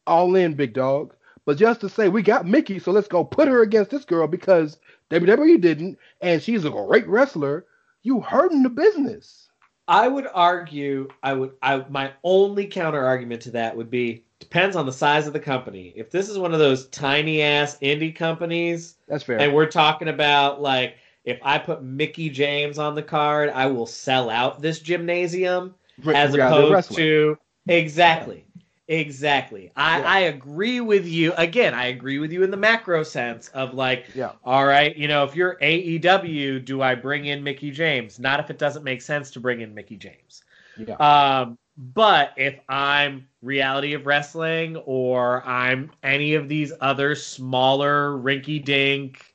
all 0.07 0.35
in, 0.35 0.53
big 0.53 0.73
dog. 0.73 1.15
But 1.45 1.57
just 1.57 1.81
to 1.81 1.89
say 1.89 2.09
we 2.09 2.21
got 2.23 2.47
Mickie, 2.47 2.79
so 2.79 2.91
let's 2.91 3.07
go 3.07 3.23
put 3.23 3.47
her 3.47 3.61
against 3.61 3.91
this 3.91 4.05
girl 4.05 4.27
because 4.27 4.77
WWE 5.11 5.61
didn't, 5.61 5.97
and 6.21 6.41
she's 6.41 6.65
a 6.65 6.69
great 6.69 7.07
wrestler. 7.07 7.65
You 8.03 8.21
hurting 8.21 8.63
the 8.63 8.69
business. 8.69 9.49
I 9.87 10.07
would 10.07 10.27
argue 10.33 11.07
I 11.21 11.33
would 11.33 11.51
I 11.61 11.85
my 11.89 12.11
only 12.23 12.65
counter 12.65 13.03
argument 13.03 13.41
to 13.43 13.51
that 13.51 13.77
would 13.77 13.91
be 13.91 14.23
depends 14.39 14.75
on 14.75 14.85
the 14.85 14.91
size 14.91 15.27
of 15.27 15.33
the 15.33 15.39
company. 15.39 15.93
If 15.95 16.09
this 16.09 16.29
is 16.29 16.39
one 16.39 16.53
of 16.53 16.59
those 16.59 16.87
tiny 16.87 17.41
ass 17.41 17.77
indie 17.79 18.15
companies 18.15 18.95
That's 19.07 19.23
fair. 19.23 19.39
and 19.39 19.53
we're 19.53 19.69
talking 19.69 20.07
about 20.07 20.61
like 20.61 20.95
if 21.23 21.39
I 21.43 21.57
put 21.59 21.83
Mickie 21.83 22.29
James 22.29 22.77
on 22.77 22.95
the 22.95 23.03
card, 23.03 23.49
I 23.49 23.65
will 23.67 23.87
sell 23.87 24.29
out 24.29 24.61
this 24.61 24.79
gymnasium 24.79 25.75
as 26.07 26.33
opposed 26.33 26.95
to 26.95 27.37
exactly. 27.67 28.45
Exactly. 28.87 29.71
I, 29.75 29.99
Yeah. 29.99 30.07
I 30.07 30.19
agree 30.21 30.79
with 30.79 31.07
you. 31.07 31.33
Again, 31.37 31.73
I 31.73 31.87
agree 31.87 32.19
with 32.19 32.31
you 32.31 32.43
in 32.43 32.51
the 32.51 32.57
macro 32.57 33.03
sense 33.03 33.47
of 33.49 33.73
like, 33.73 34.05
Yeah. 34.13 34.33
all 34.43 34.65
right, 34.65 34.95
you 34.95 35.07
know, 35.07 35.23
if 35.23 35.35
you're 35.35 35.57
AEW, 35.61 36.59
do 36.63 36.81
I 36.81 36.93
bring 36.95 37.25
in 37.25 37.43
Mickie 37.43 37.71
James? 37.71 38.19
Not 38.19 38.39
if 38.39 38.49
it 38.49 38.59
doesn't 38.59 38.83
make 38.83 39.01
sense 39.01 39.31
to 39.31 39.39
bring 39.39 39.61
in 39.61 39.73
Mickie 39.73 39.97
James. 39.97 40.43
Yeah. 40.77 40.95
Um, 40.95 41.57
but 41.77 42.31
if 42.37 42.59
I'm 42.69 43.27
reality 43.41 43.93
of 43.93 44.05
wrestling 44.05 44.77
or 44.77 45.43
I'm 45.45 45.91
any 46.03 46.35
of 46.35 46.47
these 46.47 46.71
other 46.79 47.15
smaller 47.15 48.11
rinky 48.11 48.63
dink 48.63 49.33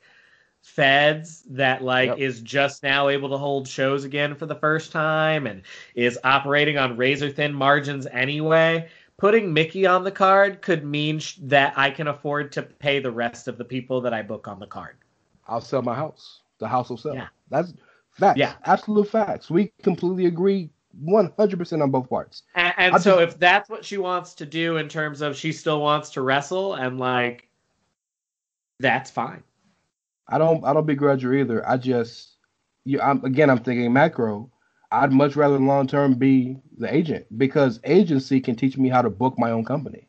feds 0.63 1.43
that 1.49 1.83
like 1.83 2.09
Yep. 2.09 2.17
is 2.19 2.41
just 2.41 2.81
now 2.83 3.09
able 3.09 3.29
to 3.29 3.37
hold 3.37 3.67
shows 3.67 4.05
again 4.05 4.35
for 4.35 4.45
the 4.45 4.55
first 4.55 4.91
time 4.91 5.45
and 5.45 5.63
is 5.95 6.17
operating 6.23 6.77
on 6.77 6.95
razor 6.95 7.29
thin 7.29 7.53
margins 7.53 8.07
anyway, 8.07 8.87
putting 9.21 9.53
Mickie 9.53 9.85
on 9.85 10.03
the 10.03 10.11
card 10.11 10.63
could 10.63 10.83
mean 10.83 11.19
sh- 11.19 11.37
that 11.43 11.73
I 11.77 11.91
can 11.91 12.07
afford 12.07 12.51
to 12.53 12.63
pay 12.63 12.99
the 12.99 13.11
rest 13.11 13.47
of 13.47 13.59
the 13.59 13.63
people 13.63 14.01
that 14.01 14.15
I 14.15 14.23
book 14.23 14.47
on 14.47 14.59
the 14.59 14.65
card. 14.65 14.97
I'll 15.47 15.61
sell 15.61 15.83
my 15.83 15.93
house. 15.93 16.41
The 16.57 16.67
house 16.67 16.89
will 16.89 16.97
sell. 16.97 17.13
Yeah. 17.13 17.27
That's 17.51 17.71
facts. 18.13 18.39
Yeah. 18.39 18.53
Absolute 18.65 19.07
facts. 19.07 19.51
We 19.51 19.71
completely 19.83 20.25
agree 20.25 20.71
100% 21.05 21.83
on 21.83 21.91
both 21.91 22.09
parts. 22.09 22.41
And, 22.55 22.73
and 22.77 22.95
I 22.95 22.97
so 22.97 23.19
just- 23.19 23.35
if 23.35 23.39
that's 23.39 23.69
what 23.69 23.85
she 23.85 23.99
wants 23.99 24.33
to 24.33 24.45
do 24.47 24.77
in 24.77 24.89
terms 24.89 25.21
of 25.21 25.37
she 25.37 25.51
still 25.51 25.81
wants 25.81 26.09
to 26.11 26.23
wrestle 26.23 26.73
and 26.73 26.99
like 26.99 27.47
that's 28.79 29.11
fine. 29.11 29.43
I 30.27 30.39
don't 30.39 30.65
I 30.65 30.73
don't 30.73 30.87
begrudge 30.87 31.21
her 31.21 31.33
either. 31.35 31.67
I 31.69 31.77
just 31.77 32.37
you 32.85 32.99
I'm 32.99 33.23
again 33.23 33.51
I'm 33.51 33.59
thinking 33.59 33.93
macro. 33.93 34.49
I'd 34.91 35.13
much 35.13 35.35
rather 35.35 35.57
long 35.57 35.87
term 35.87 36.15
be 36.15 36.57
the 36.77 36.93
agent 36.93 37.25
because 37.37 37.79
agency 37.83 38.41
can 38.41 38.55
teach 38.55 38.77
me 38.77 38.89
how 38.89 39.01
to 39.01 39.09
book 39.09 39.35
my 39.37 39.51
own 39.51 39.63
company. 39.63 40.07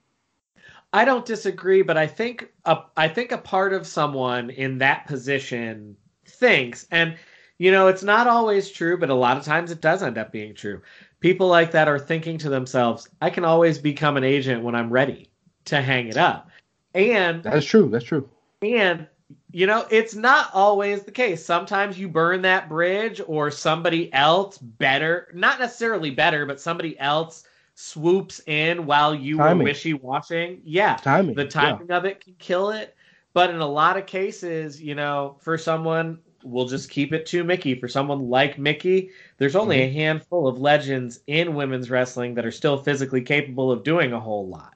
I 0.92 1.04
don't 1.04 1.24
disagree, 1.24 1.82
but 1.82 1.96
I 1.96 2.06
think 2.06 2.48
a, 2.64 2.78
I 2.96 3.08
think 3.08 3.32
a 3.32 3.38
part 3.38 3.72
of 3.72 3.86
someone 3.86 4.50
in 4.50 4.78
that 4.78 5.06
position 5.06 5.96
thinks, 6.26 6.86
and 6.90 7.16
you 7.58 7.70
know, 7.70 7.86
it's 7.86 8.02
not 8.02 8.26
always 8.26 8.70
true, 8.70 8.98
but 8.98 9.08
a 9.08 9.14
lot 9.14 9.36
of 9.36 9.44
times 9.44 9.70
it 9.70 9.80
does 9.80 10.02
end 10.02 10.18
up 10.18 10.32
being 10.32 10.54
true. 10.54 10.82
People 11.20 11.46
like 11.46 11.70
that 11.70 11.86
are 11.88 11.98
thinking 11.98 12.36
to 12.38 12.48
themselves, 12.48 13.08
"I 13.20 13.30
can 13.30 13.44
always 13.44 13.78
become 13.78 14.16
an 14.16 14.24
agent 14.24 14.64
when 14.64 14.74
I'm 14.74 14.90
ready 14.90 15.30
to 15.66 15.80
hang 15.80 16.08
it 16.08 16.16
up," 16.16 16.50
and 16.94 17.42
That's 17.42 17.66
true. 17.66 17.88
That's 17.88 18.04
true. 18.04 18.28
and 18.60 19.06
you 19.52 19.66
know, 19.66 19.86
it's 19.90 20.14
not 20.14 20.50
always 20.54 21.02
the 21.02 21.10
case. 21.12 21.44
Sometimes 21.44 21.98
you 21.98 22.08
burn 22.08 22.42
that 22.42 22.68
bridge, 22.68 23.20
or 23.26 23.50
somebody 23.50 24.12
else 24.12 24.58
better, 24.58 25.28
not 25.34 25.60
necessarily 25.60 26.10
better, 26.10 26.46
but 26.46 26.60
somebody 26.60 26.98
else 26.98 27.44
swoops 27.74 28.40
in 28.46 28.86
while 28.86 29.14
you 29.14 29.36
Timing. 29.36 29.58
were 29.58 29.64
wishy 29.64 29.94
washing. 29.94 30.60
Yeah. 30.64 30.96
Timing. 30.96 31.34
The 31.34 31.44
yeah. 31.44 31.48
timing 31.48 31.90
of 31.90 32.04
it 32.04 32.20
can 32.24 32.34
kill 32.38 32.70
it. 32.70 32.94
But 33.34 33.50
in 33.50 33.60
a 33.60 33.66
lot 33.66 33.96
of 33.96 34.06
cases, 34.06 34.80
you 34.82 34.94
know, 34.94 35.36
for 35.40 35.56
someone, 35.56 36.18
we'll 36.44 36.66
just 36.66 36.90
keep 36.90 37.12
it 37.14 37.24
to 37.26 37.44
Mickie. 37.44 37.74
For 37.74 37.88
someone 37.88 38.28
like 38.28 38.58
Mickie, 38.58 39.10
there's 39.38 39.56
only 39.56 39.76
Mm-hmm. 39.78 39.96
a 39.96 40.00
handful 40.00 40.46
of 40.46 40.58
legends 40.58 41.20
in 41.26 41.54
women's 41.54 41.88
wrestling 41.88 42.34
that 42.34 42.44
are 42.44 42.50
still 42.50 42.76
physically 42.82 43.22
capable 43.22 43.70
of 43.72 43.84
doing 43.84 44.12
a 44.12 44.20
whole 44.20 44.48
lot. 44.48 44.74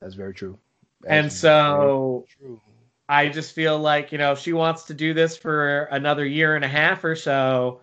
That's 0.00 0.14
very 0.14 0.34
true. 0.34 0.58
And 1.06 1.32
so 1.32 2.26
true. 2.38 2.60
I 3.08 3.28
just 3.28 3.54
feel 3.54 3.78
like, 3.78 4.12
you 4.12 4.18
know, 4.18 4.32
if 4.32 4.38
she 4.38 4.52
wants 4.52 4.84
to 4.84 4.94
do 4.94 5.14
this 5.14 5.36
for 5.36 5.84
another 5.84 6.26
year 6.26 6.56
and 6.56 6.64
a 6.64 6.68
half 6.68 7.04
or 7.04 7.16
so 7.16 7.80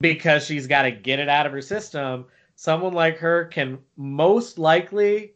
because 0.00 0.44
she's 0.44 0.66
got 0.66 0.82
to 0.82 0.92
get 0.92 1.18
it 1.18 1.28
out 1.28 1.46
of 1.46 1.52
her 1.52 1.62
system, 1.62 2.26
someone 2.54 2.92
like 2.92 3.18
her 3.18 3.46
can 3.46 3.78
most 3.96 4.58
likely 4.58 5.34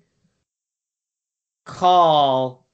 call 1.65 2.69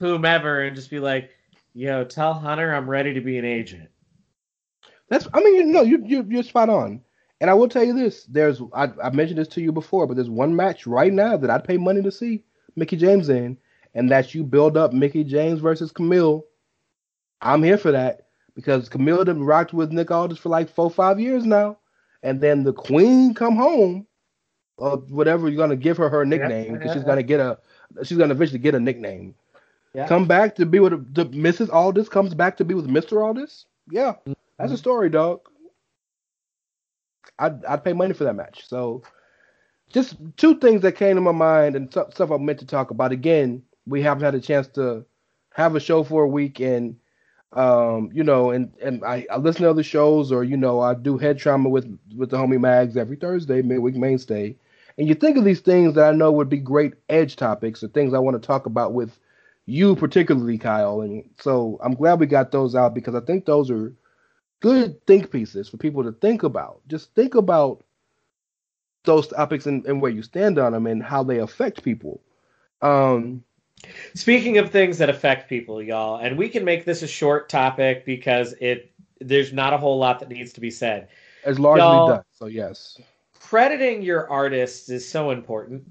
whomever 0.00 0.62
and 0.62 0.74
just 0.74 0.90
be 0.90 0.98
like, 0.98 1.30
yo, 1.74 2.04
tell 2.04 2.32
Hunter 2.32 2.74
I'm 2.74 2.88
ready 2.88 3.12
to 3.14 3.20
be 3.20 3.38
an 3.38 3.44
agent. 3.44 3.88
That's. 5.08 5.26
I 5.34 5.40
mean, 5.40 5.54
you 5.56 5.64
know, 5.64 5.82
you 5.82 6.02
you 6.06 6.26
you're 6.28 6.42
spot 6.42 6.68
on. 6.68 7.02
And 7.40 7.50
I 7.50 7.54
will 7.54 7.68
tell 7.68 7.84
you 7.84 7.92
this: 7.92 8.24
there's 8.24 8.62
I 8.74 8.88
I 9.02 9.10
mentioned 9.10 9.38
this 9.38 9.48
to 9.48 9.60
you 9.60 9.72
before, 9.72 10.06
but 10.06 10.14
there's 10.14 10.30
one 10.30 10.54
match 10.54 10.86
right 10.86 11.12
now 11.12 11.36
that 11.36 11.50
I'd 11.50 11.64
pay 11.64 11.76
money 11.76 12.02
to 12.02 12.12
see 12.12 12.44
Mickie 12.76 12.96
James 12.96 13.28
in, 13.28 13.58
and 13.94 14.10
that 14.10 14.34
you 14.34 14.44
build 14.44 14.76
up 14.76 14.92
Mickie 14.92 15.24
James 15.24 15.60
versus 15.60 15.92
Kamille. 15.92 16.42
I'm 17.40 17.62
here 17.62 17.78
for 17.78 17.92
that 17.92 18.26
because 18.54 18.88
Kamille 18.88 19.24
done 19.24 19.42
rocked 19.42 19.72
with 19.72 19.92
Nick 19.92 20.10
Aldis 20.10 20.38
for 20.38 20.48
like 20.48 20.68
four 20.68 20.90
five 20.90 21.18
years 21.18 21.44
now, 21.44 21.78
and 22.22 22.40
then 22.40 22.64
the 22.64 22.72
Queen 22.72 23.34
come 23.34 23.56
home, 23.56 24.06
or 24.76 24.96
whatever 24.96 25.48
you're 25.48 25.56
gonna 25.56 25.76
give 25.76 25.96
her 25.96 26.08
her 26.08 26.24
nickname 26.24 26.74
because 26.74 26.88
yeah, 26.88 26.92
she's 26.94 27.02
yeah. 27.02 27.08
gonna 27.08 27.22
get 27.22 27.40
a 27.40 27.58
she's 28.04 28.18
gonna 28.18 28.34
eventually 28.34 28.58
get 28.58 28.74
a 28.74 28.80
nickname. 28.80 29.34
Yeah. 29.94 30.06
Come 30.06 30.26
back 30.26 30.54
to 30.56 30.66
be 30.66 30.78
with 30.78 31.14
the 31.14 31.26
Mrs. 31.26 31.72
Aldis 31.72 32.08
comes 32.08 32.34
back 32.34 32.56
to 32.58 32.64
be 32.64 32.74
with 32.74 32.88
Mr. 32.88 33.24
Aldis. 33.24 33.66
Yeah, 33.90 34.14
that's 34.24 34.38
a 34.58 34.64
mm-hmm. 34.64 34.74
story, 34.76 35.10
dog. 35.10 35.40
I'd 37.38 37.64
I'd 37.64 37.84
pay 37.84 37.92
money 37.92 38.14
for 38.14 38.24
that 38.24 38.36
match. 38.36 38.68
So, 38.68 39.02
just 39.92 40.16
two 40.36 40.58
things 40.58 40.82
that 40.82 40.92
came 40.92 41.16
to 41.16 41.20
my 41.20 41.32
mind 41.32 41.74
and 41.74 41.90
stuff 41.90 42.14
stuff 42.14 42.30
I 42.30 42.36
meant 42.36 42.60
to 42.60 42.66
talk 42.66 42.90
about. 42.90 43.10
Again, 43.10 43.62
we 43.90 44.02
haven't 44.02 44.24
had 44.24 44.34
a 44.34 44.40
chance 44.40 44.68
to 44.68 45.04
have 45.54 45.74
a 45.74 45.80
show 45.80 46.04
for 46.04 46.22
a 46.22 46.28
week, 46.28 46.60
and 46.60 46.96
um, 47.52 48.10
you 48.12 48.22
know, 48.22 48.50
and 48.50 48.72
and 48.80 49.04
I, 49.04 49.26
I 49.30 49.36
listen 49.38 49.62
to 49.62 49.70
other 49.70 49.82
shows, 49.82 50.30
or 50.30 50.44
you 50.44 50.56
know, 50.56 50.80
I 50.80 50.94
do 50.94 51.18
head 51.18 51.38
trauma 51.38 51.68
with 51.68 51.98
with 52.16 52.30
the 52.30 52.38
homie 52.38 52.60
Mags 52.60 52.96
every 52.96 53.16
Thursday, 53.16 53.60
midweek 53.60 53.96
mainstay. 53.96 54.56
And 54.96 55.08
you 55.08 55.14
think 55.14 55.36
of 55.36 55.44
these 55.44 55.60
things 55.60 55.94
that 55.94 56.08
I 56.08 56.16
know 56.16 56.30
would 56.32 56.48
be 56.48 56.58
great 56.58 56.94
edge 57.08 57.36
topics, 57.36 57.82
or 57.82 57.88
things 57.88 58.14
I 58.14 58.18
want 58.18 58.40
to 58.40 58.46
talk 58.46 58.66
about 58.66 58.92
with 58.92 59.18
you, 59.66 59.96
particularly 59.96 60.58
Kyle. 60.58 61.00
And 61.00 61.28
so 61.40 61.78
I'm 61.82 61.94
glad 61.94 62.20
we 62.20 62.26
got 62.26 62.52
those 62.52 62.74
out 62.74 62.94
because 62.94 63.14
I 63.14 63.20
think 63.20 63.44
those 63.44 63.70
are 63.70 63.92
good 64.60 65.04
think 65.06 65.30
pieces 65.30 65.68
for 65.68 65.78
people 65.78 66.04
to 66.04 66.12
think 66.12 66.42
about. 66.42 66.80
Just 66.86 67.14
think 67.14 67.34
about 67.34 67.82
those 69.04 69.28
topics 69.28 69.66
and, 69.66 69.84
and 69.86 70.00
where 70.00 70.10
you 70.10 70.22
stand 70.22 70.58
on 70.58 70.72
them 70.72 70.86
and 70.86 71.02
how 71.02 71.22
they 71.22 71.38
affect 71.38 71.82
people. 71.82 72.20
Um, 72.82 73.42
Speaking 74.14 74.58
of 74.58 74.70
things 74.70 74.98
that 74.98 75.08
affect 75.08 75.48
people, 75.48 75.82
y'all, 75.82 76.18
and 76.18 76.36
we 76.36 76.48
can 76.48 76.64
make 76.64 76.84
this 76.84 77.02
a 77.02 77.06
short 77.06 77.48
topic 77.48 78.04
because 78.04 78.54
it 78.60 78.92
there's 79.20 79.52
not 79.52 79.72
a 79.72 79.78
whole 79.78 79.98
lot 79.98 80.20
that 80.20 80.28
needs 80.28 80.52
to 80.54 80.60
be 80.60 80.70
said. 80.70 81.08
As 81.44 81.58
largely 81.58 81.82
Y'all- 81.82 82.08
done. 82.08 82.22
So 82.32 82.46
yes, 82.46 83.00
crediting 83.38 84.02
your 84.02 84.28
artists 84.30 84.88
is 84.88 85.08
so 85.08 85.30
important. 85.30 85.84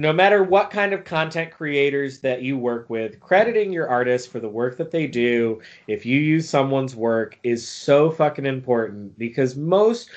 No 0.00 0.12
matter 0.12 0.42
what 0.42 0.70
kind 0.70 0.92
of 0.92 1.04
content 1.04 1.52
creators 1.52 2.18
that 2.20 2.42
you 2.42 2.58
work 2.58 2.90
with, 2.90 3.20
crediting 3.20 3.72
your 3.72 3.88
artists 3.88 4.26
for 4.26 4.40
the 4.40 4.48
work 4.48 4.76
that 4.78 4.90
they 4.90 5.06
do, 5.06 5.62
if 5.86 6.04
you 6.04 6.18
use 6.18 6.48
someone's 6.48 6.96
work, 6.96 7.38
is 7.44 7.66
so 7.66 8.10
fucking 8.10 8.44
important 8.44 9.16
because 9.16 9.54
most 9.54 10.10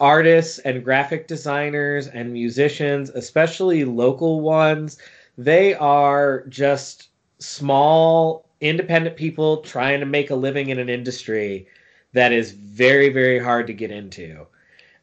artists 0.00 0.60
and 0.60 0.82
graphic 0.82 1.26
designers 1.26 2.06
and 2.08 2.32
musicians, 2.32 3.10
especially 3.10 3.84
local 3.84 4.40
ones, 4.40 4.96
they 5.38 5.72
are 5.74 6.44
just 6.48 7.10
small, 7.38 8.50
independent 8.60 9.16
people 9.16 9.58
trying 9.58 10.00
to 10.00 10.06
make 10.06 10.30
a 10.30 10.34
living 10.34 10.70
in 10.70 10.80
an 10.80 10.88
industry 10.88 11.68
that 12.12 12.32
is 12.32 12.50
very, 12.50 13.08
very 13.08 13.38
hard 13.38 13.68
to 13.68 13.72
get 13.72 13.92
into. 13.92 14.44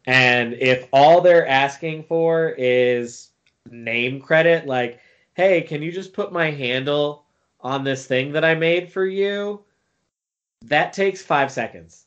And 0.05 0.53
if 0.55 0.87
all 0.91 1.21
they're 1.21 1.47
asking 1.47 2.03
for 2.03 2.53
is 2.57 3.29
name 3.71 4.19
credit, 4.19 4.67
like, 4.67 4.99
hey, 5.35 5.61
can 5.61 5.81
you 5.81 5.91
just 5.91 6.13
put 6.13 6.33
my 6.33 6.51
handle 6.51 7.25
on 7.61 7.85
this 7.85 8.05
thing 8.05 8.33
that 8.33 8.43
I 8.43 8.55
made 8.55 8.91
for 8.91 9.05
you? 9.05 9.63
That 10.65 10.93
takes 10.93 11.21
five 11.21 11.51
seconds. 11.51 12.05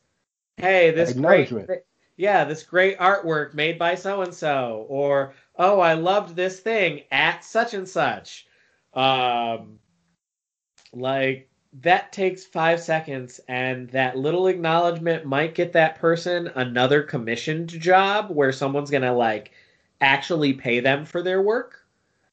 Hey, 0.58 0.90
this 0.90 1.12
great, 1.14 1.50
yeah, 2.16 2.44
this 2.44 2.62
great 2.62 2.98
artwork 2.98 3.54
made 3.54 3.78
by 3.78 3.94
so 3.94 4.22
and 4.22 4.34
so, 4.34 4.84
or 4.88 5.34
oh, 5.58 5.80
I 5.80 5.94
loved 5.94 6.36
this 6.36 6.60
thing 6.60 7.02
at 7.10 7.44
such 7.44 7.74
and 7.74 7.88
such. 7.88 8.46
Um, 8.94 9.78
like 10.92 11.48
that 11.80 12.12
takes 12.12 12.44
five 12.44 12.80
seconds, 12.80 13.40
and 13.48 13.90
that 13.90 14.16
little 14.16 14.46
acknowledgement 14.46 15.26
might 15.26 15.54
get 15.54 15.72
that 15.72 15.96
person 15.96 16.48
another 16.54 17.02
commissioned 17.02 17.68
job 17.68 18.30
where 18.30 18.52
someone's 18.52 18.90
gonna 18.90 19.14
like 19.14 19.52
actually 20.00 20.52
pay 20.54 20.80
them 20.80 21.04
for 21.04 21.22
their 21.22 21.42
work 21.42 21.84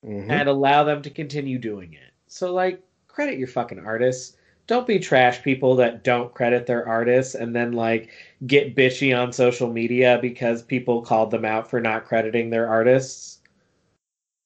Mhm. 0.03 0.29
and 0.29 0.47
allow 0.47 0.83
them 0.83 1.01
to 1.01 1.09
continue 1.09 1.57
doing 1.57 1.93
it. 1.93 2.13
So 2.27 2.53
like 2.53 2.81
credit 3.07 3.37
your 3.37 3.47
fucking 3.47 3.79
artists. 3.79 4.34
Don't 4.67 4.87
be 4.87 4.99
trash 4.99 5.43
people 5.43 5.75
that 5.75 6.03
don't 6.03 6.33
credit 6.33 6.65
their 6.65 6.87
artists 6.87 7.35
and 7.35 7.55
then 7.55 7.73
like 7.73 8.09
get 8.47 8.75
bitchy 8.75 9.15
on 9.15 9.31
social 9.31 9.71
media 9.71 10.17
because 10.21 10.63
people 10.63 11.01
called 11.01 11.31
them 11.31 11.45
out 11.45 11.69
for 11.69 11.79
not 11.79 12.05
crediting 12.05 12.49
their 12.49 12.67
artists. 12.67 13.39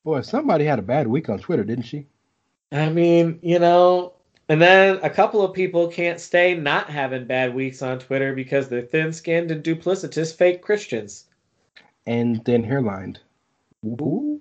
boy, 0.04 0.22
somebody 0.22 0.66
had 0.66 0.80
a 0.80 0.84
bad 0.84 1.08
week 1.08 1.30
on 1.30 1.40
Twitter, 1.40 1.64
didn't 1.64 1.86
she? 1.86 2.06
I 2.72 2.90
mean, 2.90 3.40
you 3.42 3.60
know, 3.60 4.14
and 4.50 4.62
then 4.62 5.00
a 5.04 5.10
couple 5.10 5.44
of 5.44 5.54
people 5.54 5.88
can't 5.88 6.20
stay 6.20 6.56
not 6.56 6.90
having 6.90 7.26
bad 7.26 7.54
weeks 7.54 7.82
on 7.82 8.00
Twitter 8.00 8.34
because 8.34 8.68
they're 8.68 8.82
thin-skinned 8.82 9.52
and 9.52 9.64
duplicitous 9.64 10.36
fake 10.36 10.62
Christians. 10.62 11.26
And 12.08 12.44
then 12.46 12.64
hairlined. 12.66 13.18
Ooh. 13.86 14.40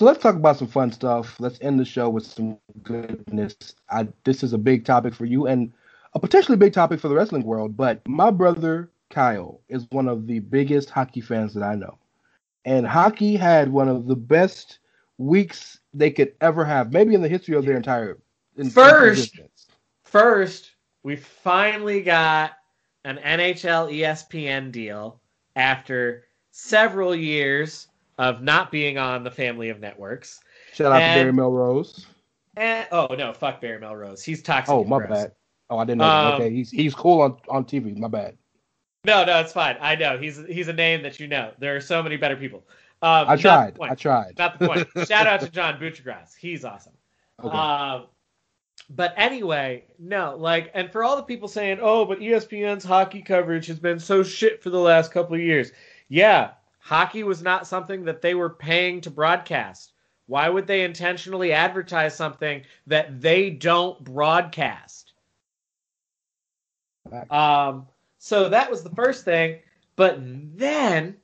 So 0.00 0.06
let's 0.06 0.22
talk 0.22 0.34
about 0.34 0.56
some 0.56 0.66
fun 0.66 0.90
stuff. 0.92 1.38
Let's 1.40 1.60
end 1.60 1.78
the 1.78 1.84
show 1.84 2.08
with 2.08 2.24
some 2.24 2.56
goodness. 2.82 3.54
I, 3.90 4.08
this 4.24 4.42
is 4.42 4.54
a 4.54 4.58
big 4.58 4.86
topic 4.86 5.12
for 5.12 5.26
you 5.26 5.46
and 5.46 5.70
a 6.14 6.18
potentially 6.18 6.56
big 6.56 6.72
topic 6.72 7.00
for 7.00 7.08
the 7.08 7.14
wrestling 7.14 7.42
world. 7.42 7.76
But 7.76 8.00
my 8.08 8.30
brother 8.30 8.88
Kyle 9.10 9.60
is 9.68 9.86
one 9.90 10.08
of 10.08 10.26
the 10.26 10.38
biggest 10.38 10.88
hockey 10.88 11.20
fans 11.20 11.52
that 11.52 11.62
I 11.62 11.74
know, 11.74 11.98
and 12.64 12.86
hockey 12.86 13.36
had 13.36 13.70
one 13.70 13.88
of 13.90 14.06
the 14.06 14.16
best 14.16 14.78
weeks 15.18 15.80
they 15.92 16.10
could 16.10 16.32
ever 16.40 16.64
have, 16.64 16.94
maybe 16.94 17.14
in 17.14 17.20
the 17.20 17.28
history 17.28 17.54
of 17.54 17.66
their 17.66 17.76
entire 17.76 18.16
First- 18.72 19.34
existence. 19.34 19.66
First, 20.04 20.70
we 21.02 21.16
finally 21.16 22.00
got 22.00 22.52
an 23.04 23.18
NHL 23.18 23.92
ESPN 23.92 24.72
deal 24.72 25.20
after 25.56 26.24
several 26.52 27.14
years 27.14 27.88
of 28.20 28.42
not 28.42 28.70
being 28.70 28.98
on 28.98 29.24
the 29.24 29.30
family 29.30 29.70
of 29.70 29.80
networks. 29.80 30.40
Shout 30.74 30.92
out 30.92 31.00
And- 31.00 31.18
to 31.18 31.22
Barry 31.22 31.32
Melrose. 31.32 32.06
And 32.56 32.86
oh 32.92 33.14
no, 33.16 33.32
fuck 33.32 33.60
Barry 33.60 33.80
Melrose. 33.80 34.22
He's 34.22 34.42
toxic. 34.42 34.70
Oh 34.72 34.84
my 34.84 34.98
gross. 34.98 35.10
bad. 35.10 35.32
Oh, 35.70 35.78
I 35.78 35.84
didn't 35.84 35.98
know. 35.98 36.04
Um, 36.04 36.32
okay, 36.34 36.50
he's 36.50 36.70
he's 36.70 36.94
cool 36.94 37.22
on 37.22 37.36
on 37.48 37.64
TV. 37.64 37.96
My 37.96 38.08
bad. 38.08 38.36
No, 39.06 39.24
no, 39.24 39.40
it's 39.40 39.52
fine. 39.52 39.76
I 39.80 39.94
know 39.94 40.18
he's 40.18 40.44
he's 40.46 40.68
a 40.68 40.72
name 40.72 41.02
that 41.04 41.18
you 41.18 41.28
know. 41.28 41.52
There 41.58 41.74
are 41.76 41.80
so 41.80 42.02
many 42.02 42.16
better 42.18 42.36
people. 42.36 42.66
Um, 43.02 43.26
I 43.28 43.36
tried. 43.36 43.78
I 43.80 43.94
tried. 43.94 44.36
Not 44.36 44.58
the 44.58 44.66
point. 44.66 44.88
Shout 45.08 45.26
out 45.26 45.40
to 45.40 45.48
John 45.48 45.78
Buccigross. 45.80 46.34
He's 46.38 46.64
awesome. 46.66 46.92
Okay. 47.42 47.56
Um, 47.56 48.08
but 48.90 49.14
anyway, 49.16 49.84
no, 49.98 50.36
like, 50.36 50.70
and 50.74 50.90
for 50.90 51.04
all 51.04 51.16
the 51.16 51.22
people 51.22 51.48
saying, 51.48 51.78
"Oh, 51.80 52.04
but 52.04 52.18
ESPN's 52.18 52.84
hockey 52.84 53.22
coverage 53.22 53.66
has 53.68 53.78
been 53.78 53.98
so 54.00 54.22
shit 54.22 54.62
for 54.62 54.68
the 54.70 54.78
last 54.80 55.12
couple 55.12 55.34
of 55.36 55.40
years," 55.40 55.72
yeah, 56.08 56.50
hockey 56.80 57.22
was 57.22 57.42
not 57.42 57.66
something 57.66 58.04
that 58.04 58.22
they 58.22 58.34
were 58.34 58.50
paying 58.50 59.00
to 59.02 59.10
broadcast. 59.10 59.92
Why 60.26 60.48
would 60.48 60.66
they 60.66 60.82
intentionally 60.82 61.52
advertise 61.52 62.14
something 62.14 62.62
that 62.86 63.20
they 63.20 63.50
don't 63.50 64.02
broadcast? 64.02 65.12
Um, 67.30 67.86
so 68.18 68.48
that 68.48 68.70
was 68.70 68.82
the 68.82 68.90
first 68.90 69.24
thing. 69.24 69.58
But 69.96 70.18
then, 70.20 71.16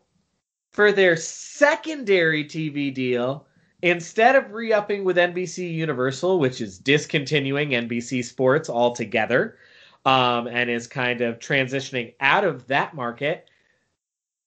for 0.73 0.93
their 0.93 1.17
secondary 1.17 2.45
TV 2.45 2.93
deal, 2.93 3.47
instead 3.83 4.35
of 4.35 4.53
re 4.53 4.73
upping 4.73 5.05
with 5.05 5.17
NBC 5.17 5.73
Universal, 5.73 6.39
which 6.39 6.61
is 6.61 6.79
discontinuing 6.79 7.71
NBC 7.71 8.25
Sports 8.25 8.69
altogether 8.69 9.57
um, 10.05 10.47
and 10.47 10.69
is 10.69 10.87
kind 10.87 11.21
of 11.21 11.39
transitioning 11.39 12.15
out 12.21 12.45
of 12.45 12.67
that 12.67 12.95
market, 12.95 13.49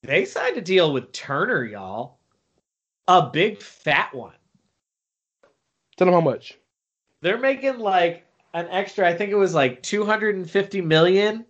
they 0.03 0.25
signed 0.25 0.57
a 0.57 0.61
deal 0.61 0.93
with 0.93 1.11
Turner, 1.11 1.63
y'all. 1.65 2.17
A 3.07 3.27
big 3.29 3.61
fat 3.61 4.13
one. 4.13 4.33
Tell 5.97 6.05
them 6.05 6.13
how 6.13 6.21
much. 6.21 6.57
They're 7.21 7.37
making 7.39 7.79
like 7.79 8.25
an 8.53 8.67
extra, 8.69 9.07
I 9.07 9.15
think 9.15 9.31
it 9.31 9.35
was 9.35 9.53
like 9.53 9.83
250 9.83 10.81
million 10.81 11.45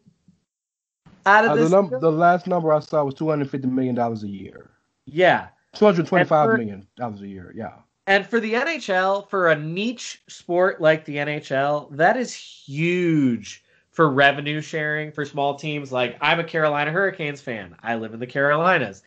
out 1.26 1.46
of 1.46 1.52
Uh, 1.52 1.56
this. 1.56 1.70
the, 1.70 1.82
num- 1.82 2.00
the 2.02 2.12
last 2.12 2.48
number 2.48 2.74
I 2.74 2.80
saw 2.80 3.04
was 3.04 3.14
two 3.14 3.30
hundred 3.30 3.50
fifty 3.52 3.68
million 3.68 3.94
dollars 3.96 4.24
a 4.24 4.28
year. 4.28 4.72
yeah. 5.06 5.50
Two 5.74 5.86
hundred 5.86 6.08
twenty-five 6.08 6.50
for- 6.50 6.58
million 6.58 6.88
dollars 6.96 7.22
a 7.22 7.28
year. 7.28 7.54
Yeah. 7.56 7.74
And 8.08 8.26
for 8.26 8.40
the 8.40 8.54
NHL, 8.54 9.30
for 9.30 9.50
a 9.50 9.56
niche 9.56 10.24
sport 10.28 10.82
like 10.82 11.06
the 11.06 11.18
NHL, 11.18 11.96
that 11.96 12.18
is 12.18 12.34
huge 12.34 13.64
for 14.00 14.10
revenue 14.10 14.62
sharing 14.62 15.12
for 15.12 15.26
small 15.26 15.56
teams. 15.56 15.92
Like 15.92 16.18
I'm 16.22 16.40
a 16.40 16.44
Carolina 16.46 16.90
Hurricanes 16.90 17.42
fan. 17.42 17.76
I 17.84 17.96
live 17.96 18.14
in 18.14 18.22
the 18.22 18.26
Carolinas. 18.26 19.04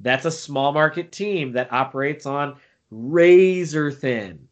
That's 0.00 0.26
a 0.26 0.30
small 0.30 0.70
market 0.70 1.12
team 1.12 1.52
that 1.52 1.72
operates 1.72 2.26
on 2.26 2.56
razor 2.90 3.90
thin 3.90 4.46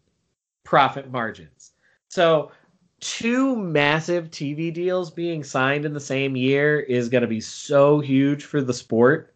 profit 0.64 1.10
margins. 1.10 1.72
So 2.08 2.52
two 3.00 3.54
massive 3.54 4.30
TV 4.30 4.72
deals 4.72 5.10
being 5.10 5.44
signed 5.44 5.84
in 5.84 5.92
the 5.92 6.00
same 6.00 6.36
year 6.36 6.80
is 6.80 7.10
going 7.10 7.20
to 7.20 7.28
be 7.28 7.42
so 7.42 8.00
huge 8.00 8.44
for 8.44 8.62
the 8.62 8.72
sport. 8.72 9.34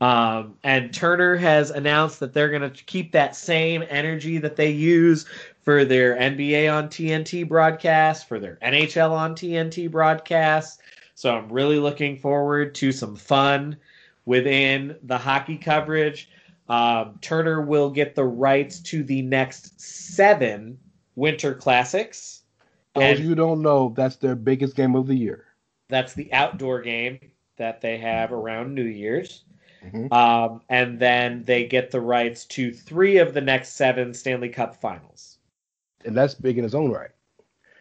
Um, 0.00 0.54
and 0.64 0.94
Turner 0.94 1.36
has 1.36 1.70
announced 1.70 2.20
that 2.20 2.32
they're 2.32 2.48
going 2.48 2.72
to 2.72 2.84
keep 2.84 3.12
that 3.12 3.36
same 3.36 3.84
energy 3.90 4.38
that 4.38 4.56
they 4.56 4.70
use 4.70 5.26
for 5.68 5.84
their 5.84 6.16
NBA 6.16 6.74
on 6.74 6.88
TNT 6.88 7.46
broadcast, 7.46 8.26
for 8.26 8.40
their 8.40 8.56
NHL 8.62 9.10
on 9.10 9.34
TNT 9.34 9.90
broadcast. 9.90 10.80
So 11.14 11.36
I'm 11.36 11.52
really 11.52 11.78
looking 11.78 12.16
forward 12.16 12.74
to 12.76 12.90
some 12.90 13.14
fun 13.14 13.76
within 14.24 14.96
the 15.02 15.18
hockey 15.18 15.58
coverage. 15.58 16.30
Um, 16.70 17.18
Turner 17.20 17.60
will 17.60 17.90
get 17.90 18.14
the 18.14 18.24
rights 18.24 18.80
to 18.80 19.02
the 19.02 19.20
next 19.20 19.78
seven 19.78 20.78
Winter 21.16 21.52
Classics. 21.52 22.44
Those 22.94 23.20
you 23.20 23.34
don't 23.34 23.60
know, 23.60 23.92
that's 23.94 24.16
their 24.16 24.36
biggest 24.36 24.74
game 24.74 24.96
of 24.96 25.06
the 25.06 25.16
year. 25.16 25.48
that's 25.90 26.14
the 26.14 26.32
outdoor 26.32 26.80
game 26.80 27.20
that 27.58 27.82
they 27.82 27.98
have 27.98 28.32
around 28.32 28.74
New 28.74 28.84
Year's. 28.84 29.44
Mhm. 29.84 30.10
Um, 30.10 30.62
and 30.70 30.98
then 30.98 31.44
they 31.44 31.66
get 31.66 31.90
the 31.90 32.00
rights 32.00 32.46
to 32.46 32.72
three 32.72 33.18
of 33.18 33.34
the 33.34 33.42
next 33.42 33.74
seven 33.74 34.14
Stanley 34.14 34.48
Cup 34.48 34.74
finals. 34.74 35.37
And 36.04 36.16
that's 36.16 36.34
big 36.34 36.58
in 36.58 36.64
its 36.64 36.74
own 36.74 36.90
right. 36.90 37.10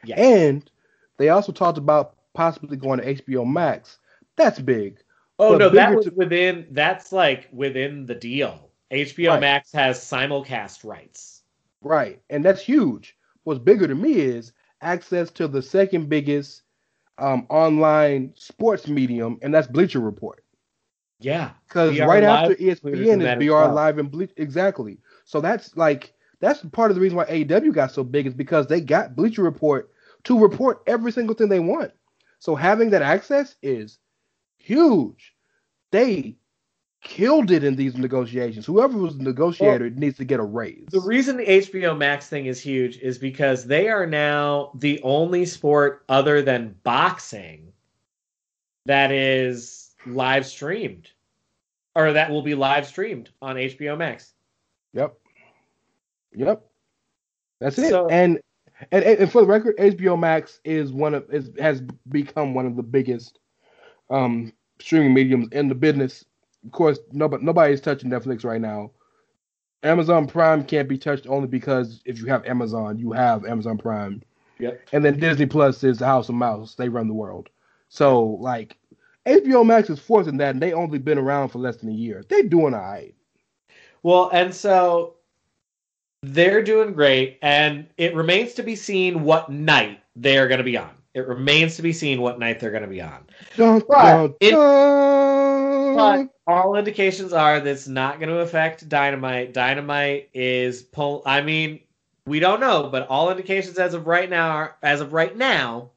Yeah. 0.04 0.20
And 0.20 0.70
they 1.18 1.30
also 1.30 1.52
talked 1.52 1.78
about 1.78 2.16
possibly 2.34 2.78
going 2.78 3.00
to 3.00 3.16
HBO 3.16 3.46
Max. 3.46 4.00
That's 4.36 4.60
big. 4.60 5.00
oh 5.40 5.56
no, 5.58 5.70
that 5.70 5.96
was 5.96 6.06
to- 6.06 6.12
within 6.12 6.68
that's 6.72 7.12
like 7.12 7.48
within 7.52 8.06
the 8.06 8.16
deal. 8.16 8.70
HBO 8.92 9.32
Right. 9.32 9.42
Max 9.42 9.72
has 9.74 10.00
simulcast 10.00 10.86
rights. 10.86 11.44
Right. 11.82 12.22
And 12.30 12.44
that's 12.44 12.62
huge. 12.62 13.16
What's 13.44 13.60
bigger 13.60 13.88
to 13.88 13.96
me 13.96 14.14
is 14.14 14.54
access 14.82 15.30
to 15.32 15.48
the 15.48 15.62
second 15.62 16.08
biggest 16.10 16.64
um, 17.18 17.46
online 17.50 18.34
sports 18.36 18.88
medium, 18.88 19.40
and 19.42 19.54
that's 19.54 19.68
Bleacher 19.68 20.00
Report. 20.00 20.44
Yeah. 21.20 21.52
Because 21.68 22.00
right 22.00 22.24
after 22.24 22.56
ESPN 22.56 23.22
is 23.22 23.46
BR 23.48 23.52
well. 23.54 23.74
Live 23.74 23.98
and 23.98 24.12
Bleach. 24.12 24.32
Exactly. 24.38 25.00
So 25.26 25.42
that's 25.42 25.76
like 25.76 26.14
that's 26.40 26.62
part 26.72 26.92
of 26.92 26.96
the 26.96 27.02
reason 27.02 27.18
why 27.18 27.26
AEW 27.26 27.74
got 27.74 27.92
so 27.92 28.04
big 28.04 28.28
is 28.28 28.34
because 28.34 28.68
they 28.68 28.82
got 28.82 29.16
Bleacher 29.16 29.44
Report 29.44 29.92
to 30.26 30.40
report 30.40 30.84
every 30.88 31.12
single 31.12 31.36
thing 31.36 31.50
they 31.50 31.60
want. 31.60 31.92
So 32.40 32.56
having 32.56 32.92
that 32.92 33.02
access 33.02 33.56
is 33.62 33.98
huge. 34.58 35.34
They 35.92 36.38
killed 37.02 37.52
it 37.52 37.64
in 37.64 37.76
these 37.76 37.96
negotiations. 37.96 38.66
Whoever 38.66 38.98
was 38.98 39.18
the 39.18 39.24
negotiator 39.24 39.90
needs 39.90 40.18
to 40.18 40.26
get 40.26 40.40
a 40.40 40.44
raise. 40.44 40.88
The 40.92 41.00
reason 41.02 41.38
the 41.38 41.46
HBO 41.46 41.98
Max 41.98 42.28
thing 42.28 42.48
is 42.48 42.60
huge 42.60 42.98
is 42.98 43.18
because 43.18 43.66
they 43.66 43.88
are 43.88 44.06
now 44.06 44.72
the 44.76 45.02
only 45.04 45.46
sport 45.46 46.04
other 46.10 46.42
than 46.42 46.76
boxing 46.84 47.72
that 48.86 49.12
is 49.12 49.96
live 50.06 50.46
streamed 50.46 51.10
or 51.96 52.14
that 52.14 52.30
will 52.30 52.42
be 52.42 52.56
live 52.56 52.86
streamed 52.86 53.30
on 53.42 53.56
HBO 53.56 53.98
Max. 53.98 54.34
Yep. 54.94 55.18
Yep. 56.38 56.66
That's 57.60 57.78
it. 57.78 57.90
So- 57.90 58.08
and, 58.08 58.40
and 58.92 59.04
and 59.04 59.32
for 59.32 59.42
the 59.42 59.48
record, 59.48 59.76
HBO 59.78 60.18
Max 60.20 60.60
is 60.64 60.92
one 60.94 61.16
of 61.16 61.26
is 61.34 61.50
has 61.60 61.82
become 62.10 62.54
one 62.54 62.66
of 62.68 62.76
the 62.76 62.84
biggest 62.84 63.40
um 64.10 64.54
streaming 64.80 65.14
mediums 65.14 65.48
in 65.52 65.68
the 65.68 65.76
business. 65.76 66.24
Of 66.66 66.72
course, 66.72 67.00
nobody 67.12 67.44
nobody's 67.44 67.82
touching 67.82 68.10
Netflix 68.10 68.46
right 68.46 68.62
now. 68.62 68.92
Amazon 69.84 70.28
Prime 70.28 70.64
can't 70.64 70.88
be 70.90 70.98
touched 70.98 71.28
only 71.28 71.48
because 71.48 72.02
if 72.06 72.20
you 72.20 72.26
have 72.28 72.46
Amazon, 72.46 72.98
you 73.00 73.12
have 73.12 73.46
Amazon 73.46 73.78
Prime. 73.78 74.22
Yep. 74.60 74.90
And 74.92 75.06
then 75.06 75.20
Disney 75.20 75.46
Plus 75.46 75.84
is 75.84 76.00
the 76.00 76.06
House 76.06 76.30
of 76.30 76.36
Mouse. 76.36 76.76
They 76.76 76.90
run 76.90 77.08
the 77.08 77.14
world. 77.14 77.50
So 77.90 78.38
like 78.42 78.78
HBO 79.26 79.66
Max 79.66 79.90
is 79.90 80.00
forcing 80.00 80.38
that, 80.38 80.52
and 80.56 80.62
they 80.62 80.74
only 80.74 81.00
been 81.00 81.18
around 81.18 81.50
for 81.50 81.60
less 81.60 81.78
than 81.78 81.90
a 81.90 81.94
year. 81.94 82.24
They're 82.30 82.44
doing 82.44 82.74
all 82.74 82.80
right. 82.82 83.14
Well, 84.04 84.30
and 84.32 84.54
so 84.54 85.17
they're 86.24 86.64
doing 86.64 86.94
great, 86.94 87.38
and 87.42 87.88
it 87.98 88.16
remains 88.16 88.54
to 88.56 88.64
be 88.64 88.76
seen 88.76 89.24
what 89.24 89.50
night 89.50 90.02
they 90.16 90.38
are 90.38 90.48
going 90.48 90.58
to 90.60 90.64
be 90.64 90.78
on. 90.78 90.90
It 91.14 91.28
remains 91.28 91.76
to 91.78 91.82
be 91.82 91.94
seen 91.94 92.22
what 92.22 92.40
night 92.40 92.60
they're 92.60 92.72
going 92.72 92.84
to 92.84 92.90
be 92.90 93.02
on. 93.02 93.26
Dun, 93.56 93.82
But 93.88 94.04
dun, 94.04 94.36
it- 94.40 94.52
dun. 94.52 95.96
But 95.96 96.30
all 96.46 96.76
indications 96.76 97.34
are 97.34 97.60
that's 97.60 97.88
not 97.88 98.20
going 98.20 98.30
to 98.30 98.40
affect 98.40 98.88
Dynamite. 98.88 99.54
Dynamite 99.54 100.30
is 100.34 100.84
pull. 100.84 101.24
I 101.26 101.42
mean, 101.42 101.80
we 102.28 102.40
don't 102.40 102.60
know, 102.60 102.90
but 102.92 103.08
all 103.08 103.32
indications 103.32 103.80
as 103.80 103.96
of 103.96 104.06
right 104.06 104.30
now, 104.30 104.50
are, 104.50 104.76
as 104.84 105.02
of 105.02 105.14
right 105.14 105.36
now, 105.36 105.90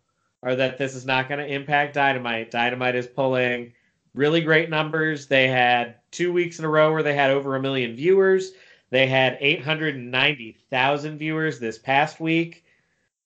are 0.43 0.57
that 0.57 0.79
this 0.79 0.95
is 0.95 1.05
not 1.05 1.29
going 1.29 1.41
to 1.41 1.53
impact 1.53 1.95
Dynamite. 1.95 2.51
Dynamite 2.51 2.95
is 2.95 3.07
pulling 3.07 3.75
really 4.15 4.41
great 4.41 4.71
numbers. 4.71 5.27
They 5.27 5.49
had 5.49 5.97
two 6.11 6.33
weeks 6.33 6.59
in 6.59 6.65
a 6.65 6.69
row 6.69 6.93
where 6.93 7.03
they 7.03 7.15
had 7.15 7.31
over 7.31 7.57
a 7.57 7.61
million 7.61 7.95
viewers. 7.95 8.53
They 8.91 9.07
had 9.07 9.39
890,000 9.41 11.19
viewers 11.19 11.59
this 11.59 11.79
past 11.79 12.21
week. 12.21 12.65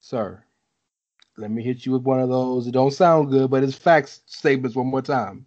Sir, 0.00 0.42
let 1.36 1.50
me 1.50 1.62
hit 1.62 1.86
you 1.86 1.92
with 1.92 2.02
one 2.02 2.20
of 2.20 2.28
those. 2.28 2.66
It 2.66 2.72
don't 2.72 2.90
sound 2.92 3.30
good, 3.30 3.50
but 3.50 3.64
it's 3.64 3.76
facts 3.76 4.22
statements 4.26 4.76
one 4.76 4.88
more 4.88 5.02
time. 5.02 5.46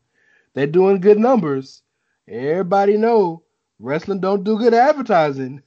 They're 0.53 0.67
doing 0.67 0.99
good 0.99 1.19
numbers. 1.19 1.83
Everybody 2.27 2.97
know 2.97 3.43
wrestling 3.79 4.19
don't 4.19 4.43
do 4.43 4.57
good 4.57 4.73
advertising. 4.73 5.61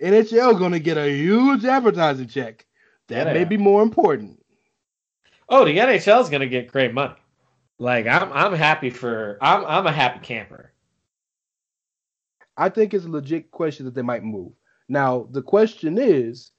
NHL 0.00 0.58
going 0.58 0.72
to 0.72 0.80
get 0.80 0.96
a 0.96 1.10
huge 1.10 1.64
advertising 1.64 2.28
check. 2.28 2.66
That 3.08 3.26
Yeah, 3.28 3.32
may 3.32 3.44
be 3.44 3.56
more 3.56 3.82
important. 3.82 4.42
Oh, 5.48 5.64
the 5.64 5.76
NHL 5.76 6.22
is 6.22 6.30
gonna 6.30 6.46
get 6.46 6.72
great 6.72 6.94
money. 6.94 7.14
Like 7.78 8.06
I'm, 8.06 8.32
I'm 8.32 8.54
happy 8.54 8.88
for. 8.88 9.38
I'm, 9.42 9.64
I'm 9.66 9.86
a 9.86 9.92
happy 9.92 10.20
camper. 10.20 10.71
I 12.56 12.68
think 12.68 12.94
it's 12.94 13.04
a 13.04 13.08
legit 13.08 13.50
question 13.50 13.86
that 13.86 13.94
they 13.94 14.02
might 14.02 14.22
move. 14.24 14.52
Now, 14.88 15.26
the 15.30 15.42
question 15.42 15.96
is, 15.98 16.50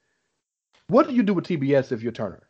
what 0.87 1.07
do 1.07 1.13
you 1.13 1.23
do 1.23 1.33
with 1.33 1.45
TBS 1.45 1.91
if 1.91 2.01
you're 2.01 2.11
Turner? 2.11 2.43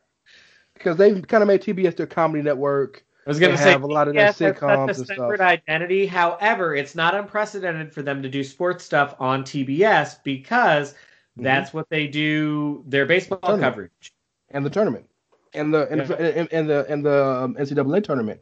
Because 0.73 0.97
they've 0.97 1.25
kind 1.27 1.43
of 1.43 1.47
made 1.47 1.61
TBS 1.61 1.95
their 1.97 2.07
comedy 2.07 2.41
network. 2.43 3.05
I 3.25 3.29
was 3.29 3.39
gonna 3.39 3.57
say 3.57 3.71
have 3.71 3.83
a 3.83 3.87
lot 3.87 4.07
of 4.09 4.15
their 4.15 4.25
yes, 4.25 4.37
sitcoms 4.37 4.97
and 4.97 5.07
separate 5.07 5.37
stuff. 5.37 5.47
identity. 5.47 6.05
However, 6.05 6.75
it's 6.75 6.93
not 6.95 7.15
unprecedented 7.15 7.93
for 7.93 8.01
them 8.01 8.21
to 8.23 8.29
do 8.29 8.43
sports 8.43 8.83
stuff 8.83 9.15
on 9.19 9.43
TBS 9.43 10.17
because 10.23 10.93
that's 11.37 11.73
what 11.73 11.89
they 11.89 12.07
do. 12.07 12.83
Their 12.87 13.05
baseball 13.05 13.37
Mm-hmm. 13.37 13.47
Tournament. 13.47 13.73
coverage. 13.73 14.13
and 14.49 14.65
the 14.65 14.69
tournament 14.69 15.05
and 15.53 15.73
the 15.73 15.87
and, 15.89 16.01
Yeah. 16.01 16.05
the, 16.07 16.37
and, 16.39 16.53
and 16.53 16.69
the 16.69 16.85
and 16.89 17.05
the 17.05 17.25
um, 17.25 17.55
NCAA 17.55 18.03
tournament. 18.03 18.41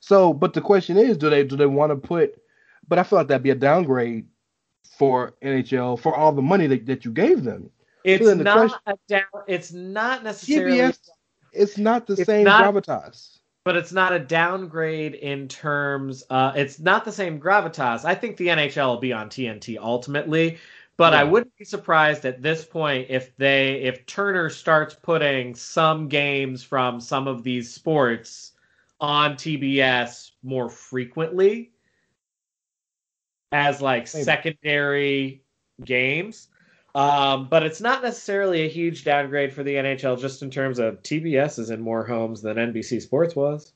So, 0.00 0.32
but 0.32 0.54
the 0.54 0.60
question 0.60 0.96
is, 0.96 1.16
do 1.16 1.30
they 1.30 1.44
do 1.44 1.56
they 1.56 1.66
want 1.66 1.90
to 1.92 1.96
put? 1.96 2.34
But 2.88 2.98
I 2.98 3.02
feel 3.04 3.18
like 3.20 3.28
that'd 3.28 3.42
be 3.44 3.50
a 3.50 3.54
downgrade 3.54 4.26
for 4.98 5.34
NHL 5.42 5.98
for 5.98 6.14
all 6.14 6.32
the 6.32 6.42
money 6.42 6.66
that, 6.66 6.86
that 6.86 7.04
you 7.04 7.10
gave 7.12 7.44
them. 7.44 7.70
It's 8.04 8.24
then 8.24 8.38
the 8.38 8.44
not 8.44 8.56
question- 8.58 8.78
a 8.86 8.94
down. 9.08 9.42
It's 9.48 9.72
not 9.72 10.22
necessarily, 10.24 10.78
TBS, 10.78 10.98
it's 11.52 11.78
not 11.78 12.06
the 12.06 12.14
It's 12.14 12.24
same 12.26 12.44
not- 12.44 12.64
gravitas. 12.74 13.38
but 13.64 13.76
it's 13.76 13.92
not 13.92 14.12
a 14.12 14.18
downgrade 14.18 15.14
in 15.14 15.48
terms. 15.48 16.22
Uh, 16.30 16.52
it's 16.54 16.78
not 16.78 17.04
the 17.04 17.10
same 17.12 17.40
gravitas. 17.40 18.04
I 18.04 18.14
think 18.14 18.36
the 18.36 18.48
NHL 18.48 18.86
will 18.90 18.96
be 19.00 19.12
on 19.12 19.28
TNT 19.28 19.76
ultimately, 19.76 20.58
but 20.96 21.14
I 21.14 21.24
wouldn't 21.24 21.54
be 21.58 21.64
surprised 21.64 22.24
at 22.24 22.40
this 22.42 22.64
point 22.64 23.08
if 23.10 23.36
they 23.36 23.82
if 23.82 24.06
Turner 24.06 24.48
starts 24.50 24.94
putting 24.94 25.54
some 25.54 26.08
games 26.08 26.62
from 26.62 27.00
some 27.00 27.26
of 27.26 27.42
these 27.42 27.74
sports 27.74 28.52
on 29.00 29.34
TBS 29.34 30.30
more 30.42 30.70
frequently 30.70 31.72
as 33.52 33.80
like 33.80 34.12
Maybe. 34.12 34.24
secondary 34.24 35.42
games. 35.84 36.48
Um, 36.94 37.48
but 37.48 37.62
it's 37.62 37.80
not 37.80 38.02
necessarily 38.02 38.62
a 38.62 38.68
huge 38.68 39.04
downgrade 39.04 39.52
for 39.52 39.62
the 39.62 39.74
NHL 39.74 40.18
just 40.18 40.42
in 40.42 40.50
terms 40.50 40.78
of 40.78 41.02
TBS 41.02 41.58
is 41.58 41.68
in 41.68 41.80
more 41.80 42.04
homes 42.04 42.40
than 42.40 42.56
NBC 42.56 43.02
Sports 43.02 43.36
was. 43.36 43.72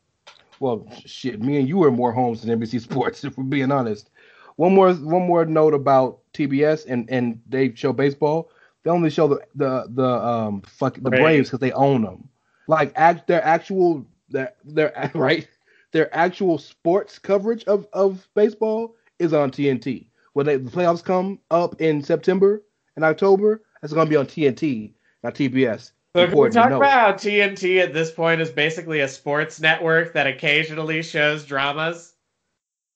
Well, 0.59 0.87
shit, 1.05 1.41
me 1.43 1.59
and 1.59 1.69
you 1.69 1.83
are 1.85 1.91
more 1.91 2.13
homes 2.13 2.43
than 2.43 2.59
NBC 2.59 2.81
Sports, 2.81 3.25
if 3.25 3.37
we're 3.37 3.45
being 3.45 3.71
honest. 3.71 4.11
One 4.57 4.75
more 4.75 4.93
one 4.93 5.27
more 5.27 5.45
note 5.45 5.75
about 5.75 6.21
TBS 6.35 6.87
and 6.87 7.09
and 7.11 7.41
they 7.49 7.75
show 7.75 7.93
baseball. 7.93 8.51
They 8.83 8.91
only 8.91 9.11
show 9.11 9.29
the 9.29 9.41
the 9.55 9.87
the 9.91 10.09
um 10.09 10.63
fuck 10.63 10.95
the 10.95 11.11
Braves. 11.11 11.23
Braves 11.23 11.49
because 11.49 11.61
they 11.61 11.73
own 11.73 12.03
them. 12.03 12.29
Like 12.67 12.93
act 12.95 13.27
their 13.27 13.45
actual 13.45 14.07
their 14.29 14.53
their 14.65 15.11
right 15.15 15.49
their 15.93 16.15
actual 16.15 16.59
sports 16.59 17.19
coverage 17.19 17.65
of 17.65 17.87
of 17.93 18.29
baseball 18.35 18.97
is 19.21 19.33
on 19.33 19.51
TNT. 19.51 20.07
When 20.33 20.47
they, 20.47 20.57
the 20.57 20.71
playoffs 20.71 21.05
come 21.05 21.39
up 21.51 21.81
in 21.81 22.03
September 22.03 22.63
and 22.97 23.05
October, 23.05 23.63
it's 23.83 23.93
gonna 23.93 24.09
be 24.09 24.17
on 24.17 24.27
TNT, 24.27 24.95
not 25.23 25.35
TBS. 25.35 25.93
So 26.17 26.27
we 26.27 26.51
to 26.51 26.51
talk 26.51 26.73
about 26.73 26.91
how 26.91 27.13
TNT 27.13 27.81
at 27.81 27.93
this 27.93 28.11
point 28.11 28.41
is 28.41 28.51
basically 28.51 29.01
a 29.01 29.09
sports 29.09 29.61
network 29.61 30.13
that 30.15 30.27
occasionally 30.27 31.03
shows 31.03 31.45
dramas? 31.45 32.15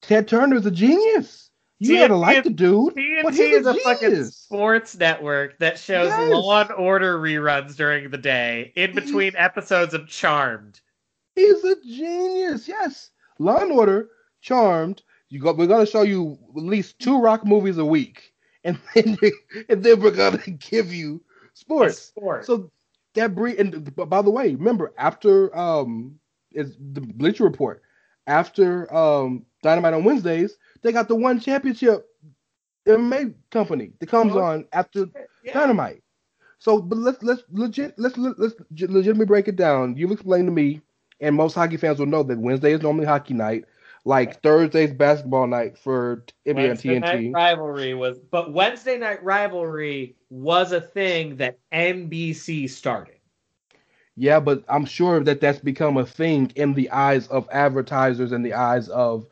Ted 0.03 0.27
Turner's 0.27 0.67
a 0.67 0.71
genius. 0.71 1.51
You 1.79 1.99
gotta 1.99 2.15
TNT 2.15 2.21
like 2.21 2.45
the 2.45 2.51
dude, 2.51 2.95
but 2.95 3.35
TNT 3.35 3.37
he's 3.37 3.57
is 3.59 3.67
a 3.67 3.71
a 3.71 3.75
fucking 3.75 4.25
sports 4.25 4.97
network 4.97 5.59
that 5.59 5.79
shows 5.79 6.09
Yes. 6.09 6.31
Law 6.33 6.63
and 6.63 6.73
Order 6.73 7.19
reruns 7.19 7.77
during 7.77 8.11
the 8.11 8.19
day 8.19 8.73
in 8.77 8.95
between 8.95 9.35
episodes 9.37 9.93
of 9.95 10.09
Charmed. 10.09 10.81
He's 11.35 11.63
a 11.65 11.77
genius. 11.83 12.69
Yes. 12.69 13.11
Law 13.39 13.59
and 13.59 13.73
Order, 13.73 14.11
Charmed. 14.41 15.03
You 15.35 15.41
go, 15.43 15.53
we're 15.53 15.67
gonna 15.67 15.87
show 15.87 16.03
you 16.03 16.39
at 16.57 16.63
least 16.63 17.01
two 17.01 17.21
rock 17.21 17.45
movies 17.45 17.79
a 17.79 17.85
week, 17.85 18.35
and 18.65 18.79
then 18.95 19.19
and 19.69 19.83
then 19.85 20.01
we're 20.01 20.13
gonna 20.13 20.39
give 20.59 20.93
you 20.93 21.23
sports. 21.55 22.15
Sports. 22.17 22.49
So 22.49 22.71
that 23.15 23.35
bring 23.35 23.59
and 23.59 23.95
by 23.97 24.23
the 24.23 24.31
way, 24.31 24.55
remember 24.55 24.93
after 24.99 25.57
um 25.57 26.19
is 26.53 26.77
the 26.93 27.01
Bleacher 27.01 27.45
Report 27.45 27.83
after 28.27 28.93
um 28.95 29.47
Dynamite 29.63 29.95
on 29.95 30.05
Wednesdays, 30.05 30.59
they 30.83 30.93
got 30.93 31.09
the 31.09 31.17
one 31.17 31.41
championship 31.41 32.07
MMA 32.87 33.35
company 33.51 33.93
that 34.01 34.09
comes 34.09 34.35
Oh, 34.35 34.37
on 34.37 34.67
after 34.73 35.07
Yeah. 35.43 35.53
Dynamite. 35.53 36.03
So, 36.59 36.81
but 36.81 36.99
let's 36.99 37.23
let's 37.23 37.43
legit 37.51 37.95
let's 37.99 38.17
let's, 38.17 38.39
let's 38.39 38.55
legitimately 38.71 39.27
break 39.27 39.49
it 39.49 39.57
down. 39.57 39.97
You've 39.97 40.13
explained 40.13 40.47
to 40.49 40.53
me, 40.53 40.81
and 41.21 41.37
most 41.37 41.55
hockey 41.55 41.77
fans 41.77 41.99
will 41.99 42.07
know 42.07 42.23
that 42.25 42.39
Wednesday 42.39 42.73
is 42.73 42.83
normally 42.83 43.07
hockey 43.07 43.35
night, 43.35 43.65
like 44.05 44.43
Thursday's 44.43 44.93
basketball 44.93 45.47
night 45.47 45.79
for 45.79 46.25
NBA 46.47 46.75
Wednesday 46.77 46.95
and 46.97 47.05
night 47.05 47.27
TNT. 47.27 47.33
rivalry 47.33 47.95
was, 47.95 48.19
but 48.19 48.53
Wednesday 48.53 48.97
night 48.99 49.23
rivalry 49.25 50.17
was 50.31 50.73
a 50.73 50.81
thing 50.81 51.37
that 51.37 51.59
NBC 51.73 52.67
started. 52.69 53.19
Yeah, 54.17 54.39
but 54.41 54.65
I'm 54.69 54.85
sure 54.87 55.21
that 55.25 55.41
that's 55.41 55.59
become 55.59 55.97
a 55.97 56.07
thing 56.07 56.53
in 56.55 56.75
the 56.75 56.91
eyes 56.91 57.27
of 57.29 57.49
advertisers 57.51 58.33
and 58.33 58.45
the 58.47 58.55
eyes 58.55 58.89
of 58.89 59.27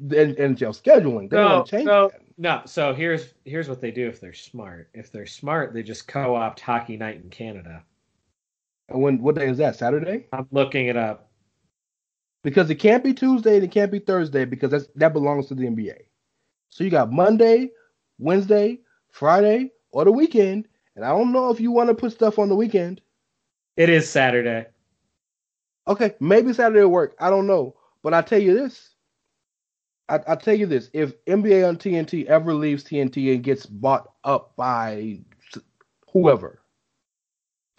NHL 0.00 0.72
scheduling. 0.80 1.28
They 1.30 1.36
So, 1.36 1.40
want 1.40 1.66
to 1.66 1.70
change 1.70 1.84
so 1.84 2.12
that. 2.12 2.22
no, 2.36 2.62
so 2.66 2.92
here's 2.94 3.34
here's 3.44 3.68
what 3.68 3.80
they 3.80 3.90
do 3.90 4.08
if 4.08 4.20
they're 4.20 4.32
smart. 4.34 4.90
If 4.94 5.10
they're 5.12 5.26
smart, 5.26 5.72
they 5.72 5.82
just 5.82 6.06
co-opt 6.08 6.60
Hockey 6.60 6.96
Night 6.96 7.16
in 7.22 7.30
Canada. 7.30 7.84
And 8.90 9.00
when 9.02 9.18
what 9.22 9.34
day 9.36 9.48
is 9.48 9.58
that? 9.58 9.76
Saturday? 9.76 10.26
I'm 10.32 10.48
looking 10.50 10.86
it 10.86 10.96
up. 10.96 11.27
Because 12.48 12.70
it 12.70 12.76
can't 12.76 13.04
be 13.04 13.12
Tuesday 13.12 13.56
and 13.56 13.64
it 13.64 13.70
can't 13.70 13.92
be 13.92 13.98
Thursday 13.98 14.46
because 14.46 14.70
that's 14.70 14.86
that 14.96 15.12
belongs 15.12 15.48
to 15.48 15.54
the 15.54 15.64
NBA. 15.64 15.96
So 16.70 16.82
you 16.82 16.88
got 16.88 17.12
Monday, 17.12 17.70
Wednesday, 18.18 18.80
Friday, 19.10 19.70
or 19.90 20.06
the 20.06 20.12
weekend. 20.12 20.66
And 20.96 21.04
I 21.04 21.10
don't 21.10 21.32
know 21.32 21.50
if 21.50 21.60
you 21.60 21.70
want 21.70 21.88
to 21.88 21.94
put 21.94 22.12
stuff 22.12 22.38
on 22.38 22.48
the 22.48 22.56
weekend. 22.56 23.02
It 23.76 23.90
is 23.90 24.08
Saturday. 24.08 24.66
Okay, 25.86 26.14
maybe 26.20 26.52
Saturday 26.54 26.80
will 26.80 26.88
work. 26.88 27.14
I 27.20 27.28
don't 27.28 27.46
know. 27.46 27.76
But 28.02 28.14
I 28.14 28.22
tell 28.22 28.40
you 28.40 28.54
this. 28.54 28.94
I, 30.08 30.20
I 30.26 30.34
tell 30.34 30.54
you 30.54 30.64
this. 30.64 30.88
If 30.94 31.22
NBA 31.26 31.68
on 31.68 31.76
TNT 31.76 32.24
ever 32.26 32.54
leaves 32.54 32.82
TNT 32.82 33.34
and 33.34 33.44
gets 33.44 33.66
bought 33.66 34.10
up 34.24 34.56
by 34.56 35.20
whoever, 36.12 36.62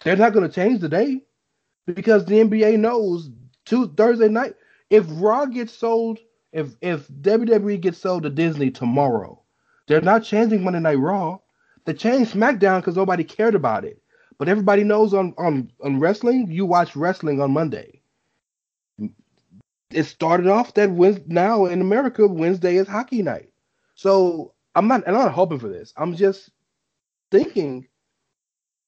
they're 0.04 0.16
not 0.16 0.32
going 0.32 0.48
to 0.48 0.54
change 0.54 0.80
the 0.80 0.88
day 0.88 1.22
because 1.86 2.24
the 2.24 2.36
NBA 2.36 2.78
knows 2.78 3.30
two 3.64 3.88
Thursday 3.94 4.28
night. 4.28 4.54
If 4.90 5.06
Raw 5.08 5.46
gets 5.46 5.72
sold, 5.72 6.18
if 6.52 6.74
if 6.80 7.08
WWE 7.08 7.80
gets 7.80 7.98
sold 7.98 8.24
to 8.24 8.30
Disney 8.30 8.70
tomorrow, 8.70 9.42
they're 9.86 10.00
not 10.00 10.24
changing 10.24 10.62
Monday 10.64 10.80
Night 10.80 10.98
Raw. 10.98 11.38
They 11.84 11.94
changed 11.94 12.34
SmackDown 12.34 12.80
because 12.80 12.96
nobody 12.96 13.24
cared 13.24 13.54
about 13.54 13.84
it. 13.84 14.02
But 14.38 14.48
everybody 14.48 14.84
knows 14.84 15.14
on 15.14 15.34
on 15.38 15.70
on 15.82 16.00
wrestling, 16.00 16.50
you 16.50 16.66
watch 16.66 16.96
wrestling 16.96 17.40
on 17.40 17.52
Monday. 17.52 18.02
It 19.90 20.04
started 20.04 20.46
off 20.46 20.74
that 20.74 20.90
Wednesday, 20.90 21.24
now 21.26 21.66
in 21.66 21.80
America 21.80 22.26
Wednesday 22.26 22.76
is 22.76 22.88
hockey 22.88 23.22
night. 23.22 23.50
So 23.94 24.54
I'm 24.74 24.88
not 24.88 25.06
I'm 25.06 25.14
not 25.14 25.32
hoping 25.32 25.58
for 25.58 25.68
this. 25.68 25.92
I'm 25.96 26.16
just 26.16 26.50
thinking 27.30 27.86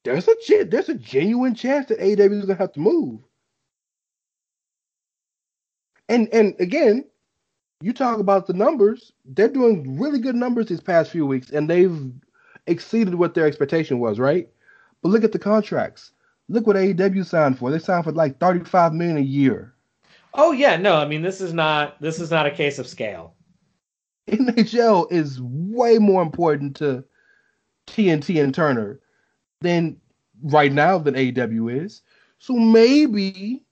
there's 0.05 0.29
a 0.29 0.65
there's 0.65 0.89
a 0.89 0.95
genuine 0.95 1.55
chance 1.55 1.87
that 1.89 2.01
AEW 2.01 2.41
is 2.41 2.47
gonna 2.47 2.59
have 2.59 2.73
to 2.73 2.81
move. 2.81 3.21
And 6.09 6.29
and 6.33 6.55
again, 6.59 7.05
you 7.81 7.93
talk 7.93 8.19
about 8.19 8.47
the 8.47 8.53
numbers. 8.53 9.13
They're 9.25 9.49
doing 9.49 9.99
really 9.99 10.19
good 10.19 10.35
numbers 10.35 10.67
these 10.67 10.81
past 10.81 11.11
few 11.11 11.27
weeks, 11.27 11.51
and 11.51 11.69
they've 11.69 12.13
exceeded 12.67 13.17
what 13.17 13.35
their 13.35 13.47
expectation 13.47 13.99
was, 13.99 14.19
right? 14.19 14.49
But 15.03 15.11
look 15.11 15.25
at 15.25 15.33
the 15.33 15.39
contracts. 15.39 16.13
Look 16.49 16.67
what 16.67 16.77
AEW 16.77 17.25
signed 17.27 17.59
for. 17.59 17.71
They 17.71 17.79
signed 17.79 18.05
for 18.05 18.13
like 18.13 18.39
35 18.39 18.93
million 18.93 19.17
a 19.17 19.21
year. 19.21 19.75
Oh 20.35 20.53
yeah, 20.53 20.77
no, 20.77 20.97
I 20.97 21.07
mean 21.07 21.23
this 21.23 21.41
is 21.41 21.53
not 21.53 22.01
this 22.01 22.21
is 22.21 22.31
not 22.31 22.47
a 22.47 22.51
case 22.51 22.79
of 22.79 22.87
scale. 22.87 23.35
NHL 24.29 25.11
is 25.11 25.41
way 25.43 25.99
more 25.99 26.23
important 26.23 26.77
to 26.77 27.05
TNT 27.89 28.43
and 28.43 28.55
Turner 28.55 29.01
than 29.61 29.97
right 30.43 30.73
now 30.73 30.99
than 30.99 31.15
AEW 31.15 31.85
is. 31.85 32.03
So 32.39 32.55
maybe 32.55 33.63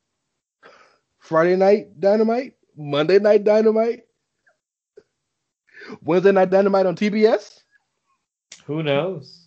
Friday 1.30 1.54
night 1.54 2.00
dynamite, 2.00 2.54
Monday 2.76 3.20
night 3.20 3.44
dynamite, 3.44 4.02
Wednesday 6.02 6.32
night 6.32 6.50
dynamite 6.50 6.86
on 6.86 6.96
TBS. 6.96 7.60
Who 8.64 8.82
knows? 8.82 9.46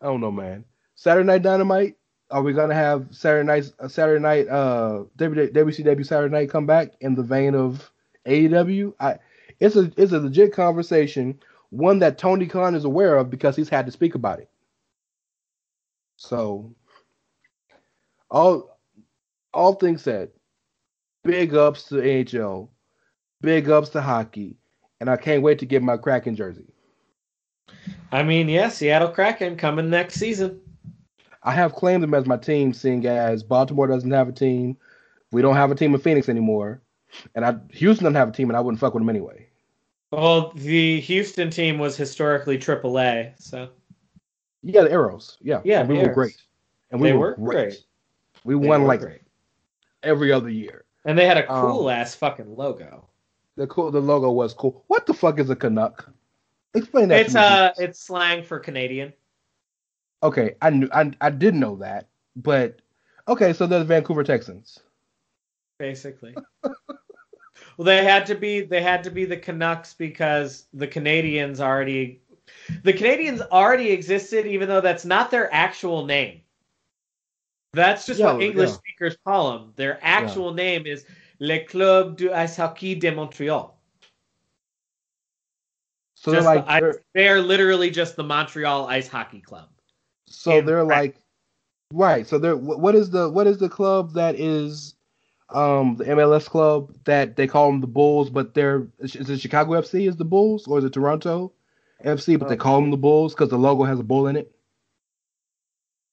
I 0.00 0.06
don't 0.06 0.20
know, 0.20 0.32
man. 0.32 0.64
Saturday 0.96 1.28
night 1.28 1.42
dynamite. 1.42 1.94
Are 2.28 2.42
we 2.42 2.52
gonna 2.52 2.74
have 2.74 3.06
Saturday 3.12 3.46
night 3.46 3.72
uh, 3.78 3.86
Saturday 3.86 4.20
night 4.20 4.48
uh 4.48 5.04
WCW 5.16 6.04
Saturday 6.04 6.32
night 6.32 6.50
come 6.50 6.66
back 6.66 6.88
in 7.00 7.14
the 7.14 7.22
vein 7.22 7.54
of 7.54 7.92
AEW? 8.26 8.94
I 8.98 9.18
it's 9.60 9.76
a 9.76 9.92
it's 9.96 10.10
a 10.10 10.18
legit 10.18 10.52
conversation. 10.52 11.38
one 11.70 12.00
that 12.00 12.18
Tony 12.18 12.48
Khan 12.48 12.74
is 12.74 12.84
aware 12.84 13.16
of 13.16 13.30
because 13.30 13.54
he's 13.54 13.68
had 13.68 13.86
to 13.86 13.92
speak 13.92 14.16
about 14.16 14.40
it. 14.40 14.50
So, 16.16 16.74
all 18.28 18.76
all 19.52 19.74
things 19.74 20.02
said, 20.02 20.30
big 21.24 21.54
ups 21.54 21.84
to 21.84 22.00
AHL, 22.00 22.70
big 23.40 23.68
ups 23.68 23.88
to 23.90 24.00
hockey, 24.00 24.56
and 25.00 25.10
I 25.10 25.16
can't 25.16 25.42
wait 25.42 25.58
to 25.60 25.66
get 25.66 25.82
my 25.82 25.96
Kraken 25.96 26.36
jersey. 26.36 26.66
I 28.12 28.22
mean, 28.22 28.48
yeah, 28.48 28.68
Seattle 28.68 29.08
Kraken 29.08 29.56
coming 29.56 29.90
next 29.90 30.14
season. 30.14 30.60
I 31.42 31.52
have 31.52 31.74
claimed 31.74 32.02
them 32.02 32.14
as 32.14 32.26
my 32.26 32.36
team, 32.36 32.72
seeing 32.72 33.04
as 33.06 33.42
Baltimore 33.42 33.86
doesn't 33.86 34.10
have 34.10 34.28
a 34.28 34.32
team. 34.32 34.76
We 35.32 35.42
don't 35.42 35.56
have 35.56 35.70
a 35.70 35.74
team 35.74 35.94
in 35.94 36.00
Phoenix 36.00 36.28
anymore, 36.28 36.80
and 37.34 37.44
I 37.44 37.56
Houston 37.72 38.04
doesn't 38.04 38.14
have 38.14 38.28
a 38.28 38.32
team, 38.32 38.50
and 38.50 38.56
I 38.56 38.60
wouldn't 38.60 38.80
fuck 38.80 38.94
with 38.94 39.00
them 39.02 39.08
anyway. 39.10 39.48
Well, 40.12 40.52
the 40.54 41.00
Houston 41.00 41.50
team 41.50 41.78
was 41.78 41.96
historically 41.96 42.56
AAA, 42.56 43.34
so 43.38 43.70
Yeah, 44.62 44.82
the 44.82 44.90
Aeros. 44.90 45.36
Yeah, 45.40 45.60
Yeah, 45.64 45.80
and 45.80 45.88
we 45.88 45.98
were 45.98 46.08
great, 46.08 46.40
and 46.90 47.00
we 47.00 47.08
they 47.08 47.12
were, 47.12 47.34
were 47.36 47.52
great. 47.52 47.68
great. 47.70 47.84
We 48.44 48.54
They 48.54 48.68
won 48.68 48.84
like 48.84 49.00
great. 49.00 49.22
every 50.02 50.30
other 50.32 50.50
year. 50.50 50.83
And 51.04 51.18
they 51.18 51.26
had 51.26 51.38
a 51.38 51.52
Um, 51.52 51.70
cool 51.70 51.90
ass 51.90 52.14
fucking 52.14 52.56
logo. 52.56 53.08
The 53.56 53.66
cool, 53.68 53.90
the 53.90 54.00
logo 54.00 54.30
was 54.30 54.54
cool. 54.54 54.84
What 54.88 55.06
the 55.06 55.14
fuck 55.14 55.38
is 55.38 55.50
a 55.50 55.56
Canuck? 55.56 56.10
Explain 56.74 57.08
that. 57.08 57.20
It's 57.20 57.32
to 57.34 57.38
me, 57.38 57.44
uh, 57.44 57.72
please. 57.72 57.84
it's 57.84 58.00
slang 58.00 58.42
for 58.42 58.58
Canadian. 58.58 59.12
okay. 60.22 60.56
I 60.60 60.70
knew, 60.70 60.88
I, 60.92 61.12
I 61.20 61.30
did 61.30 61.54
know 61.54 61.76
that, 61.76 62.08
but 62.36 62.80
okay. 63.28 63.52
So 63.52 63.66
they're 63.66 63.78
the 63.80 63.84
Vancouver 63.84 64.24
Texans. 64.24 64.80
basically. 65.78 66.34
well, 66.64 67.84
they 67.84 68.04
had 68.04 68.26
to 68.26 68.34
be 68.34 68.62
they 68.62 68.82
had 68.82 69.04
to 69.04 69.10
be 69.10 69.24
the 69.24 69.36
Canucks 69.36 69.94
because 69.94 70.66
the 70.74 70.86
Canadians 70.88 71.60
already 71.60 72.20
the 72.82 72.92
Canadians 72.92 73.40
already 73.40 73.90
existed, 73.90 74.46
even 74.46 74.68
though 74.68 74.80
that's 74.80 75.04
not 75.04 75.30
their 75.30 75.52
actual 75.54 76.04
name. 76.06 76.40
That's 77.74 78.06
just 78.06 78.20
Yeah, 78.20 78.32
what 78.32 78.42
English 78.42 78.70
yeah. 78.70 78.76
speakers 78.76 79.16
call 79.24 79.52
them. 79.58 79.72
Their 79.76 79.98
actual 80.02 80.52
name 80.54 80.86
is 80.86 81.04
Le 81.40 81.64
Club 81.64 82.16
du 82.16 82.32
Ice 82.32 82.56
Hockey 82.56 82.94
de 82.94 83.10
Montreal. 83.10 83.78
So 86.16 86.30
Just 86.30 86.44
they're 86.44 86.54
the 86.54 86.58
like, 86.60 86.68
ice- 86.68 86.80
they're, 86.80 87.00
they're 87.14 87.40
literally 87.42 87.90
just 87.90 88.16
the 88.16 88.22
Montreal 88.24 88.86
Ice 88.86 89.08
Hockey 89.08 89.40
Club. 89.40 89.68
so 90.26 90.60
they're 90.62 90.84
practice. 90.84 91.20
like, 91.20 91.26
right. 91.92 92.26
So 92.26 92.38
they're 92.38 92.56
what 92.56 92.94
is 92.94 93.10
the 93.10 93.28
what 93.28 93.46
is 93.46 93.58
the 93.58 93.68
club 93.68 94.14
that 94.14 94.36
is, 94.36 94.94
um, 95.50 95.96
the 95.96 96.04
MLS 96.04 96.46
club 96.46 96.94
that 97.04 97.36
they 97.36 97.46
call 97.46 97.70
them 97.70 97.80
the 97.80 97.86
Bulls, 97.86 98.30
but 98.30 98.54
they're 98.54 98.88
is 99.00 99.28
it 99.28 99.40
Chicago 99.40 99.72
FC 99.72 100.08
is 100.08 100.16
the 100.16 100.24
Bulls 100.24 100.66
or 100.66 100.78
is 100.78 100.84
it 100.84 100.92
Toronto 100.92 101.52
FC, 102.04 102.38
but 102.38 102.48
they 102.48 102.54
Uh, 102.54 102.58
call 102.58 102.80
them 102.80 102.90
the 102.90 102.96
Bulls 102.96 103.34
because 103.34 103.50
the 103.50 103.58
logo 103.58 103.84
has 103.84 104.00
a 104.00 104.04
bull 104.04 104.26
in 104.28 104.36
it. 104.36 104.50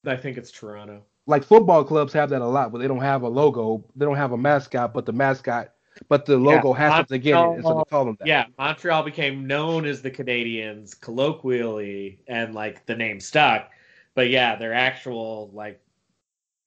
I 0.06 0.18
think 0.18 0.38
it's 0.38 0.52
Toronto. 0.52 1.06
Like 1.28 1.44
football 1.44 1.84
clubs 1.84 2.14
have 2.14 2.30
that 2.32 2.42
a 2.42 2.48
lot, 2.48 2.72
but 2.72 2.80
they 2.80 2.88
don't 2.88 3.02
have 3.02 3.22
a 3.24 3.28
logo. 3.30 3.84
They 3.96 4.06
don't 4.06 4.18
have 4.18 4.32
a 4.32 4.38
mascot, 4.38 4.94
but 4.94 5.06
the 5.06 5.14
mascot, 5.14 5.74
but 6.10 6.26
the 6.26 6.38
logo 6.38 6.74
has 6.74 7.08
to 7.08 7.16
in 7.16 7.22
it, 7.22 7.34
and 7.34 7.66
so 7.66 7.78
they 7.78 7.84
call 7.90 8.06
them 8.06 8.18
that. 8.20 8.28
Yeah, 8.28 8.46
Montreal 8.58 9.04
became 9.04 9.48
known 9.48 9.86
as 9.86 10.02
the 10.02 10.12
Canadians 10.12 10.94
colloquially, 10.94 12.20
and 12.28 12.54
like 12.56 12.86
the 12.86 12.96
name 12.96 13.20
stuck. 13.20 13.70
But 14.16 14.30
yeah, 14.30 14.56
their 14.56 14.74
actual 14.74 15.52
like 15.54 15.82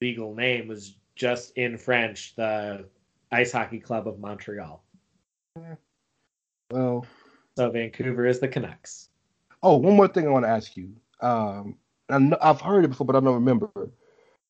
legal 0.01 0.33
name 0.33 0.67
was 0.67 0.95
just 1.15 1.55
in 1.57 1.77
French, 1.77 2.35
the 2.35 2.85
Ice 3.31 3.51
Hockey 3.51 3.79
Club 3.79 4.07
of 4.07 4.19
Montreal. 4.19 4.83
Well, 6.71 7.05
So 7.57 7.69
Vancouver 7.69 8.25
is 8.25 8.39
the 8.39 8.47
Canucks. 8.47 9.09
oh, 9.63 9.77
one 9.77 9.95
more 9.95 10.07
thing 10.07 10.27
I 10.27 10.31
want 10.31 10.45
to 10.45 10.49
ask 10.49 10.75
you. 10.75 10.93
Um, 11.21 11.77
I 12.09 12.19
know, 12.19 12.37
I've 12.41 12.61
heard 12.61 12.85
it 12.85 12.89
before, 12.89 13.05
but 13.05 13.15
I 13.15 13.19
don't 13.19 13.35
remember. 13.35 13.69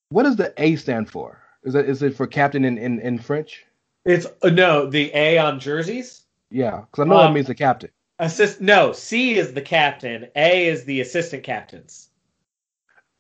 What 0.09 0.23
does 0.23 0.35
the 0.35 0.53
A 0.61 0.75
stand 0.75 1.09
for? 1.09 1.41
Is 1.63 1.73
that 1.73 1.85
is 1.89 2.03
it 2.03 2.15
for 2.15 2.27
captain 2.27 2.63
in 2.65 2.77
in, 2.77 2.99
in 2.99 3.17
French? 3.17 3.65
It's 4.05 4.27
uh, 4.41 4.49
no 4.49 4.87
the 4.89 5.11
A 5.13 5.37
on 5.37 5.59
jerseys. 5.59 6.23
Yeah, 6.51 6.81
because 6.81 7.05
I 7.05 7.09
know 7.09 7.17
Um, 7.17 7.27
that 7.31 7.33
means 7.33 7.47
the 7.47 7.55
captain. 7.55 7.89
Assist 8.19 8.61
no 8.61 8.91
C 8.93 9.35
is 9.35 9.53
the 9.53 9.61
captain. 9.61 10.27
A 10.35 10.67
is 10.67 10.85
the 10.85 11.01
assistant 11.01 11.43
captains. 11.43 12.09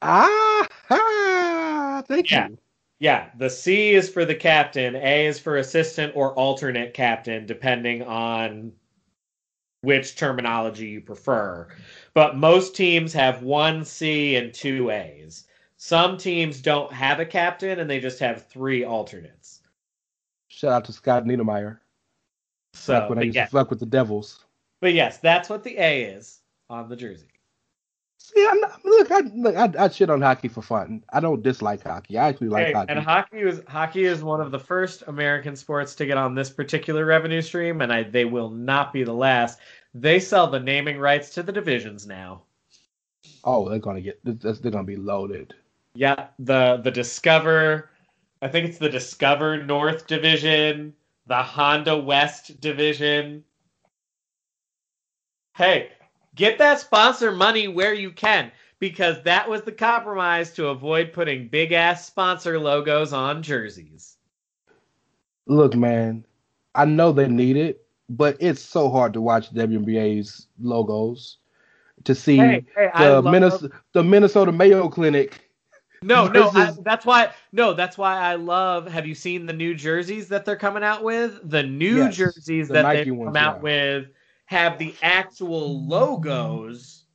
Ah, 0.01 0.67
ha, 0.87 2.03
thank 2.07 2.31
Yeah. 2.31 2.49
you. 2.49 2.57
Yeah, 2.99 3.29
the 3.37 3.49
C 3.49 3.93
is 3.93 4.09
for 4.09 4.23
the 4.23 4.35
captain, 4.35 4.95
A 4.95 5.25
is 5.25 5.37
for 5.37 5.57
assistant 5.57 6.13
or 6.15 6.33
alternate 6.35 6.93
captain, 6.93 7.45
depending 7.45 8.03
on 8.03 8.71
which 9.81 10.15
terminology 10.15 10.87
you 10.87 11.01
prefer. 11.01 11.67
But 12.13 12.37
most 12.37 12.75
teams 12.75 13.11
have 13.13 13.43
one 13.43 13.83
C 13.83 14.35
and 14.37 14.53
two 14.53 14.91
A's. 14.91 15.45
Some 15.87 16.17
teams 16.17 16.61
don't 16.61 16.91
have 16.91 17.19
a 17.19 17.25
captain 17.27 17.79
and 17.79 17.87
they 17.87 17.99
just 17.99 18.17
have 18.17 18.47
three 18.47 18.83
alternates. 18.83 19.61
Shout 20.47 20.71
out 20.71 20.85
to 20.85 20.91
Scott 20.91 21.25
Niedermayer. 21.25 21.77
So, 22.73 23.01
Back 23.01 23.09
when 23.11 23.19
I 23.19 23.21
used 23.21 23.35
yeah, 23.35 23.45
to 23.45 23.51
fuck 23.51 23.69
with 23.69 23.79
the 23.79 23.85
Devils. 23.85 24.45
but 24.81 24.95
yes, 24.95 25.19
that's 25.19 25.47
what 25.47 25.63
the 25.63 25.77
A 25.77 26.05
is 26.05 26.39
on 26.71 26.89
the 26.89 26.95
jersey. 26.95 27.27
See, 28.17 28.47
I'm 28.49 28.59
not, 28.61 28.83
look, 28.83 29.11
I, 29.11 29.19
look, 29.35 29.55
I, 29.55 29.71
I 29.77 29.89
shit 29.89 30.09
on 30.09 30.23
hockey 30.23 30.47
for 30.47 30.63
fun. 30.63 31.03
I 31.13 31.19
don't 31.19 31.43
dislike 31.43 31.83
hockey. 31.83 32.17
I 32.17 32.29
actually 32.29 32.49
like 32.49 32.73
hockey. 32.73 32.91
and 32.91 32.99
hockey 32.99 33.41
is 33.41 33.61
hockey 33.67 34.05
is 34.05 34.23
one 34.23 34.41
of 34.41 34.49
the 34.49 34.57
first 34.57 35.03
American 35.05 35.55
sports 35.55 35.93
to 35.95 36.07
get 36.07 36.17
on 36.17 36.33
this 36.33 36.49
particular 36.49 37.05
revenue 37.05 37.43
stream, 37.43 37.81
and 37.81 37.93
I, 37.93 38.01
they 38.01 38.25
will 38.25 38.49
not 38.49 38.91
be 38.91 39.03
the 39.03 39.13
last. 39.13 39.59
They 39.93 40.19
sell 40.19 40.47
the 40.47 40.59
naming 40.59 40.97
rights 40.97 41.29
to 41.35 41.43
the 41.43 41.51
divisions 41.51 42.07
now. 42.07 42.41
Oh, 43.43 43.69
they're 43.69 43.77
gonna 43.77 44.01
get. 44.01 44.19
They're 44.23 44.71
gonna 44.71 44.83
be 44.83 44.95
loaded. 44.95 45.53
Yeah, 45.95 46.27
the 46.39 46.81
the 46.83 46.91
Discover, 46.91 47.89
I 48.41 48.49
think 48.49 48.67
it's 48.67 48.77
the 48.77 48.89
Discover 48.89 49.63
North 49.63 50.07
Division, 50.07 50.93
the 51.25 51.41
Honda 51.41 51.97
West 51.97 52.59
Division. 52.59 53.43
Hey, 55.55 55.91
get 56.35 56.57
that 56.57 56.81
sponsor 56.81 57.31
money 57.31 57.69
where 57.69 57.93
you 57.93 58.11
can 58.11 58.51
because 58.79 59.23
that 59.23 59.49
was 59.49 59.61
the 59.61 59.71
compromise 59.71 60.51
to 60.51 60.67
avoid 60.67 61.13
putting 61.13 61.47
big 61.47 61.71
ass 61.71 62.05
sponsor 62.05 62.59
logos 62.59 63.13
on 63.13 63.41
jerseys. 63.41 64.17
Look, 65.47 65.75
man, 65.75 66.25
I 66.75 66.83
know 66.83 67.13
they 67.13 67.29
need 67.29 67.55
it, 67.55 67.85
but 68.09 68.35
it's 68.41 68.61
so 68.61 68.89
hard 68.89 69.13
to 69.13 69.21
watch 69.21 69.53
WNBA's 69.53 70.47
logos 70.59 71.37
to 72.03 72.13
see 72.13 72.37
Hey, 72.37 72.65
hey, 72.75 72.91
the 72.93 73.21
love- 73.21 73.31
Minnesota 73.31 73.69
the 73.93 74.03
Minnesota 74.03 74.51
Mayo 74.51 74.89
Clinic. 74.89 75.44
No, 76.03 76.27
no, 76.27 76.51
I, 76.53 76.71
that's 76.83 77.05
why. 77.05 77.31
No, 77.51 77.73
that's 77.73 77.97
why 77.97 78.17
I 78.19 78.35
love. 78.35 78.87
Have 78.87 79.05
you 79.05 79.15
seen 79.15 79.45
the 79.45 79.53
new 79.53 79.73
jerseys 79.73 80.27
that 80.29 80.45
they're 80.45 80.55
coming 80.55 80.83
out 80.83 81.03
with? 81.03 81.39
The 81.49 81.63
new 81.63 81.97
Yes, 81.97 82.15
jerseys 82.15 82.67
the 82.67 82.75
that 82.75 82.83
Nike 82.83 83.11
they 83.11 83.17
come 83.17 83.35
out 83.35 83.57
yeah. 83.57 83.61
with 83.61 84.05
have 84.45 84.77
the 84.77 84.93
actual 85.01 85.85
logos, 85.87 87.05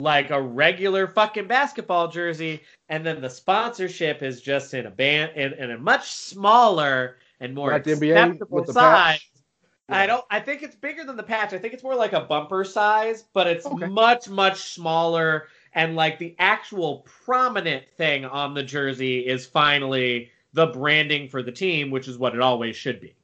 like 0.00 0.30
a 0.30 0.40
regular 0.40 1.06
fucking 1.06 1.46
basketball 1.46 2.08
jersey, 2.08 2.62
and 2.88 3.06
then 3.06 3.20
the 3.20 3.30
sponsorship 3.30 4.22
is 4.22 4.40
just 4.40 4.74
in 4.74 4.86
a 4.86 4.90
band 4.90 5.32
in, 5.36 5.52
in 5.54 5.70
a 5.70 5.78
much 5.78 6.10
smaller 6.10 7.16
and 7.40 7.54
more 7.54 7.72
Like 7.72 7.86
acceptable 7.86 8.66
size. 8.66 9.20
patch? 9.20 9.28
I 9.90 10.06
don't. 10.06 10.24
I 10.30 10.40
think 10.40 10.62
it's 10.62 10.76
bigger 10.76 11.04
than 11.04 11.16
the 11.16 11.22
patch. 11.22 11.52
I 11.52 11.58
think 11.58 11.72
it's 11.72 11.82
more 11.82 11.94
like 11.94 12.12
a 12.12 12.20
bumper 12.20 12.64
size, 12.64 13.24
but 13.32 13.46
it's 13.46 13.64
Okay. 13.64 13.86
much 13.86 14.28
much 14.28 14.72
smaller. 14.74 15.48
And 15.74 15.96
like 15.96 16.18
the 16.18 16.34
actual 16.38 17.06
prominent 17.24 17.88
thing 17.96 18.24
on 18.24 18.54
the 18.54 18.62
jersey 18.62 19.20
is 19.26 19.46
finally 19.46 20.30
the 20.52 20.66
branding 20.66 21.28
for 21.28 21.42
the 21.42 21.52
team, 21.52 21.90
which 21.90 22.08
is 22.08 22.18
what 22.18 22.34
it 22.34 22.40
always 22.40 22.76
should 22.76 23.00
be. 23.00 23.14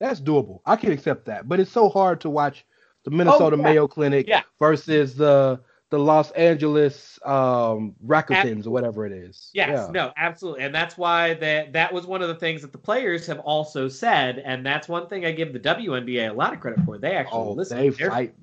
That's 0.00 0.20
doable. 0.20 0.60
I 0.66 0.76
can 0.76 0.90
accept 0.92 1.26
that, 1.26 1.48
but 1.48 1.60
it's 1.60 1.70
so 1.70 1.88
hard 1.88 2.20
to 2.22 2.30
watch 2.30 2.64
the 3.04 3.10
Minnesota 3.10 3.54
Oh, 3.56 3.58
yeah. 3.58 3.62
Mayo 3.64 3.86
Clinic 3.88 4.26
Yeah. 4.26 4.42
versus 4.58 5.14
the 5.14 5.60
the 5.90 5.98
Los 5.98 6.30
Angeles 6.30 7.18
um 7.24 7.94
Rakutens 8.04 8.66
or 8.66 8.70
whatever 8.70 9.04
it 9.04 9.12
is. 9.12 9.50
Yes, 9.52 9.68
Yeah. 9.68 9.92
no, 9.92 10.12
absolutely, 10.16 10.64
and 10.64 10.74
that's 10.74 10.96
why 10.96 11.34
that 11.34 11.74
that 11.74 11.92
was 11.92 12.06
one 12.06 12.22
of 12.22 12.28
the 12.28 12.34
things 12.34 12.62
that 12.62 12.72
the 12.72 12.78
players 12.78 13.26
have 13.26 13.40
also 13.40 13.88
said, 13.88 14.38
and 14.38 14.64
that's 14.64 14.88
one 14.88 15.06
thing 15.08 15.26
I 15.26 15.32
give 15.32 15.52
the 15.52 15.60
WNBA 15.60 16.30
a 16.30 16.32
lot 16.32 16.54
of 16.54 16.60
credit 16.60 16.80
for. 16.84 16.96
They 16.96 17.14
actually 17.14 17.38
Oh, 17.40 17.52
listen 17.52 17.76
they 17.76 17.90
fight. 17.90 18.34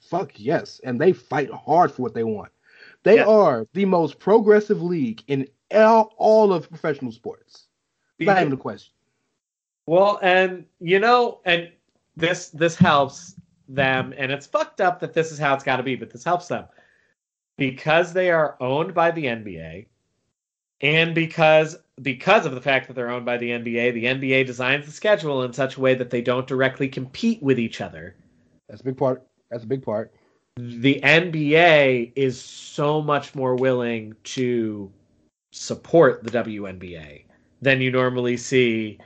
Fuck 0.00 0.32
yes, 0.36 0.80
and 0.84 1.00
they 1.00 1.12
fight 1.12 1.50
hard 1.50 1.92
for 1.92 2.02
what 2.02 2.14
they 2.14 2.24
want. 2.24 2.50
They 3.02 3.16
Yeah. 3.16 3.26
are 3.26 3.66
the 3.72 3.84
most 3.84 4.18
progressive 4.18 4.82
league 4.82 5.22
in 5.26 5.48
all, 5.72 6.14
all 6.16 6.52
of 6.52 6.68
professional 6.68 7.12
sports. 7.12 7.66
Not 8.18 8.40
even 8.40 8.52
a 8.52 8.56
question. 8.56 8.92
Well, 9.86 10.18
and 10.22 10.66
you 10.80 10.98
know, 10.98 11.40
and 11.44 11.70
this 12.16 12.48
this 12.50 12.76
helps 12.76 13.34
them, 13.68 14.14
and 14.16 14.32
it's 14.32 14.46
fucked 14.46 14.80
up 14.80 15.00
that 15.00 15.12
this 15.12 15.32
is 15.32 15.38
how 15.38 15.54
it's 15.54 15.64
got 15.64 15.76
to 15.76 15.82
be, 15.82 15.96
but 15.96 16.10
this 16.10 16.24
helps 16.24 16.48
them 16.48 16.64
because 17.58 18.12
they 18.12 18.30
are 18.30 18.56
owned 18.60 18.94
by 18.94 19.10
the 19.10 19.26
NBA, 19.26 19.86
and 20.80 21.14
because 21.14 21.76
because 22.02 22.46
of 22.46 22.54
the 22.54 22.60
fact 22.60 22.86
that 22.86 22.94
they're 22.94 23.10
owned 23.10 23.26
by 23.26 23.36
the 23.36 23.50
NBA, 23.50 23.92
the 23.92 24.04
NBA 24.06 24.46
designs 24.46 24.86
the 24.86 24.92
schedule 24.92 25.42
in 25.42 25.52
such 25.52 25.76
a 25.76 25.80
way 25.80 25.94
that 25.94 26.10
they 26.10 26.22
don't 26.22 26.46
directly 26.46 26.88
compete 26.88 27.42
with 27.42 27.58
each 27.58 27.80
other. 27.80 28.16
That's 28.68 28.80
a 28.80 28.84
big 28.84 28.96
part. 28.96 29.26
That's 29.50 29.64
a 29.64 29.66
big 29.66 29.82
part. 29.82 30.12
The 30.56 31.00
NBA 31.02 32.12
is 32.14 32.40
so 32.40 33.02
much 33.02 33.34
more 33.34 33.56
willing 33.56 34.14
to 34.24 34.92
support 35.52 36.22
the 36.24 36.30
WNBA 36.30 37.24
than 37.60 37.80
you 37.80 37.90
normally 37.90 38.36
see 38.36 38.98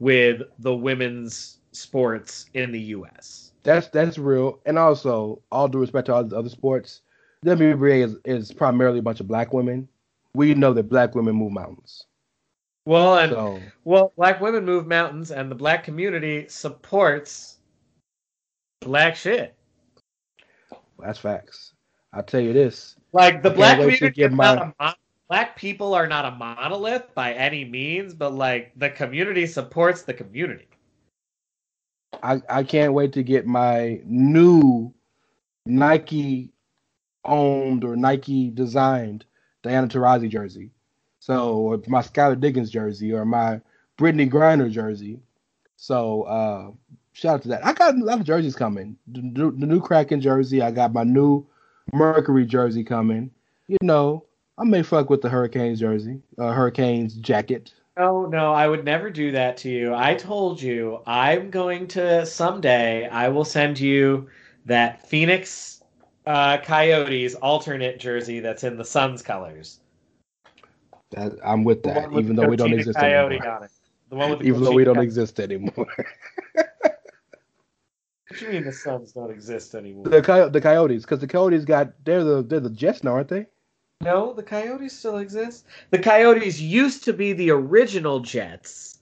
with 0.00 0.42
the 0.58 0.74
women's 0.74 1.58
sports 1.72 2.46
in 2.54 2.72
the 2.72 2.80
US. 2.80 3.52
That's 3.62 3.88
that's 3.88 4.18
real. 4.18 4.60
And 4.66 4.78
also, 4.78 5.42
all 5.52 5.68
due 5.68 5.78
respect 5.78 6.06
to 6.06 6.14
all 6.14 6.24
the 6.24 6.36
other 6.36 6.48
sports, 6.48 7.02
WNBA 7.44 8.04
is, 8.04 8.16
is 8.24 8.52
primarily 8.52 8.98
a 8.98 9.02
bunch 9.02 9.20
of 9.20 9.28
black 9.28 9.52
women. 9.52 9.88
We 10.34 10.54
know 10.54 10.72
that 10.72 10.88
black 10.88 11.14
women 11.14 11.36
move 11.36 11.52
mountains. 11.52 12.06
Well, 12.86 13.18
and 13.18 13.32
So 13.32 13.60
well, 13.84 14.12
black 14.16 14.40
women 14.40 14.64
move 14.64 14.86
mountains 14.86 15.30
and 15.30 15.50
the 15.50 15.54
black 15.54 15.84
community 15.84 16.46
supports 16.48 17.57
black 18.80 19.16
shit. 19.16 19.54
that's 20.98 21.18
facts. 21.18 21.72
I'll 22.12 22.22
tell 22.22 22.40
you 22.40 22.52
this. 22.52 22.96
Like 23.12 23.42
the 23.42 23.50
black 23.50 23.78
community 23.78 24.22
is 24.22 24.32
not 24.32 24.58
a 24.58 24.74
mon- 24.80 24.94
black 25.28 25.56
people 25.56 25.94
are 25.94 26.06
not 26.06 26.24
a 26.24 26.30
monolith 26.30 27.14
by 27.14 27.32
any 27.34 27.64
means, 27.64 28.14
but 28.14 28.34
like 28.34 28.72
the 28.76 28.90
community 28.90 29.46
supports 29.46 30.02
the 30.02 30.14
community. 30.14 30.66
I, 32.22 32.40
I 32.48 32.64
can't 32.64 32.94
wait 32.94 33.12
to 33.12 33.22
get 33.22 33.46
my 33.46 34.00
new 34.04 34.92
Nike 35.66 36.52
owned 37.24 37.84
or 37.84 37.94
Nike 37.96 38.50
designed 38.50 39.26
Diana 39.62 39.86
Taurasi 39.86 40.30
jersey. 40.30 40.70
So 41.20 41.56
or 41.56 41.82
my 41.86 42.00
Skylar 42.00 42.40
Diggins 42.40 42.70
jersey 42.70 43.12
or 43.12 43.24
my 43.24 43.60
Brittney 43.98 44.30
Griner 44.30 44.70
jersey. 44.70 45.20
So 45.76 46.22
uh 46.22 46.70
shout 47.18 47.34
out 47.34 47.42
to 47.42 47.48
that. 47.48 47.66
I 47.66 47.72
got 47.72 47.94
a 47.94 47.98
lot 47.98 48.20
of 48.20 48.26
jerseys 48.26 48.54
coming. 48.54 48.96
The, 49.08 49.52
the, 49.56 49.66
new 49.66 49.80
Kraken 49.80 50.20
jersey. 50.20 50.62
I 50.62 50.70
got 50.70 50.92
my 50.92 51.02
new 51.02 51.44
Mercury 51.92 52.46
jersey 52.46 52.84
coming. 52.84 53.30
You 53.66 53.76
know, 53.82 54.24
I 54.56 54.64
may 54.64 54.82
fuck 54.82 55.10
with 55.10 55.20
the 55.20 55.28
Hurricanes 55.28 55.80
jersey, 55.80 56.20
uh, 56.38 56.52
Hurricanes 56.52 57.14
jacket. 57.14 57.72
Oh 57.96 58.26
no, 58.26 58.52
I 58.52 58.68
would 58.68 58.84
never 58.84 59.10
do 59.10 59.32
that 59.32 59.56
to 59.58 59.68
you. 59.68 59.92
I 59.94 60.14
told 60.14 60.62
you 60.62 61.00
I'm 61.06 61.50
going 61.50 61.88
to 61.88 62.24
someday. 62.24 63.08
I 63.08 63.28
will 63.28 63.44
send 63.44 63.80
you 63.80 64.28
that 64.66 65.06
Phoenix 65.06 65.82
uh, 66.24 66.58
Coyotes 66.58 67.34
alternate 67.34 67.98
jersey 67.98 68.38
that's 68.38 68.62
in 68.62 68.76
the 68.76 68.84
Suns 68.84 69.22
colors. 69.22 69.80
That, 71.10 71.32
I'm 71.44 71.64
with 71.64 71.82
that, 71.84 72.10
with 72.10 72.24
even 72.24 72.36
though 72.36 72.48
we 72.48 72.56
don't 72.56 72.72
exist 72.72 72.98
Coyote 72.98 73.36
anymore. 73.36 73.64
it. 73.64 73.70
The 74.10 74.16
one 74.16 74.30
with 74.30 74.38
the 74.40 74.46
Even 74.46 74.62
though 74.62 74.72
we 74.72 74.84
don't 74.84 74.98
exist 74.98 75.40
anymore. 75.40 75.86
What 78.40 78.46
you 78.46 78.52
mean 78.54 78.64
the 78.64 78.72
Suns 78.72 79.12
don't 79.12 79.30
exist 79.30 79.74
anymore? 79.74 80.04
the 80.04 80.22
coy- 80.22 80.48
the 80.48 80.60
Coyotes, 80.60 81.02
because 81.02 81.18
the 81.20 81.26
Coyotes 81.26 81.64
got 81.64 81.92
they're 82.04 82.22
the 82.24 82.42
they're 82.42 82.60
the 82.60 82.70
Jets 82.70 83.02
now, 83.02 83.12
aren't 83.14 83.28
they? 83.28 83.46
No, 84.00 84.32
the 84.32 84.42
Coyotes 84.44 84.96
still 84.96 85.18
exist. 85.18 85.66
The 85.90 85.98
Coyotes 85.98 86.60
used 86.60 87.02
to 87.04 87.12
be 87.12 87.32
the 87.32 87.50
original 87.50 88.20
Jets. 88.20 89.00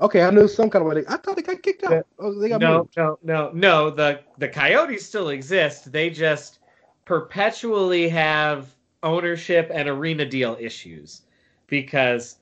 Okay, 0.00 0.22
I 0.22 0.30
knew 0.30 0.48
some 0.48 0.68
kind 0.68 0.84
of 0.84 0.88
way. 0.88 1.00
They, 1.02 1.06
I 1.06 1.16
thought 1.16 1.36
they 1.36 1.42
got 1.42 1.62
kicked 1.62 1.84
out. 1.84 2.04
Oh, 2.18 2.36
they 2.40 2.48
got 2.48 2.60
No, 2.60 2.78
moved. 2.78 2.96
no, 2.96 3.18
no, 3.22 3.50
no. 3.54 3.90
The 3.90 4.20
the 4.38 4.48
Coyotes 4.48 5.06
still 5.06 5.28
exist. 5.28 5.92
They 5.92 6.10
just 6.10 6.58
perpetually 7.04 8.08
have 8.08 8.74
ownership 9.04 9.70
and 9.72 9.88
arena 9.88 10.24
deal 10.26 10.56
issues 10.60 11.22
because 11.68 12.36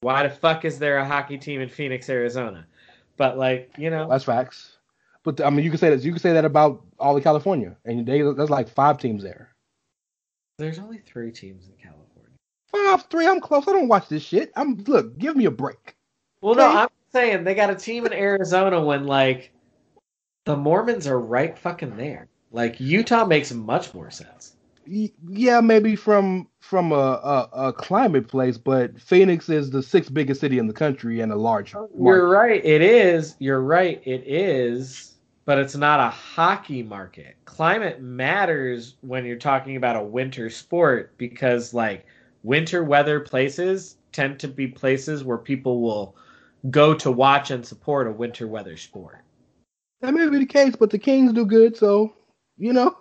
why 0.00 0.22
the 0.22 0.30
fuck 0.30 0.64
is 0.64 0.78
there 0.78 0.96
a 0.98 1.04
hockey 1.04 1.36
team 1.36 1.60
in 1.60 1.68
Phoenix, 1.68 2.08
Arizona? 2.08 2.66
But 3.18 3.36
like, 3.36 3.70
you 3.76 3.90
know, 3.90 4.08
That's 4.08 4.24
facts. 4.24 4.71
But 5.24 5.40
I 5.40 5.50
mean, 5.50 5.64
you 5.64 5.70
can 5.70 5.78
say 5.78 5.90
that 5.90 6.02
you 6.02 6.12
can 6.12 6.20
say 6.20 6.32
that 6.32 6.44
about 6.44 6.84
all 6.98 7.16
of 7.16 7.22
California, 7.22 7.76
and 7.84 8.06
they 8.06 8.22
there's 8.22 8.50
like 8.50 8.68
five 8.68 8.98
teams 8.98 9.22
there. 9.22 9.54
there's 10.58 10.78
only 10.78 10.98
three 10.98 11.30
teams 11.30 11.68
in 11.68 11.74
California. 11.74 12.30
Five, 12.66 13.06
three. 13.10 13.26
I'm 13.26 13.40
close. 13.40 13.68
I 13.68 13.72
don't 13.72 13.88
watch 13.88 14.08
this 14.08 14.22
shit. 14.22 14.52
I'm 14.56 14.82
look. 14.84 15.18
Give 15.18 15.36
me 15.36 15.44
a 15.44 15.50
break. 15.50 15.96
Well, 16.40 16.56
no, 16.56 16.68
I'm 16.68 16.88
saying 17.12 17.44
they 17.44 17.54
got 17.54 17.70
a 17.70 17.74
team 17.76 18.04
in 18.06 18.12
Arizona 18.12 18.84
when 18.84 19.06
like 19.06 19.52
the 20.44 20.56
Mormons 20.56 21.06
are 21.06 21.20
right 21.20 21.56
fucking 21.56 21.96
there. 21.96 22.28
Like 22.50 22.80
Utah 22.80 23.24
makes 23.24 23.52
much 23.52 23.94
more 23.94 24.10
sense. 24.10 24.56
Yeah, 24.84 25.60
maybe 25.60 25.94
from 25.94 26.48
from 26.60 26.90
a, 26.90 26.94
a, 26.94 27.48
a 27.68 27.72
climate 27.72 28.26
place, 28.26 28.58
but 28.58 29.00
Phoenix 29.00 29.48
is 29.48 29.70
the 29.70 29.82
sixth 29.82 30.12
biggest 30.12 30.40
city 30.40 30.58
in 30.58 30.66
the 30.66 30.72
country 30.72 31.20
and 31.20 31.30
a 31.30 31.36
large. 31.36 31.72
You're 31.72 31.88
market. 31.96 32.24
right. 32.24 32.64
It 32.64 32.82
is. 32.82 33.36
You're 33.38 33.60
right. 33.60 34.02
It 34.04 34.24
is. 34.26 35.11
But 35.44 35.58
it's 35.58 35.74
not 35.76 35.98
a 35.98 36.08
hockey 36.08 36.82
market. 36.82 37.36
Climate 37.46 38.00
matters 38.00 38.94
when 39.00 39.24
you're 39.24 39.36
talking 39.36 39.76
about 39.76 39.96
a 39.96 40.02
winter 40.02 40.48
sport 40.48 41.16
because, 41.18 41.74
like, 41.74 42.06
winter 42.44 42.84
weather 42.84 43.18
places 43.20 43.96
tend 44.12 44.38
to 44.40 44.48
be 44.48 44.68
places 44.68 45.24
where 45.24 45.38
people 45.38 45.80
will 45.80 46.14
go 46.70 46.94
to 46.94 47.10
watch 47.10 47.50
and 47.50 47.66
support 47.66 48.06
a 48.06 48.12
winter 48.12 48.46
weather 48.46 48.76
sport. 48.76 49.24
That 50.00 50.14
may 50.14 50.28
be 50.28 50.38
the 50.38 50.46
case, 50.46 50.76
but 50.76 50.90
the 50.90 50.98
Kings 50.98 51.32
do 51.32 51.44
good, 51.44 51.76
so 51.76 52.12
you 52.56 52.72
know 52.72 52.96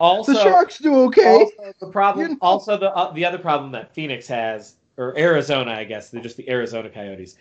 Also, 0.00 0.32
the 0.32 0.42
Sharks 0.42 0.78
do 0.78 0.94
okay. 1.04 1.24
also 1.40 1.72
the 1.80 1.86
problem, 1.88 2.26
You 2.26 2.32
know. 2.32 2.38
also 2.40 2.76
the 2.76 2.90
uh, 2.94 3.12
the 3.12 3.24
other 3.24 3.38
problem 3.38 3.72
that 3.72 3.94
Phoenix 3.94 4.26
has, 4.26 4.74
or 4.96 5.16
Arizona, 5.18 5.72
I 5.72 5.84
guess 5.84 6.10
they're 6.10 6.22
just 6.22 6.36
the 6.36 6.48
Arizona 6.50 6.90
Coyotes, 6.90 7.36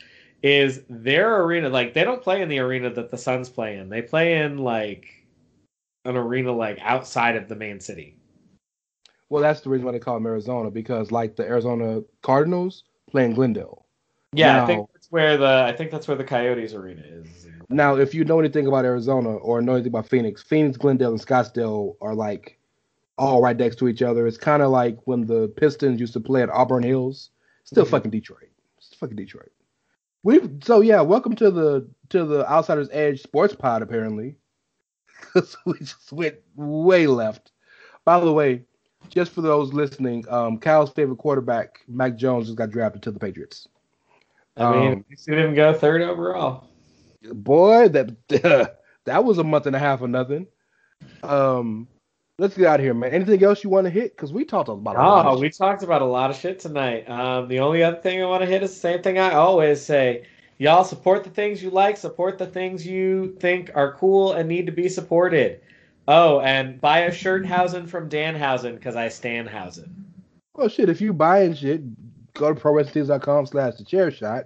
is 0.45 0.83
their 0.87 1.41
arena. 1.41 1.69
Like 1.69 1.95
they 1.95 2.03
don't 2.03 2.21
play 2.21 2.43
in 2.43 2.49
the 2.49 2.59
arena 2.59 2.91
that 2.91 3.09
the 3.09 3.17
Suns 3.17 3.49
play 3.49 3.77
in. 3.77 3.89
They 3.89 4.03
play 4.03 4.43
in 4.43 4.59
like 4.59 5.07
an 6.05 6.15
arena 6.15 6.51
like 6.51 6.77
outside 6.81 7.35
of 7.35 7.47
the 7.49 7.55
main 7.55 7.79
city. 7.79 8.15
Well, 9.29 9.41
that's 9.41 9.61
the 9.61 9.71
reason 9.71 9.87
why 9.87 9.93
they 9.93 9.99
call 9.99 10.13
them 10.13 10.27
Arizona 10.27 10.69
because, 10.69 11.11
like 11.11 11.35
the 11.35 11.43
Arizona 11.43 12.03
Cardinals, 12.21 12.83
play 13.09 13.25
in 13.25 13.33
Glendale. 13.33 13.87
Yeah, 14.33 14.61
I 14.61 14.67
think 14.67 14.87
that's 14.93 15.11
where 15.11 15.35
the 15.35 15.63
I 15.65 15.75
think 15.75 15.89
that's 15.89 16.07
where 16.07 16.15
the 16.15 16.23
Coyotes 16.23 16.75
arena 16.75 17.01
is. 17.03 17.47
Now, 17.69 17.95
if 17.95 18.13
you 18.13 18.23
know 18.23 18.39
anything 18.39 18.67
about 18.67 18.85
Arizona 18.85 19.29
or 19.29 19.63
know 19.63 19.73
anything 19.73 19.93
about 19.93 20.07
Phoenix, 20.07 20.43
Phoenix, 20.43 20.77
Glendale, 20.77 21.09
and 21.09 21.19
Scottsdale 21.19 21.95
are 22.01 22.13
like 22.13 22.59
all 23.17 23.41
right 23.41 23.57
next 23.57 23.77
to 23.77 23.87
each 23.87 24.03
other. 24.03 24.27
It's 24.27 24.37
kind 24.37 24.61
of 24.61 24.69
like 24.69 24.99
when 25.05 25.25
the 25.25 25.47
Pistons 25.57 25.99
used 25.99 26.13
to 26.13 26.19
play 26.19 26.43
at 26.43 26.49
Auburn 26.51 26.83
Hills. 26.83 27.31
Still 27.63 27.85
Mhm. 27.85 27.89
fucking 27.89 28.11
Detroit. 28.11 28.51
It's 28.77 28.93
fucking 28.93 29.15
Detroit. 29.15 29.51
We 30.25 30.39
so 30.63 30.81
yeah. 30.81 31.01
Welcome 31.01 31.35
to 31.35 31.51
the 31.51 31.87
to 32.09 32.25
the 32.25 32.49
Outsiders 32.51 32.89
Edge 32.91 33.21
Sports 33.21 33.53
Pod. 33.53 33.83
Apparently, 33.83 34.35
'Cause 35.21 35.55
we 35.67 35.77
just 35.77 36.11
went 36.11 36.37
way 36.55 37.05
left. 37.05 37.51
By 38.05 38.19
the 38.19 38.33
way, 38.33 38.63
just 39.09 39.31
for 39.31 39.41
those 39.41 39.71
listening, 39.71 40.25
um, 40.27 40.57
Cal's 40.57 40.89
favorite 40.89 41.17
quarterback, 41.17 41.81
Mac 41.87 42.15
Jones, 42.15 42.47
just 42.47 42.57
got 42.57 42.71
drafted 42.71 43.03
to 43.03 43.11
the 43.11 43.19
Patriots. 43.19 43.67
I 44.57 44.71
mean, 44.71 44.93
Um, 44.93 45.05
you 45.09 45.15
seen 45.15 45.37
him 45.37 45.53
go 45.53 45.73
third 45.73 46.01
overall. 46.01 46.69
boy, 47.31 47.89
that 47.89 48.15
that 49.05 49.23
was 49.23 49.37
a 49.37 49.43
month 49.43 49.67
and 49.67 49.75
a 49.75 49.79
half 49.79 50.01
or 50.01 50.07
nothing. 50.07 50.47
Um, 51.21 51.87
let's 52.37 52.55
get 52.57 52.67
out 52.67 52.79
of 52.79 52.83
here, 52.85 52.93
man. 52.93 53.13
Anything 53.13 53.43
else 53.43 53.63
you 53.63 53.69
want 53.69 53.85
to 53.85 53.91
hit? 53.91 54.15
Because 54.15 54.33
we 54.33 54.45
talked 54.45 54.69
about 54.69 54.95
a 54.95 54.99
lot 54.99 55.25
Oh, 55.25 55.33
of 55.33 55.39
we 55.39 55.47
shit. 55.47 55.57
talked 55.57 55.83
about 55.83 56.01
a 56.01 56.05
lot 56.05 56.29
of 56.29 56.35
shit 56.35 56.59
tonight. 56.59 57.09
Um, 57.09 57.47
the 57.47 57.59
only 57.59 57.83
other 57.83 57.97
thing 57.97 58.21
I 58.21 58.25
want 58.25 58.41
to 58.41 58.47
hit 58.47 58.63
is 58.63 58.73
the 58.73 58.79
same 58.79 59.01
thing 59.01 59.17
I 59.17 59.33
always 59.33 59.81
say. 59.81 60.25
Y'all 60.57 60.83
support 60.85 61.23
the 61.23 61.29
things 61.29 61.61
you 61.61 61.69
like, 61.69 61.97
support 61.97 62.37
the 62.37 62.45
things 62.47 62.85
you 62.85 63.35
think 63.39 63.71
are 63.75 63.93
cool 63.95 64.33
and 64.33 64.47
need 64.47 64.65
to 64.65 64.71
be 64.71 64.87
supported. 64.87 65.59
Oh, 66.07 66.39
and 66.41 66.79
buy 66.79 66.99
a 66.99 67.11
Shirthausen 67.11 67.87
from 67.89 68.09
Danhausen 68.09 68.75
because 68.75 68.95
I 68.95 69.09
stan 69.09 69.47
Hausen. 69.47 70.05
Well, 70.53 70.69
shit. 70.69 70.87
If 70.89 71.01
you 71.01 71.11
buying 71.13 71.55
shit, 71.55 71.81
go 72.33 72.53
to 72.53 72.59
prowrestlingtees.com 72.59 73.47
slash 73.47 73.75
the 73.75 73.83
chair 73.83 74.11
shot. 74.11 74.45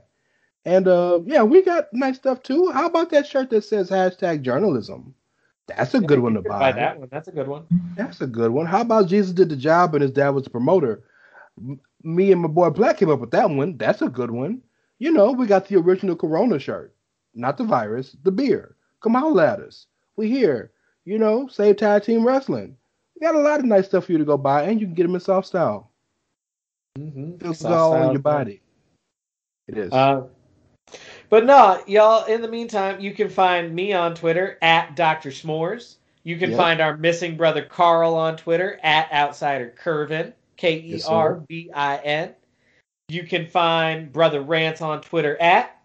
And 0.65 0.87
uh, 0.87 1.19
yeah, 1.25 1.43
we 1.43 1.61
got 1.61 1.87
nice 1.93 2.15
stuff 2.15 2.41
too. 2.43 2.71
How 2.71 2.87
about 2.87 3.09
that 3.11 3.27
shirt 3.27 3.49
that 3.51 3.63
says 3.63 3.89
hashtag 3.89 4.41
journalism? 4.41 5.13
That's 5.77 5.93
a 5.93 6.01
good 6.01 6.19
one 6.19 6.33
to 6.33 6.41
buy. 6.41 6.59
Buy 6.59 6.71
that 6.73 6.99
one. 6.99 7.09
That's 7.11 7.27
a 7.27 7.31
good 7.31 7.47
one. 7.47 7.65
That's 7.95 8.21
a 8.21 8.27
good 8.27 8.51
one. 8.51 8.65
How 8.65 8.81
about 8.81 9.07
Jesus 9.07 9.31
did 9.31 9.49
the 9.49 9.55
job 9.55 9.95
and 9.95 10.01
his 10.01 10.11
dad 10.11 10.29
was 10.29 10.43
the 10.43 10.49
promoter? 10.49 11.03
M- 11.57 11.79
Me 12.03 12.31
and 12.31 12.41
my 12.41 12.47
boy 12.47 12.69
Black 12.69 12.97
came 12.97 13.09
up 13.09 13.19
with 13.19 13.31
that 13.31 13.49
one. 13.49 13.77
That's 13.77 14.01
a 14.01 14.09
good 14.09 14.31
one. 14.31 14.61
You 14.99 15.11
know, 15.11 15.31
we 15.31 15.47
got 15.47 15.67
the 15.67 15.77
original 15.77 16.15
Corona 16.15 16.59
shirt, 16.59 16.93
not 17.33 17.57
the 17.57 17.63
virus, 17.63 18.15
the 18.23 18.31
beer. 18.31 18.75
Come 19.01 19.15
at 19.15 19.59
us. 19.59 19.87
We 20.15 20.29
here. 20.29 20.71
You 21.05 21.17
know, 21.17 21.47
save 21.47 21.77
tag 21.77 22.03
team 22.03 22.25
wrestling. 22.25 22.75
We 23.15 23.25
got 23.25 23.35
a 23.35 23.39
lot 23.39 23.59
of 23.59 23.65
nice 23.65 23.85
stuff 23.85 24.05
for 24.05 24.11
you 24.11 24.17
to 24.17 24.25
go 24.25 24.37
buy, 24.37 24.63
and 24.63 24.79
you 24.79 24.87
can 24.87 24.95
get 24.95 25.03
them 25.03 25.15
in 25.15 25.21
soft 25.21 25.47
style. 25.47 25.91
Mm-hmm. 26.97 27.37
Feels 27.37 27.63
all 27.63 27.95
in 28.03 28.11
your 28.11 28.21
body. 28.21 28.61
It 29.67 29.77
is. 29.77 29.91
Uh, 29.93 30.23
but 31.29 31.45
no, 31.45 31.81
y'all, 31.87 32.25
in 32.25 32.41
the 32.41 32.47
meantime, 32.47 32.99
you 32.99 33.13
can 33.13 33.29
find 33.29 33.73
me 33.73 33.93
on 33.93 34.15
Twitter 34.15 34.57
at 34.61 34.95
Dr. 34.95 35.29
S'mores. 35.29 35.95
You 36.23 36.37
can 36.37 36.49
Yep. 36.51 36.57
find 36.57 36.81
our 36.81 36.97
missing 36.97 37.37
brother 37.37 37.63
Karl 37.63 38.15
on 38.15 38.35
Twitter 38.37 38.79
at 38.83 39.11
Outsider 39.11 39.73
Kervin, 39.81 40.33
K 40.57 40.75
E 40.75 41.01
R 41.07 41.35
B 41.47 41.71
I 41.73 41.97
N. 41.97 42.35
You 43.07 43.23
can 43.23 43.47
find 43.47 44.11
Brother 44.11 44.41
Rance 44.41 44.81
on 44.81 45.01
Twitter 45.01 45.35
at 45.41 45.75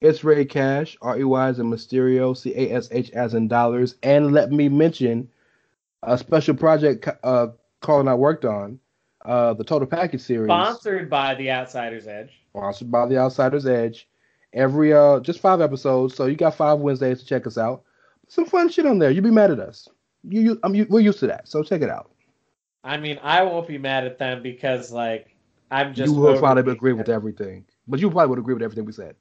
It's 0.00 0.22
Rey 0.22 0.44
Cash, 0.44 0.96
R 1.02 1.18
E 1.18 1.24
Y 1.24 1.48
as 1.48 1.58
in 1.58 1.70
Mysterio, 1.70 2.36
C 2.36 2.54
A 2.54 2.72
S 2.76 2.88
H 2.92 3.10
as 3.10 3.34
in 3.34 3.48
dollars. 3.48 3.96
And 4.02 4.32
let 4.32 4.50
me 4.52 4.68
mention 4.68 5.28
a 6.02 6.16
special 6.16 6.54
project 6.54 7.08
uh, 7.22 7.48
Karl 7.80 8.00
and 8.00 8.08
I 8.08 8.14
worked 8.14 8.44
on, 8.44 8.78
uh, 9.24 9.54
the 9.54 9.64
Total 9.64 9.86
Package 9.88 10.20
series. 10.20 10.48
Sponsored 10.48 11.10
by 11.10 11.34
The 11.34 11.50
Outsider's 11.50 12.06
Edge. 12.06 12.32
Sponsored 12.50 12.90
by 12.90 13.06
The 13.06 13.18
Outsider's 13.18 13.66
Edge. 13.66 14.06
Every, 14.52 14.92
uh, 14.92 15.20
just 15.20 15.40
five 15.40 15.60
episodes. 15.60 16.14
So 16.14 16.26
you 16.26 16.36
got 16.36 16.54
five 16.56 16.78
Wednesdays 16.78 17.20
to 17.20 17.26
check 17.26 17.46
us 17.46 17.56
out. 17.56 17.82
Some 18.28 18.46
fun 18.46 18.68
shit 18.68 18.86
on 18.86 18.98
there. 18.98 19.10
You'll 19.10 19.24
be 19.24 19.30
mad 19.30 19.50
at 19.50 19.60
us. 19.60 19.88
You, 20.22 20.40
you, 20.40 20.60
I'm, 20.62 20.74
you, 20.74 20.86
we're 20.88 21.00
used 21.00 21.20
to 21.20 21.26
that. 21.28 21.48
So 21.48 21.62
check 21.62 21.82
it 21.82 21.90
out. 21.90 22.10
I 22.82 22.96
mean, 22.96 23.18
I 23.22 23.42
won't 23.42 23.68
be 23.68 23.78
mad 23.78 24.04
at 24.04 24.18
them 24.18 24.42
because, 24.42 24.90
like, 24.90 25.36
I'm 25.70 25.94
just. 25.94 26.12
you 26.12 26.18
will 26.18 26.38
probably 26.38 26.72
agree 26.72 26.92
with 26.92 27.08
everything. 27.08 27.64
But 27.86 28.00
you 28.00 28.10
probably 28.10 28.28
would 28.28 28.38
agree 28.38 28.54
with 28.54 28.62
everything 28.62 28.84
we 28.84 28.92
said. 28.92 29.16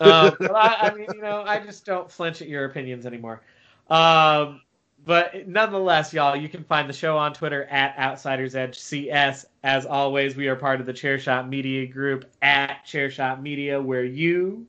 um, 0.00 0.34
but 0.38 0.54
I, 0.54 0.88
I 0.88 0.94
mean, 0.96 1.06
you 1.14 1.22
know, 1.22 1.42
I 1.46 1.60
just 1.60 1.84
don't 1.84 2.10
flinch 2.10 2.42
at 2.42 2.48
your 2.48 2.64
opinions 2.64 3.06
anymore. 3.06 3.42
Um, 3.88 4.60
but 5.04 5.48
nonetheless, 5.48 6.12
y'all, 6.12 6.36
you 6.36 6.48
can 6.48 6.64
find 6.64 6.88
the 6.88 6.92
show 6.92 7.16
on 7.16 7.32
Twitter 7.32 7.64
at 7.64 7.96
Outsiders 7.98 8.54
Edge 8.54 8.78
CS. 8.78 9.46
As 9.64 9.86
always, 9.86 10.36
we 10.36 10.48
are 10.48 10.56
part 10.56 10.80
of 10.80 10.86
the 10.86 10.92
Chairshot 10.92 11.48
Media 11.48 11.86
Group 11.86 12.26
at 12.42 12.84
Chairshot 12.86 13.40
Media, 13.40 13.80
where 13.80 14.04
you 14.04 14.66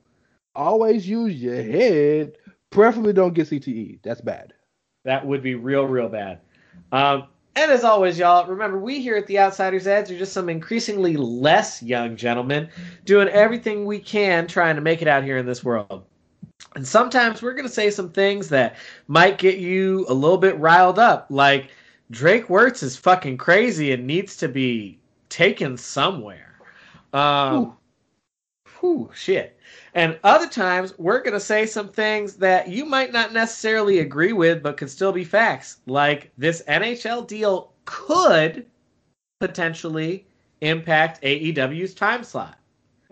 Always 0.56 1.08
use 1.08 1.42
your 1.42 1.62
head. 1.62 2.38
Preferably 2.70 3.14
don't 3.14 3.34
get 3.34 3.48
CTE. 3.50 4.00
That's 4.04 4.22
bad. 4.22 4.54
that 5.06 5.26
would 5.26 5.42
be 5.42 5.56
real, 5.56 5.86
real 5.86 6.10
bad. 6.10 6.40
Um, 6.92 7.28
and 7.56 7.72
as 7.72 7.84
always, 7.84 8.20
y'all, 8.20 8.46
remember 8.46 8.78
we 8.78 9.02
here 9.02 9.16
at 9.16 9.28
the 9.28 9.40
Outsiders 9.40 9.88
Edge 9.88 10.12
are 10.12 10.18
just 10.18 10.34
some 10.34 10.50
increasingly 10.50 11.18
less 11.18 11.82
young 11.82 12.16
gentlemen 12.16 12.70
doing 13.06 13.28
everything 13.30 13.86
we 13.86 14.00
can 14.00 14.48
trying 14.48 14.76
to 14.76 14.82
make 14.82 15.02
it 15.02 15.08
out 15.08 15.24
here 15.24 15.38
in 15.38 15.46
this 15.46 15.64
world. 15.64 16.04
And 16.76 16.88
sometimes 16.88 17.42
we're 17.42 17.54
going 17.54 17.68
to 17.68 17.74
say 17.74 17.90
some 17.90 18.10
things 18.10 18.50
that 18.50 18.76
might 19.08 19.38
get 19.38 19.58
you 19.58 20.06
a 20.08 20.14
little 20.14 20.38
bit 20.38 20.58
riled 20.60 21.00
up, 21.00 21.28
like 21.30 21.72
Drake 22.12 22.48
Wuertz 22.48 22.84
is 22.84 22.96
fucking 22.96 23.38
crazy 23.38 23.92
and 23.92 24.06
needs 24.06 24.36
to 24.38 24.48
be 24.48 25.00
taken 25.30 25.78
somewhere. 25.78 26.60
Um, 27.14 27.78
whew, 28.80 29.10
shit. 29.14 29.58
And 29.94 30.20
other 30.24 30.48
times 30.48 30.98
we're 30.98 31.22
going 31.22 31.34
to 31.34 31.40
say 31.40 31.66
some 31.66 31.90
things 31.90 32.36
that 32.36 32.68
you 32.68 32.86
might 32.86 33.12
not 33.12 33.34
necessarily 33.34 34.00
agree 34.00 34.34
with, 34.34 34.62
but 34.62 34.78
could 34.78 34.90
still 34.90 35.12
be 35.12 35.24
facts. 35.24 35.78
Like 35.88 36.32
this 36.38 36.62
NHL 36.68 37.28
deal 37.28 37.74
could 37.86 38.66
potentially 39.40 40.28
impact 40.62 41.22
AEW's 41.24 41.94
time 41.94 42.24
slot. 42.24 42.60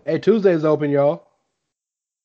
Hey, 0.05 0.19
Tuesday's 0.19 0.63
open, 0.63 0.89
y'all. 0.91 1.26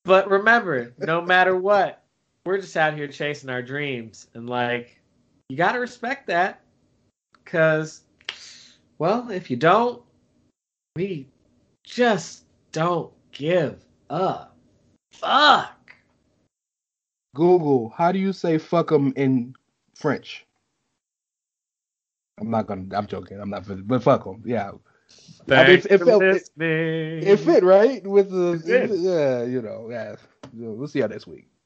But 0.05 0.29
remember, 0.29 0.93
no 0.99 1.21
matter 1.21 1.55
what, 1.55 2.03
we're 2.45 2.59
just 2.59 2.75
out 2.75 2.93
here 2.93 3.07
chasing 3.07 3.49
our 3.49 3.61
dreams. 3.61 4.27
And, 4.33 4.49
like, 4.49 4.99
you 5.49 5.57
got 5.57 5.73
to 5.73 5.79
respect 5.79 6.27
that. 6.27 6.61
Because, 7.43 8.01
well, 8.97 9.29
if 9.31 9.49
you 9.49 9.57
don't, 9.57 10.01
we 10.95 11.27
just 11.83 12.45
don't 12.71 13.11
give 13.31 13.83
up. 14.09 14.55
fuck. 15.11 15.95
Google, 17.35 17.89
how 17.89 18.11
do 18.11 18.19
you 18.19 18.31
say 18.31 18.57
fuck 18.57 18.89
them 18.89 19.11
in 19.15 19.55
French? 19.95 20.45
I'm 22.39 22.49
not 22.49 22.67
gonna. 22.67 22.85
I'm 22.95 23.07
joking. 23.07 23.39
I'm 23.39 23.49
not. 23.49 23.63
But 23.87 24.03
fuck 24.03 24.23
them. 24.23 24.43
Yeah. 24.45 24.71
I 25.51 25.63
mean, 25.63 25.81
it 25.89 25.99
felt- 26.03 26.23
it- 26.23 26.33
listening. 26.33 27.23
It 27.23 27.39
fit 27.39 27.63
right 27.63 28.05
with 28.05 28.29
the. 28.29 28.61
It 28.65 28.91
yeah, 28.99 29.43
you 29.43 29.61
know. 29.61 29.87
Yeah. 29.89 30.15
We'll 30.53 30.87
see 30.87 31.01
how 31.01 31.07
next 31.07 31.27
week. 31.27 31.47